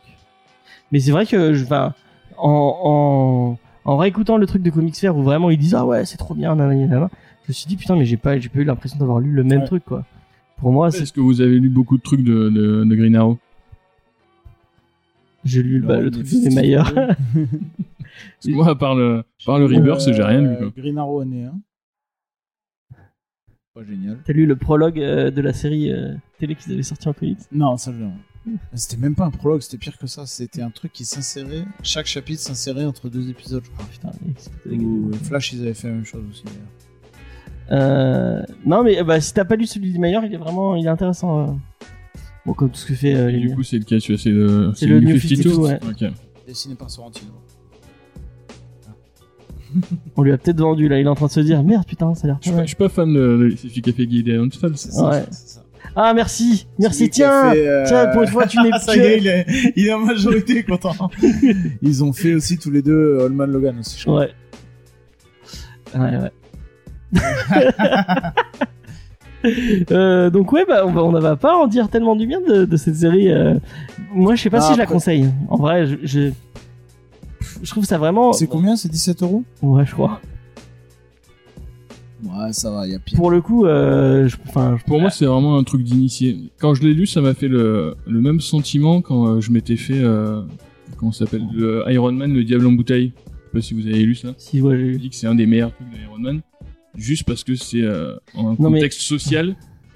Mais 0.95 1.01
c'est 1.01 1.11
vrai 1.11 1.25
que, 1.25 1.53
je, 1.53 1.65
en, 1.73 1.89
en, 2.37 3.57
en 3.83 3.97
réécoutant 3.97 4.37
le 4.37 4.47
truc 4.47 4.63
de 4.63 4.69
Comics 4.69 4.95
Fair 4.95 5.17
où 5.17 5.23
vraiment 5.23 5.49
ils 5.49 5.57
disent 5.57 5.75
ah 5.75 5.85
ouais 5.85 6.05
c'est 6.05 6.15
trop 6.15 6.33
bien, 6.33 6.55
nanana, 6.55 6.87
nanana, 6.87 7.09
je 7.43 7.49
me 7.49 7.53
suis 7.53 7.67
dit 7.67 7.75
putain 7.75 7.97
mais 7.97 8.05
j'ai 8.05 8.15
pas, 8.15 8.39
j'ai 8.39 8.47
pas 8.47 8.59
eu 8.59 8.63
l'impression 8.63 8.97
d'avoir 8.97 9.19
lu 9.19 9.29
le 9.31 9.43
même 9.43 9.59
Ouais. 9.59 9.65
truc 9.65 9.83
quoi. 9.83 10.05
Pour 10.55 10.71
moi, 10.71 10.91
c'est- 10.91 11.01
Est-ce 11.03 11.11
que 11.11 11.19
vous 11.19 11.41
avez 11.41 11.59
lu 11.59 11.67
beaucoup 11.67 11.97
de 11.97 12.01
trucs 12.01 12.23
de, 12.23 12.47
de, 12.49 12.85
de 12.85 12.95
Green 12.95 13.13
Arrow? 13.17 13.37
J'ai 15.43 15.63
lu 15.63 15.81
bah, 15.81 15.99
le 15.99 16.09
truc. 16.11 16.25
Parce 16.31 16.45
que 18.45 18.51
Moi, 18.51 18.69
à 18.69 18.75
part 18.75 18.95
le, 18.95 19.17
à 19.17 19.23
part 19.45 19.59
le 19.59 19.65
Rebirth, 19.65 19.99
j'ai 20.13 20.23
rien 20.23 20.39
lu. 20.43 20.55
Quoi. 20.55 20.67
Euh, 20.67 20.71
Green 20.77 20.97
Arrow 20.97 21.19
année 21.19 21.43
1. 21.43 21.51
Pas 23.73 23.83
génial. 23.83 24.19
T'as 24.25 24.31
lu 24.31 24.45
le 24.45 24.55
prologue 24.55 25.01
euh, 25.01 25.29
de 25.29 25.41
la 25.41 25.51
série 25.51 25.91
euh, 25.91 26.13
télé 26.39 26.55
qu'ils 26.55 26.71
avaient 26.71 26.83
sorti 26.83 27.09
en 27.09 27.11
comics? 27.11 27.39
Non, 27.51 27.75
ça 27.75 27.91
je 27.91 28.05
C'était 28.73 28.97
même 28.97 29.15
pas 29.15 29.25
un 29.25 29.31
prologue, 29.31 29.61
c'était 29.61 29.77
pire 29.77 29.97
que 29.97 30.07
ça. 30.07 30.25
C'était 30.25 30.61
un 30.61 30.69
truc 30.69 30.93
qui 30.93 31.05
s'insérait. 31.05 31.65
Chaque 31.83 32.05
chapitre 32.05 32.41
s'insérait 32.41 32.85
entre 32.85 33.09
deux 33.09 33.29
épisodes, 33.29 33.63
je 33.63 33.69
crois. 33.71 33.85
Putain, 33.91 34.11
Ou. 34.71 35.11
Flash, 35.23 35.53
ils 35.53 35.61
avaient 35.61 35.73
fait 35.73 35.87
la 35.87 35.93
même 35.95 36.05
chose 36.05 36.23
aussi. 36.29 36.43
d'ailleurs. 36.43 36.61
Euh, 37.71 38.43
non 38.63 38.83
mais 38.83 39.03
bah, 39.03 39.19
si 39.19 39.33
t'as 39.33 39.43
pas 39.45 39.55
lu 39.55 39.65
celui 39.65 39.91
du 39.91 39.97
meilleur, 39.97 40.23
il 40.23 40.31
est 40.33 40.37
vraiment 40.37 40.75
il 40.75 40.85
est 40.85 40.89
intéressant. 40.89 41.47
euh. 41.49 41.51
Bon, 42.45 42.53
comme 42.53 42.69
tout 42.69 42.77
ce 42.77 42.85
que 42.85 42.93
fait 42.93 43.15
euh, 43.15 43.29
Et 43.29 43.39
du 43.39 43.55
coup, 43.55 43.63
c'est 43.63 43.79
lequel 43.79 43.99
tu 44.01 44.11
vois, 44.13 44.21
C'est 44.21 44.29
le, 44.29 44.71
C'est 44.75 44.85
le 44.85 44.99
New 44.99 45.17
52, 45.19 45.55
ouais. 45.55 45.79
Ok. 45.89 46.03
Dessiné 46.45 46.75
par 46.75 46.91
Sorrentino. 46.91 47.31
On 50.15 50.21
lui 50.21 50.31
a 50.31 50.37
peut-être 50.37 50.59
vendu 50.59 50.87
là, 50.87 50.99
il 50.99 51.05
est 51.05 51.09
en 51.09 51.15
train 51.15 51.25
de 51.25 51.31
se 51.31 51.39
dire 51.39 51.63
merde 51.63 51.85
putain, 51.85 52.13
ça 52.13 52.25
a 52.25 52.27
l'air 52.27 52.37
Je 52.41 52.49
suis 52.49 52.51
pas 52.51 52.53
pas, 52.53 52.57
mal. 52.57 52.65
je 52.65 52.67
suis 52.69 52.77
pas 52.77 52.89
fan 52.89 53.13
de, 53.13 53.19
de 53.19 55.09
Ouais. 55.09 55.25
c'est 55.31 55.49
ça. 55.49 55.64
Ah 55.95 56.13
merci, 56.13 56.67
merci, 56.77 57.09
tiens, 57.09 57.51
fait, 57.51 57.67
euh, 57.67 57.83
tiens, 57.87 58.07
pour 58.07 58.23
une 58.23 58.27
fois 58.27 58.45
tu 58.47 58.57
n'es 58.61 58.69
Ah, 58.73 58.79
ça 58.79 58.95
y 58.95 58.99
est, 58.99 59.17
il 59.17 59.27
est, 59.27 59.45
il 59.77 59.87
est 59.87 59.93
en 59.93 59.99
majorité 59.99 60.61
content. 60.69 61.09
Ils 61.81 62.03
ont 62.03 62.11
fait 62.11 62.33
aussi 62.33 62.57
tous 62.57 62.69
les 62.71 62.81
deux 62.81 63.17
Holman 63.21 63.45
Logan 63.47 63.79
aussi, 63.79 63.97
je 63.99 64.03
crois. 64.05 64.19
Ouais. 64.21 64.31
Ouais, 65.95 66.17
ouais. 66.17 66.31
Euh, 69.91 70.31
donc 70.31 70.51
ouais 70.53 70.65
bah 70.67 70.87
on 70.87 70.91
va, 70.91 71.03
on 71.03 71.11
va 71.11 71.35
pas 71.35 71.55
en 71.55 71.67
dire 71.67 71.87
tellement 71.87 72.15
du 72.15 72.25
bien 72.25 72.41
de, 72.41 72.65
de 72.65 72.77
cette 72.77 72.95
série 72.95 73.31
euh. 73.31 73.53
moi 74.11 74.33
je 74.33 74.41
sais 74.41 74.49
pas 74.49 74.57
Ah, 74.57 74.61
si 74.61 74.73
je 74.73 74.77
la 74.79 74.87
conseille 74.87 75.29
en 75.49 75.57
vrai 75.57 75.85
je, 75.85 75.97
je 76.01 76.31
je 77.61 77.69
trouve 77.69 77.85
ça 77.85 77.99
vraiment 77.99 78.33
C'est 78.33 78.47
combien? 78.47 78.75
C'est 78.75 78.89
17 78.89 79.21
euros? 79.21 79.43
Ouais 79.61 79.85
je 79.85 79.91
crois 79.91 80.19
Ouais, 82.25 82.51
ça 82.53 82.71
va, 82.71 82.87
il 82.87 82.91
y 82.93 82.95
a 82.95 82.99
pire. 82.99 83.17
pour 83.17 83.29
le 83.31 83.39
coup 83.41 83.65
euh, 83.65 84.27
je- 84.27 84.35
enfin 84.47 84.77
je- 84.79 84.83
Pour 84.85 84.99
moi, 84.99 85.09
c'est 85.11 85.25
vraiment 85.25 85.57
un 85.57 85.63
truc 85.63 85.83
d'initié. 85.83 86.37
Quand 86.59 86.73
je 86.73 86.81
l'ai 86.83 86.93
lu, 86.93 87.05
ça 87.05 87.21
m'a 87.21 87.33
fait 87.33 87.47
le, 87.47 87.95
le 88.07 88.19
même 88.21 88.41
sentiment 88.41 89.01
quand 89.01 89.27
euh, 89.27 89.41
je 89.41 89.51
m'étais 89.51 89.75
fait, 89.77 89.99
euh, 90.03 90.41
comment 90.97 91.11
ça 91.11 91.25
s'appelle, 91.25 91.43
le 91.53 91.83
Iron 91.89 92.11
Man, 92.11 92.33
le 92.33 92.43
Diable 92.43 92.65
en 92.67 92.71
bouteille. 92.71 93.13
Je 93.17 93.31
sais 93.31 93.51
pas 93.53 93.61
si 93.61 93.73
vous 93.75 93.87
avez 93.87 94.03
lu 94.03 94.15
ça. 94.15 94.33
si 94.37 94.59
ouais 94.61 94.77
j'ai 94.77 94.93
Je 94.93 94.97
dis 94.97 95.09
que 95.09 95.15
c'est 95.15 95.27
un 95.27 95.35
des 95.35 95.45
meilleurs 95.45 95.73
trucs 95.73 95.89
d'Iron 95.89 96.17
Man, 96.19 96.41
juste 96.95 97.23
parce 97.25 97.43
que 97.43 97.55
c'est 97.55 97.81
euh, 97.83 98.15
un 98.35 98.43
Non, 98.43 98.69
mais- 98.69 98.79
contexte 98.79 99.01
social, 99.01 99.55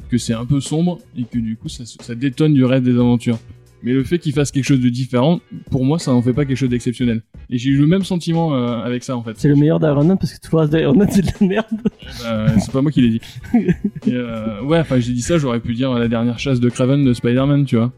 que 0.10 0.18
c'est 0.18 0.34
un 0.34 0.46
peu 0.46 0.60
sombre 0.60 1.00
et 1.18 1.24
que 1.24 1.38
du 1.40 1.56
coup 1.58 1.68
ça, 1.70 1.84
ça 1.86 2.16
détonne 2.16 2.54
du 2.54 2.64
reste 2.66 2.84
des 2.84 2.96
aventures. 2.96 3.38
Mais 3.82 3.94
le 3.94 4.04
fait 4.04 4.20
qu'il 4.20 4.34
fasse 4.34 4.52
quelque 4.52 4.66
chose 4.66 4.82
de 4.82 4.90
différent, 4.90 5.40
pour 5.72 5.86
moi, 5.86 6.00
ça 6.00 6.12
en 6.12 6.22
fait 6.22 6.34
pas 6.34 6.44
quelque 6.46 6.58
chose 6.58 6.70
d'exceptionnel. 6.70 7.24
Et 7.50 7.58
j'ai 7.58 7.70
eu 7.70 7.78
le 7.78 7.88
même 7.88 8.04
sentiment 8.04 8.54
euh, 8.54 8.82
avec 8.84 9.04
ça 9.04 9.16
en 9.16 9.24
fait. 9.24 9.34
c'est 9.38 9.48
le 9.48 9.56
meilleur 9.56 9.80
d'Iron 9.80 10.04
Man 10.04 10.18
parce 10.20 10.34
que 10.34 10.40
tout 10.46 10.56
le 10.56 10.62
reste 10.62 10.74
d'Iron 10.76 10.96
Man 10.96 11.08
c'est 11.10 11.22
de 11.22 11.32
la 11.40 11.48
merde 11.48 11.66
Euh, 12.26 12.48
c'est 12.60 12.72
pas 12.72 12.82
moi 12.82 12.92
qui 12.92 13.02
l'ai 13.02 13.10
dit. 13.10 13.22
Et, 14.08 14.14
euh, 14.14 14.62
ouais, 14.64 14.80
enfin 14.80 15.00
j'ai 15.00 15.14
dit 15.14 15.22
ça, 15.22 15.38
j'aurais 15.38 15.60
pu 15.62 15.74
dire 15.74 15.94
la 15.94 16.08
dernière 16.10 16.40
chasse 16.40 16.60
de 16.60 16.70
Craven 16.70 17.06
de 17.06 17.14
Spider-Man, 17.14 17.66
tu 17.66 17.78
vois. 17.78 17.92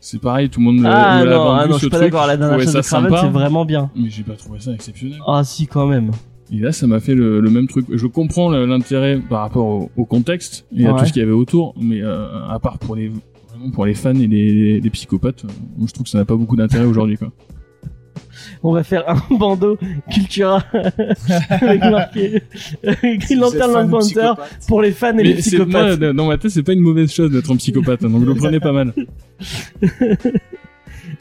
C'est 0.00 0.20
pareil, 0.20 0.48
tout 0.48 0.60
le 0.60 0.64
monde 0.64 0.80
ah 0.86 1.22
l'a 1.22 1.30
non, 1.30 1.42
ah 1.42 1.56
vendu, 1.58 1.68
non 1.68 1.74
je 1.74 1.80
suis 1.80 1.90
pas 1.90 1.98
d'accord 2.00 2.26
la 2.26 2.38
dernière 2.38 2.58
chose 2.60 2.72
de 2.72 2.80
Craven 2.80 3.16
c'est 3.20 3.28
vraiment 3.28 3.66
bien 3.66 3.90
Mais 3.94 4.08
j'ai 4.08 4.22
pas 4.22 4.32
trouvé 4.32 4.58
ça 4.58 4.72
exceptionnel. 4.72 5.18
ah 5.26 5.42
si 5.44 5.66
quand 5.66 5.86
même 5.86 6.10
Et 6.50 6.56
là, 6.60 6.72
ça 6.72 6.86
m'a 6.86 7.00
fait 7.00 7.14
le, 7.14 7.40
le 7.40 7.50
même 7.50 7.68
truc. 7.68 7.84
Je 7.92 8.06
comprends 8.06 8.48
l'intérêt 8.50 9.20
par 9.28 9.40
rapport 9.42 9.66
au, 9.66 9.90
au 9.98 10.04
contexte 10.06 10.66
et 10.74 10.86
à 10.86 10.94
tout 10.94 11.04
ce 11.04 11.12
qu'il 11.12 11.20
y 11.20 11.22
avait 11.24 11.32
autour, 11.34 11.74
mais 11.78 12.00
euh, 12.00 12.26
à 12.48 12.58
part 12.58 12.78
pour 12.78 12.96
les 12.96 13.12
vraiment 13.60 13.72
pour 13.72 13.86
les 13.86 13.94
fans 13.94 14.14
et 14.14 14.26
les, 14.26 14.52
les, 14.52 14.80
les 14.80 14.90
psychopathes, 14.90 15.44
euh, 15.44 15.48
moi, 15.76 15.86
je 15.86 15.92
trouve 15.92 16.04
que 16.04 16.10
ça 16.10 16.18
n'a 16.18 16.24
pas 16.24 16.36
beaucoup 16.36 16.56
d'intérêt 16.56 16.84
aujourd'hui, 16.84 17.16
quoi. 17.16 17.32
on 18.62 18.72
va 18.72 18.82
faire 18.82 19.08
un 19.08 19.36
bandeau 19.36 19.78
Cultura 20.10 20.62
avec 21.50 21.80
marqué 21.82 22.42
Green 22.82 23.38
Lantern 23.38 23.72
Long 23.72 23.88
Panther 23.88 24.32
pour 24.66 24.82
les 24.82 24.92
fans 24.92 25.16
et 25.18 25.22
les 25.22 25.34
Mais 25.34 25.40
psychopathes 25.40 26.00
dans 26.00 26.26
ma 26.26 26.38
tête, 26.38 26.50
c'est 26.50 26.62
pas 26.62 26.72
une 26.72 26.80
mauvaise 26.80 27.12
chose 27.12 27.30
d'être 27.30 27.50
un 27.50 27.56
psychopathe, 27.56 28.04
hein, 28.04 28.10
donc 28.10 28.22
je 28.22 28.26
le 28.26 28.34
prenais 28.36 28.60
pas 28.60 28.72
mal. 28.72 28.92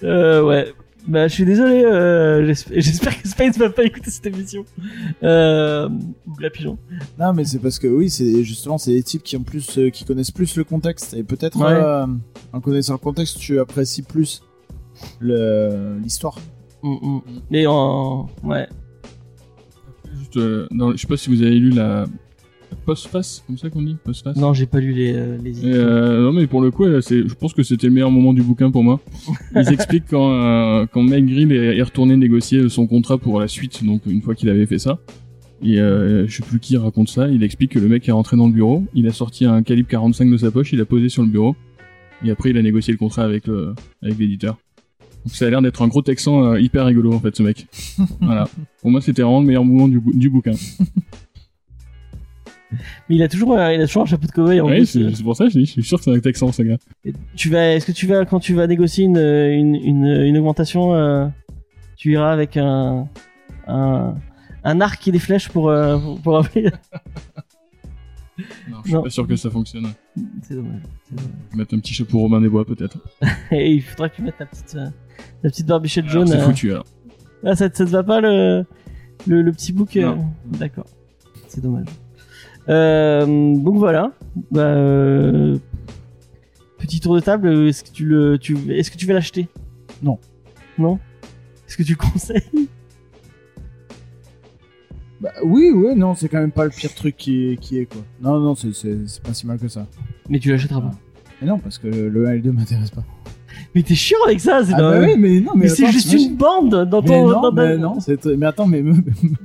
Euh, 0.04 0.42
ouais. 0.44 0.72
Bah, 1.08 1.28
je 1.28 1.34
suis 1.34 1.46
désolé. 1.46 1.84
Euh, 1.84 2.46
j'esp- 2.46 2.72
J'espère 2.76 3.20
que 3.22 3.28
Space 3.28 3.58
va 3.58 3.70
pas 3.70 3.84
écouter 3.84 4.12
cette 4.12 4.26
émission. 4.28 4.64
Euh, 5.24 5.90
ou 6.28 6.38
la 6.40 6.50
pigeon. 6.50 6.78
Non, 7.18 7.34
mais 7.34 7.46
c'est 7.46 7.60
parce 7.60 7.80
que 7.80 7.88
oui, 7.88 8.10
c'est 8.10 8.44
justement 8.44 8.78
c'est 8.78 8.92
des 8.92 9.02
types 9.04 9.24
qui 9.24 9.36
ont 9.38 9.44
plus, 9.44 9.78
euh, 9.78 9.90
qui 9.90 10.04
connaissent 10.06 10.30
plus 10.32 10.56
le 10.58 10.64
contexte 10.64 11.14
et 11.16 11.24
peut-être 11.24 11.58
Ouais. 11.58 11.66
euh, 11.74 12.06
en 12.54 12.62
connaissant 12.62 12.94
le 12.94 13.00
contexte, 13.00 13.40
tu 13.40 13.60
apprécies 13.60 14.04
plus 14.04 14.42
l'histoire. 15.22 16.38
Mm, 16.84 16.90
mm. 17.02 17.22
Mais 17.50 17.66
en, 17.66 18.28
ouais. 18.44 18.68
Juste, 20.18 20.38
euh, 20.38 20.68
dans- 20.72 20.92
je 20.92 20.98
sais 20.98 21.08
pas 21.08 21.18
si 21.18 21.30
vous 21.30 21.42
avez 21.42 21.56
lu 21.58 21.70
la 21.72 22.06
postface, 22.86 23.44
comme 23.48 23.58
ça 23.58 23.70
qu'on 23.70 23.82
dit, 23.82 23.98
postface. 24.04 24.36
Non, 24.38 24.54
j'ai 24.54 24.66
pas 24.66 24.80
lu 24.80 24.94
les 24.94 25.14
euh, 25.14 25.38
les. 25.44 25.66
Euh, 25.66 26.22
non 26.24 26.32
mais 26.34 26.48
pour 26.48 26.62
le 26.62 26.72
coup, 26.72 26.86
euh, 26.86 27.02
c'est, 27.02 27.28
je 27.28 27.34
pense 27.34 27.54
que 27.54 27.64
c'était 27.64 27.88
le 27.88 27.94
meilleur 27.94 28.12
moment 28.12 28.34
du 28.34 28.42
bouquin 28.42 28.72
pour 28.72 28.84
moi. 28.84 29.00
Ils 29.56 29.72
expliquent 29.74 30.06
quand 30.10 30.32
euh, 30.32 30.86
quand 30.92 31.04
Mike 31.04 31.26
Grill 31.28 31.52
est, 31.52 31.82
retourné 31.84 32.16
négocier 32.18 32.68
son 32.70 32.88
contrat 32.88 33.18
pour 33.18 33.40
la 33.40 33.48
suite, 33.48 33.84
donc 33.84 34.02
une 34.08 34.22
fois 34.22 34.36
qu'il 34.36 34.50
avait 34.50 34.66
fait 34.66 34.80
ça. 34.80 35.00
Et 35.62 35.76
je 35.76 36.26
sais 36.30 36.44
plus 36.44 36.60
qui 36.60 36.78
raconte 36.78 37.10
ça. 37.10 37.28
Il 37.28 37.44
explique 37.44 37.72
que 37.72 37.80
le 37.80 37.90
mec 37.90 38.08
est 38.08 38.14
rentré 38.14 38.38
dans 38.38 38.48
le 38.48 38.54
bureau, 38.54 38.86
il 38.94 39.06
a 39.08 39.12
sorti 39.12 39.44
un 39.46 39.62
calibre 39.62 39.90
45 39.90 40.32
de 40.32 40.38
sa 40.38 40.52
poche, 40.52 40.72
il 40.72 40.80
a 40.80 40.86
posé 40.86 41.10
sur 41.10 41.22
le 41.22 41.28
bureau, 41.28 41.54
et 42.24 42.32
après 42.32 42.52
il 42.52 42.58
a 42.58 42.62
négocié 42.62 42.94
le 42.94 42.98
contrat 42.98 43.24
avec 43.24 43.46
le 43.48 43.74
avec 44.02 44.18
l'éditeur. 44.18 44.58
Donc 45.26 45.36
ça 45.36 45.48
a 45.48 45.50
l'air 45.50 45.62
d'être 45.62 45.82
un 45.82 45.90
gros 45.90 46.02
texan 46.02 46.56
hyper 46.56 46.86
rigolo 46.86 47.12
en 47.14 47.20
fait 47.20 47.36
ce 47.36 47.44
mec. 47.44 47.68
voilà. 48.22 48.48
Pour 48.82 48.90
moi 48.90 49.02
c'était 49.02 49.22
vraiment 49.22 49.42
le 49.42 49.48
meilleur 49.48 49.66
moment 49.66 49.90
du, 49.90 50.00
bou- 50.00 50.14
du 50.14 50.30
bouquin. 50.30 50.54
Mais 52.72 53.16
il 53.16 53.24
a 53.24 53.28
toujours, 53.28 53.58
un- 53.58 53.72
il 53.74 53.82
a 53.82 53.88
toujours 53.88 54.04
un 54.04 54.06
chapeau 54.06 54.28
de 54.28 54.32
cowboy 54.32 54.62
en 54.62 54.66
Ouais, 54.68 54.78
plus. 54.78 54.86
c'est 54.86 55.16
c'est 55.16 55.24
pour 55.24 55.36
ça 55.36 55.46
que 55.46 55.52
je 55.52 55.60
dis, 55.60 55.66
je 55.66 55.72
suis 55.72 55.84
sûr 55.84 55.98
que 55.98 56.04
c'est 56.04 56.14
un 56.14 56.20
texan 56.20 56.52
ce 56.52 56.62
gars. 56.62 56.78
Et 57.06 57.14
Tu 57.36 57.50
vas, 57.50 57.74
est-ce 57.76 57.86
que 57.86 57.92
tu 57.92 58.06
vas 58.08 58.26
quand 58.26 58.40
tu 58.40 58.54
vas 58.54 58.68
négocier 58.68 59.06
une 59.06 59.18
une 59.18 59.76
une, 59.76 60.06
une 60.06 60.38
augmentation, 60.38 60.94
euh, 60.94 61.28
tu 61.98 62.12
iras 62.14 62.32
avec 62.32 62.58
un 62.58 63.08
un 63.68 64.16
un 64.64 64.82
arc 64.82 65.08
et 65.08 65.12
des 65.12 65.20
flèches 65.20 65.50
pour 65.50 65.70
euh, 65.70 65.98
pour, 65.98 66.22
pour 66.22 66.38
appeler- 66.38 66.72
Non, 68.70 68.78
je 68.84 68.88
suis 68.88 68.94
Non. 68.94 69.04
pas 69.04 69.10
sûr 69.10 69.28
que 69.28 69.36
ça 69.36 69.50
fonctionne. 69.50 69.88
C'est 70.44 70.54
dommage. 70.56 70.82
Mettre 71.54 71.74
un 71.76 71.80
petit 71.80 71.94
chapeau 71.94 72.20
Robin 72.20 72.40
des 72.40 72.48
Bois 72.48 72.64
peut-être. 72.66 72.98
Et 73.52 73.74
il 73.74 73.82
faudrait 73.82 74.10
que 74.12 74.16
tu 74.16 74.22
mettes 74.22 74.38
ta 74.38 74.46
petite 74.46 74.76
euh, 74.76 74.88
ta 75.42 75.50
petite 75.50 75.66
barbichette 75.68 76.06
Alors, 76.06 76.14
jaune. 76.26 76.28
C'est 76.28 76.38
euh. 76.38 76.46
foutu 76.46 76.72
alors. 76.72 76.86
Ah, 77.44 77.56
ça, 77.56 77.66
ça 77.66 77.70
te 77.70 77.90
va 77.90 78.04
pas 78.04 78.22
le, 78.22 78.64
le, 79.28 79.42
le 79.42 79.52
petit 79.52 79.76
euh, 79.98 80.02
Non. 80.16 80.26
D'accord. 80.46 80.86
C'est 81.50 81.62
dommage. 81.62 81.88
Euh, 82.70 83.56
donc 83.56 83.78
voilà. 83.78 84.14
Bah, 84.52 84.62
euh, 84.62 85.58
petit 86.78 87.00
tour 87.00 87.16
de 87.16 87.20
table. 87.20 87.68
Est-ce 87.68 87.84
que 87.84 87.90
tu 87.90 88.06
le, 88.06 88.38
tu, 88.38 88.56
est-ce 88.72 88.92
que 88.92 88.98
tu 88.98 89.06
vas 89.06 89.14
l'acheter? 89.14 89.48
Non. 90.02 90.18
Non? 90.78 91.00
Est-ce 91.68 91.78
que 91.78 91.84
tu 91.84 91.92
le 91.94 91.98
conseilles? 91.98 92.70
Bah 95.22 95.34
oui, 95.44 95.70
oui, 95.76 95.96
non, 95.96 96.16
c'est 96.16 96.30
quand 96.30 96.40
même 96.40 96.52
pas 96.52 96.64
le 96.64 96.70
pire 96.70 96.96
truc 96.96 97.18
qui 97.18 97.52
est, 97.52 97.58
qui 97.58 97.78
est 97.78 97.86
quoi. 97.86 98.02
Non, 98.22 98.40
non, 98.40 98.56
c'est 98.56 99.22
pas 99.22 99.34
si 99.34 99.46
mal 99.46 99.60
que 99.60 99.68
ça. 99.68 99.86
Mais 100.30 100.40
tu 100.40 100.50
l'achèteras 100.50 100.80
pas. 100.80 100.92
Mais 101.42 101.48
non, 101.48 101.60
parce 101.60 101.78
que 101.78 101.88
le 101.88 102.28
1 102.28 102.32
et 102.32 102.36
le 102.36 102.42
2 102.42 102.52
m'intéressent 102.54 102.92
pas. 102.92 103.06
Mais 103.76 103.84
t'es 103.84 103.94
chiant 103.96 104.18
avec 104.26 104.40
ça. 104.40 104.64
C'est 104.66 104.74
Ah 104.74 104.78
bah 104.80 105.00
oui, 105.00 105.14
mais 105.18 105.40
non, 105.42 105.52
mais, 105.56 105.66
mais 105.66 105.68
c'est 105.70 105.92
juste 105.92 106.12
une 106.12 106.36
bande 106.36 106.90
dans 106.90 107.02
Mais 107.02 107.08
ton. 107.08 107.28
non, 107.30 107.42
dans 107.42 107.54
ta- 107.54 107.68
mais 107.68 107.78
non, 107.78 108.00
c'est 108.00 108.26
mais 108.26 108.48
attends, 108.48 108.66
mais 108.66 108.82
ma 108.82 108.96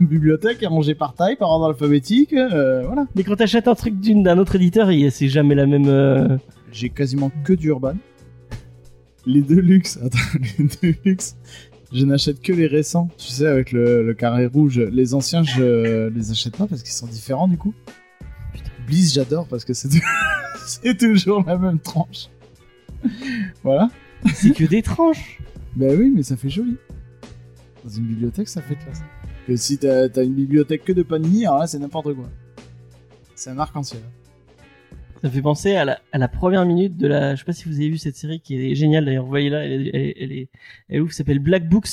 bibliothèque 0.00 0.62
est 0.62 0.66
rangée 0.66 0.94
par 0.94 1.14
taille, 1.14 1.36
par 1.36 1.50
ordre 1.50 1.66
alphabétique, 1.66 2.32
euh, 2.32 2.82
voilà. 2.86 3.06
Mais 3.16 3.22
quand 3.22 3.36
t'achètes 3.36 3.68
un 3.68 3.74
truc 3.74 4.00
d'une 4.00 4.22
d'un 4.22 4.38
autre 4.38 4.56
éditeur, 4.56 4.88
c'est 5.10 5.28
jamais 5.28 5.54
la 5.54 5.66
même. 5.66 5.88
euh, 5.88 6.38
J'ai 6.72 6.88
quasiment 6.88 7.30
que 7.44 7.52
du 7.52 7.68
Urban. 7.68 7.94
Les 9.26 9.42
deux 9.42 9.60
luxe, 9.60 9.98
attends, 10.04 10.18
les 10.58 10.68
deux 10.82 10.94
luxe. 11.04 11.36
Je 11.92 12.04
n'achète 12.06 12.40
que 12.42 12.52
les 12.52 12.66
récents, 12.66 13.08
tu 13.18 13.28
sais, 13.28 13.46
avec 13.46 13.72
le, 13.72 14.04
le 14.04 14.14
carré 14.14 14.46
rouge. 14.46 14.78
Les 14.80 15.14
anciens, 15.14 15.42
je 15.44 16.08
les 16.08 16.30
achète 16.30 16.56
pas 16.56 16.66
parce 16.66 16.82
qu'ils 16.82 16.92
sont 16.92 17.06
différents 17.06 17.46
du 17.46 17.56
coup. 17.58 17.74
Bliss, 18.86 19.12
j'adore 19.14 19.46
parce 19.46 19.64
que 19.64 19.72
c'est 20.66 20.96
toujours 20.98 21.44
la 21.46 21.56
même 21.58 21.78
tranche. 21.78 22.28
voilà. 23.62 23.88
C'est 24.32 24.52
que 24.52 24.64
des 24.64 24.82
tranches. 24.82 25.38
Ben 25.76 25.98
oui, 25.98 26.10
mais 26.14 26.22
ça 26.22 26.36
fait 26.36 26.48
joli. 26.48 26.76
Dans 27.84 27.90
une 27.90 28.04
bibliothèque, 28.06 28.48
ça 28.48 28.62
fait 28.62 28.76
classe. 28.76 29.02
Que 29.46 29.56
si 29.56 29.76
t'as 29.78 30.04
as 30.14 30.22
une 30.22 30.34
bibliothèque 30.34 30.84
que 30.84 30.92
de 30.92 31.02
Panini, 31.02 31.44
alors 31.46 31.58
là, 31.58 31.66
c'est 31.66 31.78
n'importe 31.78 32.14
quoi. 32.14 32.28
C'est 33.34 33.50
un 33.50 33.58
arc-en-ciel. 33.58 34.00
Ça 35.22 35.30
fait 35.30 35.42
penser 35.42 35.74
à 35.76 35.84
la, 35.84 36.00
à 36.12 36.18
la 36.18 36.28
première 36.28 36.64
minute 36.66 36.96
de 36.96 37.06
la. 37.06 37.34
Je 37.34 37.40
sais 37.40 37.44
pas 37.44 37.52
si 37.52 37.68
vous 37.68 37.76
avez 37.76 37.88
vu 37.88 37.98
cette 37.98 38.16
série 38.16 38.40
qui 38.40 38.70
est 38.70 38.74
géniale 38.74 39.04
d'ailleurs. 39.04 39.24
Vous 39.24 39.30
voyez 39.30 39.50
là, 39.50 39.64
elle, 39.64 39.86
est- 39.88 39.90
elle, 39.94 40.14
elle 40.20 40.32
est, 40.32 40.48
elle 40.88 40.96
est 40.96 41.00
ouf. 41.00 41.12
S'appelle 41.12 41.38
Black 41.38 41.68
Books. 41.68 41.88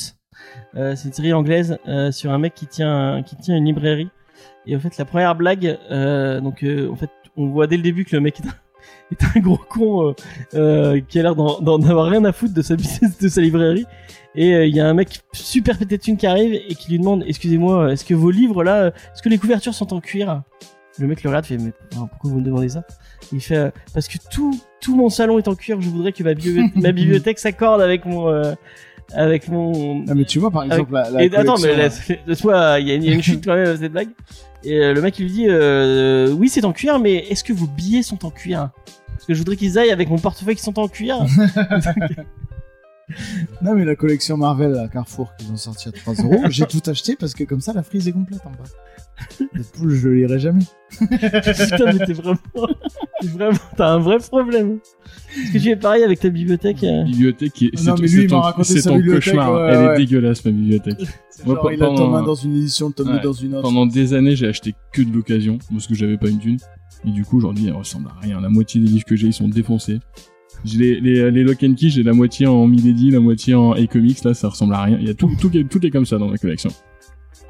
Euh, 0.75 0.95
c'est 0.95 1.07
une 1.07 1.13
série 1.13 1.33
anglaise 1.33 1.77
euh, 1.87 2.11
sur 2.11 2.31
un 2.31 2.37
mec 2.37 2.53
qui 2.55 2.67
tient 2.67 3.23
qui 3.23 3.35
tient 3.37 3.55
une 3.57 3.65
librairie. 3.65 4.09
Et 4.65 4.75
en 4.75 4.79
fait, 4.79 4.97
la 4.97 5.05
première 5.05 5.35
blague, 5.35 5.77
euh, 5.91 6.39
donc 6.41 6.63
en 6.65 6.95
fait, 6.95 7.09
on 7.37 7.47
voit 7.47 7.67
dès 7.67 7.77
le 7.77 7.83
début 7.83 8.05
que 8.05 8.15
le 8.15 8.21
mec 8.21 8.39
est 8.39 8.47
un, 8.47 8.53
est 9.11 9.37
un 9.37 9.39
gros 9.39 9.59
con 9.69 10.07
euh, 10.09 10.13
euh, 10.55 11.01
qui 11.07 11.19
a 11.19 11.23
l'air 11.23 11.35
d'en 11.35 11.81
avoir 11.83 12.07
rien 12.07 12.23
à 12.25 12.31
foutre 12.31 12.53
de 12.53 12.61
sa 12.61 12.75
business, 12.77 13.17
de 13.17 13.29
sa 13.29 13.41
librairie. 13.41 13.85
Et 14.35 14.53
euh, 14.53 14.65
il 14.65 14.75
y 14.75 14.79
a 14.79 14.87
un 14.87 14.93
mec 14.93 15.19
super 15.33 15.77
pété 15.77 15.97
de 15.97 16.01
thunes 16.01 16.17
qui 16.17 16.27
arrive 16.27 16.53
et 16.53 16.75
qui 16.75 16.91
lui 16.91 16.99
demande, 16.99 17.23
excusez-moi, 17.27 17.91
est-ce 17.91 18.05
que 18.05 18.13
vos 18.13 18.31
livres 18.31 18.63
là, 18.63 18.87
est-ce 18.87 19.21
que 19.21 19.29
les 19.29 19.37
couvertures 19.37 19.73
sont 19.73 19.93
en 19.93 19.99
cuir? 19.99 20.43
Le 20.99 21.07
mec 21.07 21.23
le 21.23 21.29
regarde, 21.29 21.45
fait, 21.45 21.57
mais 21.57 21.71
pourquoi 21.91 22.31
vous 22.31 22.39
me 22.39 22.45
demandez 22.45 22.69
ça? 22.69 22.83
Il 23.31 23.41
fait 23.41 23.71
parce 23.93 24.07
que 24.07 24.17
tout 24.29 24.59
tout 24.81 24.95
mon 24.95 25.09
salon 25.09 25.37
est 25.37 25.47
en 25.47 25.55
cuir. 25.55 25.81
Je 25.81 25.89
voudrais 25.89 26.11
que 26.11 26.23
ma, 26.23 26.33
bibliothèque 26.91 27.39
s'accorde 27.39 27.81
avec 27.81 28.05
mon 28.05 28.55
avec 29.13 29.47
mon. 29.47 30.05
Ah, 30.07 30.15
mais 30.15 30.25
tu 30.25 30.39
vois, 30.39 30.51
par 30.51 30.63
exemple, 30.63 30.93
la, 30.93 31.09
la 31.09 31.23
Et 31.23 31.35
attends, 31.35 31.57
mais 31.59 31.75
laisse-moi. 32.27 32.79
Il 32.79 32.87
y, 32.87 32.91
a 32.91 33.13
une- 33.13 33.21
chute 33.21 33.43
quand 33.43 33.55
même 33.55 33.77
cette 33.77 33.91
blague. 33.91 34.09
Et 34.63 34.93
le 34.93 35.01
mec 35.01 35.17
il 35.17 35.23
lui 35.23 35.31
dit 35.31 35.45
euh, 35.47 36.31
oui 36.33 36.47
c'est 36.47 36.65
en 36.65 36.71
cuir, 36.71 36.99
mais 36.99 37.15
est-ce 37.29 37.43
que 37.43 37.53
vos 37.53 37.65
billets 37.65 38.03
sont 38.03 38.23
en 38.25 38.29
cuir? 38.29 38.69
Parce 39.21 39.27
que 39.27 39.33
je 39.35 39.39
voudrais 39.39 39.55
qu'ils 39.55 39.77
aillent 39.77 39.91
avec 39.91 40.09
mon 40.09 40.17
portefeuille 40.17 40.55
qui 40.55 40.63
sont 40.63 40.79
en 40.79 40.87
cuir. 40.87 41.17
Non, 43.61 43.75
mais 43.75 43.83
la 43.83 43.97
collection 43.97 44.37
Marvel 44.37 44.77
à 44.77 44.87
Carrefour 44.87 45.35
qu'ils 45.37 45.51
ont 45.51 45.57
sorti 45.57 45.89
à 45.89 45.91
3 45.91 46.13
euros, 46.23 46.43
j'ai 46.49 46.65
tout 46.65 46.79
acheté 46.89 47.17
parce 47.19 47.33
que 47.33 47.43
comme 47.43 47.59
ça 47.59 47.73
la 47.73 47.83
frise 47.83 48.07
est 48.07 48.13
complète 48.13 48.39
en 48.45 48.51
bas. 48.51 49.49
Deadpool, 49.53 49.91
je 49.93 50.07
le 50.07 50.15
lirai 50.15 50.39
jamais. 50.39 50.63
Putain, 50.99 51.91
mais 51.91 52.05
t'es 52.05 52.13
vraiment, 52.13 52.37
t'es 53.19 53.27
vraiment, 53.27 53.57
t'as 53.75 53.89
un 53.89 53.99
vrai 53.99 54.17
problème. 54.19 54.79
Est-ce 55.37 55.51
que 55.51 55.57
tu 55.57 55.69
es 55.71 55.75
pareil 55.75 56.03
avec 56.03 56.21
ta 56.21 56.29
bibliothèque 56.29 56.85
euh 56.85 56.99
La 56.99 57.03
bibliothèque 57.03 57.51
qui 57.51 57.65
est, 57.65 57.83
Non, 57.85 57.97
c'est- 57.97 58.01
mais 58.01 58.07
lui, 58.07 58.17
il 58.23 58.23
m'a 58.23 58.29
ton- 58.29 58.39
raconté 58.41 58.67
c'est 58.69 58.81
sa 58.81 58.89
ton 58.91 58.95
bibliothèque, 58.95 59.23
cauchemar. 59.25 59.53
ouais, 59.53 59.67
Elle 59.73 59.77
ouais. 59.87 59.93
est 59.93 59.97
dégueulasse, 59.97 60.45
ma 60.45 60.51
bibliothèque. 60.51 60.97
C'est 61.31 61.45
Moi, 61.45 61.55
genre, 61.55 61.67
pe- 61.67 61.73
il 61.73 61.83
a 61.83 61.85
pendant- 61.87 61.97
tome 61.97 62.15
1 62.15 62.23
dans 62.23 62.35
une 62.35 62.55
édition, 62.55 62.91
tome 62.91 63.07
2 63.07 63.13
Ouais. 63.15 63.19
dans 63.21 63.33
une 63.33 63.53
autre. 63.55 63.61
Pendant 63.63 63.85
des 63.85 64.13
années, 64.13 64.37
j'ai 64.37 64.47
acheté 64.47 64.73
que 64.93 65.01
de 65.01 65.11
l'occasion 65.13 65.59
parce 65.69 65.85
que 65.85 65.95
j'avais 65.95 66.17
pas 66.17 66.29
une 66.29 66.39
thune. 66.39 66.57
Et 67.05 67.11
du 67.11 67.25
coup, 67.25 67.37
aujourd'hui, 67.37 67.67
elle 67.67 67.73
ressemble 67.73 68.09
à 68.09 68.19
rien. 68.21 68.39
La 68.41 68.49
moitié 68.49 68.79
des 68.81 68.87
livres 68.87 69.05
que 69.05 69.15
j'ai, 69.15 69.27
ils 69.27 69.33
sont 69.33 69.47
défoncés. 69.47 69.99
J'ai 70.63 70.77
les, 70.77 70.99
les, 71.01 71.31
les 71.31 71.43
Lock 71.43 71.63
and 71.63 71.73
Key, 71.73 71.89
j'ai 71.89 72.03
la 72.03 72.13
moitié 72.13 72.45
en 72.45 72.67
Milady, 72.67 73.09
la 73.09 73.19
moitié 73.19 73.55
en 73.55 73.71
A-Comics. 73.71 74.23
Là, 74.23 74.33
ça 74.33 74.49
ressemble 74.49 74.75
à 74.75 74.83
rien. 74.83 74.97
Il 75.01 75.07
y 75.07 75.09
a 75.09 75.13
tout, 75.15 75.31
tout, 75.39 75.55
est- 75.57 75.63
tout 75.63 75.83
est 75.85 75.89
comme 75.89 76.05
ça 76.05 76.17
dans 76.17 76.27
ma 76.27 76.37
collection. 76.37 76.69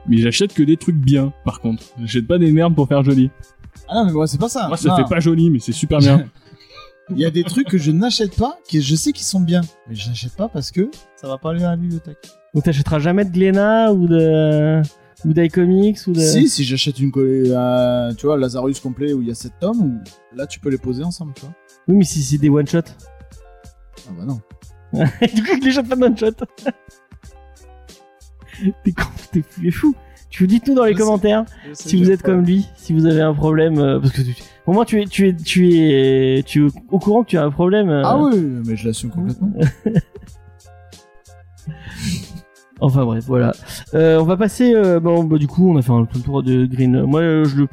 Mais 0.07 0.17
j'achète 0.17 0.53
que 0.53 0.63
des 0.63 0.77
trucs 0.77 0.95
bien, 0.95 1.33
par 1.45 1.59
contre. 1.59 1.83
J'achète 1.99 2.27
pas 2.27 2.37
des 2.37 2.51
merdes 2.51 2.73
pour 2.75 2.87
faire 2.87 3.03
joli. 3.03 3.29
Ah 3.89 3.95
non, 3.95 4.05
mais 4.05 4.11
moi 4.13 4.27
c'est 4.27 4.39
pas 4.39 4.47
ça. 4.49 4.67
Moi, 4.67 4.77
ça 4.77 4.89
Non. 4.89 4.95
fait 4.97 5.03
pas 5.09 5.19
joli, 5.19 5.49
mais 5.49 5.59
c'est 5.59 5.71
super 5.73 5.99
bien. 5.99 6.25
Il 7.09 7.17
y 7.17 7.25
a 7.25 7.31
des 7.31 7.43
trucs 7.43 7.67
que 7.67 7.77
je 7.77 7.91
n'achète 7.91 8.37
pas, 8.37 8.55
que 8.71 8.79
je 8.79 8.95
sais 8.95 9.11
qu'ils 9.11 9.25
sont 9.25 9.41
bien, 9.41 9.59
mais 9.89 9.95
je 9.95 10.07
n'achète 10.07 10.33
pas 10.37 10.47
parce 10.47 10.71
que 10.71 10.89
ça 11.17 11.27
va 11.27 11.37
pas 11.37 11.51
aller 11.51 11.63
à 11.63 11.71
la 11.71 11.75
bibliothèque. 11.75 12.17
Donc 12.53 12.63
t'achèteras 12.63 12.99
jamais 12.99 13.25
de 13.25 13.31
Glénat 13.31 13.91
ou 13.91 14.07
de 14.07 14.81
ou 15.25 15.33
d'iComics 15.33 15.99
ou 16.07 16.11
de. 16.13 16.19
Si, 16.19 16.49
si 16.49 16.63
j'achète 16.63 16.99
une 16.99 17.11
collée, 17.11 17.51
euh, 17.51 18.13
tu 18.13 18.25
vois, 18.25 18.37
Lazarus 18.37 18.79
complet 18.79 19.13
où 19.13 19.21
il 19.21 19.27
y 19.27 19.31
a 19.31 19.35
7 19.35 19.53
tomes, 19.59 20.03
là 20.35 20.47
tu 20.47 20.59
peux 20.59 20.69
les 20.69 20.77
poser 20.77 21.03
ensemble, 21.03 21.33
tu 21.35 21.41
vois. 21.41 21.53
Oui, 21.87 21.95
mais 21.97 22.03
si 22.03 22.21
c'est 22.23 22.37
des 22.37 22.49
one 22.49 22.67
shot. 22.67 22.79
Ah 24.07 24.11
bah 24.17 24.25
non. 24.25 24.39
du 24.93 25.43
coup, 25.43 25.55
les 25.63 25.71
jets 25.71 25.83
pas 25.83 25.95
de 25.95 26.03
one 26.03 26.17
shot. 26.17 26.31
t'es 28.83 28.91
con, 28.91 29.03
t'es 29.31 29.71
fou. 29.71 29.95
Tu 30.29 30.43
vous 30.43 30.47
dites 30.47 30.63
tout 30.65 30.73
dans 30.75 30.85
les 30.85 30.93
Je 30.93 30.97
sais. 30.97 31.03
commentaires 31.03 31.45
si 31.73 32.01
vous 32.01 32.09
êtes 32.09 32.21
comme 32.21 32.45
lui, 32.45 32.65
si 32.77 32.93
vous 32.93 33.05
avez 33.05 33.21
un 33.21 33.33
problème, 33.33 33.77
euh, 33.79 33.99
parce 33.99 34.13
que 34.13 34.21
tu- 34.21 34.35
au 34.65 34.71
moins 34.71 34.85
tu 34.85 35.01
es, 35.01 35.05
tu 35.05 35.27
es, 35.27 35.35
tu 35.35 35.69
es, 35.73 36.41
tu 36.45 36.67
es 36.67 36.71
au 36.89 36.99
courant 36.99 37.23
que 37.23 37.29
tu 37.31 37.37
as 37.37 37.43
un 37.43 37.51
problème. 37.51 37.89
euh. 37.89 38.01
Ah 38.05 38.17
oui, 38.17 38.39
mais 38.65 38.77
je 38.77 38.87
l'assume 38.87 39.09
complètement. 39.09 39.51
Enfin 42.83 43.05
bref, 43.05 43.23
voilà. 43.27 43.51
Euh, 43.93 44.19
on 44.19 44.23
va 44.23 44.35
passer. 44.37 44.73
euh, 44.73 44.99
bon, 44.99 45.23
bah, 45.23 45.37
du 45.37 45.47
coup, 45.47 45.71
on 45.71 45.77
a 45.77 45.81
fait 45.83 45.91
un 45.91 46.03
peu 46.05 46.17
le 46.17 46.23
tour 46.23 46.41
de 46.43 46.65
Green. 46.65 47.03
Moi, 47.03 47.21
euh, 47.21 47.45
je 47.45 47.55
le. 47.57 47.67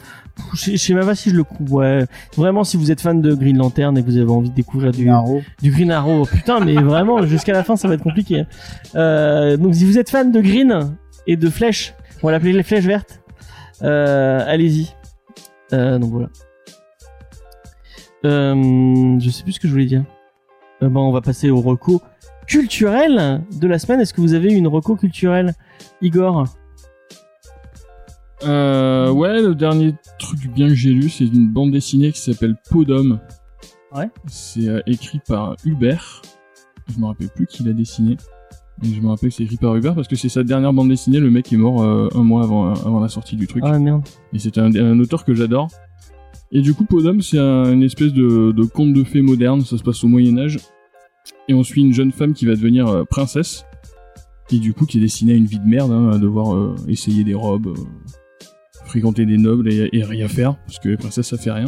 Je 0.55 0.71
je 0.73 0.77
sais 0.77 0.95
même 0.95 1.07
pas 1.07 1.15
si 1.15 1.31
je 1.31 1.35
le 1.37 1.43
coupe. 1.45 1.69
Ouais. 1.71 2.05
Vraiment, 2.37 2.63
si 2.63 2.77
vous 2.77 2.91
êtes 2.93 3.01
fan 3.01 3.21
de 3.21 3.35
Green 3.35 3.57
Lantern 3.57 3.97
et 3.99 4.03
que 4.03 4.07
vous 4.07 4.19
avez 4.19 4.31
envie 4.31 4.51
de 4.51 4.55
découvrir 4.55 4.93
du, 4.93 5.09
Arrow. 5.11 5.41
du 5.63 5.71
Green 5.73 5.91
Arrow, 5.91 6.27
putain, 6.27 6.61
mais 6.61 6.75
vraiment, 6.75 7.23
jusqu'à 7.27 7.53
la 7.55 7.65
fin, 7.65 7.75
ça 7.77 7.89
va 7.89 7.95
être 7.95 8.03
compliqué. 8.05 8.41
hein. 8.41 8.47
Euh, 8.95 9.57
donc, 9.57 9.75
si 9.75 9.85
vous 9.85 9.99
êtes 9.99 10.11
fan 10.11 10.31
de 10.31 10.41
Green 10.41 10.95
et 11.27 11.37
de 11.37 11.49
Flèche, 11.51 11.95
on 12.23 12.27
va 12.27 12.33
l'appeler 12.33 12.53
les 12.53 12.63
Flèches 12.63 12.85
Vertes, 12.85 13.21
euh, 13.83 14.45
allez-y. 14.47 14.95
Euh, 15.73 15.99
donc 15.99 16.11
voilà. 16.13 16.29
Euh, 18.25 19.19
je 19.21 19.31
sais 19.31 19.43
plus 19.43 19.53
ce 19.53 19.61
que 19.61 19.69
je 19.69 19.73
voulais 19.73 19.87
dire. 19.87 20.05
Bon, 20.81 21.09
on 21.09 21.13
va 21.13 21.21
passer 21.21 21.51
au 21.51 21.61
reco 21.61 22.01
culturel 22.49 23.45
de 23.61 23.69
la 23.69 23.79
semaine. 23.79 24.01
Est-ce 24.01 24.13
que 24.15 24.21
vous 24.21 24.35
avez 24.35 24.53
une 24.53 24.67
reco 24.67 24.97
culturelle, 24.97 25.55
Igor? 26.03 26.45
Euh, 28.45 29.11
ouais, 29.11 29.43
le 29.43 29.55
dernier 29.55 29.95
truc 30.19 30.41
bien 30.53 30.69
que 30.69 30.75
j'ai 30.75 30.91
lu, 30.91 31.09
c'est 31.09 31.25
une 31.27 31.49
bande 31.49 31.73
dessinée 31.73 32.13
qui 32.13 32.21
s'appelle 32.21 32.57
Podom. 32.71 33.19
Ouais. 33.95 34.09
C'est 34.27 34.69
euh, 34.69 34.81
écrit 34.87 35.21
par 35.27 35.57
Hubert. 35.65 36.23
Je 36.95 36.99
me 37.01 37.07
rappelle 37.07 37.29
plus 37.29 37.47
qui 37.47 37.63
l'a 37.65 37.73
dessiné. 37.73 38.17
Je 38.83 39.01
me 39.01 39.09
rappelle 39.09 39.31
que 39.31 39.35
c'est 39.35 39.43
écrit 39.43 39.57
par 39.57 39.75
Hubert 39.77 39.95
parce 39.95 40.07
que 40.07 40.15
c'est 40.15 40.29
sa 40.29 40.45
dernière 40.45 40.73
bande 40.73 40.89
dessinée. 40.89 41.19
Le 41.19 41.31
mec 41.31 41.53
est 41.53 41.57
mort 41.57 41.83
euh, 41.83 42.09
un 42.15 42.23
mois 42.23 42.45
avant, 42.45 42.73
avant 42.75 43.01
la 43.01 43.09
sortie 43.09 43.35
du 43.35 43.47
truc. 43.49 43.65
Ah 43.67 43.79
merde. 43.79 44.03
Et 44.33 44.39
c'est 44.39 44.57
un, 44.57 44.73
un 44.75 44.99
auteur 45.01 45.25
que 45.25 45.35
j'adore. 45.35 45.69
Et 46.53 46.63
du 46.63 46.75
coup, 46.75 46.85
Podom, 46.85 47.21
c'est 47.21 47.39
un- 47.39 47.73
une 47.73 47.83
espèce 47.83 48.13
de, 48.13 48.53
de 48.53 48.63
conte 48.65 48.93
de 48.93 49.03
fées 49.05 49.21
moderne. 49.21 49.63
Ça 49.63 49.77
se 49.77 49.83
passe 49.83 50.03
au 50.05 50.09
Moyen-Âge. 50.09 50.59
Et 51.49 51.55
on 51.55 51.63
suit 51.65 51.81
une 51.83 51.93
jeune 51.93 52.13
femme 52.13 52.35
qui 52.35 52.47
va 52.47 52.55
devenir 52.55 52.89
euh, 52.89 53.05
princesse. 53.05 53.65
Et 54.51 54.59
du 54.59 54.73
coup, 54.73 54.87
qui 54.87 54.99
est 54.99 55.01
destinée 55.01 55.33
à 55.33 55.37
une 55.37 55.47
vie 55.47 55.59
de 55.59 55.67
merde, 55.67 55.93
hein, 55.93 56.11
à 56.11 56.19
devoir 56.19 56.55
euh, 56.55 56.75
essayer 56.89 57.25
des 57.25 57.35
robes, 57.35 57.69
euh, 57.69 58.47
fréquenter 58.85 59.27
des 59.27 59.37
nobles 59.37 59.71
et, 59.71 60.03
rien 60.03 60.29
faire, 60.29 60.57
parce 60.67 60.79
que 60.79 60.89
les 60.89 60.97
princesses, 60.97 61.29
ça 61.29 61.37
fait 61.37 61.51
rien. 61.51 61.67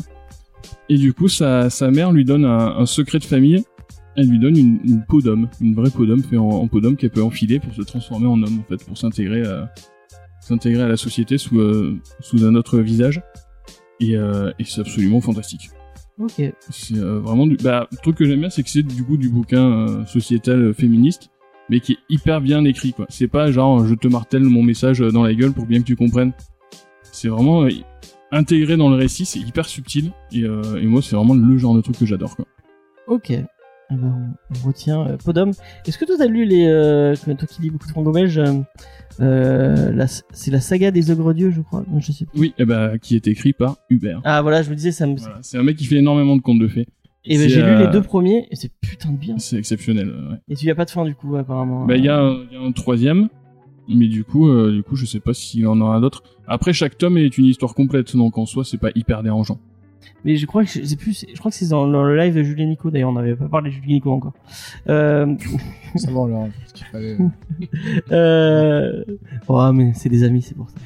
Et 0.88 0.96
du 0.96 1.12
coup, 1.12 1.28
sa, 1.28 1.70
sa 1.70 1.90
mère 1.90 2.12
lui 2.12 2.24
donne 2.24 2.44
un, 2.44 2.86
secret 2.86 3.18
de 3.18 3.24
famille. 3.24 3.62
Elle 4.16 4.28
lui 4.28 4.38
donne 4.38 4.56
une, 4.56 5.04
peau 5.06 5.20
d'homme, 5.20 5.48
une 5.60 5.74
vraie 5.74 5.90
peau 5.90 6.04
d'homme 6.04 6.22
fait 6.22 6.36
en, 6.36 6.66
peau 6.68 6.80
d'homme 6.80 6.96
qu'elle 6.96 7.10
peut 7.10 7.22
enfiler 7.22 7.60
pour 7.60 7.72
se 7.74 7.82
transformer 7.82 8.26
en 8.26 8.42
homme, 8.42 8.60
en 8.60 8.64
fait, 8.64 8.84
pour 8.84 8.98
s'intégrer 8.98 9.42
à, 9.42 10.88
la 10.88 10.96
société 10.96 11.38
sous, 11.38 11.60
un 11.60 12.54
autre 12.54 12.78
visage. 12.78 13.22
Et 14.00 14.16
c'est 14.64 14.80
absolument 14.80 15.20
fantastique. 15.20 15.70
Ok. 16.20 16.42
C'est 16.68 16.96
euh, 16.96 17.18
vraiment 17.18 17.46
du. 17.46 17.56
Bah, 17.56 17.88
le 17.90 17.96
truc 17.96 18.16
que 18.16 18.26
j'aime 18.26 18.40
bien, 18.40 18.50
c'est 18.50 18.62
que 18.62 18.68
c'est 18.68 18.82
du 18.82 19.02
coup 19.02 19.16
du 19.16 19.30
bouquin 19.30 19.88
euh, 19.88 20.04
sociétal 20.04 20.60
euh, 20.60 20.72
féministe, 20.74 21.30
mais 21.70 21.80
qui 21.80 21.92
est 21.92 21.98
hyper 22.10 22.42
bien 22.42 22.64
écrit, 22.64 22.92
quoi. 22.92 23.06
C'est 23.08 23.28
pas 23.28 23.50
genre 23.50 23.86
je 23.86 23.94
te 23.94 24.06
martèle 24.06 24.42
mon 24.42 24.62
message 24.62 24.98
dans 24.98 25.22
la 25.22 25.34
gueule 25.34 25.52
pour 25.52 25.64
bien 25.64 25.80
que 25.80 25.86
tu 25.86 25.96
comprennes. 25.96 26.32
C'est 27.10 27.28
vraiment 27.28 27.66
intégré 28.30 28.76
dans 28.76 28.90
le 28.90 28.96
récit, 28.96 29.24
c'est 29.24 29.40
hyper 29.40 29.66
subtil, 29.66 30.12
et, 30.30 30.42
et 30.42 30.86
moi, 30.86 31.02
c'est 31.02 31.16
vraiment 31.16 31.34
le 31.34 31.58
genre 31.58 31.74
de 31.74 31.80
truc 31.80 31.98
que 31.98 32.06
j'adore, 32.06 32.36
quoi. 32.36 32.46
Ok. 33.08 33.32
Eh 33.92 33.96
ben, 33.96 34.36
on, 34.50 34.66
retient 34.68 35.06
euh, 35.06 35.16
Podom. 35.16 35.50
Est-ce 35.84 35.98
que 35.98 36.04
toi 36.04 36.14
t'as 36.16 36.26
lu 36.26 36.44
les, 36.44 36.66
euh, 36.68 37.14
toi 37.16 37.48
qui 37.48 37.60
lis 37.60 37.70
beaucoup 37.70 37.86
de 37.86 37.90
franco-belge, 37.90 38.38
euh, 38.38 38.60
euh, 39.20 40.06
c'est 40.32 40.50
la 40.50 40.60
saga 40.60 40.90
des 40.90 41.10
ogres 41.10 41.32
dieux, 41.34 41.50
je 41.50 41.60
crois. 41.60 41.84
Non, 41.90 42.00
je 42.00 42.12
sais 42.12 42.24
plus. 42.26 42.38
Oui, 42.40 42.54
et 42.58 42.64
bah, 42.64 42.98
qui 42.98 43.16
est 43.16 43.26
écrit 43.28 43.52
par 43.52 43.76
Hubert. 43.90 44.20
Ah 44.24 44.42
voilà, 44.42 44.62
je 44.62 44.70
me 44.70 44.74
disais 44.74 44.92
ça 44.92 45.06
me. 45.06 45.16
Voilà, 45.16 45.38
c'est 45.42 45.58
un 45.58 45.62
mec 45.62 45.76
qui 45.76 45.84
fait 45.84 45.96
énormément 45.96 46.36
de 46.36 46.42
contes 46.42 46.58
de 46.58 46.68
fées. 46.68 46.86
Et 47.26 47.36
ben 47.36 47.42
C'est, 47.42 47.48
j'ai 47.50 47.60
lu 47.62 47.68
euh, 47.68 47.86
les 47.86 47.92
deux 47.92 48.00
premiers 48.02 48.46
et 48.50 48.56
c'est 48.56 48.70
putain 48.80 49.10
de 49.12 49.18
bien. 49.18 49.36
C'est 49.38 49.56
exceptionnel, 49.56 50.08
euh, 50.08 50.30
ouais. 50.30 50.36
Et 50.48 50.54
tu 50.56 50.64
y 50.66 50.70
a 50.70 50.74
pas 50.74 50.86
de 50.86 50.90
fin 50.90 51.04
du 51.04 51.14
coup 51.14 51.36
apparemment. 51.36 51.84
Bah, 51.84 51.96
il 51.96 52.04
y, 52.04 52.08
a 52.08 52.18
un- 52.18 52.44
il 52.50 52.54
y 52.54 52.56
a 52.56 52.66
un 52.66 52.72
troisième, 52.72 53.28
mais 53.88 54.08
du 54.08 54.24
coup, 54.24 54.48
euh, 54.48 54.72
du 54.72 54.82
coup, 54.82 54.96
je 54.96 55.04
sais 55.04 55.20
pas 55.20 55.34
s'il 55.34 55.66
en 55.66 55.78
aura 55.82 56.00
d'autres. 56.00 56.22
Après, 56.46 56.72
chaque 56.72 56.96
tome 56.96 57.18
est 57.18 57.36
une 57.36 57.44
histoire 57.44 57.74
complète, 57.74 58.16
donc 58.16 58.38
en 58.38 58.46
soi, 58.46 58.64
c'est 58.64 58.78
pas 58.78 58.90
hyper 58.94 59.22
dérangeant. 59.22 59.60
Mais 60.24 60.36
je 60.36 60.46
crois 60.46 60.64
que 60.64 60.70
je 60.70 60.82
sais 60.84 60.96
plus. 60.96 61.24
Je 61.32 61.38
crois 61.38 61.50
que 61.50 61.56
c'est 61.56 61.68
dans, 61.68 61.86
dans 61.86 62.04
le 62.04 62.16
live 62.16 62.34
de 62.34 62.42
Julien 62.42 62.66
Nico 62.66 62.90
d'ailleurs. 62.90 63.10
On 63.10 63.14
n'avait 63.14 63.34
pas 63.36 63.48
parlé 63.48 63.70
de 63.70 63.74
Julien 63.74 63.94
Nico 63.94 64.10
encore. 64.12 64.34
Euh, 64.88 65.34
Ça 65.96 66.10
va, 66.10 66.48
ce 66.66 66.72
qu'il 66.74 66.86
fallait. 66.86 67.16
Euh... 68.12 69.04
Oh, 69.48 69.72
mais 69.72 69.92
c'est 69.94 70.08
des 70.08 70.22
amis, 70.22 70.42
c'est 70.42 70.54
pour 70.54 70.68
ça. 70.70 70.76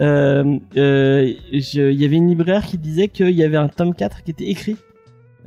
Euh, 0.00 0.58
euh, 0.76 1.32
Il 1.52 1.92
y 2.00 2.04
avait 2.04 2.16
une 2.16 2.28
libraire 2.28 2.66
qui 2.66 2.76
disait 2.78 3.08
qu'il 3.08 3.30
y 3.30 3.42
avait 3.44 3.56
un 3.56 3.68
tome 3.68 3.94
4 3.94 4.22
qui 4.22 4.30
était 4.32 4.48
écrit, 4.48 4.76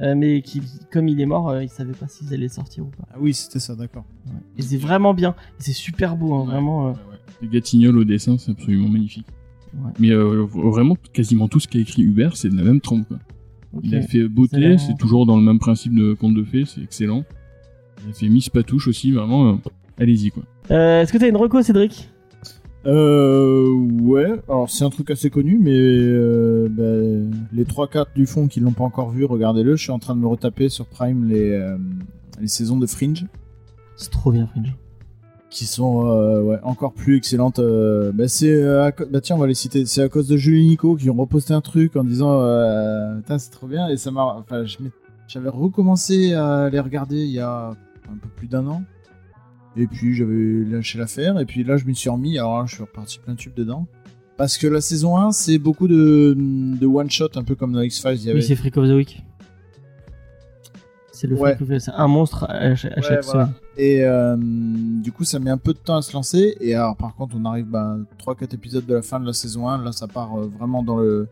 euh, 0.02 0.16
mais 0.16 0.42
qui, 0.42 0.62
comme 0.92 1.08
il 1.08 1.22
est 1.22 1.26
mort, 1.28 1.50
euh, 1.50 1.64
il 1.64 1.70
savait 1.70 1.94
pas 1.94 2.08
s'ils 2.08 2.34
allaient 2.34 2.48
sortir 2.50 2.86
ou 2.86 2.90
pas. 2.90 3.04
Ah 3.14 3.18
oui, 3.20 3.34
c'était 3.34 3.60
ça, 3.60 3.76
d'accord. 3.76 4.06
Ouais. 4.26 4.34
Et 4.58 4.62
c'est 4.64 4.78
vraiment 4.78 5.14
bien. 5.14 5.36
C'est 5.60 5.74
super 5.74 6.16
beau, 6.16 6.34
hein, 6.34 6.42
Ouais. 6.42 6.46
vraiment. 6.48 6.88
euh. 6.88 6.90
Ouais, 6.92 6.96
ouais. 7.12 7.18
Les 7.44 7.48
Gatignolles 7.50 7.98
au 7.98 8.04
dessin, 8.04 8.38
c'est 8.38 8.52
absolument 8.52 8.88
magnifique. 8.90 9.28
Ouais. 9.76 9.92
Mais 10.00 10.12
euh, 10.12 10.46
vraiment, 10.46 10.96
quasiment 11.14 11.48
tout 11.48 11.60
ce 11.60 11.68
qu'a 11.68 11.80
écrit 11.80 12.04
Hubert, 12.04 12.38
c'est 12.38 12.50
de 12.50 12.56
la 12.58 12.64
même 12.64 12.82
trempe. 12.82 13.08
Quoi. 13.08 13.18
Il 13.84 13.94
a 13.96 14.02
fait 14.02 14.28
Beauté, 14.28 14.78
c'est 14.78 14.98
toujours 14.98 15.26
dans 15.26 15.36
le 15.38 15.44
même 15.44 15.60
principe 15.60 15.94
de 15.96 16.14
conte 16.14 16.34
de 16.34 16.44
fées, 16.44 16.64
c'est 16.66 16.82
excellent. 16.82 17.24
Il 18.06 18.12
a 18.12 18.14
fait 18.14 18.30
Miss 18.30 18.50
Patouche 18.50 18.88
aussi, 18.88 19.12
vraiment, 19.12 19.50
euh, 19.50 19.56
allez-y 19.98 20.32
quoi. 20.32 20.44
Euh, 20.72 21.02
Est-ce 21.02 21.12
que 21.12 21.18
t'as 21.18 21.28
une 21.28 21.36
reco, 21.36 21.62
Cédric? 21.62 22.10
Euh, 22.86 23.68
ouais. 24.02 24.32
Alors, 24.48 24.70
c'est 24.70 24.84
un 24.84 24.90
truc 24.90 25.10
assez 25.10 25.30
connu, 25.30 25.58
mais 25.60 25.72
euh, 25.74 26.68
bah, 26.70 27.38
les 27.52 27.64
3-4 27.64 28.08
du 28.16 28.26
fond 28.28 28.48
qui 28.48 28.60
l'ont 28.60 28.74
pas 28.74 28.84
encore 28.84 29.10
vu, 29.10 29.26
regardez-le. 29.26 29.76
Je 29.76 29.82
suis 29.84 29.92
en 29.92 30.00
train 30.00 30.16
de 30.16 30.22
me 30.22 30.28
retaper 30.28 30.70
sur 30.70 30.86
Prime 30.86 31.28
les, 31.28 31.52
euh, 31.52 31.78
les 32.40 32.48
saisons 32.48 32.78
de 32.78 32.86
Fringe, 32.86 33.26
C'est 33.96 34.12
trop 34.12 34.32
bien, 34.32 34.46
Fringe. 34.48 34.76
Qui 35.50 35.66
sont 35.66 36.08
euh, 36.08 36.42
ouais, 36.42 36.60
encore 36.64 36.94
plus 36.94 37.16
excellentes. 37.18 37.60
euh, 37.60 38.12
bah, 38.14 38.28
c'est, 38.28 38.52
euh, 38.52 38.92
bah, 39.12 39.22
tiens, 39.22 39.36
on 39.36 39.40
va 39.40 39.48
les 39.48 39.54
citer. 39.54 39.86
C'est 39.86 40.02
à 40.02 40.10
cause 40.10 40.28
de 40.28 40.38
Julie 40.38 40.68
Nico 40.68 40.96
qui 40.96 41.10
ont 41.10 41.16
reposté 41.16 41.54
un 41.54 41.62
truc 41.62 41.96
en 41.96 42.04
disant 42.04 42.42
euh, 42.42 43.16
Putain, 43.18 43.38
c'est 43.40 43.52
trop 43.52 43.68
bien. 43.68 43.88
Et 43.88 43.98
ça 43.98 44.12
m'a. 44.12 44.24
Enfin, 44.24 44.66
j'avais 45.28 45.50
recommencé 45.50 46.34
à 46.34 46.70
les 46.70 46.80
regarder 46.80 47.18
il 47.24 47.32
y 47.32 47.40
a 47.40 47.70
un 47.70 48.18
peu 48.22 48.30
plus 48.36 48.48
d'un 48.48 48.68
an. 48.68 48.84
Et 49.78 49.88
puis 49.88 50.16
j'avais 50.16 50.64
lâché 50.70 50.98
l'affaire, 50.98 51.38
et 51.38 51.46
puis 51.46 51.66
là 51.66 51.76
je 51.76 51.84
m'y 51.84 51.94
suis 51.96 52.10
remis, 52.10 52.38
alors 52.38 52.60
là 52.60 52.66
je 52.66 52.76
suis 52.76 52.84
reparti 52.84 53.20
plein 53.20 53.36
tube 53.36 53.54
dedans. 53.56 53.88
Parce 54.38 54.58
que 54.58 54.68
la 54.68 54.80
saison 54.80 55.18
1, 55.18 55.34
c'est 55.34 55.58
beaucoup 55.58 55.90
de, 55.90 56.34
de 56.38 56.86
one-shot, 56.86 57.30
un 57.36 57.44
peu 57.44 57.56
comme 57.56 57.74
dans 57.74 57.82
X-Files. 57.82 58.34
Oui, 58.34 58.42
c'est 58.42 58.56
Freak 58.56 58.78
of 58.78 58.88
the 58.88 58.92
Week. 58.94 59.22
C'est 61.16 61.28
le 61.28 61.36
Ouais. 61.38 61.56
C'est 61.80 61.92
un 61.92 62.08
monstre 62.08 62.46
à, 62.50 62.76
chaque 62.76 62.98
à 62.98 63.02
chaque 63.02 63.20
Ouais, 63.22 63.26
voilà. 63.26 63.50
Et 63.78 64.04
euh, 64.04 64.36
du 64.38 65.14
coup, 65.14 65.24
ça 65.24 65.40
met 65.40 65.50
un 65.50 65.58
peu 65.58 65.72
de 65.74 65.78
temps 65.80 65.96
à 65.96 66.02
se 66.02 66.12
lancer. 66.12 66.58
Et 66.60 66.76
alors, 66.76 66.98
par 66.98 67.16
contre, 67.16 67.36
on 67.40 67.46
arrive 67.46 67.68
bah, 67.68 67.98
3-4 68.20 68.54
épisodes 68.54 68.86
de 68.86 68.96
la 68.96 69.02
fin 69.02 69.20
de 69.22 69.26
la 69.26 69.32
saison 69.32 69.70
1. 69.70 69.82
Là, 69.84 69.92
ça 69.94 70.08
part 70.08 70.38
euh, 70.38 70.48
vraiment 70.60 70.84
dans 70.84 70.98
le 70.98 71.28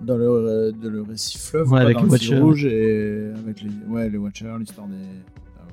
dans 0.00 0.16
le, 0.16 0.26
euh, 0.28 0.72
de 0.72 0.88
le 0.88 1.02
récit 1.02 1.38
fleuve, 1.38 1.70
Ouais, 1.70 1.80
avec 1.80 1.96
dans 1.96 2.02
le 2.02 2.08
le 2.10 2.16
fil 2.18 2.30
Watcher. 2.32 2.42
rouge 2.42 2.64
et 2.66 3.30
avec 3.38 3.62
les, 3.62 3.70
ouais, 3.88 4.10
les 4.10 4.18
Watchers, 4.18 4.56
l'histoire 4.58 4.88
des. 4.88 4.96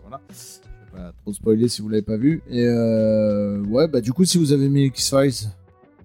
voilà. 0.03 0.21
Je 0.29 0.95
vais 0.95 1.03
pas 1.03 1.11
trop 1.23 1.33
spoiler 1.33 1.67
si 1.67 1.81
vous 1.81 1.89
l'avez 1.89 2.03
pas 2.03 2.17
vu. 2.17 2.43
Et 2.51 2.67
ouais, 2.67 3.87
bah 3.87 3.99
du 3.99 4.13
coup, 4.13 4.25
si 4.25 4.37
vous 4.37 4.51
avez 4.53 4.65
aimé 4.65 4.85
X-Files 4.85 5.49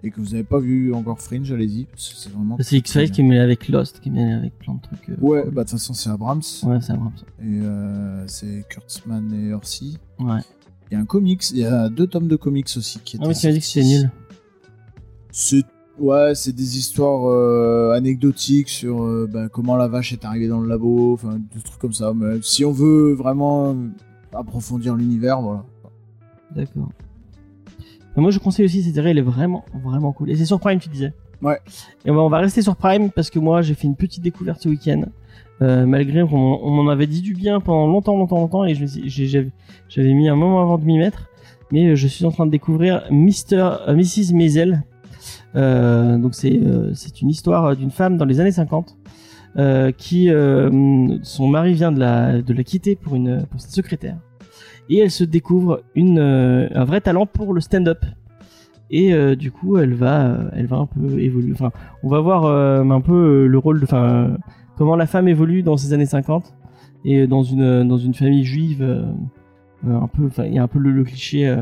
et 0.03 0.11
que 0.11 0.21
vous 0.21 0.29
n'avez 0.31 0.45
pas 0.45 0.59
vu 0.59 0.95
encore 0.95 1.21
Fringe, 1.21 1.51
allez-y. 1.53 1.87
C'est 1.97 2.31
vraiment. 2.33 2.57
C'est 2.61 2.77
X-Files 2.77 3.11
qui 3.11 3.21
est 3.21 3.25
mêlé 3.25 3.41
avec 3.41 3.69
Lost, 3.69 4.01
qui 4.01 4.09
est 4.09 4.13
mêlé 4.13 4.33
avec 4.33 4.59
plein 4.59 4.75
de 4.75 4.81
trucs. 4.81 5.09
euh, 5.11 5.17
Ouais, 5.21 5.43
bah 5.45 5.65
de 5.65 5.69
toute 5.69 5.79
façon, 5.79 5.95
c'est 5.95 6.11
Abrams. 6.11 6.43
Ouais, 6.65 6.79
c'est 6.81 6.93
Abrams. 6.93 7.13
Et 7.41 7.61
euh, 7.63 8.25
c'est 8.29 8.65
Kurtzman 8.69 9.33
et 9.33 9.53
Orsi. 9.53 9.99
Ouais. 10.21 10.41
Il 10.91 10.95
y 10.95 10.97
a 10.97 11.01
un 11.01 11.05
comics, 11.05 11.51
il 11.51 11.59
y 11.59 11.65
a 11.65 11.89
deux 11.89 12.07
tomes 12.07 12.29
de 12.29 12.37
comics 12.37 12.69
aussi 12.77 13.01
qui 13.01 13.17
étaient. 13.17 13.25
Ah 13.25 13.29
oui, 13.29 13.35
tu 13.35 13.47
m'as 13.47 13.53
dit 13.53 13.59
que 13.61 13.65
c'était 13.67 13.87
nul. 13.87 14.11
C'est 15.31 15.65
ouais, 15.99 16.35
c'est 16.35 16.53
des 16.55 16.79
histoires 16.79 17.27
euh, 17.29 17.93
anecdotiques 17.93 18.69
sur 18.69 19.27
bah, 19.29 19.49
comment 19.49 19.77
la 19.77 19.89
vache 19.89 20.13
est 20.13 20.25
arrivée 20.25 20.49
dans 20.49 20.61
le 20.61 20.69
labo, 20.69 21.13
enfin 21.15 21.39
des 21.55 21.61
trucs 21.61 21.79
comme 21.81 21.93
ça. 21.93 22.13
Mais 22.15 22.39
si 22.43 22.65
on 22.65 22.73
veut 22.73 23.13
vraiment 23.13 23.77
approfondir 24.33 24.95
l'univers, 24.95 25.41
voilà. 25.41 25.65
D'accord. 26.55 26.89
Mais 28.19 28.23
Moi, 28.23 28.33
je 28.33 28.41
conseille 28.41 28.65
aussi 28.65 28.83
cette 28.83 28.97
série, 28.97 29.11
elle 29.11 29.19
est 29.19 29.23
vraiment, 29.23 29.65
vraiment 29.85 30.11
cool. 30.11 30.29
Et 30.29 30.35
c'est 30.35 30.45
sur 30.45 30.59
Prime, 30.59 30.81
tu 30.81 30.89
disais 30.89 31.13
Ouais. 31.41 31.61
Et 32.05 32.11
on 32.11 32.29
va, 32.29 32.39
rester 32.39 32.63
sur 32.63 32.75
Prime 32.75 33.13
parce 33.13 33.31
que 33.31 33.39
moi, 33.39 33.63
j'ai 33.63 33.75
fait 33.75 33.87
une 33.87 33.95
petite 33.95 34.25
découverte 34.25 34.61
ce 34.61 34.69
week-end. 34.69 35.05
Euh, 35.63 35.87
malgré 35.87 36.23
qu'on 36.23 36.59
on 36.61 36.71
m'en 36.71 36.91
avait 36.91 37.07
dit 37.07 37.23
du 37.23 37.33
bien 37.33 37.61
pendant 37.61 37.87
longtemps, 37.87 38.17
longtemps, 38.17 38.39
longtemps, 38.39 38.65
et 38.65 38.75
j'avais 38.75 40.15
mis 40.15 40.29
un 40.29 40.35
moment 40.35 40.63
avant 40.63 40.79
de 40.79 40.85
m'y 40.85 40.99
mettre. 40.99 41.29
Mais 41.71 41.91
euh, 41.91 41.95
je 41.95 42.09
suis 42.09 42.25
en 42.25 42.33
train 42.33 42.47
de 42.47 42.51
découvrir 42.51 43.05
Mister, 43.13 43.69
euh, 43.87 43.95
Mrs. 43.95 44.35
Maisel. 44.35 44.83
Euh, 45.55 46.19
donc 46.19 46.35
c'est 46.35 47.23
une 47.23 47.31
histoire 47.31 47.77
d'une 47.77 47.93
femme 47.93 48.17
dans 48.17 48.25
les 48.25 48.41
années 48.41 48.51
50 48.51 48.97
euh, 49.59 49.93
qui 49.93 50.29
son 51.23 51.47
mari 51.47 51.73
vient 51.73 51.93
de 51.93 52.01
la 52.01 52.43
de 52.43 52.53
la 52.53 52.65
quitter 52.65 52.97
pour 52.97 53.15
une 53.15 53.47
pour 53.47 53.61
sa 53.61 53.69
secrétaire 53.69 54.19
et 54.89 54.99
elle 54.99 55.11
se 55.11 55.25
découvre 55.25 55.83
une 55.95 56.19
euh, 56.19 56.69
un 56.75 56.85
vrai 56.85 57.01
talent 57.01 57.27
pour 57.27 57.53
le 57.53 57.61
stand-up. 57.61 58.05
Et 58.91 59.13
euh, 59.13 59.37
du 59.37 59.51
coup 59.51 59.77
elle 59.77 59.95
va 59.95 60.27
euh, 60.27 60.51
elle 60.55 60.67
va 60.67 60.77
un 60.77 60.87
peu 60.87 61.21
évoluer. 61.21 61.53
Enfin 61.53 61.73
on 62.03 62.09
va 62.09 62.21
voir 62.21 62.47
un 62.47 63.01
peu 63.01 63.47
le 63.47 63.59
rôle 63.59 63.81
de 63.81 63.85
enfin 63.85 64.37
comment 64.77 64.97
la 64.97 65.07
femme 65.07 65.29
évolue 65.29 65.63
dans 65.63 65.77
ces 65.77 65.93
années 65.93 66.07
50 66.07 66.55
et 67.05 67.27
dans 67.27 67.43
une 67.43 67.87
dans 67.87 67.99
une 67.99 68.15
famille 68.15 68.45
juive 68.45 68.83
un 69.87 70.09
peu 70.09 70.31
il 70.45 70.55
y 70.55 70.59
a 70.59 70.63
un 70.63 70.69
peu 70.69 70.79
le, 70.79 71.05
cliché 71.05 71.55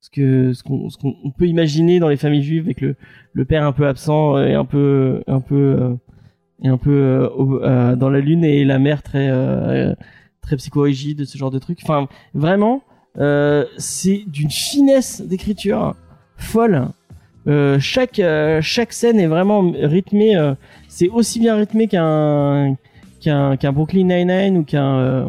ce 0.00 0.52
ce 0.52 0.62
qu'on 0.62 1.30
peut 1.36 1.46
imaginer 1.46 1.98
dans 1.98 2.08
les 2.08 2.16
familles 2.16 2.42
juives 2.42 2.64
avec 2.64 2.80
le 2.80 2.96
le 3.32 3.44
père 3.44 3.64
un 3.64 3.72
peu 3.72 3.86
absent 3.86 4.38
et 4.38 4.54
un 4.54 4.64
peu 4.64 5.22
un 5.26 5.40
peu 5.40 5.96
et 6.62 6.68
un 6.68 6.78
peu 6.78 7.28
dans 7.98 8.10
la 8.10 8.20
lune 8.20 8.44
et 8.44 8.64
la 8.64 8.78
mère 8.78 9.02
très 9.02 9.28
très 10.42 10.56
psychorigide 10.56 11.24
ce 11.24 11.38
genre 11.38 11.50
de 11.50 11.58
truc. 11.58 11.78
Enfin 11.82 12.08
vraiment 12.34 12.82
euh, 13.18 13.64
c'est 13.76 14.22
d'une 14.26 14.50
finesse 14.50 15.20
d'écriture 15.20 15.94
folle. 16.36 16.88
Euh, 17.46 17.78
chaque 17.80 18.18
euh, 18.18 18.60
chaque 18.62 18.92
scène 18.92 19.18
est 19.18 19.26
vraiment 19.26 19.72
rythmée 19.72 20.36
c'est 20.88 21.08
aussi 21.08 21.40
bien 21.40 21.56
rythmé 21.56 21.88
qu'un 21.88 22.76
qu'un 23.20 23.72
Brooklyn 23.72 24.04
Nine-Nine 24.04 24.58
ou 24.58 24.64
qu'un 24.64 25.24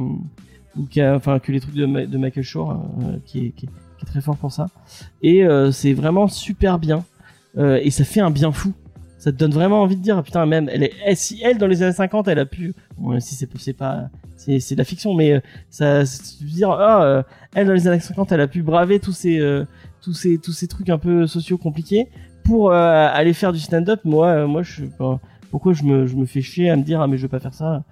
ou 0.78 0.86
qu'un 0.90 1.16
enfin 1.16 1.40
que 1.40 1.52
les 1.52 1.60
trucs 1.60 1.76
de, 1.76 1.86
Michael 1.86 2.44
Shore 2.44 2.82
qui, 3.26 3.48
est, 3.48 4.06
très 4.06 4.22
fort 4.22 4.38
pour 4.38 4.52
ça. 4.52 4.68
Et 5.22 5.46
c'est 5.72 5.94
vraiment 5.94 6.28
super 6.28 6.80
bien. 6.80 7.04
Et 7.58 7.92
ça 7.92 8.04
fait 8.04 8.22
un 8.22 8.32
bien 8.32 8.52
fou 8.52 8.74
ça 9.22 9.32
te 9.32 9.38
donne 9.38 9.52
vraiment 9.52 9.84
envie 9.84 9.96
de 9.96 10.02
dire 10.02 10.18
ah, 10.18 10.24
putain 10.24 10.48
même 10.48 10.68
elle 10.74 10.82
est 10.82 10.94
elle, 11.06 11.16
si 11.16 11.40
elle 11.44 11.60
dans 11.60 11.68
les 11.68 11.84
années 11.84 11.94
50 11.94 12.28
elle 12.28 12.40
a 12.40 12.46
pu 12.48 12.74
bon, 12.98 13.20
si 13.20 13.36
c'est 13.36 13.48
c'est 13.60 13.74
pas 13.74 14.10
c'est 14.36 14.60
c'est 14.60 14.74
de 14.74 14.80
la 14.80 14.84
fiction 14.84 15.14
mais 15.14 15.34
euh, 15.34 15.40
ça 15.70 16.08
c'est 16.08 16.44
dire 16.44 16.72
ah 16.72 17.04
euh, 17.04 17.24
elle 17.54 17.68
dans 17.68 17.74
les 17.74 17.88
années 17.88 18.00
50 18.00 18.32
elle 18.32 18.42
a 18.42 18.48
pu 18.48 18.64
braver 18.64 19.00
tous 19.00 19.12
ces 19.12 19.40
euh, 19.40 19.64
tous 20.02 20.14
ces 20.14 20.40
tous 20.40 20.54
ces 20.54 20.68
trucs 20.68 20.90
un 20.90 20.98
peu 20.98 21.28
sociaux 21.28 21.60
compliqués 21.60 22.08
pour 22.44 22.72
euh, 22.72 23.10
aller 23.14 23.34
faire 23.34 23.54
du 23.54 23.60
stand-up 23.60 24.00
moi 24.06 24.48
moi 24.48 24.64
je 24.64 24.86
enfin, 24.86 25.20
pourquoi 25.52 25.74
je 25.74 25.84
me 25.84 26.08
je 26.08 26.16
me 26.16 26.26
fais 26.26 26.42
chier 26.42 26.72
à 26.72 26.76
me 26.76 26.82
dire 26.82 27.00
ah 27.00 27.06
mais 27.06 27.18
je 27.18 27.22
veux 27.22 27.30
pas 27.30 27.40
faire 27.40 27.54
ça 27.54 27.84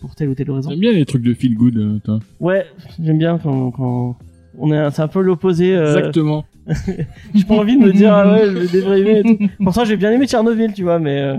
pour 0.00 0.14
telle 0.14 0.28
ou 0.28 0.34
telle 0.34 0.50
raison? 0.50 0.70
J'aime 0.70 0.78
bien 0.78 0.92
les 0.92 1.04
trucs 1.04 1.22
de 1.22 1.34
feel 1.34 1.54
good, 1.54 2.00
toi. 2.02 2.18
ouais 2.40 2.66
j'aime 2.98 3.18
bien 3.18 3.36
quand 3.36 3.72
quand 3.72 4.16
on 4.56 4.72
est 4.72 4.90
c'est 4.90 5.02
un 5.02 5.08
peu 5.08 5.20
l'opposé 5.20 5.74
Exactement. 5.74 6.46
j'ai 7.34 7.44
pas 7.44 7.54
envie 7.54 7.76
de 7.76 7.82
me 7.84 7.92
dire 7.92 8.14
ah 8.14 8.32
ouais 8.32 8.44
je 8.46 8.50
vais 8.58 8.66
déprimer 8.68 9.18
et 9.18 9.22
tout. 9.22 9.48
pourtant 9.64 9.84
j'ai 9.84 9.96
bien 9.96 10.12
aimé 10.12 10.26
Tchernobyl 10.26 10.72
tu 10.72 10.82
vois 10.84 10.98
mais 11.00 11.20
euh, 11.20 11.36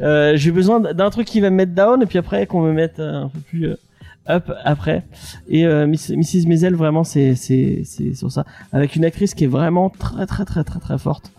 euh, 0.00 0.32
j'ai 0.36 0.50
besoin 0.50 0.80
d'un 0.80 1.10
truc 1.10 1.26
qui 1.26 1.40
va 1.40 1.50
me 1.50 1.56
mettre 1.56 1.72
down 1.72 2.02
et 2.02 2.06
puis 2.06 2.18
après 2.18 2.46
qu'on 2.46 2.62
me 2.62 2.72
mette 2.72 2.98
euh, 2.98 3.24
un 3.24 3.28
peu 3.28 3.38
plus 3.40 3.68
up 4.28 4.50
après. 4.64 5.04
Et 5.48 5.64
Miss- 5.86 6.10
Mrs 6.10 6.48
Maisel 6.48 6.74
vraiment 6.74 7.04
c'est 7.04 7.34
c'est 7.36 7.82
c'est 7.84 8.12
sur 8.14 8.32
ça. 8.32 8.44
Avec 8.72 8.96
une 8.96 9.04
actrice 9.04 9.34
qui 9.34 9.44
est 9.44 9.48
vraiment 9.48 9.88
très 9.88 10.26
très 10.26 10.44
très 10.44 10.64
très 10.64 10.80
très 10.80 10.98
forte. 10.98 11.30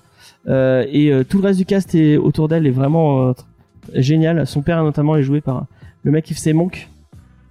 Et 0.48 1.12
tout 1.28 1.40
le 1.40 1.44
reste 1.44 1.60
du 1.60 1.66
cast 1.66 1.94
est 1.96 2.16
autour 2.16 2.48
d'elle 2.48 2.66
est 2.66 2.72
vraiment 2.72 3.34
génial. 3.94 4.48
Son 4.48 4.62
père 4.62 4.82
notamment 4.84 5.18
est 5.18 5.24
joué 5.24 5.42
par 5.42 5.66
le 6.04 6.12
mec 6.12 6.24
qui 6.24 6.34
fait 6.34 6.54
Monk. 6.54 6.88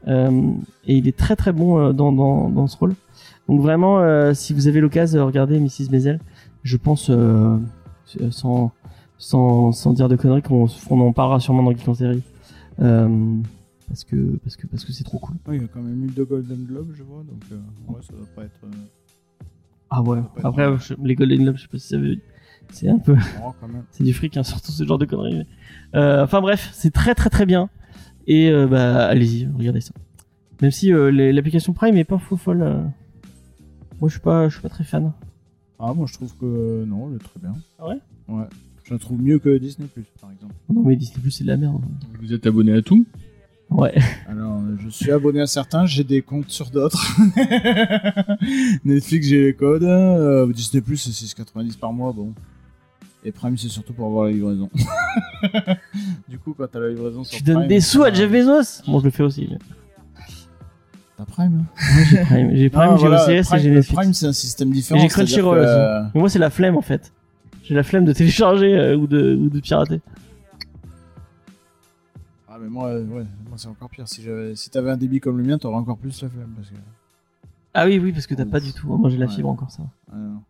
Euh, 0.08 0.30
et 0.86 0.94
il 0.96 1.06
est 1.06 1.16
très 1.16 1.36
très 1.36 1.52
bon 1.52 1.92
dans 1.92 2.12
dans 2.12 2.48
dans 2.48 2.66
ce 2.66 2.76
rôle 2.78 2.94
donc 3.48 3.60
vraiment, 3.60 4.00
euh, 4.00 4.34
si 4.34 4.52
vous 4.54 4.66
avez 4.68 4.80
l'occasion 4.80 5.18
de 5.18 5.22
regarder 5.24 5.58
Mrs. 5.60 5.90
Maisel, 5.90 6.20
je 6.62 6.76
pense, 6.76 7.10
euh, 7.10 7.58
sans, 8.30 8.72
sans, 9.18 9.72
sans 9.72 9.92
dire 9.92 10.08
de 10.08 10.16
conneries, 10.16 10.42
qu'on 10.42 10.66
on 10.90 11.00
en 11.00 11.12
parlera 11.12 11.38
sûrement 11.40 11.62
dans 11.62 11.72
Geek 11.72 11.88
en 11.88 11.94
série. 11.94 12.22
Euh, 12.80 13.36
parce 13.88 14.02
que 14.04 14.16
parce 14.42 14.56
que 14.56 14.66
parce 14.66 14.84
que 14.84 14.92
c'est 14.92 15.04
trop 15.04 15.18
cool. 15.18 15.36
Il 15.48 15.62
y 15.62 15.64
a 15.64 15.68
quand 15.72 15.80
même 15.80 16.04
eu 16.04 16.08
deux 16.08 16.24
Golden 16.24 16.64
Globes, 16.64 16.90
je 16.94 17.02
vois, 17.04 17.18
donc 17.22 17.40
ouais, 17.88 18.02
ça 18.02 18.12
doit 18.14 18.26
pas 18.34 18.42
être 18.42 18.60
Ah 19.90 20.02
ouais. 20.02 20.18
Après, 20.42 20.66
je- 20.78 20.94
les 21.04 21.14
Golden 21.14 21.42
Globes, 21.44 21.56
je 21.56 21.62
sais 21.62 21.68
pas 21.68 21.78
si 21.78 21.88
ça 21.88 21.98
veut. 21.98 22.16
C'est 22.72 22.88
un 22.88 22.98
peu, 22.98 23.14
c'est 23.92 24.02
du 24.04 24.12
fric, 24.12 24.36
hein, 24.36 24.42
surtout 24.42 24.72
ce 24.72 24.82
genre 24.84 24.98
de 24.98 25.04
conneries. 25.04 25.46
enfin 25.94 26.40
bref, 26.40 26.68
c'est 26.72 26.92
très 26.92 27.14
très 27.14 27.30
très 27.30 27.46
bien. 27.46 27.70
Et 28.26 28.50
bah 28.68 29.06
allez-y, 29.06 29.46
regardez 29.56 29.80
ça. 29.80 29.92
Même 30.60 30.72
si 30.72 30.90
l'application 30.90 31.72
Prime 31.72 31.96
est 31.96 32.04
pas 32.04 32.18
faux 32.18 32.36
folle. 32.36 32.90
Euh, 33.96 34.00
Moi, 34.00 34.08
je 34.08 34.14
suis 34.14 34.20
pas, 34.20 34.48
je 34.48 34.54
suis 34.54 34.62
pas 34.62 34.68
très 34.68 34.84
fan. 34.84 35.12
Ah, 35.78 35.92
moi 35.92 36.06
je 36.08 36.14
trouve 36.14 36.32
que 36.40 36.84
non, 36.86 37.10
elle 37.10 37.16
est 37.16 37.18
très 37.18 37.38
bien. 37.40 37.52
Ah 37.78 37.88
ouais? 37.88 37.98
Ouais. 38.28 38.44
Je 38.84 38.94
la 38.94 38.98
trouve 38.98 39.20
mieux 39.20 39.38
que 39.38 39.58
Disney 39.58 39.88
par 40.20 40.30
exemple. 40.30 40.54
Non 40.72 40.82
mais 40.82 40.96
Disney 40.96 41.18
Plus, 41.20 41.30
c'est 41.32 41.44
de 41.44 41.48
la 41.48 41.58
merde. 41.58 41.82
Vous 42.22 42.32
êtes 42.32 42.46
abonné 42.46 42.72
à 42.72 42.80
tout? 42.80 43.04
Ouais. 43.68 43.94
Alors, 44.28 44.54
euh, 44.60 44.76
je 44.82 44.88
suis 44.88 45.10
abonné 45.10 45.40
à 45.42 45.46
certains, 45.46 45.84
j'ai 45.84 46.02
des 46.04 46.22
comptes 46.22 46.48
sur 46.50 46.70
d'autres. 46.70 47.04
Netflix, 48.84 49.26
j'ai 49.26 49.42
les 49.44 49.54
codes. 49.54 49.82
euh, 49.84 50.50
Disney 50.52 50.80
Plus, 50.80 50.96
c'est 50.96 51.10
6,90 51.42 51.76
par 51.78 51.92
mois, 51.92 52.12
bon. 52.12 52.32
Et 53.24 53.32
Prime, 53.32 53.58
c'est 53.58 53.68
surtout 53.68 53.92
pour 53.92 54.06
avoir 54.06 54.26
la 54.26 54.32
livraison. 54.32 54.70
du 56.28 56.38
coup, 56.38 56.54
quand 56.56 56.66
t'as 56.70 56.78
la 56.80 56.90
livraison 56.90 57.24
sur 57.24 57.36
Tu 57.36 57.42
donnes 57.44 57.56
Prime, 57.56 57.68
des 57.68 57.80
sous 57.80 58.02
à 58.04 58.08
euh, 58.08 58.14
Jeff 58.14 58.30
Bezos 58.30 58.82
Bon, 58.90 59.00
je 59.00 59.04
le 59.04 59.10
fais 59.10 59.24
aussi. 59.24 59.48
mais- 59.50 59.58
T'as 61.16 61.24
Prime 61.24 61.64
J'ai 62.10 62.18
Prime, 62.24 62.50
j'ai 62.56 62.70
Prime, 62.70 62.90
j'ai 62.98 63.06
voilà, 63.08 63.24
OCS 63.24 63.52
et 63.54 63.58
j'ai 63.58 63.70
Netflix. 63.70 63.94
Prime, 64.00 64.12
c'est 64.14 64.26
un 64.26 64.32
système 64.32 64.68
Et 64.68 64.72
différent. 64.72 65.00
j'ai 65.00 65.08
Crunchyroll 65.08 65.58
que, 65.58 65.62
aussi. 65.64 65.70
euh, 65.72 66.02
Mais 66.14 66.20
moi, 66.20 66.28
c'est 66.28 66.38
la 66.38 66.50
flemme 66.50 66.76
en 66.76 66.82
fait. 66.82 67.12
J'ai 67.64 67.74
la 67.74 67.82
flemme 67.82 68.04
de 68.04 68.12
télécharger 68.12 68.76
euh, 68.78 68.96
ou, 68.96 69.06
de, 69.06 69.34
ou 69.34 69.48
de 69.48 69.60
pirater. 69.60 70.00
Ah, 72.48 72.58
mais 72.60 72.68
moi, 72.68 72.88
euh, 72.88 73.04
ouais, 73.06 73.24
moi 73.48 73.56
c'est 73.56 73.68
encore 73.68 73.88
pire. 73.90 74.06
Si, 74.06 74.22
j'avais- 74.22 74.54
si 74.56 74.70
t'avais 74.70 74.90
un 74.90 74.96
débit 74.96 75.20
comme 75.20 75.38
le 75.38 75.44
mien, 75.44 75.58
t'aurais 75.58 75.76
encore 75.76 75.96
plus 75.98 76.20
la 76.22 76.28
flemme. 76.28 76.50
Parce 76.56 76.68
que... 76.68 76.74
Ah 77.74 77.86
oui, 77.86 77.98
oui, 77.98 78.12
parce 78.12 78.26
que 78.26 78.34
t'as 78.34 78.44
Ouf. 78.44 78.50
pas 78.50 78.60
du 78.60 78.72
tout. 78.72 78.86
Moi, 78.96 79.10
j'ai 79.10 79.16
la 79.18 79.26
Ouais. 79.26 79.32
fibre 79.32 79.48
encore 79.48 79.70
ça. 79.70 79.82
Non. 80.14 80.40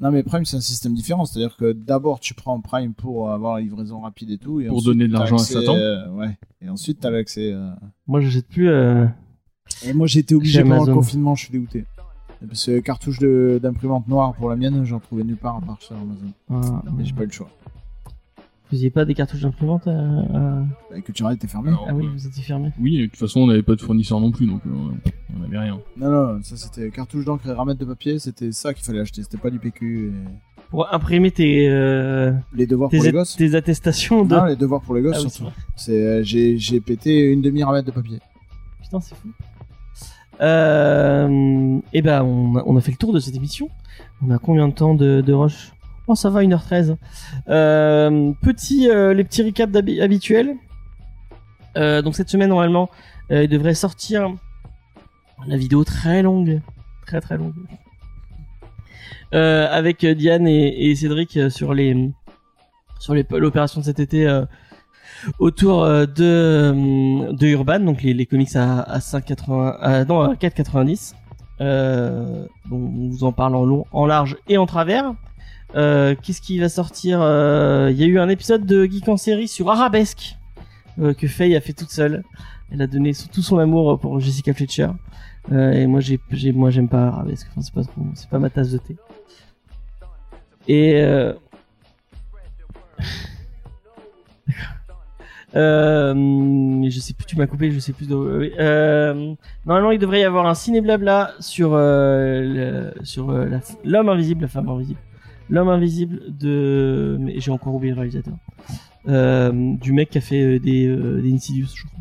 Non, 0.00 0.10
mais 0.10 0.22
Prime, 0.22 0.44
c'est 0.44 0.56
un 0.56 0.60
système 0.60 0.92
différent. 0.94 1.24
C'est-à-dire 1.24 1.56
que 1.56 1.72
d'abord, 1.72 2.20
tu 2.20 2.34
prends 2.34 2.60
Prime 2.60 2.92
pour 2.94 3.30
avoir 3.30 3.54
la 3.56 3.60
livraison 3.62 4.00
rapide 4.00 4.30
et 4.30 4.38
tout. 4.38 4.60
Et 4.60 4.66
Pour 4.66 4.76
ensuite, 4.78 4.86
donner 4.92 5.08
de 5.08 5.12
l'argent 5.12 5.36
à 5.36 5.38
Satan. 5.38 5.74
euh, 5.74 6.08
ouais. 6.10 6.36
Et 6.62 6.68
ensuite, 6.68 7.00
t'as 7.00 7.10
l'accès. 7.10 7.52
euh, 7.52 7.70
Moi, 8.06 8.20
j'achète 8.20 8.48
plus. 8.48 8.68
Et 9.88 9.92
moi, 9.92 10.06
j'ai 10.06 10.20
été 10.20 10.34
obligé 10.34 10.62
pendant 10.62 10.84
le 10.84 10.94
confinement, 10.94 11.34
je 11.34 11.44
suis 11.44 11.52
dégoûté. 11.52 11.84
Parce 12.46 12.66
que 12.66 12.80
cartouche 12.80 13.18
de- 13.20 13.58
d'imprimante 13.62 14.06
noire 14.08 14.34
pour 14.34 14.50
la 14.50 14.56
mienne, 14.56 14.84
j'en 14.84 15.00
trouvais 15.00 15.24
nulle 15.24 15.36
part 15.36 15.56
à 15.56 15.60
part 15.60 15.80
sur 15.80 15.94
Amazon. 15.96 16.30
ah, 16.50 16.82
Et 17.00 17.04
j'ai 17.04 17.12
pas 17.14 17.22
eu 17.22 17.26
le 17.26 17.32
choix. 17.32 17.48
Vous 18.70 18.78
aviez 18.78 18.90
pas 18.90 19.04
des 19.04 19.14
cartouches 19.14 19.40
d'imprimante 19.42 19.86
à... 19.86 19.90
à- 19.92 20.62
Bah, 20.90 21.00
que 21.02 21.12
tu 21.12 21.24
arrêtes, 21.24 21.38
t'es 21.38 21.46
fermé. 21.46 21.68
Alors, 21.68 21.86
Ah 21.88 21.94
oui, 21.94 22.06
euh, 22.06 22.10
vous 22.12 22.26
étiez 22.26 22.42
fermé. 22.42 22.70
Oui, 22.80 22.98
de 22.98 23.06
toute 23.06 23.16
façon, 23.16 23.40
on 23.40 23.46
n'avait 23.46 23.62
pas 23.62 23.76
de 23.76 23.80
fournisseur 23.80 24.20
non 24.20 24.30
plus, 24.32 24.46
donc 24.46 24.60
euh, 24.66 24.70
on 25.36 25.38
n'avait 25.40 25.58
rien. 25.58 25.80
Non, 25.96 26.10
non, 26.10 26.42
ça 26.42 26.56
c'était 26.56 26.90
cartouche 26.90 27.24
d'encre 27.24 27.46
et 27.48 27.52
ramette 27.52 27.78
de 27.78 27.84
papier, 27.84 28.18
c'était 28.18 28.52
ça 28.52 28.74
qu'il 28.74 28.84
fallait 28.84 29.00
acheter, 29.00 29.22
c'était 29.22 29.38
pas 29.38 29.50
du 29.50 29.58
PQ. 29.58 30.08
et- 30.08 30.12
Pour 30.70 30.92
imprimer 30.92 31.30
tes, 31.30 31.68
euh, 31.68 32.32
Les 32.54 32.66
devoirs 32.66 32.90
tes, 32.90 32.96
pour 32.96 33.04
les 33.06 33.12
gosses 33.12 33.36
tes 33.36 33.54
attestations 33.54 34.24
de. 34.24 34.34
Non, 34.34 34.44
les 34.46 34.56
devoirs 34.56 34.80
pour 34.82 34.94
les 34.94 35.02
gosses 35.02 35.16
Ah 35.18 35.22
oui, 35.22 35.30
surtout. 35.30 35.52
c'est 35.76 35.92
C'est, 35.92 36.04
euh, 36.06 36.22
j'ai, 36.24 36.58
j'ai 36.58 36.80
pété 36.80 37.30
une 37.32 37.42
demi-ramette 37.42 37.86
de 37.86 37.90
papier. 37.92 38.18
Putain, 38.82 38.98
c'est 39.00 39.14
fou. 39.14 39.28
Euh, 40.40 41.78
et 41.92 42.02
ben, 42.02 42.22
on 42.22 42.56
a, 42.56 42.62
on 42.66 42.76
a 42.76 42.80
fait 42.80 42.90
le 42.90 42.96
tour 42.96 43.12
de 43.12 43.20
cette 43.20 43.36
émission. 43.36 43.68
On 44.26 44.30
a 44.30 44.38
combien 44.38 44.68
de 44.68 44.72
temps 44.72 44.94
de, 44.94 45.20
de 45.20 45.32
rush? 45.32 45.72
Oh, 46.06 46.14
ça 46.14 46.28
va, 46.28 46.42
1h13. 46.42 46.96
Euh, 47.48 48.32
petit, 48.42 48.90
euh, 48.90 49.14
les 49.14 49.24
petits 49.24 49.42
recaps 49.42 49.74
habituels. 49.74 50.56
Euh, 51.76 52.02
donc 52.02 52.14
cette 52.14 52.28
semaine, 52.28 52.50
normalement, 52.50 52.90
euh, 53.30 53.44
il 53.44 53.48
devrait 53.48 53.74
sortir 53.74 54.34
la 55.46 55.56
vidéo 55.56 55.84
très 55.84 56.22
longue. 56.22 56.60
Très 57.06 57.20
très 57.20 57.36
longue. 57.36 57.54
Euh, 59.34 59.66
avec 59.70 60.04
Diane 60.04 60.46
et, 60.46 60.94
Cédric 60.94 61.50
sur 61.50 61.74
les 61.74 62.10
sur 63.00 63.14
l'opération 63.14 63.80
de 63.80 63.84
cet 63.84 63.98
été 64.00 64.26
autour 65.38 65.82
euh, 65.82 66.06
de 66.06 66.24
euh, 66.24 67.32
de 67.32 67.46
Urban 67.46 67.80
donc 67.80 68.02
les, 68.02 68.14
les 68.14 68.26
comics 68.26 68.54
à, 68.56 68.80
à 68.80 68.98
5,80 68.98 69.76
à, 69.80 70.04
non 70.04 70.20
à 70.20 70.34
4,90 70.34 71.14
euh, 71.60 72.46
bon, 72.66 72.76
on 72.76 73.08
vous 73.08 73.24
en 73.24 73.32
parle 73.32 73.54
en 73.56 73.64
long 73.64 73.86
en 73.92 74.06
large 74.06 74.36
et 74.48 74.58
en 74.58 74.66
travers. 74.66 75.14
Euh, 75.76 76.14
qu'est-ce 76.22 76.40
qui 76.40 76.58
va 76.58 76.68
sortir 76.68 77.20
Euh, 77.20 77.90
il 77.90 77.96
y 77.98 78.04
a 78.04 78.06
eu 78.06 78.18
un 78.18 78.28
épisode 78.28 78.64
de 78.64 78.84
Geek 78.84 79.08
en 79.08 79.16
série 79.16 79.48
sur 79.48 79.70
Arabesque 79.70 80.36
euh, 81.00 81.14
que 81.14 81.26
Faye 81.26 81.56
a 81.56 81.60
fait 81.60 81.72
toute 81.72 81.90
seule. 81.90 82.22
Elle 82.70 82.82
a 82.82 82.86
donné 82.86 83.12
tout 83.32 83.42
son 83.42 83.58
amour 83.58 83.98
pour 83.98 84.20
Jessica 84.20 84.54
Fletcher. 84.54 84.88
Euh, 85.52 85.72
et 85.72 85.86
moi 85.86 86.00
j'ai 86.00 86.18
moi 86.52 86.70
j'aime 86.70 86.88
pas 86.88 87.08
Arabesque. 87.08 87.48
Enfin, 87.50 87.60
c'est 87.60 87.74
pas 87.74 87.82
c'est 88.14 88.28
pas 88.28 88.38
ma 88.38 88.50
tasse 88.50 88.70
de 88.70 88.78
thé. 88.78 88.96
Et 90.68 90.94
euh... 90.94 91.34
Euh, 95.56 96.14
je 96.88 96.98
sais 97.00 97.14
plus, 97.14 97.24
tu 97.26 97.36
m'as 97.36 97.46
coupé, 97.46 97.70
je 97.70 97.78
sais 97.78 97.92
plus 97.92 98.08
de. 98.08 98.14
oui, 98.14 98.52
Euh, 98.58 99.34
normalement, 99.66 99.90
il 99.92 99.98
devrait 99.98 100.20
y 100.20 100.24
avoir 100.24 100.46
un 100.46 100.54
ciné 100.54 100.80
blabla 100.80 101.32
sur 101.40 101.70
euh, 101.74 102.92
le- 102.94 103.04
sur 103.04 103.30
euh, 103.30 103.46
l'homme 103.84 104.08
invisible, 104.08 104.42
la 104.42 104.48
femme 104.48 104.68
invisible, 104.68 104.98
l'homme 105.50 105.68
invisible 105.68 106.20
de. 106.28 107.16
Mais 107.20 107.38
j'ai 107.38 107.50
encore 107.52 107.74
oublié 107.74 107.92
le 107.92 107.98
réalisateur. 108.00 108.34
Euh, 109.06 109.74
du 109.76 109.92
mec 109.92 110.10
qui 110.10 110.18
a 110.18 110.20
fait 110.20 110.42
euh, 110.42 110.58
des 110.58 110.86
euh, 110.86 111.20
des 111.22 111.32
Insidious, 111.32 111.68
je 111.76 111.84
crois. 111.84 112.00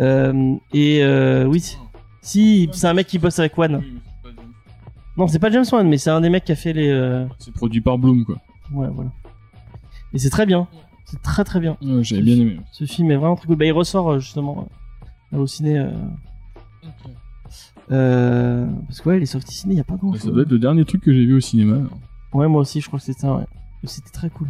Euh, 0.00 0.54
et 0.72 1.02
euh, 1.02 1.44
oui, 1.44 1.60
si- 2.22 2.70
c'est 2.72 2.86
un 2.86 2.94
mec 2.94 3.06
qui 3.08 3.18
bosse 3.18 3.38
avec 3.40 3.58
One. 3.58 3.82
Non, 5.16 5.26
c'est 5.26 5.40
pas 5.40 5.50
James 5.50 5.64
Wan, 5.70 5.86
mais 5.88 5.98
c'est 5.98 6.08
un 6.10 6.20
des 6.20 6.30
mecs 6.30 6.44
qui 6.44 6.52
a 6.52 6.56
fait 6.56 6.72
les. 6.72 6.88
euh, 6.88 7.26
C'est 7.38 7.52
produit 7.52 7.80
par 7.82 7.98
Bloom, 7.98 8.24
quoi. 8.24 8.36
Ouais, 8.72 8.88
voilà. 8.90 9.10
Et 10.14 10.18
c'est 10.18 10.30
très 10.30 10.46
bien. 10.46 10.66
C'est 11.10 11.20
très 11.22 11.42
très 11.44 11.58
bien. 11.60 11.76
Ouais, 11.82 12.04
J'avais 12.04 12.22
bien 12.22 12.36
aimé. 12.36 12.60
Ce 12.72 12.84
film 12.84 13.10
est 13.10 13.16
vraiment 13.16 13.34
très 13.36 13.46
cool. 13.46 13.56
Bah, 13.56 13.64
il 13.64 13.72
ressort 13.72 14.10
euh, 14.12 14.18
justement 14.20 14.68
euh, 15.32 15.38
au 15.38 15.46
ciné. 15.46 15.76
euh, 15.78 15.90
euh, 17.90 18.66
parce 18.86 19.00
que 19.00 19.08
ouais, 19.08 19.16
il 19.16 19.22
est 19.22 19.26
sorti 19.26 19.52
ciné, 19.54 19.74
il 19.74 19.78
y 19.78 19.80
a 19.80 19.84
pas 19.84 19.96
grand 19.96 20.10
Bah, 20.10 20.18
ça 20.18 20.24
chose. 20.24 20.32
doit 20.34 20.42
être 20.42 20.50
le 20.50 20.58
dernier 20.60 20.84
truc 20.84 21.02
que 21.02 21.12
j'ai 21.12 21.24
vu 21.26 21.34
au 21.34 21.40
cinéma. 21.40 21.78
Ouais, 22.32 22.46
moi 22.46 22.60
aussi, 22.60 22.80
je 22.80 22.86
crois 22.86 22.98
que 23.00 23.04
c'était 23.04 23.20
ça, 23.20 23.34
ouais. 23.34 23.46
C'était 23.84 24.10
très 24.10 24.30
cool. 24.30 24.48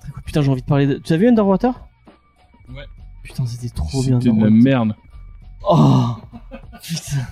Très 0.00 0.10
cool. 0.12 0.22
Putain, 0.22 0.42
j'ai 0.42 0.50
envie 0.52 0.60
de 0.62 0.66
parler 0.66 0.86
de. 0.86 0.94
Tu 0.98 1.12
as 1.12 1.16
vu 1.16 1.26
Underwater? 1.26 1.72
Ouais. 2.68 2.84
Putain, 3.24 3.44
c'était 3.46 3.74
trop 3.74 4.02
bien. 4.02 4.20
C'était 4.20 4.36
de 4.36 4.44
la 4.44 4.50
merde. 4.50 4.94
Oh 5.68 6.16
Putain. 6.82 7.16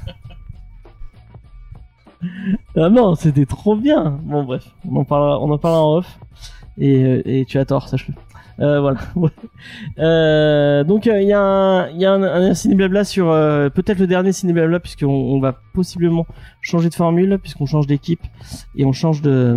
Ah 2.76 2.88
non, 2.88 3.14
c'était 3.16 3.44
trop 3.44 3.76
bien. 3.76 4.18
Bon 4.24 4.44
bref, 4.44 4.74
on 4.90 4.96
en 4.96 5.04
parlera, 5.04 5.38
on 5.40 5.50
en 5.50 5.58
parlera 5.58 5.82
en 5.84 5.96
off. 5.98 6.18
Et, 6.78 7.40
et 7.40 7.44
tu 7.44 7.58
as 7.58 7.66
tort, 7.66 7.86
sache-le. 7.88 8.14
Euh, 8.60 8.80
voilà. 8.80 9.00
Euh, 9.98 10.84
donc 10.84 11.06
euh, 11.06 11.20
il 11.22 11.28
y 11.28 11.32
a 11.32 11.40
un, 11.40 11.88
y 11.90 12.04
a 12.04 12.12
un, 12.12 12.22
un 12.22 12.54
ciné 12.54 12.74
blabla 12.74 13.04
sur 13.04 13.26
peut-être 13.26 13.98
le 13.98 14.06
dernier 14.06 14.32
ciné 14.32 14.52
blabla 14.52 14.80
puisqu'on 14.80 15.06
on 15.08 15.40
va 15.40 15.58
possiblement 15.72 16.26
changer 16.60 16.88
de 16.88 16.94
formule 16.94 17.38
puisqu'on 17.40 17.66
change 17.66 17.86
d'équipe 17.86 18.20
et 18.76 18.84
on 18.84 18.92
change 18.92 19.22
de. 19.22 19.56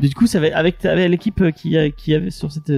du 0.00 0.14
coup, 0.14 0.26
ça 0.26 0.40
va 0.40 0.48
avec, 0.56 0.84
avec 0.84 1.08
l'équipe 1.10 1.42
qui 1.52 1.76
qui 1.96 2.14
avait 2.14 2.30
sur 2.30 2.52
cette 2.52 2.72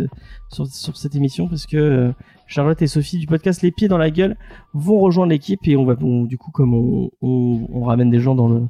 sur, 0.51 0.66
cette 0.97 1.15
émission 1.16 1.48
parce 1.48 1.66
que 1.66 2.12
Charlotte 2.47 2.81
et 2.81 2.86
Sophie 2.86 3.19
du 3.19 3.27
podcast 3.27 3.62
Les 3.62 3.70
Pieds 3.73 3.89
dans 3.89 3.98
la 3.98 4.10
Gueule 4.10 4.36
vont 4.73 4.98
rejoindre 5.01 5.31
l'équipe 5.31 5.60
et 5.66 5.77
on 5.77 5.85
va 5.85 5.94
on- 6.01 6.24
du 6.24 6.39
coup 6.39 6.51
comme 6.51 6.74
on, 6.74 7.10
on, 7.20 7.66
on 7.73 7.82
ramène 7.85 8.10
des 8.10 8.20
gens 8.20 8.35
dans 8.35 8.48
le 8.48 8.62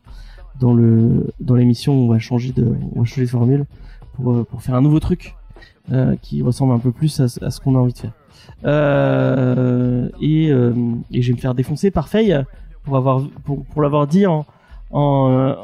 dans 0.60 0.72
le 0.74 1.28
dans 1.40 1.54
l'émission 1.54 1.92
on 1.92 2.08
va 2.08 2.18
changer 2.18 2.52
de 2.52 2.74
on 2.94 3.00
va 3.00 3.04
changer 3.04 3.22
de 3.26 3.30
formule 3.30 3.66
pour 4.14 4.44
pour 4.46 4.62
faire 4.62 4.74
un 4.74 4.82
nouveau 4.82 4.98
truc 5.00 5.34
euh, 5.92 6.16
qui 6.22 6.42
ressemble 6.42 6.72
un 6.74 6.78
peu 6.78 6.92
plus 6.92 7.18
à, 7.20 7.28
ce- 7.28 7.42
à 7.44 7.50
ce 7.50 7.60
qu'on 7.60 7.74
a 7.74 7.78
envie 7.78 7.92
de 7.92 7.98
faire. 7.98 8.12
Euh, 8.64 10.08
et 10.20 10.50
euh, 10.50 10.72
et 11.10 11.22
je 11.22 11.28
vais 11.28 11.36
me 11.36 11.40
faire 11.40 11.54
défoncer 11.54 11.90
par 11.90 12.08
Faye 12.08 12.36
pour 12.84 12.96
avoir 12.96 13.22
pour 13.44 13.64
pour 13.66 13.82
l'avoir 13.82 14.06
dit 14.06 14.26
en 14.26 14.44
en 14.90 15.00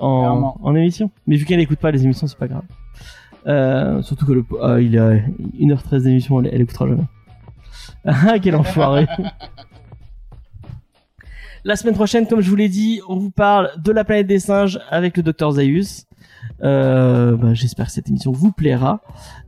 en, 0.00 0.20
Clairement. 0.22 0.58
en 0.62 0.74
émission. 0.74 1.10
Mais 1.26 1.36
vu 1.36 1.44
qu'elle 1.44 1.58
n'écoute 1.58 1.78
pas 1.78 1.90
les 1.90 2.04
émissions 2.04 2.26
c'est 2.26 2.38
pas 2.38 2.48
grave. 2.48 4.02
Surtout 4.02 4.26
que 4.26 4.32
le 4.32 4.44
ah, 4.62 4.80
il 4.80 4.98
a 4.98 5.16
1h13 5.60 6.02
d'émission 6.04 6.40
elle, 6.40 6.50
elle 6.52 6.60
écoutera 6.62 6.86
jamais. 6.88 7.04
Ah 8.06 8.38
quel 8.40 8.54
enfoiré. 8.56 9.06
La 11.66 11.76
semaine 11.76 11.94
prochaine, 11.94 12.26
comme 12.26 12.42
je 12.42 12.50
vous 12.50 12.56
l'ai 12.56 12.68
dit, 12.68 13.00
on 13.08 13.16
vous 13.16 13.30
parle 13.30 13.70
de 13.82 13.90
la 13.90 14.04
planète 14.04 14.26
des 14.26 14.38
singes 14.38 14.78
avec 14.90 15.16
le 15.16 15.22
docteur 15.22 15.52
Zaius. 15.52 16.04
Euh, 16.62 17.36
bah, 17.36 17.54
J'espère 17.54 17.86
que 17.86 17.92
cette 17.92 18.08
émission 18.08 18.32
vous 18.32 18.52
plaira. 18.52 19.00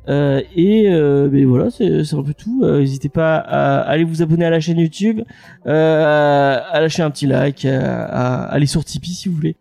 Euh, 0.08 0.42
et 0.54 0.88
euh, 0.88 1.28
voilà, 1.46 1.70
c'est 1.70 2.14
un 2.14 2.22
peu 2.22 2.34
tout. 2.34 2.64
N'hésitez 2.64 3.08
pas 3.08 3.36
à 3.36 3.80
aller 3.80 4.04
vous 4.04 4.22
abonner 4.22 4.44
à 4.44 4.50
la 4.50 4.60
chaîne 4.60 4.78
YouTube, 4.78 5.22
à 5.64 6.78
lâcher 6.80 7.02
un 7.02 7.10
petit 7.10 7.26
like, 7.26 7.64
à, 7.64 8.04
à 8.04 8.44
aller 8.46 8.66
sur 8.66 8.84
Tipeee 8.84 9.14
si 9.14 9.28
vous 9.28 9.36
voulez. 9.36 9.56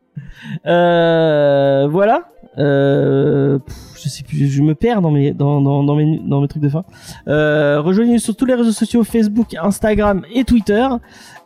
Voilà. 0.65 2.29
Euh, 2.57 3.59
pff, 3.59 3.75
je 4.01 4.09
sais 4.09 4.23
plus, 4.23 4.47
je 4.47 4.61
me 4.61 4.75
perds 4.75 5.01
dans 5.01 5.11
mes 5.11 5.33
dans 5.33 5.61
dans, 5.61 5.83
dans 5.83 5.95
mes 5.95 6.19
dans 6.19 6.41
mes 6.41 6.47
trucs 6.47 6.61
de 6.63 6.69
fin. 6.69 6.83
Euh, 7.27 7.81
Rejoignez-nous 7.81 8.19
sur 8.19 8.35
tous 8.35 8.45
les 8.45 8.55
réseaux 8.55 8.71
sociaux 8.71 9.03
Facebook, 9.03 9.55
Instagram 9.61 10.23
et 10.33 10.43
Twitter. 10.43 10.87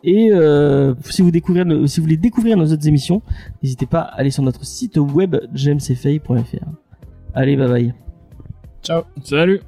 Et 0.04 0.30
euh, 0.32 0.94
si 1.08 1.22
vous 1.22 1.30
découvrez, 1.30 1.64
nos- 1.64 1.86
si 1.86 2.00
vous 2.00 2.04
voulez 2.06 2.16
découvrir 2.16 2.56
nos 2.56 2.66
autres 2.72 2.86
émissions, 2.86 3.22
n'hésitez 3.62 3.86
pas 3.86 4.00
à 4.00 4.20
aller 4.20 4.30
sur 4.30 4.42
notre 4.42 4.64
site 4.64 4.96
web 4.98 5.36
jamesfay.fr. 5.52 6.64
Allez, 7.34 7.56
bye 7.56 7.68
bye. 7.68 7.94
Ciao. 8.82 9.02
Salut 9.24 9.60